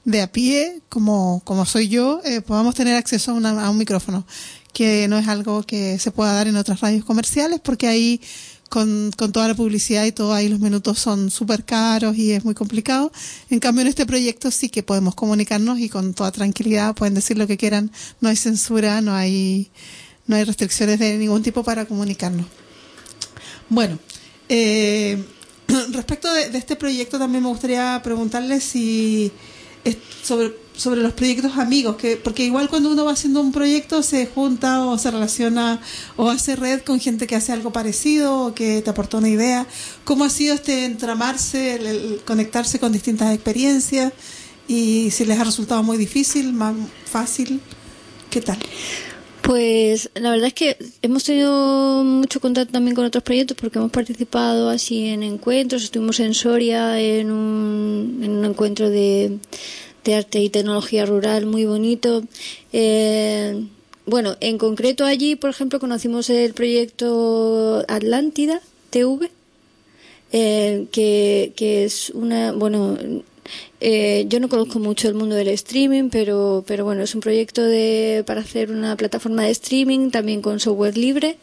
de 0.06 0.22
a 0.22 0.32
pie, 0.32 0.82
como, 0.90 1.42
como 1.46 1.66
soy 1.66 1.88
yo, 1.90 2.22
eh, 2.26 2.42
podamos 2.42 2.74
tener 2.74 2.96
acceso 2.96 3.32
a, 3.32 3.34
una- 3.36 3.66
a 3.66 3.70
un 3.70 3.78
micrófono, 3.78 4.26
que 4.74 5.08
no 5.08 5.18
es 5.20 5.28
algo 5.28 5.64
que 5.64 6.00
se 6.00 6.12
pueda 6.12 6.34
dar 6.34 6.48
en 6.48 6.56
otras 6.56 6.80
radios 6.80 7.06
comerciales 7.06 7.60
porque 7.60 7.88
ahí 7.88 8.22
con, 8.70 9.12
con 9.18 9.32
toda 9.32 9.48
la 9.48 9.56
publicidad 9.56 10.06
y 10.06 10.12
todo 10.12 10.34
ahí 10.34 10.48
los 10.48 10.60
minutos 10.60 11.00
son 11.00 11.30
súper 11.32 11.66
caros 11.66 12.16
y 12.16 12.32
es 12.32 12.46
muy 12.46 12.54
complicado. 12.54 13.12
En 13.50 13.60
cambio 13.60 13.82
en 13.82 13.88
este 13.88 14.06
proyecto 14.06 14.52
sí 14.52 14.70
que 14.70 14.84
podemos 14.84 15.16
comunicarnos 15.16 15.80
y 15.80 15.90
con 15.90 16.14
toda 16.14 16.32
tranquilidad 16.32 16.96
pueden 16.96 17.16
decir 17.16 17.38
lo 17.38 17.48
que 17.48 17.58
quieran, 17.58 17.92
no 18.22 18.30
hay 18.30 18.36
censura, 18.36 19.02
no 19.02 19.14
hay, 19.14 19.70
no 20.28 20.36
hay 20.36 20.44
restricciones 20.44 21.00
de 21.00 21.18
ningún 21.18 21.44
tipo 21.44 21.64
para 21.64 21.86
comunicarnos. 21.86 22.46
Bueno, 23.68 24.00
eh, 24.48 25.24
respecto 25.92 26.32
de, 26.34 26.50
de 26.50 26.58
este 26.58 26.76
proyecto 26.76 27.20
también 27.20 27.44
me 27.44 27.50
gustaría 27.50 28.00
preguntarle 28.04 28.62
si 28.62 29.32
es 29.84 29.98
sobre, 30.24 30.54
sobre 30.80 31.02
los 31.02 31.12
proyectos 31.12 31.58
amigos, 31.58 31.98
que 31.98 32.16
porque 32.16 32.46
igual 32.46 32.70
cuando 32.70 32.90
uno 32.90 33.04
va 33.04 33.12
haciendo 33.12 33.42
un 33.42 33.52
proyecto 33.52 34.02
se 34.02 34.26
junta 34.28 34.86
o 34.86 34.98
se 34.98 35.12
relaciona 35.12 35.82
o 36.16 36.30
hace 36.30 36.56
red 36.56 36.82
con 36.82 37.02
gente 37.02 37.28
que 37.28 37.36
hace 37.36 37.52
algo 37.52 37.72
parecido 37.72 38.46
o 38.46 38.54
que 38.54 38.82
te 38.82 38.90
aportó 38.90 39.18
una 39.18 39.28
idea. 39.28 39.68
¿Cómo 40.06 40.24
ha 40.24 40.30
sido 40.30 40.56
este 40.56 40.86
entramarse, 40.86 41.76
el, 41.76 42.22
conectarse 42.26 42.80
con 42.80 42.94
distintas 42.94 43.34
experiencias 43.34 44.14
y 44.70 45.12
si 45.12 45.26
les 45.26 45.38
ha 45.38 45.44
resultado 45.44 45.84
muy 45.84 45.98
difícil, 45.98 46.54
más 46.54 46.74
fácil? 47.04 47.60
¿Qué 48.30 48.40
tal? 48.40 48.58
Pues 49.42 50.10
la 50.14 50.32
verdad 50.32 50.48
es 50.48 50.54
que 50.54 50.78
hemos 51.02 51.26
tenido 51.26 52.04
mucho 52.06 52.40
contacto 52.40 52.72
también 52.72 52.96
con 52.96 53.04
otros 53.04 53.24
proyectos 53.24 53.58
porque 53.60 53.80
hemos 53.80 53.92
participado 53.92 54.70
así 54.70 55.08
en 55.08 55.24
encuentros. 55.24 55.84
Estuvimos 55.84 56.22
en 56.22 56.34
Soria 56.34 57.02
en 57.02 57.32
un, 57.32 58.20
en 58.22 58.32
un 58.32 58.46
encuentro 58.46 58.90
de, 58.90 59.40
de 60.04 60.16
arte 60.16 60.40
y 60.40 60.50
tecnología 60.50 61.06
rural 61.06 61.46
muy 61.46 61.66
bonito. 61.66 62.24
Eh, 62.74 63.66
bueno, 64.06 64.36
en 64.40 64.58
concreto 64.58 65.06
allí, 65.06 65.36
por 65.36 65.50
ejemplo, 65.50 65.80
conocimos 65.80 66.30
el 66.30 66.54
proyecto 66.54 67.86
Atlántida 67.88 68.62
TV 68.90 69.30
eh, 70.32 70.86
que, 70.92 71.54
que 71.56 71.86
es 71.86 72.12
una, 72.12 72.52
bueno, 72.52 72.98
eh, 73.82 74.26
yo 74.28 74.40
no 74.40 74.50
conozco 74.50 74.80
mucho 74.80 75.08
el 75.08 75.16
mundo 75.16 75.36
del 75.36 75.48
streaming, 75.50 76.10
pero, 76.10 76.64
pero 76.68 76.86
bueno, 76.86 77.02
es 77.04 77.16
un 77.16 77.22
proyecto 77.22 77.64
de, 77.64 78.24
para 78.26 78.42
hacer 78.42 78.72
una 78.72 78.96
plataforma 78.96 79.44
de 79.44 79.52
streaming 79.52 80.12
también 80.12 80.42
con 80.42 80.60
software 80.60 80.98
libre. 80.98 81.38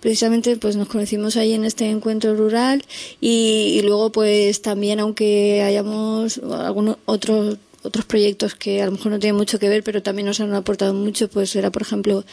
Precisamente 0.00 0.56
pues 0.56 0.76
nos 0.76 0.86
conocimos 0.86 1.36
ahí 1.36 1.54
en 1.54 1.64
este 1.64 1.90
encuentro 1.90 2.36
rural 2.36 2.84
y, 3.20 3.78
y 3.78 3.82
luego 3.82 4.12
pues 4.12 4.62
también 4.62 5.00
aunque 5.00 5.62
hayamos 5.62 6.38
algunos 6.38 6.98
otros 7.04 7.58
otros 7.88 8.04
proyectos 8.04 8.54
que 8.54 8.82
a 8.82 8.86
lo 8.86 8.92
mejor 8.92 9.12
no 9.12 9.18
tienen 9.18 9.36
mucho 9.36 9.58
que 9.58 9.68
ver, 9.68 9.82
pero 9.82 10.02
también 10.02 10.26
nos 10.26 10.40
han 10.40 10.54
aportado 10.54 10.94
mucho, 10.94 11.28
pues 11.28 11.54
era, 11.56 11.70
por 11.70 11.82
ejemplo, 11.82 12.24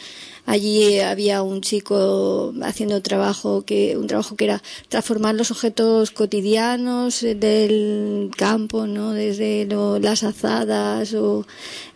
allí 0.44 1.00
había 1.00 1.42
un 1.42 1.60
chico 1.60 2.54
haciendo 2.62 3.02
trabajo 3.02 3.64
que 3.64 3.96
un 3.96 4.06
trabajo 4.06 4.36
que 4.36 4.44
era 4.44 4.62
transformar 4.88 5.34
los 5.34 5.50
objetos 5.50 6.10
cotidianos 6.10 7.20
del 7.22 8.30
campo, 8.36 8.86
¿no? 8.86 9.12
Desde 9.12 9.66
las 10.00 10.22
azadas 10.22 11.14
o 11.14 11.46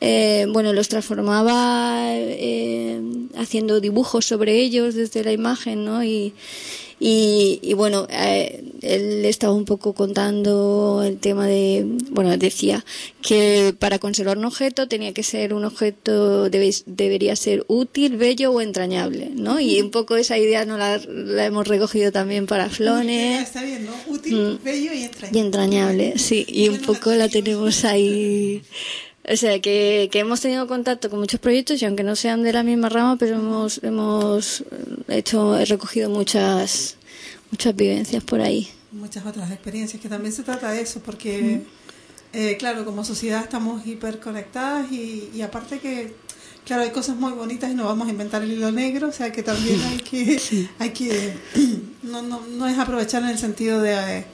eh, 0.01 0.47
bueno, 0.51 0.73
los 0.73 0.89
transformaba 0.89 2.09
eh, 2.09 3.01
haciendo 3.37 3.81
dibujos 3.81 4.27
sobre 4.27 4.61
ellos 4.61 4.95
desde 4.95 5.23
la 5.23 5.33
imagen, 5.33 5.85
¿no? 5.85 6.03
Y 6.03 6.35
y, 7.03 7.73
bueno, 7.75 8.07
eh, 8.11 8.63
él 8.83 9.25
estaba 9.25 9.55
un 9.55 9.65
poco 9.65 9.95
contando 9.95 11.03
el 11.03 11.17
tema 11.17 11.47
de, 11.47 11.87
bueno, 12.11 12.37
decía 12.37 12.85
que 13.23 13.75
para 13.79 13.99
conservar 13.99 14.37
un 14.37 14.45
objeto 14.45 14.87
tenía 14.87 15.15
que 15.15 15.23
ser 15.23 15.55
un 15.55 15.65
objeto, 15.65 16.51
debe, 16.51 16.71
debería 16.85 17.37
ser 17.37 17.65
útil, 17.69 18.19
bello 18.19 18.53
o 18.53 18.61
entrañable, 18.61 19.31
¿no? 19.35 19.59
Y 19.61 19.81
un 19.81 19.91
poco 19.91 20.17
esa 20.17 20.37
idea 20.37 20.67
no 20.67 20.77
la, 20.77 21.01
hemos 21.47 21.67
recogido 21.67 22.13
también 22.13 22.45
para 22.47 22.69
Flones. 22.69 23.45
Está 23.45 23.63
bien, 23.63 23.87
¿no? 23.87 23.93
Útil, 24.07 24.59
mm. 24.61 24.65
bello 24.65 24.93
y 24.93 25.03
entrañable. 25.05 25.39
Y 25.39 25.41
entrañable, 25.41 26.19
sí. 26.19 26.45
Y 26.47 26.69
un 26.69 26.81
poco 26.83 27.13
la 27.13 27.29
tenemos 27.31 27.87
ahí 27.87 28.63
o 29.31 29.37
sea, 29.37 29.61
que, 29.61 30.09
que 30.11 30.19
hemos 30.19 30.41
tenido 30.41 30.67
contacto 30.67 31.09
con 31.09 31.21
muchos 31.21 31.39
proyectos 31.39 31.81
y 31.81 31.85
aunque 31.85 32.03
no 32.03 32.17
sean 32.17 32.43
de 32.43 32.53
la 32.53 32.65
misma 32.65 32.89
rama, 32.89 33.17
pero 33.17 33.37
hemos, 33.37 33.81
hemos 33.85 34.65
hecho, 35.07 35.57
he 35.57 35.65
recogido 35.67 36.11
muchas, 36.11 36.97
muchas 37.53 37.77
vivencias 37.77 38.25
por 38.25 38.41
ahí. 38.41 38.69
Muchas 38.91 39.25
otras 39.25 39.53
experiencias, 39.53 40.03
que 40.03 40.09
también 40.09 40.33
se 40.33 40.43
trata 40.43 40.73
de 40.73 40.81
eso, 40.81 41.01
porque, 41.01 41.63
eh, 42.33 42.57
claro, 42.59 42.85
como 42.85 43.05
sociedad 43.05 43.43
estamos 43.43 43.87
hiperconectadas 43.87 44.91
y, 44.91 45.31
y 45.33 45.43
aparte 45.43 45.79
que, 45.79 46.13
claro, 46.67 46.83
hay 46.83 46.91
cosas 46.91 47.15
muy 47.15 47.31
bonitas 47.31 47.71
y 47.71 47.75
no 47.75 47.85
vamos 47.85 48.09
a 48.09 48.11
inventar 48.11 48.43
el 48.43 48.51
hilo 48.51 48.73
negro, 48.73 49.09
o 49.09 49.13
sea, 49.13 49.31
que 49.31 49.45
también 49.45 49.81
hay 49.91 49.99
que, 49.99 50.69
hay 50.81 50.91
que 50.91 51.35
no, 52.03 52.21
no, 52.23 52.45
no 52.47 52.67
es 52.67 52.77
aprovechar 52.77 53.23
en 53.23 53.29
el 53.29 53.39
sentido 53.39 53.81
de, 53.81 54.25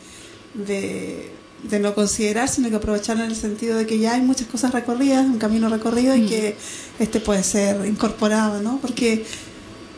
de 0.55 1.31
de 1.63 1.79
no 1.79 1.95
considerar, 1.95 2.49
sino 2.49 2.71
que 2.71 2.77
aprovechar 2.77 3.17
en 3.17 3.25
el 3.25 3.37
sentido 3.37 3.77
de 3.77 3.87
que 3.87 3.99
ya 3.99 4.15
hay 4.15 4.21
muchas 4.21 4.47
cosas 4.47 4.73
recorridas, 4.73 5.25
un 5.25 5.39
camino 5.39 5.69
recorrido 5.69 6.15
y 6.15 6.23
mm. 6.23 6.29
que 6.29 6.57
este 6.99 7.21
puede 7.21 7.43
ser 7.43 7.85
incorporado, 7.87 8.63
¿no? 8.63 8.79
Porque, 8.81 9.25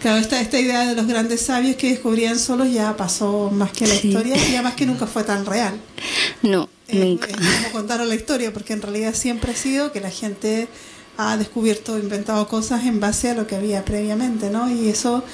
claro, 0.01 0.19
esta, 0.19 0.41
esta 0.41 0.59
idea 0.59 0.87
de 0.87 0.95
los 0.95 1.07
grandes 1.07 1.43
sabios 1.43 1.77
que 1.77 1.91
descubrían 1.91 2.39
solos 2.39 2.73
ya 2.73 2.97
pasó 2.97 3.51
más 3.51 3.73
que 3.73 3.87
la 3.87 3.95
historia 3.95 4.37
y 4.37 4.55
además 4.55 4.75
que 4.75 4.87
nunca 4.87 5.07
fue 5.07 5.25
tan 5.25 5.45
real. 5.45 5.79
No, 6.43 6.69
eh, 6.89 7.05
nunca. 7.05 7.29
como 7.29 7.73
contaron 7.73 8.09
la 8.09 8.15
historia, 8.15 8.53
porque 8.53 8.73
en 8.73 8.83
realidad 8.83 9.15
siempre 9.15 9.53
ha 9.53 9.57
sido 9.57 9.93
que 9.93 10.01
la 10.01 10.11
gente 10.11 10.69
ha 11.17 11.37
descubierto, 11.37 11.99
inventado 11.99 12.47
cosas 12.47 12.87
en 12.87 13.01
base 13.01 13.31
a 13.31 13.35
lo 13.35 13.47
que 13.47 13.57
había 13.57 13.85
previamente, 13.85 14.51
¿no? 14.51 14.71
Y 14.71 14.89
eso 14.89 15.25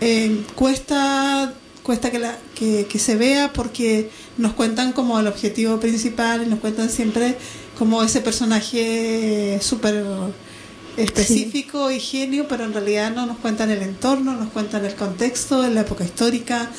eh, 0.00 0.42
cuesta 0.54 1.52
cuesta 1.84 2.10
que, 2.10 2.18
la, 2.18 2.36
que, 2.56 2.86
que, 2.86 2.98
se 2.98 3.14
vea 3.14 3.52
porque 3.52 4.10
nos 4.38 4.54
cuentan 4.54 4.92
como 4.92 5.20
el 5.20 5.28
objetivo 5.28 5.78
principal 5.78 6.42
y 6.42 6.46
nos 6.46 6.58
cuentan 6.58 6.90
siempre 6.90 7.36
como 7.78 8.02
ese 8.02 8.20
personaje 8.20 9.58
súper 9.60 10.04
específico 10.96 11.90
y 11.90 12.00
genio, 12.00 12.46
pero 12.48 12.64
en 12.64 12.72
realidad 12.72 13.12
no 13.14 13.26
nos 13.26 13.38
cuentan 13.38 13.70
el 13.70 13.82
entorno, 13.82 14.34
nos 14.34 14.50
cuentan 14.50 14.84
el 14.84 14.94
contexto, 14.94 15.68
la 15.68 15.82
época 15.82 16.04
histórica, 16.04 16.70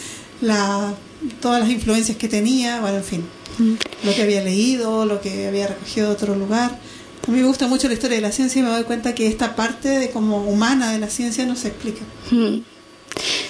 la, 0.42 0.94
todas 1.42 1.62
las 1.62 1.70
influencias 1.70 2.18
que 2.18 2.28
tenía, 2.28 2.82
bueno, 2.82 2.98
en 2.98 3.04
fin, 3.04 3.26
mm. 3.58 3.74
lo 4.06 4.16
que 4.16 4.24
había 4.24 4.44
leído, 4.44 5.06
lo 5.06 5.22
que 5.22 5.48
había 5.48 5.68
recogido 5.68 6.08
de 6.08 6.14
otro 6.14 6.36
lugar. 6.36 6.80
A 7.28 7.32
mí 7.32 7.40
me 7.40 7.48
gusta 7.48 7.68
mucho 7.68 7.88
la 7.88 7.96
historia 7.96 8.18
de 8.18 8.22
la 8.22 8.32
ciencia 8.32 8.60
y 8.60 8.64
me 8.64 8.70
doy 8.70 8.84
cuenta 8.84 9.16
que 9.16 9.28
esta 9.28 9.56
parte 9.56 9.90
de 9.90 10.10
como 10.12 10.44
humana 10.44 10.92
de 10.92 11.00
la 11.00 11.10
ciencia 11.10 11.46
no 11.46 11.56
se 11.56 11.70
explica. 11.70 12.02
Mm. 12.32 12.60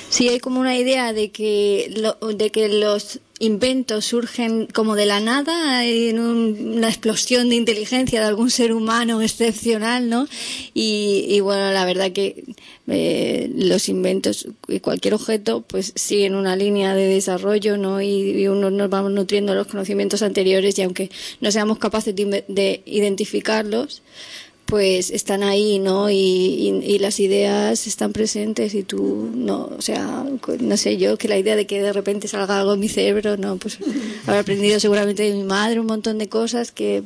Sí, 0.09 0.29
hay 0.29 0.39
como 0.39 0.59
una 0.59 0.77
idea 0.77 1.11
de 1.13 1.31
que, 1.31 1.93
de 2.35 2.49
que 2.49 2.69
los 2.69 3.19
inventos 3.39 4.05
surgen 4.05 4.67
como 4.67 4.95
de 4.95 5.05
la 5.05 5.19
nada, 5.19 5.83
en 5.85 6.19
una 6.19 6.87
explosión 6.87 7.49
de 7.49 7.55
inteligencia 7.55 8.21
de 8.21 8.27
algún 8.27 8.49
ser 8.49 8.71
humano 8.71 9.21
excepcional, 9.21 10.09
¿no? 10.09 10.27
Y, 10.73 11.39
bueno, 11.41 11.71
la 11.71 11.85
verdad 11.85 12.11
que 12.11 12.45
eh, 12.87 13.51
los 13.55 13.89
inventos 13.89 14.47
y 14.67 14.79
cualquier 14.79 15.15
objeto 15.15 15.61
pues 15.67 15.91
siguen 15.95 16.35
una 16.35 16.55
línea 16.55 16.95
de 16.95 17.07
desarrollo, 17.07 17.77
¿no? 17.77 18.01
Y, 18.01 18.47
uno 18.47 18.69
nos 18.69 18.89
vamos 18.89 19.11
nutriendo 19.11 19.53
los 19.53 19.67
conocimientos 19.67 20.21
anteriores 20.21 20.77
y 20.79 20.83
aunque 20.83 21.09
no 21.41 21.51
seamos 21.51 21.77
capaces 21.77 22.15
de 22.15 22.81
identificarlos, 22.85 24.01
pues 24.65 25.11
están 25.11 25.43
ahí, 25.43 25.79
¿no? 25.79 26.09
Y, 26.09 26.81
y, 26.83 26.99
las 26.99 27.19
ideas 27.19 27.85
están 27.85 28.13
presentes 28.13 28.73
y 28.73 28.83
tú, 28.83 29.29
no, 29.33 29.69
o 29.77 29.81
sea, 29.81 30.25
no 30.59 30.77
sé 30.77 30.97
yo, 30.97 31.17
que 31.17 31.27
la 31.27 31.37
idea 31.37 31.55
de 31.55 31.67
que 31.67 31.81
de 31.81 31.93
repente 31.93 32.27
salga 32.27 32.59
algo 32.59 32.73
en 32.73 32.79
mi 32.79 32.89
cerebro, 32.89 33.37
no, 33.37 33.57
pues 33.57 33.77
habré 34.25 34.39
aprendido 34.39 34.79
seguramente 34.79 35.23
de 35.23 35.33
mi 35.33 35.43
madre 35.43 35.79
un 35.79 35.85
montón 35.85 36.17
de 36.17 36.29
cosas 36.29 36.71
que 36.71 37.03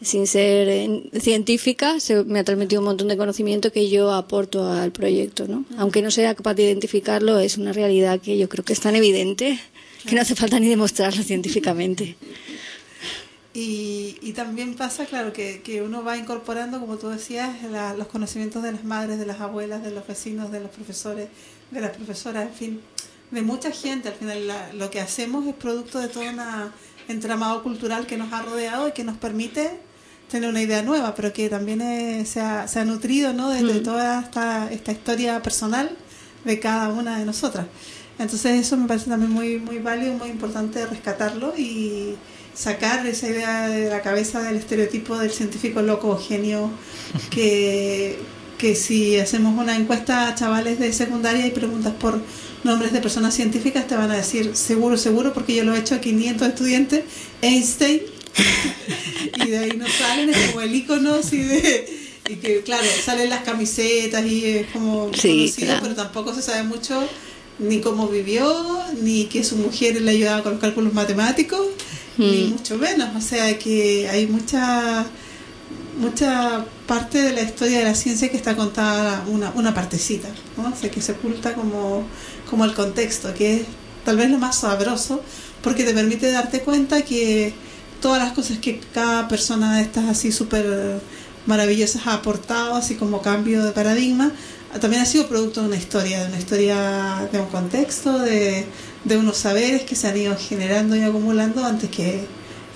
sin 0.00 0.26
ser 0.26 0.68
eh, 0.68 1.10
científica 1.20 2.00
se 2.00 2.24
me 2.24 2.38
ha 2.38 2.44
transmitido 2.44 2.80
un 2.80 2.86
montón 2.86 3.08
de 3.08 3.16
conocimiento 3.16 3.72
que 3.72 3.88
yo 3.88 4.12
aporto 4.12 4.70
al 4.70 4.92
proyecto, 4.92 5.46
¿no? 5.48 5.64
Aunque 5.78 6.02
no 6.02 6.10
sea 6.10 6.34
capaz 6.34 6.54
de 6.54 6.64
identificarlo, 6.64 7.38
es 7.40 7.58
una 7.58 7.72
realidad 7.72 8.20
que 8.20 8.36
yo 8.38 8.48
creo 8.48 8.64
que 8.64 8.72
es 8.72 8.80
tan 8.80 8.94
evidente 8.94 9.58
que 10.06 10.14
no 10.14 10.20
hace 10.20 10.34
falta 10.34 10.60
ni 10.60 10.68
demostrarlo 10.68 11.22
científicamente. 11.22 12.16
Y, 13.56 14.18
y 14.20 14.34
también 14.34 14.74
pasa, 14.74 15.06
claro, 15.06 15.32
que, 15.32 15.62
que 15.62 15.80
uno 15.80 16.04
va 16.04 16.18
incorporando, 16.18 16.78
como 16.78 16.98
tú 16.98 17.08
decías, 17.08 17.56
los 17.96 18.06
conocimientos 18.08 18.62
de 18.62 18.72
las 18.72 18.84
madres, 18.84 19.18
de 19.18 19.24
las 19.24 19.40
abuelas, 19.40 19.82
de 19.82 19.92
los 19.92 20.06
vecinos, 20.06 20.52
de 20.52 20.60
los 20.60 20.70
profesores, 20.70 21.30
de 21.70 21.80
las 21.80 21.96
profesoras, 21.96 22.48
en 22.48 22.52
fin, 22.52 22.80
de 23.30 23.40
mucha 23.40 23.70
gente. 23.70 24.10
Al 24.10 24.14
final, 24.16 24.52
lo 24.74 24.90
que 24.90 25.00
hacemos 25.00 25.46
es 25.46 25.54
producto 25.54 25.98
de 25.98 26.08
todo 26.08 26.24
un 26.24 26.38
entramado 27.08 27.62
cultural 27.62 28.06
que 28.06 28.18
nos 28.18 28.30
ha 28.34 28.42
rodeado 28.42 28.88
y 28.88 28.92
que 28.92 29.04
nos 29.04 29.16
permite 29.16 29.80
tener 30.30 30.50
una 30.50 30.60
idea 30.60 30.82
nueva, 30.82 31.14
pero 31.14 31.32
que 31.32 31.48
también 31.48 32.26
se, 32.26 32.42
ha, 32.42 32.68
se, 32.68 32.80
ha, 32.80 32.84
nutrido 32.84 33.32
¿no? 33.32 33.48
de, 33.48 33.62
mm. 33.62 33.82
toda 33.82 34.20
esta, 34.20 34.70
esta 34.70 34.92
historia 34.92 35.40
personal 35.40 35.96
de 36.44 36.60
cada 36.60 36.90
una 36.90 37.18
de 37.18 37.24
nosotras. 37.24 37.64
Entonces 38.18 38.66
eso 38.66 38.76
me 38.76 38.86
parece 38.86 39.08
también 39.08 39.32
muy, 39.32 39.58
muy 39.58 39.78
válido, 39.78 40.12
muy 40.12 40.28
importante 40.28 40.84
rescatarlo 40.84 41.54
y 41.56 42.16
sacar 42.56 43.06
esa 43.06 43.28
idea 43.28 43.68
de 43.68 43.90
la 43.90 44.02
cabeza 44.02 44.42
del 44.42 44.56
estereotipo 44.56 45.18
del 45.18 45.30
científico 45.30 45.82
loco 45.82 46.08
o 46.08 46.18
genio 46.18 46.70
que, 47.30 48.18
que 48.58 48.74
si 48.74 49.18
hacemos 49.18 49.58
una 49.58 49.76
encuesta 49.76 50.28
a 50.28 50.34
chavales 50.34 50.78
de 50.78 50.92
secundaria 50.92 51.46
y 51.46 51.50
preguntas 51.50 51.92
por 51.94 52.20
nombres 52.64 52.92
de 52.92 53.00
personas 53.00 53.34
científicas 53.34 53.86
te 53.86 53.94
van 53.94 54.10
a 54.10 54.16
decir 54.16 54.56
seguro, 54.56 54.96
seguro, 54.96 55.32
porque 55.34 55.54
yo 55.54 55.64
lo 55.64 55.74
he 55.74 55.78
hecho 55.78 55.96
a 55.96 56.00
500 56.00 56.48
estudiantes, 56.48 57.04
Einstein, 57.42 58.00
y 59.44 59.50
de 59.50 59.58
ahí 59.58 59.70
nos 59.76 59.92
salen 59.92 60.30
es 60.30 60.50
como 60.50 60.62
el 60.62 60.74
icono 60.74 61.16
y 61.30 61.36
de 61.36 62.06
y 62.28 62.36
que 62.36 62.62
claro, 62.62 62.84
salen 63.04 63.30
las 63.30 63.42
camisetas 63.42 64.24
y 64.26 64.44
es 64.44 64.66
como 64.72 65.10
conocido, 65.10 65.76
pero 65.80 65.94
tampoco 65.94 66.34
se 66.34 66.42
sabe 66.42 66.64
mucho 66.64 67.08
ni 67.58 67.80
cómo 67.80 68.08
vivió, 68.08 68.80
ni 69.00 69.26
que 69.26 69.44
su 69.44 69.56
mujer 69.56 70.00
le 70.00 70.10
ayudaba 70.10 70.42
con 70.42 70.52
los 70.52 70.60
cálculos 70.60 70.92
matemáticos, 70.92 71.60
ni 72.18 72.44
mucho 72.44 72.76
menos. 72.76 73.08
O 73.16 73.20
sea 73.20 73.58
que 73.58 74.08
hay 74.08 74.26
mucha 74.26 75.06
mucha 75.98 76.64
parte 76.86 77.22
de 77.22 77.32
la 77.32 77.42
historia 77.42 77.78
de 77.78 77.84
la 77.84 77.94
ciencia 77.94 78.28
que 78.30 78.36
está 78.36 78.54
contada 78.54 79.24
una, 79.28 79.50
una 79.54 79.74
partecita, 79.74 80.28
¿no? 80.56 80.68
O 80.68 80.76
sea, 80.76 80.90
que 80.90 81.00
se 81.00 81.12
oculta 81.12 81.54
como, 81.54 82.04
como 82.48 82.64
el 82.64 82.74
contexto, 82.74 83.32
que 83.34 83.56
es 83.56 83.62
tal 84.04 84.16
vez 84.16 84.30
lo 84.30 84.38
más 84.38 84.56
sabroso, 84.56 85.22
porque 85.62 85.84
te 85.84 85.94
permite 85.94 86.30
darte 86.30 86.60
cuenta 86.60 87.02
que 87.02 87.54
todas 88.00 88.22
las 88.22 88.32
cosas 88.32 88.58
que 88.58 88.80
cada 88.92 89.26
persona 89.26 89.76
de 89.76 89.82
estas 89.82 90.04
así 90.04 90.32
súper 90.32 91.00
maravillosas 91.46 92.06
ha 92.06 92.14
aportado, 92.14 92.74
así 92.74 92.96
como 92.96 93.22
cambio 93.22 93.64
de 93.64 93.72
paradigma, 93.72 94.32
también 94.80 95.02
ha 95.02 95.06
sido 95.06 95.26
producto 95.28 95.60
de 95.62 95.68
una 95.68 95.76
historia, 95.76 96.22
de 96.22 96.28
una 96.28 96.38
historia 96.38 97.28
de 97.30 97.40
un 97.40 97.46
contexto, 97.46 98.18
de, 98.18 98.64
de 99.04 99.16
unos 99.16 99.36
saberes 99.36 99.82
que 99.82 99.94
se 99.94 100.08
han 100.08 100.16
ido 100.16 100.36
generando 100.36 100.96
y 100.96 101.02
acumulando 101.02 101.64
antes 101.64 101.90
que, 101.90 102.24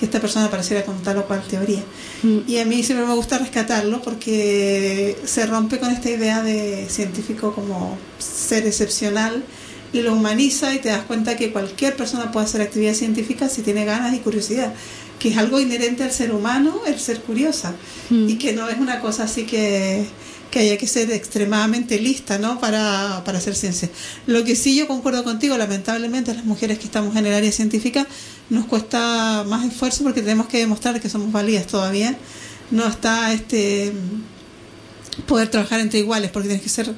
esta 0.00 0.18
persona 0.18 0.46
apareciera 0.46 0.82
con 0.86 1.02
tal 1.02 1.18
o 1.18 1.26
cual 1.26 1.42
teoría. 1.42 1.82
Mm. 2.22 2.38
Y 2.48 2.56
a 2.56 2.64
mí 2.64 2.82
siempre 2.82 3.06
me 3.06 3.12
gusta 3.12 3.36
rescatarlo 3.36 4.00
porque 4.00 5.14
se 5.26 5.44
rompe 5.44 5.78
con 5.78 5.90
esta 5.90 6.08
idea 6.08 6.42
de 6.42 6.86
científico 6.88 7.52
como 7.54 7.98
ser 8.18 8.66
excepcional 8.66 9.44
y 9.92 10.00
lo 10.00 10.14
humaniza 10.14 10.72
y 10.74 10.78
te 10.78 10.88
das 10.88 11.02
cuenta 11.02 11.36
que 11.36 11.52
cualquier 11.52 11.96
persona 11.96 12.32
puede 12.32 12.46
hacer 12.46 12.62
actividad 12.62 12.94
científica 12.94 13.50
si 13.50 13.60
tiene 13.60 13.84
ganas 13.84 14.14
y 14.14 14.20
curiosidad, 14.20 14.72
que 15.18 15.28
es 15.28 15.36
algo 15.36 15.60
inherente 15.60 16.02
al 16.02 16.12
ser 16.12 16.32
humano 16.32 16.80
el 16.86 16.98
ser 16.98 17.20
curiosa 17.20 17.74
Mm. 18.10 18.28
y 18.28 18.36
que 18.36 18.52
no 18.52 18.68
es 18.68 18.78
una 18.78 19.00
cosa 19.00 19.24
así 19.24 19.44
que, 19.44 20.04
que 20.50 20.58
haya 20.58 20.76
que 20.76 20.86
ser 20.86 21.10
extremadamente 21.12 21.98
lista 21.98 22.38
¿no? 22.38 22.58
para, 22.60 23.22
para 23.24 23.38
hacer 23.38 23.54
ciencia. 23.54 23.88
Lo 24.26 24.44
que 24.44 24.56
sí 24.56 24.76
yo 24.76 24.86
concuerdo 24.88 25.24
contigo, 25.24 25.56
lamentablemente 25.56 26.34
las 26.34 26.44
mujeres 26.44 26.78
que 26.78 26.84
estamos 26.84 27.16
en 27.16 27.26
el 27.26 27.34
área 27.34 27.52
científica 27.52 28.06
nos 28.50 28.66
cuesta 28.66 29.44
más 29.46 29.64
esfuerzo 29.64 30.02
porque 30.02 30.22
tenemos 30.22 30.48
que 30.48 30.58
demostrar 30.58 31.00
que 31.00 31.08
somos 31.08 31.32
válidas 31.32 31.66
todavía. 31.66 32.16
No 32.70 32.86
está 32.86 33.32
este 33.32 33.92
poder 35.26 35.48
trabajar 35.48 35.80
entre 35.80 36.00
iguales 36.00 36.30
porque 36.30 36.48
tienes 36.48 36.62
que 36.62 36.68
ser 36.68 36.94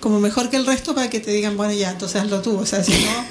como 0.00 0.20
mejor 0.20 0.50
que 0.50 0.56
el 0.56 0.66
resto 0.66 0.94
para 0.94 1.10
que 1.10 1.20
te 1.20 1.30
digan, 1.30 1.56
bueno, 1.56 1.72
ya, 1.72 1.90
entonces 1.90 2.20
hazlo 2.20 2.42
tú. 2.42 2.58
O 2.58 2.66
sea, 2.66 2.82
si 2.82 2.92
no, 2.92 3.24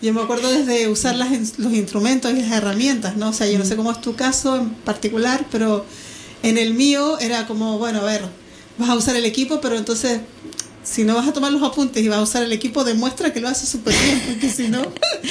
yo 0.00 0.14
me 0.14 0.22
acuerdo 0.22 0.50
desde 0.50 0.88
usar 0.88 1.16
las, 1.16 1.58
los 1.58 1.72
instrumentos 1.72 2.32
y 2.32 2.40
las 2.40 2.52
herramientas, 2.52 3.16
¿no? 3.16 3.28
O 3.30 3.32
sea, 3.32 3.46
yo 3.46 3.58
no 3.58 3.64
sé 3.64 3.76
cómo 3.76 3.90
es 3.90 4.00
tu 4.00 4.14
caso 4.14 4.56
en 4.56 4.70
particular, 4.70 5.46
pero 5.50 5.84
en 6.42 6.58
el 6.58 6.74
mío 6.74 7.18
era 7.18 7.46
como, 7.46 7.78
bueno, 7.78 8.00
a 8.00 8.04
ver, 8.04 8.22
vas 8.78 8.88
a 8.88 8.94
usar 8.94 9.16
el 9.16 9.24
equipo, 9.24 9.60
pero 9.60 9.76
entonces, 9.76 10.20
si 10.82 11.04
no 11.04 11.14
vas 11.14 11.28
a 11.28 11.32
tomar 11.32 11.52
los 11.52 11.62
apuntes 11.62 12.02
y 12.02 12.08
vas 12.08 12.18
a 12.18 12.22
usar 12.22 12.42
el 12.42 12.52
equipo, 12.52 12.84
demuestra 12.84 13.32
que 13.32 13.40
lo 13.40 13.48
haces 13.48 13.68
súper 13.68 13.94
bien, 13.94 14.22
porque 14.26 14.48
si 14.48 14.68
no, 14.68 14.82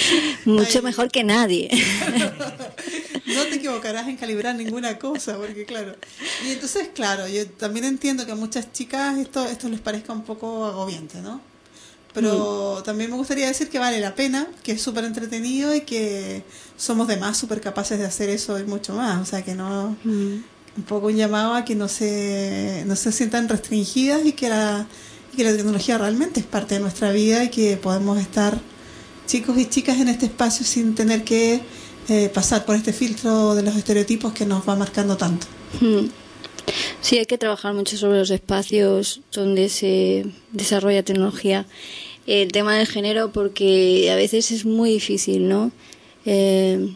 Mucho 0.46 0.82
mejor 0.82 1.10
que 1.12 1.24
nadie. 1.24 1.70
no 3.26 3.44
te 3.44 3.56
equivocarás 3.56 4.08
en 4.08 4.18
calibrar 4.18 4.56
ninguna 4.56 4.98
cosa, 4.98 5.38
porque 5.38 5.66
claro. 5.66 5.96
Y 6.46 6.52
entonces, 6.52 6.90
claro, 6.94 7.28
yo 7.28 7.48
también 7.48 7.86
entiendo 7.86 8.26
que 8.26 8.32
a 8.32 8.36
muchas 8.36 8.72
chicas 8.72 9.18
esto, 9.18 9.46
esto 9.46 9.68
les 9.70 9.80
parezca 9.80 10.14
un 10.14 10.24
poco 10.24 10.66
agobiante, 10.66 11.22
¿no? 11.22 11.42
Pero 12.14 12.82
también 12.84 13.12
me 13.12 13.18
gustaría 13.18 13.46
decir 13.46 13.70
que 13.70 13.78
vale 13.78 14.00
la 14.00 14.16
pena, 14.16 14.48
que 14.64 14.72
es 14.72 14.82
súper 14.82 15.04
entretenido 15.04 15.76
y 15.76 15.82
que 15.82 16.44
somos 16.76 17.08
de 17.08 17.18
más 17.18 17.38
súper 17.38 17.62
capaces 17.62 18.00
de 18.00 18.06
hacer 18.06 18.30
eso 18.30 18.58
y 18.58 18.64
mucho 18.64 18.96
más. 18.96 19.22
O 19.22 19.26
sea, 19.26 19.44
que 19.44 19.54
no. 19.54 19.96
Mm. 20.04 20.38
Un 20.78 20.84
poco 20.84 21.08
un 21.08 21.16
llamado 21.16 21.56
a 21.56 21.66
que 21.66 21.76
no 21.76 21.88
se, 21.88 22.84
no 22.86 22.96
se 22.96 23.12
sientan 23.12 23.50
restringidas 23.50 24.26
y 24.26 24.34
que, 24.34 24.50
la, 24.50 24.88
que 25.36 25.44
la 25.44 25.56
tecnología 25.56 25.98
realmente 25.98 26.40
es 26.40 26.46
parte 26.46 26.76
de 26.76 26.82
nuestra 26.82 27.12
vida 27.12 27.44
y 27.44 27.50
que 27.50 27.78
podemos 27.78 28.20
estar 28.20 28.60
chicos 29.26 29.58
y 29.58 29.66
chicas 29.66 30.00
en 30.00 30.08
este 30.08 30.28
espacio 30.28 30.66
sin 30.66 30.96
tener 30.96 31.24
que 31.24 31.62
eh, 32.10 32.30
pasar 32.34 32.64
por 32.64 32.76
este 32.76 32.94
filtro 32.94 33.56
de 33.56 33.64
los 33.64 33.76
estereotipos 33.76 34.34
que 34.34 34.46
nos 34.46 34.68
va 34.68 34.76
marcando 34.76 35.18
tanto. 35.18 35.48
Mm. 35.82 36.08
Sí, 37.02 37.18
hay 37.18 37.26
que 37.26 37.38
trabajar 37.38 37.74
mucho 37.74 37.98
sobre 37.98 38.20
los 38.20 38.30
espacios 38.30 39.22
donde 39.32 39.70
se 39.70 40.26
desarrolla 40.52 41.04
tecnología. 41.04 41.66
El 42.26 42.52
tema 42.52 42.76
del 42.76 42.88
género, 42.88 43.32
porque 43.32 44.10
a 44.12 44.16
veces 44.16 44.52
es 44.52 44.66
muy 44.66 44.92
difícil, 44.92 45.48
¿no? 45.48 45.72
Eh, 46.26 46.94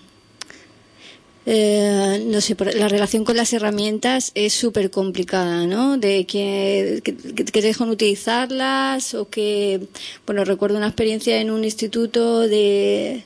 eh, 1.46 2.24
no 2.28 2.40
sé, 2.40 2.56
la 2.76 2.88
relación 2.88 3.26
con 3.26 3.36
las 3.36 3.52
herramientas 3.54 4.32
es 4.36 4.54
súper 4.54 4.92
complicada, 4.92 5.66
¿no? 5.66 5.98
De 5.98 6.26
que, 6.26 7.02
que, 7.04 7.16
que 7.16 7.62
dejan 7.62 7.90
utilizarlas 7.90 9.16
o 9.16 9.30
que, 9.30 9.82
bueno, 10.26 10.46
recuerdo 10.46 10.78
una 10.78 10.88
experiencia 10.88 11.42
en 11.42 11.50
un 11.50 11.64
instituto 11.64 12.42
de, 12.42 13.24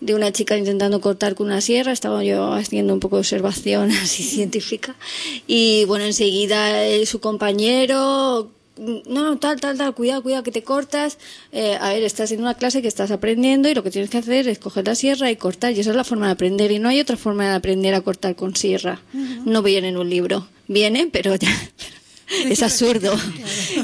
de 0.00 0.14
una 0.14 0.32
chica 0.32 0.56
intentando 0.56 1.00
cortar 1.00 1.34
con 1.34 1.48
una 1.48 1.60
sierra, 1.60 1.92
estaba 1.92 2.22
yo 2.22 2.52
haciendo 2.52 2.94
un 2.94 3.00
poco 3.00 3.16
de 3.16 3.20
observación 3.20 3.90
así 4.02 4.22
científica 4.22 4.96
y 5.46 5.84
bueno, 5.86 6.04
enseguida 6.04 6.84
eh, 6.86 7.04
su 7.06 7.20
compañero 7.20 8.50
no, 8.78 9.02
no, 9.22 9.38
tal, 9.38 9.60
tal, 9.60 9.76
tal, 9.76 9.94
cuidado, 9.94 10.22
cuidado, 10.22 10.42
que 10.42 10.52
te 10.52 10.62
cortas. 10.62 11.18
Eh, 11.52 11.76
a 11.80 11.92
ver, 11.92 12.02
estás 12.02 12.32
en 12.32 12.40
una 12.40 12.54
clase 12.54 12.82
que 12.82 12.88
estás 12.88 13.10
aprendiendo 13.10 13.68
y 13.68 13.74
lo 13.74 13.82
que 13.82 13.90
tienes 13.90 14.10
que 14.10 14.18
hacer 14.18 14.48
es 14.48 14.58
coger 14.58 14.86
la 14.86 14.94
sierra 14.94 15.30
y 15.30 15.36
cortar. 15.36 15.72
Y 15.72 15.80
esa 15.80 15.90
es 15.90 15.96
la 15.96 16.04
forma 16.04 16.26
de 16.26 16.32
aprender. 16.32 16.70
Y 16.70 16.78
no 16.78 16.88
hay 16.88 17.00
otra 17.00 17.16
forma 17.16 17.48
de 17.48 17.54
aprender 17.54 17.94
a 17.94 18.00
cortar 18.00 18.36
con 18.36 18.56
sierra. 18.56 19.00
No 19.44 19.62
viene 19.62 19.88
en 19.88 19.96
un 19.96 20.08
libro. 20.08 20.48
Viene, 20.66 21.08
pero 21.10 21.34
ya. 21.34 21.50
Es 22.48 22.62
absurdo. 22.62 23.14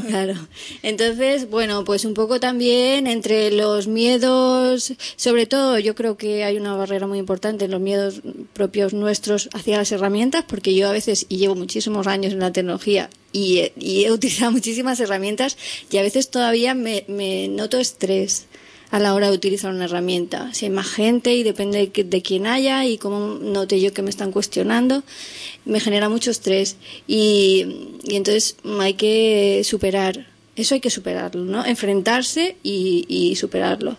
Claro. 0.09 0.35
Entonces, 0.83 1.49
bueno, 1.49 1.85
pues 1.85 2.05
un 2.05 2.15
poco 2.15 2.39
también 2.41 3.07
entre 3.07 3.51
los 3.51 3.87
miedos, 3.87 4.93
sobre 5.17 5.47
todo 5.47 5.79
yo 5.79 5.95
creo 5.95 6.17
que 6.17 6.45
hay 6.45 6.57
una 6.57 6.75
barrera 6.77 7.07
muy 7.07 7.19
importante 7.19 7.65
en 7.67 7.71
los 7.71 7.81
miedos 7.81 8.21
propios 8.53 8.93
nuestros 8.93 9.49
hacia 9.55 9.77
las 9.79 9.93
herramientas, 9.93 10.45
porque 10.47 10.75
yo 10.75 10.89
a 10.89 10.93
veces, 10.93 11.27
y 11.29 11.37
llevo 11.39 11.55
muchísimos 11.55 12.07
años 12.07 12.33
en 12.33 12.41
la 12.41 12.53
tecnología, 12.53 13.09
y, 13.33 13.59
he- 13.59 13.73
y 13.79 14.05
he 14.05 14.13
utilizado 14.13 14.51
muchísimas 14.59 15.01
herramientas, 15.01 15.57
y 15.91 15.97
a 15.99 16.03
veces 16.03 16.29
todavía 16.31 16.75
me, 16.75 17.05
me 17.09 17.49
noto 17.49 17.79
estrés 17.79 18.47
a 18.95 19.01
la 19.01 19.13
hora 19.13 19.29
de 19.29 19.35
utilizar 19.35 19.75
una 19.75 19.87
herramienta. 19.87 20.55
Si 20.55 20.67
hay 20.67 20.71
más 20.71 20.87
gente 20.87 21.35
y 21.35 21.43
depende 21.43 21.91
de, 21.93 22.23
quién 22.23 22.47
haya 22.47 22.87
y 22.87 22.97
cómo 22.97 23.41
note 23.41 23.81
yo 23.81 23.93
que 23.93 24.03
me 24.03 24.11
están 24.11 24.31
cuestionando, 24.31 25.03
me 25.65 25.81
genera 25.81 26.09
mucho 26.09 26.31
estrés. 26.31 26.77
Y, 27.09 27.99
y 28.05 28.15
entonces 28.15 28.55
hay 28.79 28.95
que 28.95 29.63
superar, 29.65 30.29
eso 30.57 30.75
hay 30.75 30.81
que 30.81 30.91
superarlo, 30.91 31.45
¿no? 31.45 31.67
Enfrentarse 31.67 32.57
y, 32.63 33.35
superarlo. 33.37 33.97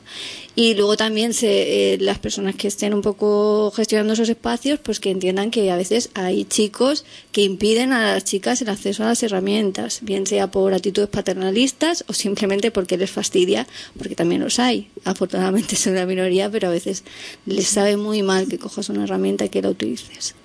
Y 0.55 0.73
luego 0.75 0.95
también 0.95 1.33
se, 1.33 1.93
eh, 1.93 1.97
las 1.99 2.17
personas 2.17 2.55
que 2.55 2.69
estén 2.69 2.93
un 2.93 3.01
poco 3.01 3.71
gestionando 3.75 4.13
esos 4.13 4.29
espacios, 4.29 4.79
pues 4.79 5.01
que 5.01 5.11
entiendan 5.11 5.51
que 5.51 5.69
a 5.69 5.75
veces 5.75 6.11
hay 6.13 6.45
chicos 6.45 7.03
que 7.33 7.41
impiden 7.41 7.91
a 7.91 8.13
las 8.13 8.23
chicas 8.23 8.61
el 8.61 8.69
acceso 8.69 9.03
a 9.03 9.07
las 9.07 9.21
herramientas, 9.21 9.99
bien 10.01 10.25
sea 10.25 10.49
por 10.49 10.73
actitudes 10.73 11.09
paternalistas 11.09 12.05
o 12.07 12.13
simplemente 12.13 12.71
porque 12.71 12.97
les 12.97 13.11
fastidia, 13.11 13.67
porque 13.97 14.15
también 14.15 14.41
los 14.41 14.59
hay. 14.59 14.89
Afortunadamente 15.03 15.75
son 15.75 15.93
una 15.93 16.05
minoría, 16.05 16.49
pero 16.49 16.69
a 16.69 16.71
veces 16.71 17.03
les 17.45 17.67
sabe 17.67 17.97
muy 17.97 18.23
mal 18.23 18.47
que 18.47 18.57
cojas 18.57 18.87
una 18.87 19.03
herramienta 19.03 19.43
y 19.43 19.49
que 19.49 19.61
la 19.61 19.69
utilices. 19.71 20.35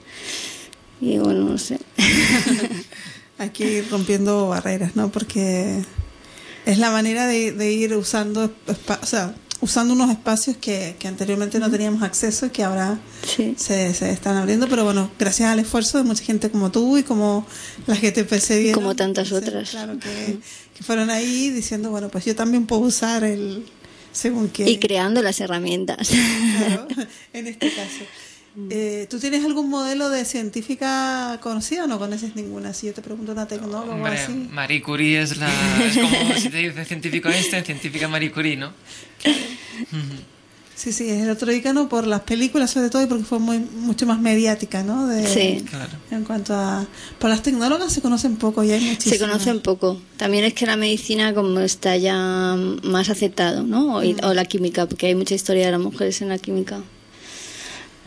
Y 1.01 1.19
bueno, 1.19 1.45
no 1.45 1.57
sé. 1.57 1.79
Ir 3.59 3.91
rompiendo 3.91 4.49
barreras, 4.49 4.97
¿no? 4.97 5.11
Porque 5.11 5.83
es 6.67 6.79
la 6.79 6.91
manera 6.91 7.27
de, 7.27 7.53
de 7.53 7.73
ir 7.73 7.95
usando, 7.97 8.53
o 9.03 9.07
sea, 9.07 9.35
usando 9.63 9.93
unos 9.95 10.11
espacios 10.11 10.57
que, 10.57 10.97
que 10.99 11.07
anteriormente 11.09 11.59
no 11.59 11.71
teníamos 11.71 12.03
acceso 12.03 12.47
y 12.47 12.51
que 12.51 12.65
ahora 12.65 12.99
Sí. 13.27 13.55
se, 13.59 13.93
se 13.95 14.11
están 14.11 14.37
abriendo. 14.37 14.69
Pero 14.69 14.85
bueno, 14.85 15.11
gracias 15.19 15.51
al 15.51 15.59
esfuerzo 15.59 15.99
de 15.99 16.05
mucha 16.05 16.25
gente 16.25 16.51
como 16.51 16.71
tú 16.71 16.97
y 16.99 17.03
como 17.03 17.47
las 17.87 17.99
que 17.99 18.11
te 18.13 18.25
precedieron. 18.25 18.81
Como 18.81 18.97
tantas 18.97 19.33
otras. 19.33 19.71
Claro, 19.71 19.99
que, 19.99 20.39
que 20.75 20.83
fueron 20.85 21.11
ahí 21.11 21.51
diciendo, 21.51 21.91
bueno, 21.91 22.09
pues 22.09 22.25
yo 22.25 22.35
también 22.35 22.67
puedo 22.67 22.83
usar 22.83 23.25
el 23.25 23.67
según 24.13 24.49
qué. 24.49 24.69
Y 24.69 24.79
creando 24.79 25.23
las 25.23 25.41
herramientas. 25.41 26.09
Claro, 26.09 26.89
en 27.35 27.47
este 27.47 27.69
caso. 27.71 28.05
Eh, 28.69 29.07
¿Tú 29.09 29.19
tienes 29.19 29.45
algún 29.45 29.71
modelo 29.71 30.09
de 30.11 30.25
científica 30.25 31.39
conocida 31.43 31.85
o 31.85 31.87
no 31.87 31.99
conoces 31.99 32.37
ninguna? 32.37 32.75
Si 32.75 32.87
yo 32.87 32.93
te 32.93 33.01
pregunto 33.01 33.33
una 33.33 33.47
tecnóloga 33.47 33.93
o 33.93 33.95
Hombre, 33.95 34.19
así. 34.19 34.33
Marie 34.51 34.83
Curie 34.83 35.23
es 35.23 35.37
la. 35.37 35.49
Es 35.85 35.97
como 35.97 36.35
si 36.35 36.51
te 36.51 36.59
dicen 36.59 36.85
científico 36.85 37.29
Einstein, 37.29 37.65
científica 37.65 38.09
Marie 38.09 38.31
Curie, 38.31 38.57
¿no? 38.57 38.73
Sí, 40.81 40.93
sí, 40.95 41.11
es 41.11 41.23
el 41.23 41.29
otro 41.29 41.53
ícono 41.53 41.91
por 41.91 42.07
las 42.07 42.23
películas 42.23 42.71
sobre 42.71 42.89
todo 42.89 43.03
y 43.03 43.07
porque 43.07 43.25
fue 43.25 43.39
muy, 43.39 43.59
mucho 43.59 44.07
más 44.07 44.19
mediática, 44.19 44.83
¿no? 44.83 45.07
De, 45.07 45.27
Sí. 45.27 45.63
Claro. 45.69 45.93
En 46.11 46.25
cuanto 46.25 46.55
a... 46.55 46.87
Por 47.19 47.29
las 47.29 47.43
tecnólogas 47.43 47.93
se 47.93 48.01
conocen 48.01 48.37
poco 48.37 48.65
y 48.65 48.71
hay 48.71 48.81
muchísimas. 48.81 49.19
Se 49.19 49.27
conocen 49.27 49.61
poco. 49.61 50.01
También 50.17 50.45
es 50.45 50.55
que 50.55 50.65
la 50.65 50.77
medicina 50.77 51.35
como 51.35 51.61
está 51.61 51.99
ya 51.99 52.57
más 52.83 53.11
aceptado, 53.11 53.63
¿no? 53.63 53.99
O, 53.99 54.01
o 54.01 54.33
la 54.33 54.47
química, 54.47 54.87
porque 54.87 55.09
hay 55.09 55.15
mucha 55.15 55.35
historia 55.35 55.67
de 55.67 55.73
las 55.73 55.81
mujeres 55.81 56.23
en 56.23 56.31
la 56.31 56.39
química. 56.39 56.81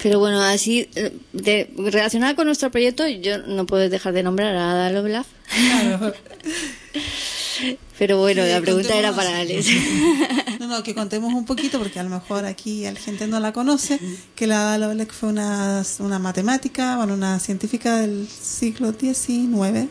Pero 0.04 0.20
bueno, 0.20 0.42
así, 0.42 0.90
eh, 0.96 1.18
de, 1.32 1.74
relacionada 1.78 2.36
con 2.36 2.46
nuestro 2.46 2.70
proyecto, 2.70 3.08
yo 3.08 3.38
no 3.38 3.66
puedo 3.66 3.88
dejar 3.88 4.12
de 4.12 4.22
nombrar 4.22 4.54
a 4.54 4.72
Ada 4.72 4.90
Lovelace. 4.90 5.30
Claro. 5.48 6.14
Pero 7.98 8.18
bueno, 8.18 8.44
la 8.46 8.60
pregunta 8.60 8.98
era 8.98 9.14
para 9.16 9.40
Alex. 9.40 9.66
No, 10.60 10.68
no, 10.68 10.84
que 10.84 10.94
contemos 10.94 11.34
un 11.34 11.46
poquito, 11.46 11.78
porque 11.78 12.00
a 12.00 12.04
lo 12.04 12.10
mejor 12.10 12.46
aquí 12.46 12.84
la 12.84 12.96
gente 12.96 13.28
no 13.28 13.40
la 13.40 13.52
conoce, 13.52 14.00
que 14.36 14.48
la 14.48 14.62
Ada 14.62 14.78
Lovelace 14.78 15.12
fue 15.12 15.30
una, 15.30 15.84
una 16.00 16.20
matemática, 16.20 16.98
bueno, 16.98 17.14
una 17.14 17.40
científica 17.40 17.98
del 17.98 18.28
siglo 18.28 18.94
XIX, 18.94 19.88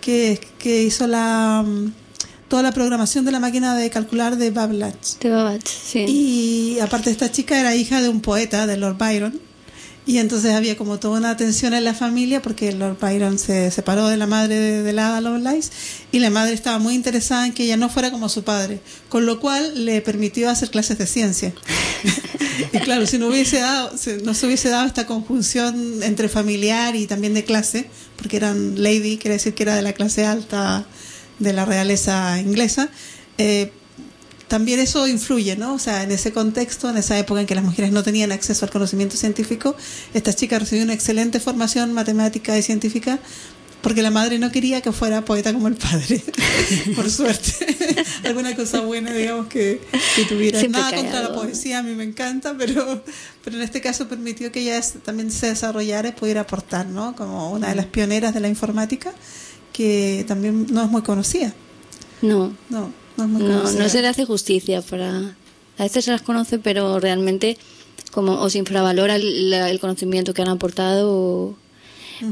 que, 0.00 0.40
que 0.58 0.82
hizo 0.82 1.06
la 1.06 1.64
mm, 1.64 1.92
toda 2.48 2.62
la 2.62 2.72
programación 2.72 3.24
de 3.24 3.32
la 3.32 3.40
máquina 3.40 3.76
de 3.76 3.90
calcular 3.90 4.36
de 4.36 4.50
Babbage. 4.50 5.18
De 5.20 5.30
Babbage, 5.30 5.66
sí. 5.66 6.04
Y 6.08 6.80
aparte 6.80 7.10
esta 7.10 7.30
chica 7.30 7.60
era 7.60 7.74
hija 7.74 8.00
de 8.00 8.08
un 8.08 8.20
poeta, 8.20 8.66
de 8.66 8.76
Lord 8.76 8.96
Byron, 8.98 9.40
y 10.08 10.16
entonces 10.16 10.54
había 10.54 10.74
como 10.74 10.98
toda 10.98 11.18
una 11.18 11.36
tensión 11.36 11.74
en 11.74 11.84
la 11.84 11.92
familia 11.92 12.40
porque 12.40 12.72
Lord 12.72 12.96
Byron 12.98 13.38
se 13.38 13.70
separó 13.70 14.08
de 14.08 14.16
la 14.16 14.26
madre 14.26 14.58
de, 14.58 14.82
de 14.82 14.92
la 14.94 15.08
Ada 15.08 15.20
Lovelace 15.20 15.70
y 16.10 16.18
la 16.18 16.30
madre 16.30 16.54
estaba 16.54 16.78
muy 16.78 16.94
interesada 16.94 17.44
en 17.44 17.52
que 17.52 17.64
ella 17.64 17.76
no 17.76 17.90
fuera 17.90 18.10
como 18.10 18.30
su 18.30 18.42
padre, 18.42 18.80
con 19.10 19.26
lo 19.26 19.38
cual 19.38 19.84
le 19.84 20.00
permitió 20.00 20.48
hacer 20.48 20.70
clases 20.70 20.96
de 20.96 21.06
ciencia. 21.06 21.52
y 22.72 22.78
claro, 22.78 23.06
si 23.06 23.18
no 23.18 23.26
hubiese 23.26 23.58
dado, 23.58 23.98
si 23.98 24.12
no 24.24 24.32
se 24.32 24.46
hubiese 24.46 24.70
dado 24.70 24.86
esta 24.86 25.04
conjunción 25.04 26.02
entre 26.02 26.30
familiar 26.30 26.96
y 26.96 27.06
también 27.06 27.34
de 27.34 27.44
clase, 27.44 27.90
porque 28.16 28.38
eran 28.38 28.82
lady, 28.82 29.18
quiere 29.18 29.34
decir 29.34 29.52
que 29.52 29.64
era 29.64 29.76
de 29.76 29.82
la 29.82 29.92
clase 29.92 30.24
alta 30.24 30.86
de 31.38 31.52
la 31.52 31.64
realeza 31.64 32.40
inglesa, 32.40 32.88
eh, 33.38 33.72
también 34.48 34.80
eso 34.80 35.06
influye, 35.06 35.56
¿no? 35.56 35.74
O 35.74 35.78
sea, 35.78 36.02
en 36.02 36.10
ese 36.10 36.32
contexto, 36.32 36.88
en 36.88 36.96
esa 36.96 37.18
época 37.18 37.40
en 37.40 37.46
que 37.46 37.54
las 37.54 37.64
mujeres 37.64 37.92
no 37.92 38.02
tenían 38.02 38.32
acceso 38.32 38.64
al 38.64 38.70
conocimiento 38.70 39.16
científico, 39.16 39.76
esta 40.14 40.32
chica 40.32 40.58
recibió 40.58 40.84
una 40.84 40.94
excelente 40.94 41.38
formación 41.38 41.92
matemática 41.92 42.56
y 42.56 42.62
científica 42.62 43.20
porque 43.82 44.02
la 44.02 44.10
madre 44.10 44.38
no 44.38 44.50
quería 44.50 44.80
que 44.80 44.90
fuera 44.90 45.24
poeta 45.24 45.52
como 45.52 45.68
el 45.68 45.76
padre, 45.76 46.22
por 46.96 47.08
suerte. 47.10 48.02
Alguna 48.24 48.56
cosa 48.56 48.80
buena, 48.80 49.12
digamos, 49.12 49.46
que, 49.46 49.80
que 50.16 50.24
tuviera. 50.24 50.58
Siempre 50.58 50.80
Nada 50.80 50.96
contra 50.96 51.22
la 51.22 51.32
poesía, 51.32 51.78
a 51.78 51.82
mí 51.82 51.94
me 51.94 52.04
encanta, 52.04 52.54
pero, 52.58 53.04
pero 53.44 53.56
en 53.56 53.62
este 53.62 53.80
caso 53.80 54.08
permitió 54.08 54.50
que 54.50 54.60
ella 54.60 54.80
también 55.04 55.30
se 55.30 55.46
desarrollara 55.46 56.08
y 56.08 56.12
pudiera 56.12 56.40
aportar, 56.42 56.86
¿no? 56.86 57.14
Como 57.14 57.52
una 57.52 57.68
de 57.68 57.76
las 57.76 57.86
pioneras 57.86 58.34
de 58.34 58.40
la 58.40 58.48
informática, 58.48 59.12
que 59.78 60.24
también 60.26 60.66
no 60.70 60.82
es 60.82 60.90
muy 60.90 61.02
conocida. 61.02 61.54
No, 62.20 62.52
No, 62.68 62.92
no 63.16 63.24
es 63.24 63.30
muy 63.30 63.42
no, 63.44 63.58
conocida. 63.58 63.82
no 63.84 63.88
se 63.88 64.02
le 64.02 64.08
hace 64.08 64.24
justicia 64.24 64.82
para... 64.82 65.36
A 65.78 65.84
veces 65.84 66.04
se 66.04 66.10
las 66.10 66.22
conoce, 66.22 66.58
pero 66.58 66.98
realmente 66.98 67.56
como 68.10 68.32
o 68.40 68.50
se 68.50 68.58
infravalora 68.58 69.14
el, 69.14 69.52
el 69.52 69.78
conocimiento 69.78 70.34
que 70.34 70.42
han 70.42 70.48
aportado, 70.48 71.08
o, 71.12 71.56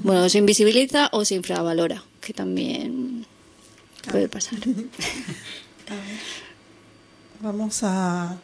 bueno, 0.03 0.25
o 0.25 0.29
se 0.29 0.39
invisibiliza 0.39 1.09
o 1.13 1.25
se 1.25 1.37
infravalora, 1.37 2.03
que 2.21 2.33
también 2.33 3.25
puede 4.11 4.29
pasar. 4.29 4.59
Vamos 7.41 7.81
a 7.85 8.37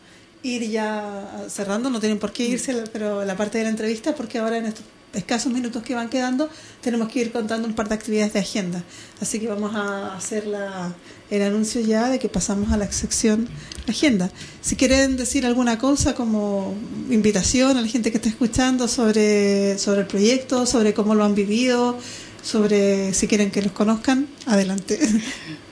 ir 0.44 0.70
ya 0.70 1.44
cerrando, 1.48 1.90
no 1.90 1.98
tienen 1.98 2.20
por 2.20 2.32
qué 2.32 2.44
irse, 2.44 2.84
pero 2.92 3.24
la 3.24 3.36
parte 3.36 3.58
de 3.58 3.64
la 3.64 3.70
entrevista, 3.70 4.14
porque 4.14 4.38
ahora 4.38 4.58
en 4.58 4.66
estos 4.66 4.84
escasos 5.14 5.52
minutos 5.52 5.82
que 5.82 5.94
van 5.94 6.08
quedando, 6.08 6.48
tenemos 6.80 7.08
que 7.08 7.20
ir 7.20 7.32
contando 7.32 7.68
un 7.68 7.74
par 7.74 7.88
de 7.88 7.94
actividades 7.94 8.32
de 8.32 8.40
agenda. 8.40 8.82
Así 9.20 9.38
que 9.38 9.48
vamos 9.48 9.74
a 9.74 10.16
hacer 10.16 10.46
la, 10.46 10.94
el 11.30 11.42
anuncio 11.42 11.80
ya 11.80 12.08
de 12.08 12.18
que 12.18 12.28
pasamos 12.28 12.72
a 12.72 12.76
la 12.76 12.90
sección 12.90 13.48
agenda. 13.88 14.30
Si 14.60 14.76
quieren 14.76 15.16
decir 15.16 15.46
alguna 15.46 15.78
cosa 15.78 16.14
como 16.14 16.74
invitación 17.10 17.76
a 17.76 17.82
la 17.82 17.88
gente 17.88 18.10
que 18.10 18.18
está 18.18 18.28
escuchando 18.28 18.88
sobre, 18.88 19.78
sobre 19.78 20.02
el 20.02 20.06
proyecto, 20.06 20.66
sobre 20.66 20.94
cómo 20.94 21.14
lo 21.14 21.24
han 21.24 21.34
vivido, 21.34 21.98
sobre 22.42 23.14
si 23.14 23.28
quieren 23.28 23.50
que 23.50 23.62
los 23.62 23.72
conozcan, 23.72 24.28
adelante. 24.46 24.98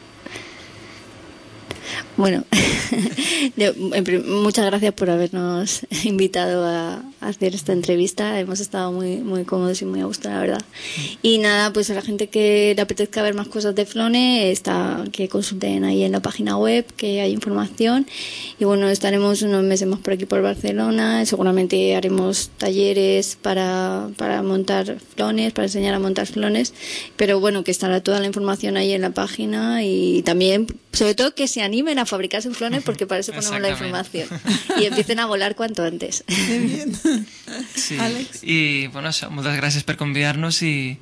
Bueno, 2.20 2.44
muchas 4.26 4.66
gracias 4.66 4.92
por 4.92 5.08
habernos 5.08 5.86
invitado 6.04 6.66
a, 6.66 7.02
a 7.20 7.28
hacer 7.28 7.54
esta 7.54 7.72
entrevista. 7.72 8.38
Hemos 8.38 8.60
estado 8.60 8.92
muy, 8.92 9.16
muy 9.16 9.44
cómodos 9.44 9.80
y 9.80 9.86
muy 9.86 10.00
a 10.00 10.04
gusto, 10.04 10.28
la 10.28 10.38
verdad. 10.38 10.62
Y 11.22 11.38
nada, 11.38 11.72
pues 11.72 11.88
a 11.88 11.94
la 11.94 12.02
gente 12.02 12.28
que 12.28 12.74
le 12.76 12.82
apetezca 12.82 13.22
ver 13.22 13.32
más 13.32 13.48
cosas 13.48 13.74
de 13.74 13.86
Flone, 13.86 14.50
está, 14.50 15.02
que 15.12 15.30
consulten 15.30 15.84
ahí 15.84 16.02
en 16.02 16.12
la 16.12 16.20
página 16.20 16.58
web, 16.58 16.84
que 16.94 17.22
hay 17.22 17.32
información. 17.32 18.06
Y 18.58 18.64
bueno, 18.66 18.88
estaremos 18.90 19.40
unos 19.40 19.62
meses 19.62 19.88
más 19.88 20.00
por 20.00 20.12
aquí 20.12 20.26
por 20.26 20.42
Barcelona. 20.42 21.24
Seguramente 21.24 21.96
haremos 21.96 22.50
talleres 22.58 23.38
para, 23.40 24.10
para 24.18 24.42
montar 24.42 24.98
flones, 25.14 25.54
para 25.54 25.68
enseñar 25.68 25.94
a 25.94 25.98
montar 25.98 26.26
flones. 26.26 26.74
Pero 27.16 27.40
bueno, 27.40 27.64
que 27.64 27.70
estará 27.70 28.02
toda 28.02 28.20
la 28.20 28.26
información 28.26 28.76
ahí 28.76 28.92
en 28.92 29.00
la 29.00 29.10
página 29.10 29.84
y 29.84 30.20
también, 30.22 30.66
sobre 30.92 31.14
todo, 31.14 31.34
que 31.34 31.46
se 31.46 31.62
animen 31.62 31.98
a 31.98 32.06
fabricarse 32.06 32.48
un 32.48 32.54
flones 32.54 32.82
porque 32.82 33.06
para 33.06 33.20
eso 33.20 33.32
ponemos 33.32 33.60
la 33.60 33.70
información. 33.70 34.28
Y 34.80 34.84
empiecen 34.84 35.20
a 35.20 35.26
volar 35.26 35.54
cuanto 35.54 35.84
antes. 35.84 36.24
Sí. 37.74 37.98
Alex. 37.98 38.44
I, 38.44 38.86
bueno, 38.92 39.10
això, 39.10 39.30
moltes 39.30 39.56
gràcies 39.58 39.82
per 39.86 39.96
convidar-nos 39.98 40.62
i, 40.62 40.98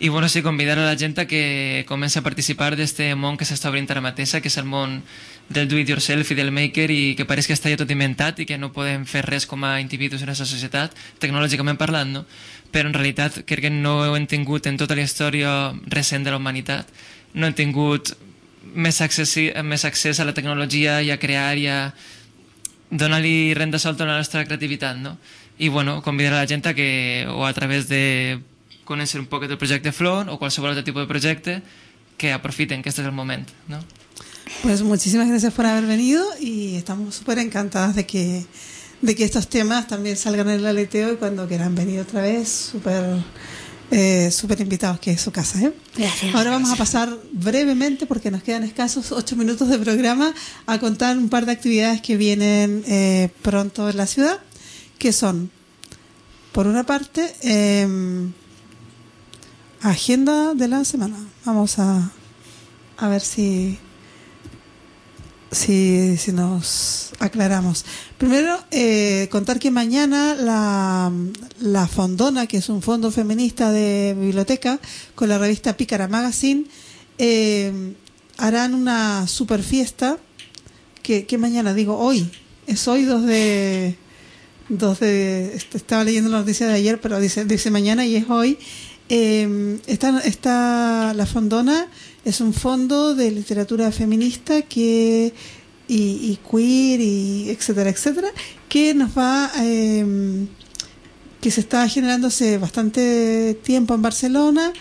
i 0.00 0.08
bueno, 0.08 0.28
sí, 0.28 0.42
convidar 0.42 0.78
a 0.78 0.86
la 0.86 0.96
gent 0.98 1.18
a 1.18 1.26
que 1.26 1.84
comenci 1.86 2.18
a 2.18 2.22
participar 2.26 2.74
d'este 2.74 3.12
món 3.14 3.38
que 3.38 3.46
s'està 3.46 3.70
obrint 3.70 3.90
ara 3.90 4.02
mateixa, 4.02 4.40
que 4.42 4.50
és 4.50 4.58
el 4.58 4.66
món 4.66 5.00
del 5.48 5.68
do-it-yourself 5.70 6.30
i 6.32 6.38
del 6.38 6.50
maker 6.50 6.90
i 6.90 7.14
que 7.14 7.26
pareix 7.28 7.46
que 7.46 7.54
està 7.54 7.70
ja 7.70 7.78
tot 7.78 7.90
inventat 7.90 8.42
i 8.42 8.46
que 8.48 8.58
no 8.58 8.72
podem 8.74 9.06
fer 9.06 9.22
res 9.26 9.46
com 9.46 9.62
a 9.62 9.78
individus 9.82 10.22
en 10.22 10.32
aquesta 10.32 10.48
societat, 10.50 10.94
tecnològicament 11.22 11.78
parlant, 11.78 12.10
no? 12.20 12.24
però 12.74 12.90
en 12.90 12.96
realitat 12.96 13.44
crec 13.46 13.68
que 13.68 13.70
no 13.70 14.00
ho 14.02 14.16
hem 14.16 14.26
tingut 14.26 14.66
en 14.66 14.78
tota 14.80 14.96
la 14.98 15.06
història 15.06 15.50
recent 15.86 16.26
de 16.26 16.32
la 16.34 16.40
humanitat. 16.42 16.90
No 17.34 17.46
hem 17.46 17.54
tingut 17.54 18.16
més 18.74 19.00
accés, 19.00 19.36
més 19.62 19.84
accés 19.84 20.20
a 20.20 20.26
la 20.26 20.34
tecnologia 20.34 21.00
i 21.02 21.10
a 21.10 21.18
crear 21.18 21.56
i 21.58 21.68
a 21.70 21.78
donar-li 22.90 23.54
renda 23.54 23.78
solta 23.78 24.04
a 24.04 24.10
la 24.10 24.18
nostra 24.18 24.44
creativitat, 24.44 24.98
no? 24.98 25.16
I, 25.58 25.68
bueno, 25.68 26.02
convidar 26.02 26.34
a 26.34 26.42
la 26.42 26.50
gent 26.50 26.66
a 26.66 26.74
que, 26.74 27.26
o 27.30 27.46
a 27.46 27.52
través 27.54 27.88
de 27.88 28.40
conèixer 28.84 29.20
un 29.20 29.26
poc 29.30 29.46
del 29.48 29.58
projecte 29.58 29.92
Flor 29.92 30.28
o 30.28 30.38
qualsevol 30.38 30.74
altre 30.74 30.84
tipus 30.84 31.06
de 31.06 31.10
projecte, 31.10 31.62
que 32.16 32.32
aprofiten 32.32 32.82
que 32.82 32.90
este 32.90 33.02
és 33.02 33.08
el 33.08 33.14
moment, 33.14 33.48
no? 33.68 33.80
Pues 34.62 34.82
muchísimas 34.82 35.28
gracias 35.28 35.52
por 35.52 35.66
haber 35.66 35.86
venido 35.86 36.24
y 36.38 36.76
estamos 36.76 37.14
súper 37.14 37.38
encantadas 37.38 37.94
de 37.96 38.06
que, 38.06 38.44
de 39.00 39.14
que 39.14 39.24
estos 39.24 39.48
temas 39.48 39.88
también 39.88 40.16
salgan 40.16 40.48
en 40.48 40.60
el 40.60 40.66
aleteo 40.66 41.12
y 41.12 41.16
cuando 41.16 41.48
quieran 41.48 41.74
venir 41.74 42.00
otra 42.00 42.22
vez, 42.22 42.70
súper 42.72 43.16
eh, 43.90 44.30
súper 44.30 44.60
invitados, 44.60 44.98
que 44.98 45.10
es 45.12 45.20
su 45.20 45.30
casa. 45.30 45.60
¿eh? 45.60 45.72
Gracias. 45.96 46.34
Ahora 46.34 46.50
vamos 46.50 46.70
a 46.70 46.76
pasar 46.76 47.16
brevemente, 47.32 48.06
porque 48.06 48.30
nos 48.30 48.42
quedan 48.42 48.64
escasos 48.64 49.12
ocho 49.12 49.36
minutos 49.36 49.68
de 49.68 49.78
programa, 49.78 50.34
a 50.66 50.78
contar 50.78 51.16
un 51.18 51.28
par 51.28 51.46
de 51.46 51.52
actividades 51.52 52.00
que 52.00 52.16
vienen 52.16 52.84
eh, 52.86 53.30
pronto 53.42 53.88
en 53.88 53.96
la 53.96 54.06
ciudad, 54.06 54.40
que 54.98 55.12
son, 55.12 55.50
por 56.52 56.66
una 56.66 56.84
parte, 56.84 57.34
em, 57.42 58.32
agenda 59.80 60.54
de 60.54 60.68
la 60.68 60.84
semana. 60.84 61.18
Vamos 61.44 61.78
a, 61.78 62.10
a 62.96 63.08
ver 63.08 63.20
si 63.20 63.78
si, 65.54 66.16
si 66.18 66.32
nos 66.32 67.12
aclaramos. 67.18 67.84
Primero, 68.18 68.58
eh, 68.70 69.28
contar 69.30 69.58
que 69.58 69.70
mañana 69.70 70.34
la, 70.34 71.12
la 71.60 71.86
Fondona, 71.88 72.46
que 72.46 72.58
es 72.58 72.68
un 72.68 72.82
fondo 72.82 73.10
feminista 73.10 73.70
de 73.70 74.14
biblioteca, 74.18 74.80
con 75.14 75.28
la 75.28 75.38
revista 75.38 75.76
Pícara 75.76 76.08
Magazine, 76.08 76.64
eh, 77.18 77.94
harán 78.36 78.74
una 78.74 79.26
super 79.26 79.62
fiesta. 79.62 80.18
Que, 81.02 81.26
que 81.26 81.38
mañana? 81.38 81.74
Digo, 81.74 81.98
hoy. 81.98 82.30
Es 82.66 82.88
hoy 82.88 83.04
2 83.04 83.24
de. 83.26 83.96
2 84.70 85.00
de. 85.00 85.54
est- 85.54 85.74
Estaba 85.74 86.02
leyendo 86.04 86.30
la 86.30 86.38
noticia 86.38 86.66
de 86.66 86.72
ayer, 86.74 87.00
pero 87.00 87.20
dice, 87.20 87.44
dice 87.44 87.70
mañana 87.70 88.06
y 88.06 88.16
es 88.16 88.28
hoy. 88.30 88.58
Eh, 89.16 89.78
está, 89.86 91.14
la 91.14 91.24
Fondona 91.24 91.86
es 92.24 92.40
un 92.40 92.52
fondo 92.52 93.14
de 93.14 93.30
literatura 93.30 93.92
feminista 93.92 94.62
que 94.62 95.32
y, 95.86 96.36
queer 96.50 97.00
y 97.00 97.48
etcétera 97.48 97.90
etcétera 97.90 98.28
que 98.68 98.92
nos 98.92 99.16
va 99.16 99.52
eh, 99.60 100.04
que 101.40 101.48
se 101.52 101.60
está 101.60 101.88
generando 101.88 102.26
hace 102.26 102.58
bastante 102.58 103.56
tiempo 103.62 103.94
en 103.94 104.02
Barcelona 104.02 104.72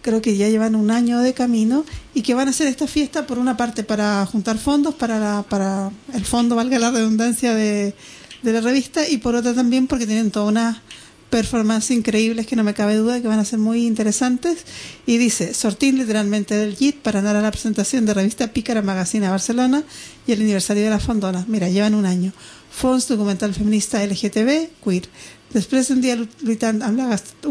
creo 0.00 0.22
que 0.22 0.38
ya 0.38 0.48
llevan 0.48 0.74
un 0.74 0.90
año 0.90 1.18
de 1.18 1.34
camino 1.34 1.84
y 2.14 2.22
que 2.22 2.32
van 2.32 2.48
a 2.48 2.52
hacer 2.52 2.68
esta 2.68 2.86
fiesta 2.86 3.26
por 3.26 3.38
una 3.38 3.58
parte 3.58 3.84
para 3.84 4.24
juntar 4.24 4.56
fondos 4.56 4.94
para 4.94 5.20
la, 5.20 5.42
para 5.42 5.90
el 6.14 6.24
fondo 6.24 6.56
valga 6.56 6.78
la 6.78 6.90
redundancia 6.90 7.54
de, 7.54 7.94
de 8.42 8.52
la 8.54 8.62
revista 8.62 9.06
y 9.06 9.18
por 9.18 9.34
otra 9.34 9.52
también 9.52 9.86
porque 9.88 10.06
tienen 10.06 10.30
toda 10.30 10.46
una 10.46 10.82
performances 11.30 11.90
increíbles 11.90 12.46
que 12.46 12.56
no 12.56 12.64
me 12.64 12.74
cabe 12.74 12.96
duda 12.96 13.20
que 13.20 13.28
van 13.28 13.38
a 13.38 13.44
ser 13.44 13.58
muy 13.58 13.86
interesantes. 13.86 14.64
Y 15.06 15.18
dice, 15.18 15.54
sortín 15.54 15.98
literalmente 15.98 16.54
del 16.56 16.76
JIT 16.76 16.96
para 16.96 17.20
andar 17.20 17.36
a 17.36 17.42
la 17.42 17.50
presentación 17.50 18.06
de 18.06 18.14
revista 18.14 18.52
Pícara 18.52 18.82
Magazine 18.82 19.26
a 19.26 19.30
Barcelona 19.30 19.84
y 20.26 20.32
el 20.32 20.40
aniversario 20.40 20.84
de 20.84 20.90
la 20.90 21.00
Fondona. 21.00 21.44
Mira, 21.48 21.68
llevan 21.68 21.94
un 21.94 22.06
año. 22.06 22.32
Fons 22.70 23.08
documental 23.08 23.54
feminista 23.54 24.04
LGTB, 24.04 24.68
queer. 24.84 25.08
Después 25.52 25.90
un 25.90 26.00
día 26.00 26.16
lluitant 26.42 26.82
amb 26.82 26.98
la 26.98 27.06
gast... 27.08 27.46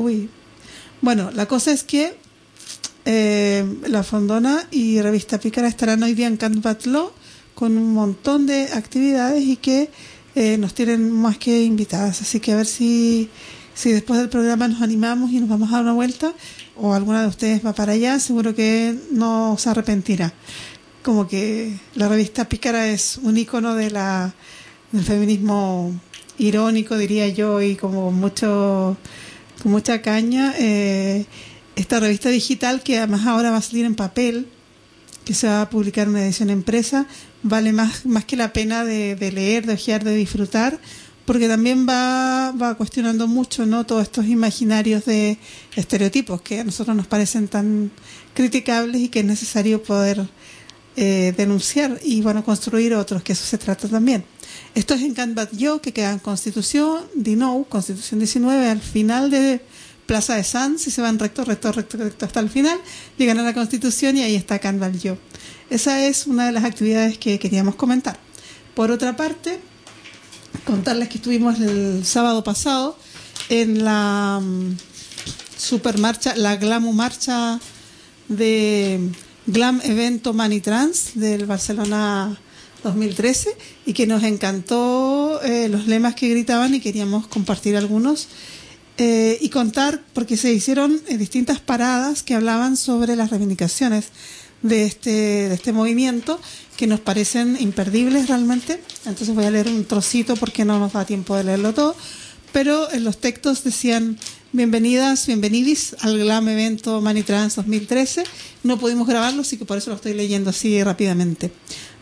Bueno, 1.01 1.31
la 1.31 1.47
cosa 1.47 1.71
es 1.71 1.83
que 1.83 2.15
eh, 3.05 3.65
la 3.87 4.03
Fondona 4.03 4.67
y 4.71 5.01
Revista 5.01 5.39
Pícara 5.39 5.67
estarán 5.67 6.03
hoy 6.03 6.13
día 6.13 6.27
en 6.27 6.37
Can 6.37 6.61
Batló 6.61 7.13
con 7.55 7.77
un 7.77 7.93
montón 7.93 8.45
de 8.45 8.63
actividades 8.73 9.43
y 9.43 9.55
que 9.55 9.89
eh, 10.35 10.57
nos 10.57 10.73
tienen 10.75 11.09
más 11.11 11.37
que 11.37 11.63
invitadas. 11.63 12.21
Así 12.21 12.39
que 12.39 12.51
a 12.51 12.57
ver 12.57 12.67
si, 12.67 13.29
si 13.77 13.91
después 13.91 14.19
del 14.19 14.29
programa 14.29 14.67
nos 14.67 14.81
animamos 14.81 15.31
y 15.31 15.39
nos 15.39 15.49
vamos 15.49 15.69
a 15.69 15.73
dar 15.73 15.83
una 15.83 15.93
vuelta 15.93 16.33
o 16.75 16.95
alguna 16.95 17.21
de 17.21 17.27
ustedes 17.27 17.63
va 17.63 17.73
para 17.73 17.91
allá, 17.91 18.19
seguro 18.19 18.55
que 18.55 18.97
no 19.11 19.55
se 19.59 19.69
arrepentirá. 19.69 20.33
Como 21.03 21.27
que 21.27 21.77
la 21.93 22.09
revista 22.09 22.49
Pícara 22.49 22.87
es 22.87 23.19
un 23.21 23.37
icono 23.37 23.75
de 23.75 23.91
la, 23.91 24.33
del 24.91 25.03
feminismo 25.03 25.93
irónico, 26.39 26.97
diría 26.97 27.27
yo, 27.27 27.61
y 27.61 27.75
como 27.75 28.11
mucho, 28.11 28.97
con 29.61 29.71
mucha 29.71 30.01
caña. 30.01 30.55
Eh, 30.57 31.27
esta 31.75 31.99
revista 31.99 32.29
digital 32.29 32.81
que 32.81 32.97
además 32.97 33.27
ahora 33.27 33.51
va 33.51 33.57
a 33.57 33.61
salir 33.61 33.85
en 33.85 33.93
papel, 33.93 34.47
que 35.23 35.35
se 35.35 35.45
va 35.45 35.61
a 35.61 35.69
publicar 35.69 36.07
en 36.07 36.15
una 36.15 36.25
edición 36.25 36.49
empresa, 36.49 37.05
vale 37.43 37.73
más, 37.73 38.07
más 38.07 38.25
que 38.25 38.37
la 38.37 38.53
pena 38.53 38.83
de, 38.83 39.15
de 39.15 39.31
leer, 39.31 39.67
de 39.67 39.73
ojear, 39.73 40.03
de 40.03 40.15
disfrutar, 40.15 40.79
porque 41.27 41.49
también 41.49 41.85
va, 41.85 42.75
cuestionando 42.77 43.27
mucho 43.27 43.65
no 43.65 43.85
todos 43.85 44.03
estos 44.03 44.27
imaginarios 44.27 45.03
de 45.03 45.37
estereotipos 45.75 46.41
que 46.41 46.61
a 46.61 46.63
nosotros 46.63 46.95
nos 46.95 47.05
parecen 47.05 47.49
tan 47.49 47.91
criticables 48.33 49.01
y 49.01 49.09
que 49.09 49.19
es 49.19 49.25
necesario 49.25 49.83
poder 49.83 50.25
eh, 50.95 51.33
denunciar 51.35 51.99
y 52.01 52.21
bueno, 52.21 52.45
construir 52.45 52.93
otros, 52.93 53.23
que 53.23 53.33
eso 53.33 53.43
se 53.43 53.57
trata 53.57 53.89
también. 53.89 54.23
Esto 54.73 54.93
es 54.93 55.01
en 55.01 55.13
Canvat 55.13 55.53
Yo, 55.53 55.81
que 55.81 55.91
queda 55.91 56.13
en 56.13 56.19
Constitución, 56.19 57.03
Dinou, 57.13 57.65
Constitución 57.65 58.21
19, 58.21 58.69
al 58.69 58.79
final 58.79 59.29
de 59.29 59.59
Plaza 60.05 60.35
de 60.35 60.45
Sanz, 60.45 60.83
si 60.83 60.91
se 60.91 61.01
van 61.01 61.19
recto, 61.19 61.43
recto, 61.43 61.73
recto, 61.73 61.97
recto 61.97 62.25
hasta 62.25 62.39
el 62.39 62.49
final, 62.49 62.79
llegan 63.17 63.37
a 63.39 63.43
la 63.43 63.53
Constitución 63.53 64.15
y 64.15 64.21
ahí 64.21 64.35
está 64.35 64.59
Canvat 64.59 64.95
Yo. 64.95 65.17
Esa 65.69 66.05
es 66.05 66.25
una 66.25 66.45
de 66.45 66.53
las 66.53 66.63
actividades 66.63 67.17
que 67.17 67.37
queríamos 67.37 67.75
comentar. 67.75 68.17
Por 68.75 68.91
otra 68.91 69.17
parte, 69.17 69.59
contarles 70.65 71.09
que 71.09 71.17
estuvimos 71.17 71.59
el 71.59 72.05
sábado 72.05 72.43
pasado 72.43 72.97
en 73.49 73.83
la 73.83 74.39
mm, 74.41 74.77
supermarcha, 75.57 76.35
la 76.35 76.57
Glamu 76.57 76.93
Marcha 76.93 77.59
de 78.27 78.99
Glam 79.45 79.81
Evento 79.83 80.35
Trans 80.61 81.11
del 81.15 81.45
Barcelona 81.45 82.37
2013 82.83 83.49
y 83.85 83.93
que 83.93 84.07
nos 84.07 84.23
encantó 84.23 85.41
eh, 85.43 85.69
los 85.69 85.87
lemas 85.87 86.15
que 86.15 86.29
gritaban 86.29 86.75
y 86.75 86.79
queríamos 86.79 87.27
compartir 87.27 87.75
algunos 87.75 88.27
eh, 88.97 89.37
y 89.41 89.49
contar 89.49 90.01
porque 90.13 90.37
se 90.37 90.53
hicieron 90.53 90.99
eh, 91.07 91.17
distintas 91.17 91.59
paradas 91.59 92.23
que 92.23 92.33
hablaban 92.33 92.77
sobre 92.77 93.15
las 93.15 93.29
reivindicaciones 93.29 94.05
de 94.61 94.85
este, 94.85 95.09
de 95.49 95.53
este 95.53 95.73
movimiento 95.73 96.39
que 96.75 96.87
nos 96.87 96.99
parecen 96.99 97.57
imperdibles 97.59 98.27
realmente. 98.27 98.81
Entonces 99.05 99.33
voy 99.33 99.45
a 99.45 99.51
leer 99.51 99.67
un 99.67 99.85
trocito 99.85 100.35
porque 100.35 100.65
no 100.65 100.79
nos 100.79 100.93
da 100.93 101.05
tiempo 101.05 101.35
de 101.35 101.43
leerlo 101.43 101.73
todo, 101.73 101.95
pero 102.51 102.91
en 102.91 103.03
los 103.03 103.17
textos 103.17 103.63
decían 103.63 104.17
bienvenidas, 104.53 105.27
bienvenidis 105.27 105.95
al 105.99 106.17
Glam 106.17 106.47
Evento 106.47 107.01
Manitrans 107.01 107.55
2013. 107.55 108.23
No 108.63 108.77
pudimos 108.77 109.07
grabarlo, 109.07 109.41
así 109.41 109.57
que 109.57 109.65
por 109.65 109.77
eso 109.77 109.89
lo 109.89 109.95
estoy 109.95 110.13
leyendo 110.13 110.49
así 110.49 110.81
rápidamente. 110.83 111.51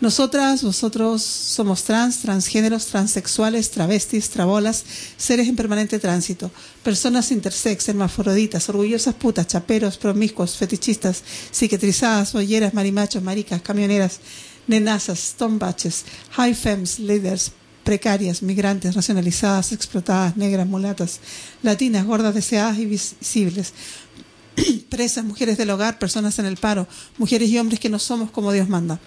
Nosotras, 0.02 0.62
vosotros 0.62 1.24
somos 1.24 1.84
trans, 1.84 2.20
transgéneros, 2.20 2.88
transexuales, 2.88 3.72
travestis, 3.72 4.30
trabolas, 4.30 4.84
seres 5.16 5.48
en 5.48 5.56
permanente 5.56 6.00
tránsito, 6.00 6.52
personas 6.84 7.32
intersex, 7.32 7.88
hermafroditas, 7.88 8.68
orgullosas 8.68 9.16
putas, 9.16 9.48
chaperos, 9.48 9.98
promiscuos, 9.98 10.58
fetichistas, 10.58 11.24
cicatrizadas, 11.50 12.34
bolleras, 12.34 12.74
marimachos, 12.74 13.24
maricas, 13.24 13.62
camioneras, 13.62 14.20
nenazas, 14.68 15.36
tombaches, 15.38 16.04
high 16.32 16.54
femmes, 16.54 17.00
leaders, 17.00 17.54
precarias, 17.86 18.44
migrantes, 18.44 18.96
racionalizadas, 18.96 19.72
explotadas, 19.72 20.36
negras, 20.36 20.68
mulatas, 20.68 21.22
latinas, 21.64 22.06
gordas, 22.06 22.36
deseadas 22.36 22.78
y 22.80 22.86
visibles, 22.86 23.74
presas, 24.90 25.24
mujeres 25.24 25.58
del 25.58 25.70
hogar, 25.70 26.00
personas 26.00 26.38
en 26.40 26.48
el 26.48 26.58
paro, 26.58 26.86
mujeres 27.18 27.50
y 27.50 27.58
hombres 27.58 27.80
que 27.80 27.90
no 27.90 27.98
somos 27.98 28.30
como 28.30 28.52
Dios 28.52 28.68
manda. 28.68 29.00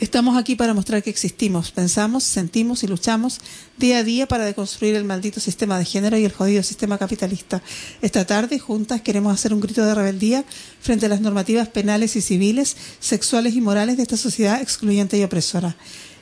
Estamos 0.00 0.36
aquí 0.36 0.56
para 0.56 0.74
mostrar 0.74 1.04
que 1.04 1.10
existimos, 1.10 1.70
pensamos, 1.70 2.24
sentimos 2.24 2.82
y 2.82 2.88
luchamos 2.88 3.40
día 3.78 3.98
a 3.98 4.04
día 4.04 4.26
para 4.26 4.44
deconstruir 4.44 4.96
el 4.96 5.04
maldito 5.04 5.38
sistema 5.38 5.78
de 5.78 5.84
género 5.84 6.18
y 6.18 6.24
el 6.24 6.32
jodido 6.32 6.64
sistema 6.64 6.98
capitalista. 6.98 7.62
Esta 8.02 8.26
tarde, 8.26 8.58
juntas, 8.58 9.02
queremos 9.02 9.32
hacer 9.32 9.54
un 9.54 9.60
grito 9.60 9.84
de 9.84 9.94
rebeldía 9.94 10.44
frente 10.80 11.06
a 11.06 11.08
las 11.08 11.20
normativas 11.20 11.68
penales 11.68 12.16
y 12.16 12.22
civiles, 12.22 12.76
sexuales 12.98 13.54
y 13.54 13.60
morales 13.60 13.96
de 13.96 14.02
esta 14.02 14.16
sociedad 14.16 14.60
excluyente 14.60 15.16
y 15.16 15.22
opresora. 15.22 15.76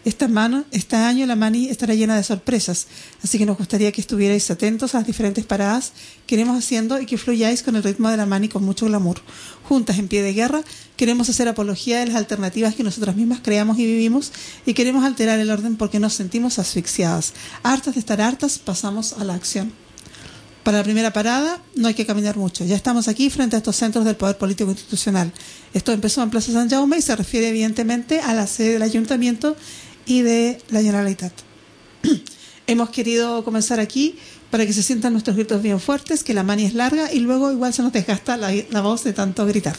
Esta 0.05 0.27
mano, 0.27 0.65
este 0.73 0.97
año 0.97 1.27
la 1.27 1.37
Mani 1.37 1.69
estará 1.69 1.95
llena 1.95 2.17
de 2.17 2.25
sorpresas, 2.25 2.89
así 3.23 3.39
que 3.39 3.47
nos 3.47 3.57
gustaría 3.57 3.93
que 3.93 4.01
estuvierais 4.01 4.51
atentos 4.51 4.95
a 4.95 4.99
las 4.99 5.07
diferentes 5.07 5.45
paradas 5.45 5.93
que 6.27 6.35
iremos 6.35 6.59
haciendo 6.59 7.01
y 7.01 7.07
que 7.07 7.19
fluyáis 7.19 7.63
con 7.63 7.77
el 7.77 7.85
ritmo 7.85 8.11
de 8.11 8.17
la 8.17 8.27
Mani 8.27 8.49
con 8.49 8.65
mucho 8.65 8.87
glamour. 8.87 9.21
Juntas, 9.63 9.99
en 10.01 10.09
pie 10.09 10.23
de 10.23 10.33
guerra, 10.33 10.63
queremos 10.97 11.29
hacer 11.29 11.47
apología 11.47 12.01
de 12.01 12.07
las 12.07 12.17
alternativas 12.17 12.75
que 12.75 12.83
nosotras 12.83 13.15
mismas 13.15 13.41
creamos 13.45 13.79
y 13.79 13.87
vivimos 13.87 14.33
y 14.67 14.75
queremos 14.75 15.05
alterar 15.05 15.39
el 15.39 15.51
orden 15.51 15.77
porque 15.77 16.01
nos 16.01 16.15
sentimos 16.15 16.59
asfixiadas. 16.59 17.33
Hartas 17.63 17.95
de 17.95 18.01
estar 18.01 18.21
hartas, 18.21 18.59
pasamos 18.59 19.13
a 19.13 19.23
la 19.23 19.35
acción. 19.35 19.73
Para 20.65 20.79
la 20.79 20.85
primera 20.85 21.13
parada 21.13 21.61
no 21.75 21.89
hay 21.89 21.95
que 21.95 22.07
caminar 22.07 22.37
mucho. 22.37 22.65
Ya 22.65 22.77
estamos 22.77 23.09
aquí 23.09 23.31
frente 23.31 23.57
a 23.57 23.59
estos 23.59 23.75
centros 23.77 24.05
del 24.05 24.15
poder 24.15 24.39
político 24.39 24.71
institucional. 24.71 25.33
Esto 25.75 25.93
empezó 25.93 26.23
en 26.23 26.31
Plaza 26.31 26.53
San 26.53 26.71
Jaume 26.71 26.99
y 26.99 27.03
se 27.03 27.17
refiere 27.17 27.49
evidentemente 27.49 28.21
a 28.21 28.33
la 28.33 28.47
sede 28.47 28.75
del 28.75 28.83
ayuntamiento 28.83 29.57
y 30.07 30.23
de 30.23 30.59
la 30.71 30.83
Generalitat. 30.83 31.33
Hemos 32.67 32.91
querido 32.91 33.45
comenzar 33.45 33.81
aquí 33.81 34.17
para 34.51 34.67
que 34.67 34.75
se 34.75 34.83
sientan 34.83 35.13
nuestros 35.13 35.35
gritos 35.35 35.63
bien 35.63 35.81
fuertes, 35.81 36.23
que 36.23 36.35
la 36.35 36.43
mani 36.43 36.65
es 36.65 36.75
larga 36.75 37.11
y 37.11 37.21
luego 37.21 37.51
igual 37.51 37.73
se 37.73 37.83
nos 37.83 37.93
desgasta 37.93 38.37
la, 38.37 38.81
voz 38.83 39.03
de 39.03 39.15
tanto 39.15 39.47
gritar. 39.47 39.77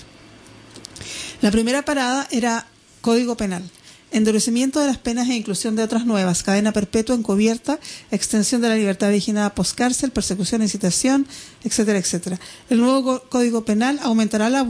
La 1.41 1.51
primera 1.51 1.85
parada 1.85 2.27
era 2.31 2.65
Código 3.01 3.37
Penal. 3.37 3.63
Endurecimiento 4.11 4.79
de 4.79 4.87
las 4.87 4.97
penas 4.97 5.29
e 5.29 5.35
inclusión 5.35 5.75
de 5.75 5.83
otras 5.83 6.05
nuevas, 6.05 6.41
cadena 6.41 6.71
perpetua 6.71 7.15
encubierta, 7.15 7.79
extensión 8.11 8.61
de 8.61 8.69
la 8.69 8.75
libertad 8.75 9.11
vigilada 9.11 9.53
postcárcel, 9.53 10.11
persecución, 10.11 10.61
incitación, 10.61 11.27
etcétera, 11.63 11.99
etcétera. 11.99 12.39
El 12.69 12.79
nuevo 12.79 13.23
Código 13.29 13.65
Penal 13.65 13.99
aumentará 14.01 14.49
la 14.49 14.67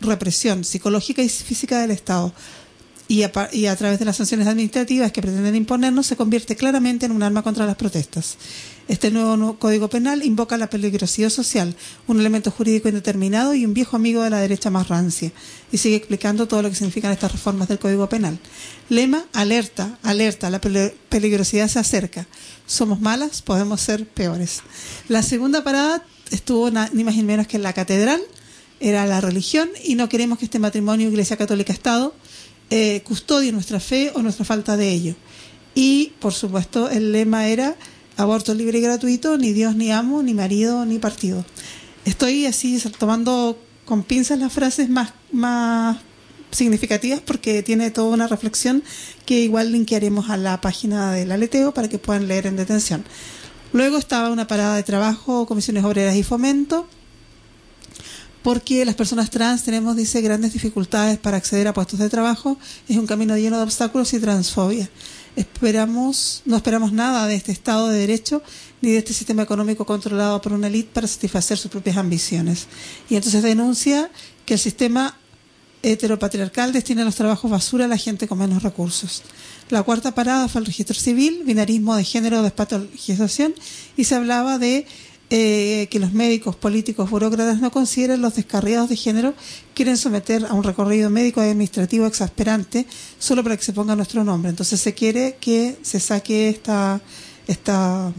represión 0.00 0.64
psicológica 0.64 1.22
y 1.22 1.28
física 1.28 1.80
del 1.80 1.92
Estado, 1.92 2.32
y 3.06 3.22
a, 3.22 3.76
través 3.76 3.98
de 3.98 4.04
las 4.04 4.16
sanciones 4.16 4.46
administrativas 4.46 5.12
que 5.12 5.20
pretenden 5.20 5.54
imponernos 5.54 6.06
se 6.06 6.16
convierte 6.16 6.56
claramente 6.56 7.04
en 7.04 7.12
un 7.12 7.22
arma 7.22 7.42
contra 7.42 7.66
las 7.66 7.76
protestas. 7.76 8.36
Este 8.88 9.10
nuevo 9.10 9.58
Código 9.58 9.88
Penal 9.88 10.24
invoca 10.24 10.56
la 10.56 10.70
peligrosidad 10.70 11.30
social, 11.30 11.76
un 12.06 12.20
elemento 12.20 12.50
jurídico 12.50 12.88
indeterminado 12.88 13.54
y 13.54 13.66
un 13.66 13.74
viejo 13.74 13.96
amigo 13.96 14.22
de 14.22 14.30
la 14.30 14.40
derecha 14.40 14.70
más 14.70 14.88
rancia, 14.88 15.32
y 15.70 15.78
sigue 15.78 15.96
explicando 15.96 16.48
todo 16.48 16.62
lo 16.62 16.70
que 16.70 16.76
significan 16.76 17.12
estas 17.12 17.32
reformas 17.32 17.68
del 17.68 17.78
Código 17.78 18.08
Penal. 18.08 18.38
Lema, 18.88 19.24
alerta, 19.32 19.98
alerta, 20.02 20.50
la 20.50 20.60
peligrosidad 20.60 21.68
se 21.68 21.78
acerca. 21.78 22.26
Somos 22.66 23.00
malas, 23.00 23.42
podemos 23.42 23.80
ser 23.80 24.06
peores. 24.06 24.62
La 25.08 25.22
segunda 25.22 25.62
parada 25.62 26.04
estuvo 26.30 26.70
ni 26.70 27.04
más 27.04 27.16
ni 27.16 27.22
menos 27.22 27.46
que 27.46 27.56
en 27.56 27.62
la 27.62 27.74
catedral, 27.74 28.20
era 28.80 29.06
la 29.06 29.20
religión, 29.20 29.68
y 29.82 29.94
no 29.94 30.08
queremos 30.08 30.38
que 30.38 30.46
este 30.46 30.58
matrimonio 30.58 31.08
Iglesia 31.08 31.36
Católica-Estado 31.36 32.14
eh, 32.70 33.02
custodie 33.04 33.52
nuestra 33.52 33.80
fe 33.80 34.12
o 34.14 34.22
nuestra 34.22 34.44
falta 34.44 34.76
de 34.76 34.90
ello. 34.90 35.14
Y, 35.74 36.12
por 36.20 36.32
supuesto, 36.32 36.88
el 36.88 37.12
lema 37.12 37.48
era 37.48 37.76
aborto 38.16 38.54
libre 38.54 38.78
y 38.78 38.82
gratuito, 38.82 39.38
ni 39.38 39.52
Dios 39.52 39.74
ni 39.74 39.90
amo, 39.90 40.22
ni 40.22 40.34
marido 40.34 40.86
ni 40.86 40.98
partido. 40.98 41.44
Estoy 42.04 42.46
así 42.46 42.80
tomando 42.98 43.58
con 43.84 44.02
pinzas 44.02 44.38
las 44.38 44.52
frases 44.52 44.88
más, 44.88 45.12
más 45.32 45.98
significativas 46.50 47.20
porque 47.20 47.62
tiene 47.62 47.90
toda 47.90 48.14
una 48.14 48.28
reflexión 48.28 48.82
que 49.26 49.40
igual 49.40 49.72
linkearemos 49.72 50.30
a 50.30 50.36
la 50.36 50.60
página 50.60 51.12
del 51.12 51.32
aleteo 51.32 51.74
para 51.74 51.88
que 51.88 51.98
puedan 51.98 52.28
leer 52.28 52.46
en 52.46 52.56
detención. 52.56 53.04
Luego 53.72 53.98
estaba 53.98 54.30
una 54.30 54.46
parada 54.46 54.76
de 54.76 54.84
trabajo, 54.84 55.46
comisiones 55.46 55.84
obreras 55.84 56.14
y 56.14 56.22
fomento, 56.22 56.86
porque 58.44 58.84
las 58.84 58.94
personas 58.94 59.30
trans 59.30 59.62
tenemos, 59.62 59.96
dice, 59.96 60.20
grandes 60.20 60.52
dificultades 60.52 61.18
para 61.18 61.38
acceder 61.38 61.66
a 61.66 61.72
puestos 61.72 61.98
de 61.98 62.10
trabajo. 62.10 62.58
Es 62.86 62.98
un 62.98 63.06
camino 63.06 63.34
lleno 63.38 63.56
de 63.56 63.62
obstáculos 63.62 64.12
y 64.12 64.20
transfobia. 64.20 64.90
Esperamos, 65.34 66.42
no 66.44 66.54
esperamos 66.54 66.92
nada 66.92 67.26
de 67.26 67.36
este 67.36 67.52
Estado 67.52 67.88
de 67.88 67.98
Derecho 68.00 68.42
ni 68.82 68.90
de 68.90 68.98
este 68.98 69.14
sistema 69.14 69.42
económico 69.42 69.86
controlado 69.86 70.42
por 70.42 70.52
una 70.52 70.66
élite 70.66 70.90
para 70.92 71.06
satisfacer 71.06 71.56
sus 71.56 71.70
propias 71.70 71.96
ambiciones. 71.96 72.66
Y 73.08 73.16
entonces 73.16 73.42
denuncia 73.42 74.10
que 74.44 74.54
el 74.54 74.60
sistema 74.60 75.16
heteropatriarcal 75.82 76.74
destina 76.74 77.02
los 77.02 77.16
trabajos 77.16 77.50
basura 77.50 77.86
a 77.86 77.88
la 77.88 77.96
gente 77.96 78.28
con 78.28 78.38
menos 78.38 78.62
recursos. 78.62 79.22
La 79.70 79.82
cuarta 79.84 80.14
parada 80.14 80.48
fue 80.48 80.60
el 80.60 80.66
registro 80.66 80.94
civil, 80.94 81.44
binarismo 81.46 81.96
de 81.96 82.04
género, 82.04 82.42
despatologización, 82.42 83.54
y 83.96 84.04
se 84.04 84.16
hablaba 84.16 84.58
de 84.58 84.86
eh, 85.30 85.88
que 85.90 85.98
los 85.98 86.12
médicos, 86.12 86.54
políticos, 86.54 87.08
burócratas 87.08 87.58
no 87.60 87.70
consideren 87.70 88.20
los 88.20 88.34
descarriados 88.34 88.90
de 88.90 88.96
género, 88.96 89.34
quieren 89.74 89.96
someter 89.96 90.44
a 90.44 90.52
un 90.52 90.62
recorrido 90.62 91.08
médico 91.08 91.40
y 91.40 91.44
administrativo 91.44 92.06
exasperante 92.06 92.86
solo 93.18 93.42
para 93.42 93.56
que 93.56 93.64
se 93.64 93.72
ponga 93.72 93.96
nuestro 93.96 94.22
nombre. 94.22 94.50
Entonces 94.50 94.80
se 94.80 94.92
quiere 94.92 95.38
que 95.40 95.78
se 95.82 95.98
saque 95.98 96.50
esta, 96.50 97.00
esta 97.46 98.12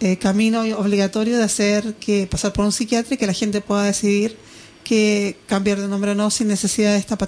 eh, 0.00 0.16
camino 0.18 0.60
obligatorio 0.78 1.36
de 1.36 1.42
hacer 1.44 1.94
que 1.94 2.28
pasar 2.28 2.52
por 2.52 2.64
un 2.64 2.70
psiquiatra 2.70 3.14
y 3.14 3.18
que 3.18 3.26
la 3.26 3.32
gente 3.32 3.60
pueda 3.60 3.82
decidir 3.82 4.36
que 4.84 5.36
cambiar 5.46 5.80
de 5.80 5.88
nombre 5.88 6.12
o 6.12 6.14
no 6.14 6.30
sin 6.30 6.46
necesidad 6.46 6.92
de 6.92 6.98
esta 6.98 7.18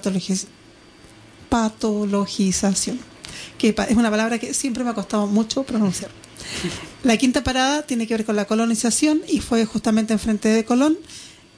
patologización, 1.49 2.99
que 3.57 3.75
es 3.89 3.97
una 3.97 4.09
palabra 4.09 4.39
que 4.39 4.53
siempre 4.53 4.85
me 4.85 4.91
ha 4.91 4.93
costado 4.93 5.27
mucho 5.27 5.63
pronunciar. 5.63 6.20
La 7.03 7.17
quinta 7.17 7.43
parada 7.43 7.83
tiene 7.83 8.07
que 8.07 8.15
ver 8.15 8.25
con 8.25 8.35
la 8.35 8.45
colonización 8.45 9.21
y 9.27 9.39
fue 9.39 9.65
justamente 9.65 10.13
enfrente 10.13 10.49
de 10.49 10.65
Colón. 10.65 10.97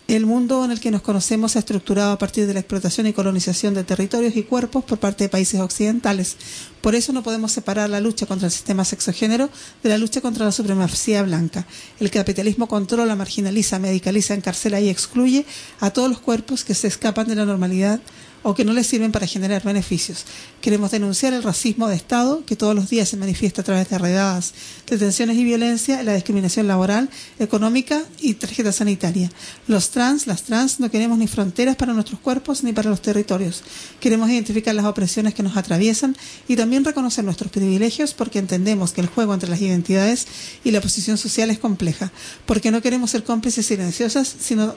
El 0.07 0.25
mundo 0.25 0.65
en 0.65 0.71
el 0.71 0.81
que 0.81 0.91
nos 0.91 1.01
conocemos 1.01 1.53
se 1.53 1.57
ha 1.57 1.61
estructurado 1.61 2.11
a 2.11 2.17
partir 2.17 2.45
de 2.45 2.53
la 2.53 2.59
explotación 2.59 3.07
y 3.07 3.13
colonización 3.13 3.73
de 3.73 3.85
territorios 3.85 4.35
y 4.35 4.43
cuerpos 4.43 4.83
por 4.83 4.99
parte 4.99 5.23
de 5.23 5.29
países 5.29 5.61
occidentales. 5.61 6.35
Por 6.81 6.93
eso 6.93 7.13
no 7.13 7.23
podemos 7.23 7.53
separar 7.53 7.89
la 7.89 8.01
lucha 8.01 8.25
contra 8.25 8.47
el 8.47 8.51
sistema 8.51 8.83
sexogénero 8.83 9.49
de 9.81 9.89
la 9.89 9.97
lucha 9.97 10.19
contra 10.19 10.43
la 10.43 10.51
supremacía 10.51 11.23
blanca. 11.23 11.65
El 12.01 12.11
capitalismo 12.11 12.67
controla, 12.67 13.15
marginaliza, 13.15 13.79
medicaliza, 13.79 14.33
encarcela 14.33 14.81
y 14.81 14.89
excluye 14.89 15.45
a 15.79 15.91
todos 15.91 16.09
los 16.09 16.19
cuerpos 16.19 16.65
que 16.65 16.75
se 16.75 16.87
escapan 16.87 17.27
de 17.27 17.35
la 17.35 17.45
normalidad 17.45 18.01
o 18.43 18.53
que 18.53 18.65
no 18.65 18.73
les 18.73 18.87
sirven 18.87 19.11
para 19.11 19.25
generar 19.25 19.63
beneficios. 19.63 20.25
Queremos 20.61 20.91
denunciar 20.91 21.33
el 21.33 21.43
racismo 21.43 21.87
de 21.87 21.95
Estado 21.95 22.43
que 22.45 22.55
todos 22.55 22.75
los 22.75 22.89
días 22.89 23.09
se 23.09 23.17
manifiesta 23.17 23.61
a 23.61 23.65
través 23.65 23.89
de 23.89 23.97
redadas, 23.97 24.53
detenciones 24.87 25.37
y 25.37 25.43
violencia, 25.43 26.03
la 26.03 26.13
discriminación 26.13 26.67
laboral, 26.67 27.09
económica 27.39 28.03
y 28.19 28.35
tarjeta 28.35 28.71
sanitaria. 28.71 29.31
Los 29.67 29.89
trans, 29.89 30.27
las 30.27 30.43
trans, 30.43 30.79
no 30.79 30.91
queremos 30.91 31.17
ni 31.17 31.27
fronteras 31.27 31.75
para 31.75 31.93
nuestros 31.93 32.19
cuerpos 32.19 32.63
ni 32.63 32.73
para 32.73 32.89
los 32.89 33.01
territorios. 33.01 33.63
Queremos 33.99 34.29
identificar 34.29 34.75
las 34.75 34.85
opresiones 34.85 35.33
que 35.33 35.43
nos 35.43 35.57
atraviesan 35.57 36.15
y 36.47 36.55
también 36.55 36.85
reconocer 36.85 37.23
nuestros 37.23 37.51
privilegios 37.51 38.13
porque 38.13 38.39
entendemos 38.39 38.91
que 38.91 39.01
el 39.01 39.07
juego 39.07 39.33
entre 39.33 39.49
las 39.49 39.61
identidades 39.61 40.27
y 40.63 40.71
la 40.71 40.81
posición 40.81 41.17
social 41.17 41.49
es 41.49 41.59
compleja, 41.59 42.11
porque 42.45 42.71
no 42.71 42.81
queremos 42.81 43.11
ser 43.11 43.23
cómplices 43.23 43.65
silenciosas, 43.65 44.35
sino 44.39 44.75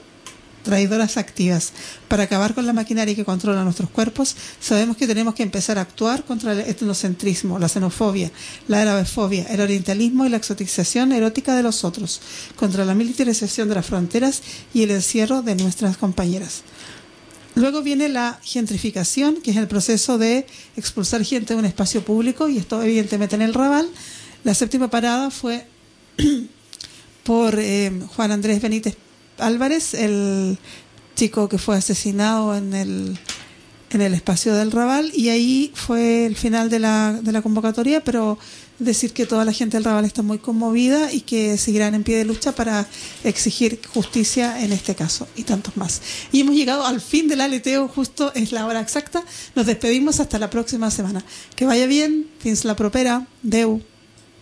traidoras 0.63 1.17
activas. 1.17 1.71
Para 2.07 2.23
acabar 2.23 2.53
con 2.53 2.65
la 2.65 2.73
maquinaria 2.73 3.15
que 3.15 3.25
controla 3.25 3.63
nuestros 3.63 3.89
cuerpos, 3.89 4.35
sabemos 4.59 4.97
que 4.97 5.07
tenemos 5.07 5.33
que 5.33 5.43
empezar 5.43 5.77
a 5.77 5.81
actuar 5.81 6.25
contra 6.25 6.53
el 6.53 6.59
etnocentrismo, 6.59 7.59
la 7.59 7.69
xenofobia, 7.69 8.31
la 8.67 8.81
arabefobia, 8.81 9.43
el 9.49 9.61
orientalismo 9.61 10.25
y 10.25 10.29
la 10.29 10.37
exotización 10.37 11.11
erótica 11.11 11.55
de 11.55 11.63
los 11.63 11.83
otros, 11.83 12.21
contra 12.55 12.85
la 12.85 12.95
militarización 12.95 13.69
de 13.69 13.75
las 13.75 13.85
fronteras 13.85 14.41
y 14.73 14.83
el 14.83 14.91
encierro 14.91 15.41
de 15.41 15.55
nuestras 15.55 15.97
compañeras. 15.97 16.63
Luego 17.55 17.81
viene 17.81 18.07
la 18.07 18.39
gentrificación, 18.43 19.41
que 19.41 19.51
es 19.51 19.57
el 19.57 19.67
proceso 19.67 20.19
de 20.19 20.45
expulsar 20.75 21.23
gente 21.23 21.53
de 21.53 21.59
un 21.59 21.65
espacio 21.65 22.03
público, 22.03 22.49
y 22.49 22.57
esto 22.57 22.83
evidentemente 22.83 23.35
en 23.35 23.41
el 23.41 23.53
Raval. 23.53 23.89
La 24.43 24.53
séptima 24.53 24.89
parada 24.89 25.31
fue 25.31 25.65
por 27.23 27.57
eh, 27.57 27.91
Juan 28.15 28.31
Andrés 28.31 28.61
Benítez 28.61 28.95
Álvarez, 29.37 29.93
el 29.93 30.57
chico 31.15 31.49
que 31.49 31.57
fue 31.57 31.75
asesinado 31.75 32.55
en 32.55 32.73
el, 32.73 33.19
en 33.91 34.01
el 34.01 34.13
espacio 34.13 34.55
del 34.55 34.71
Raval, 34.71 35.11
y 35.15 35.29
ahí 35.29 35.71
fue 35.73 36.25
el 36.25 36.35
final 36.35 36.69
de 36.69 36.79
la, 36.79 37.19
de 37.21 37.31
la 37.31 37.41
convocatoria, 37.41 38.03
pero 38.03 38.37
decir 38.79 39.11
que 39.13 39.25
toda 39.25 39.43
la 39.45 39.53
gente 39.53 39.77
del 39.77 39.83
Raval 39.83 40.05
está 40.05 40.21
muy 40.21 40.37
conmovida 40.37 41.11
y 41.11 41.21
que 41.21 41.57
seguirán 41.57 41.95
en 41.95 42.03
pie 42.03 42.17
de 42.17 42.25
lucha 42.25 42.53
para 42.53 42.87
exigir 43.23 43.79
justicia 43.87 44.63
en 44.63 44.71
este 44.71 44.95
caso 44.95 45.27
y 45.35 45.43
tantos 45.43 45.75
más. 45.77 46.01
Y 46.31 46.41
hemos 46.41 46.55
llegado 46.55 46.85
al 46.85 47.01
fin 47.01 47.27
del 47.27 47.41
aleteo, 47.41 47.87
justo 47.87 48.31
es 48.35 48.51
la 48.51 48.65
hora 48.65 48.79
exacta. 48.79 49.23
Nos 49.55 49.65
despedimos 49.65 50.19
hasta 50.19 50.37
la 50.39 50.49
próxima 50.49 50.91
semana. 50.91 51.23
Que 51.55 51.65
vaya 51.65 51.87
bien, 51.87 52.27
fins 52.39 52.65
la 52.65 52.75
propera, 52.75 53.27
Deu. 53.41 53.81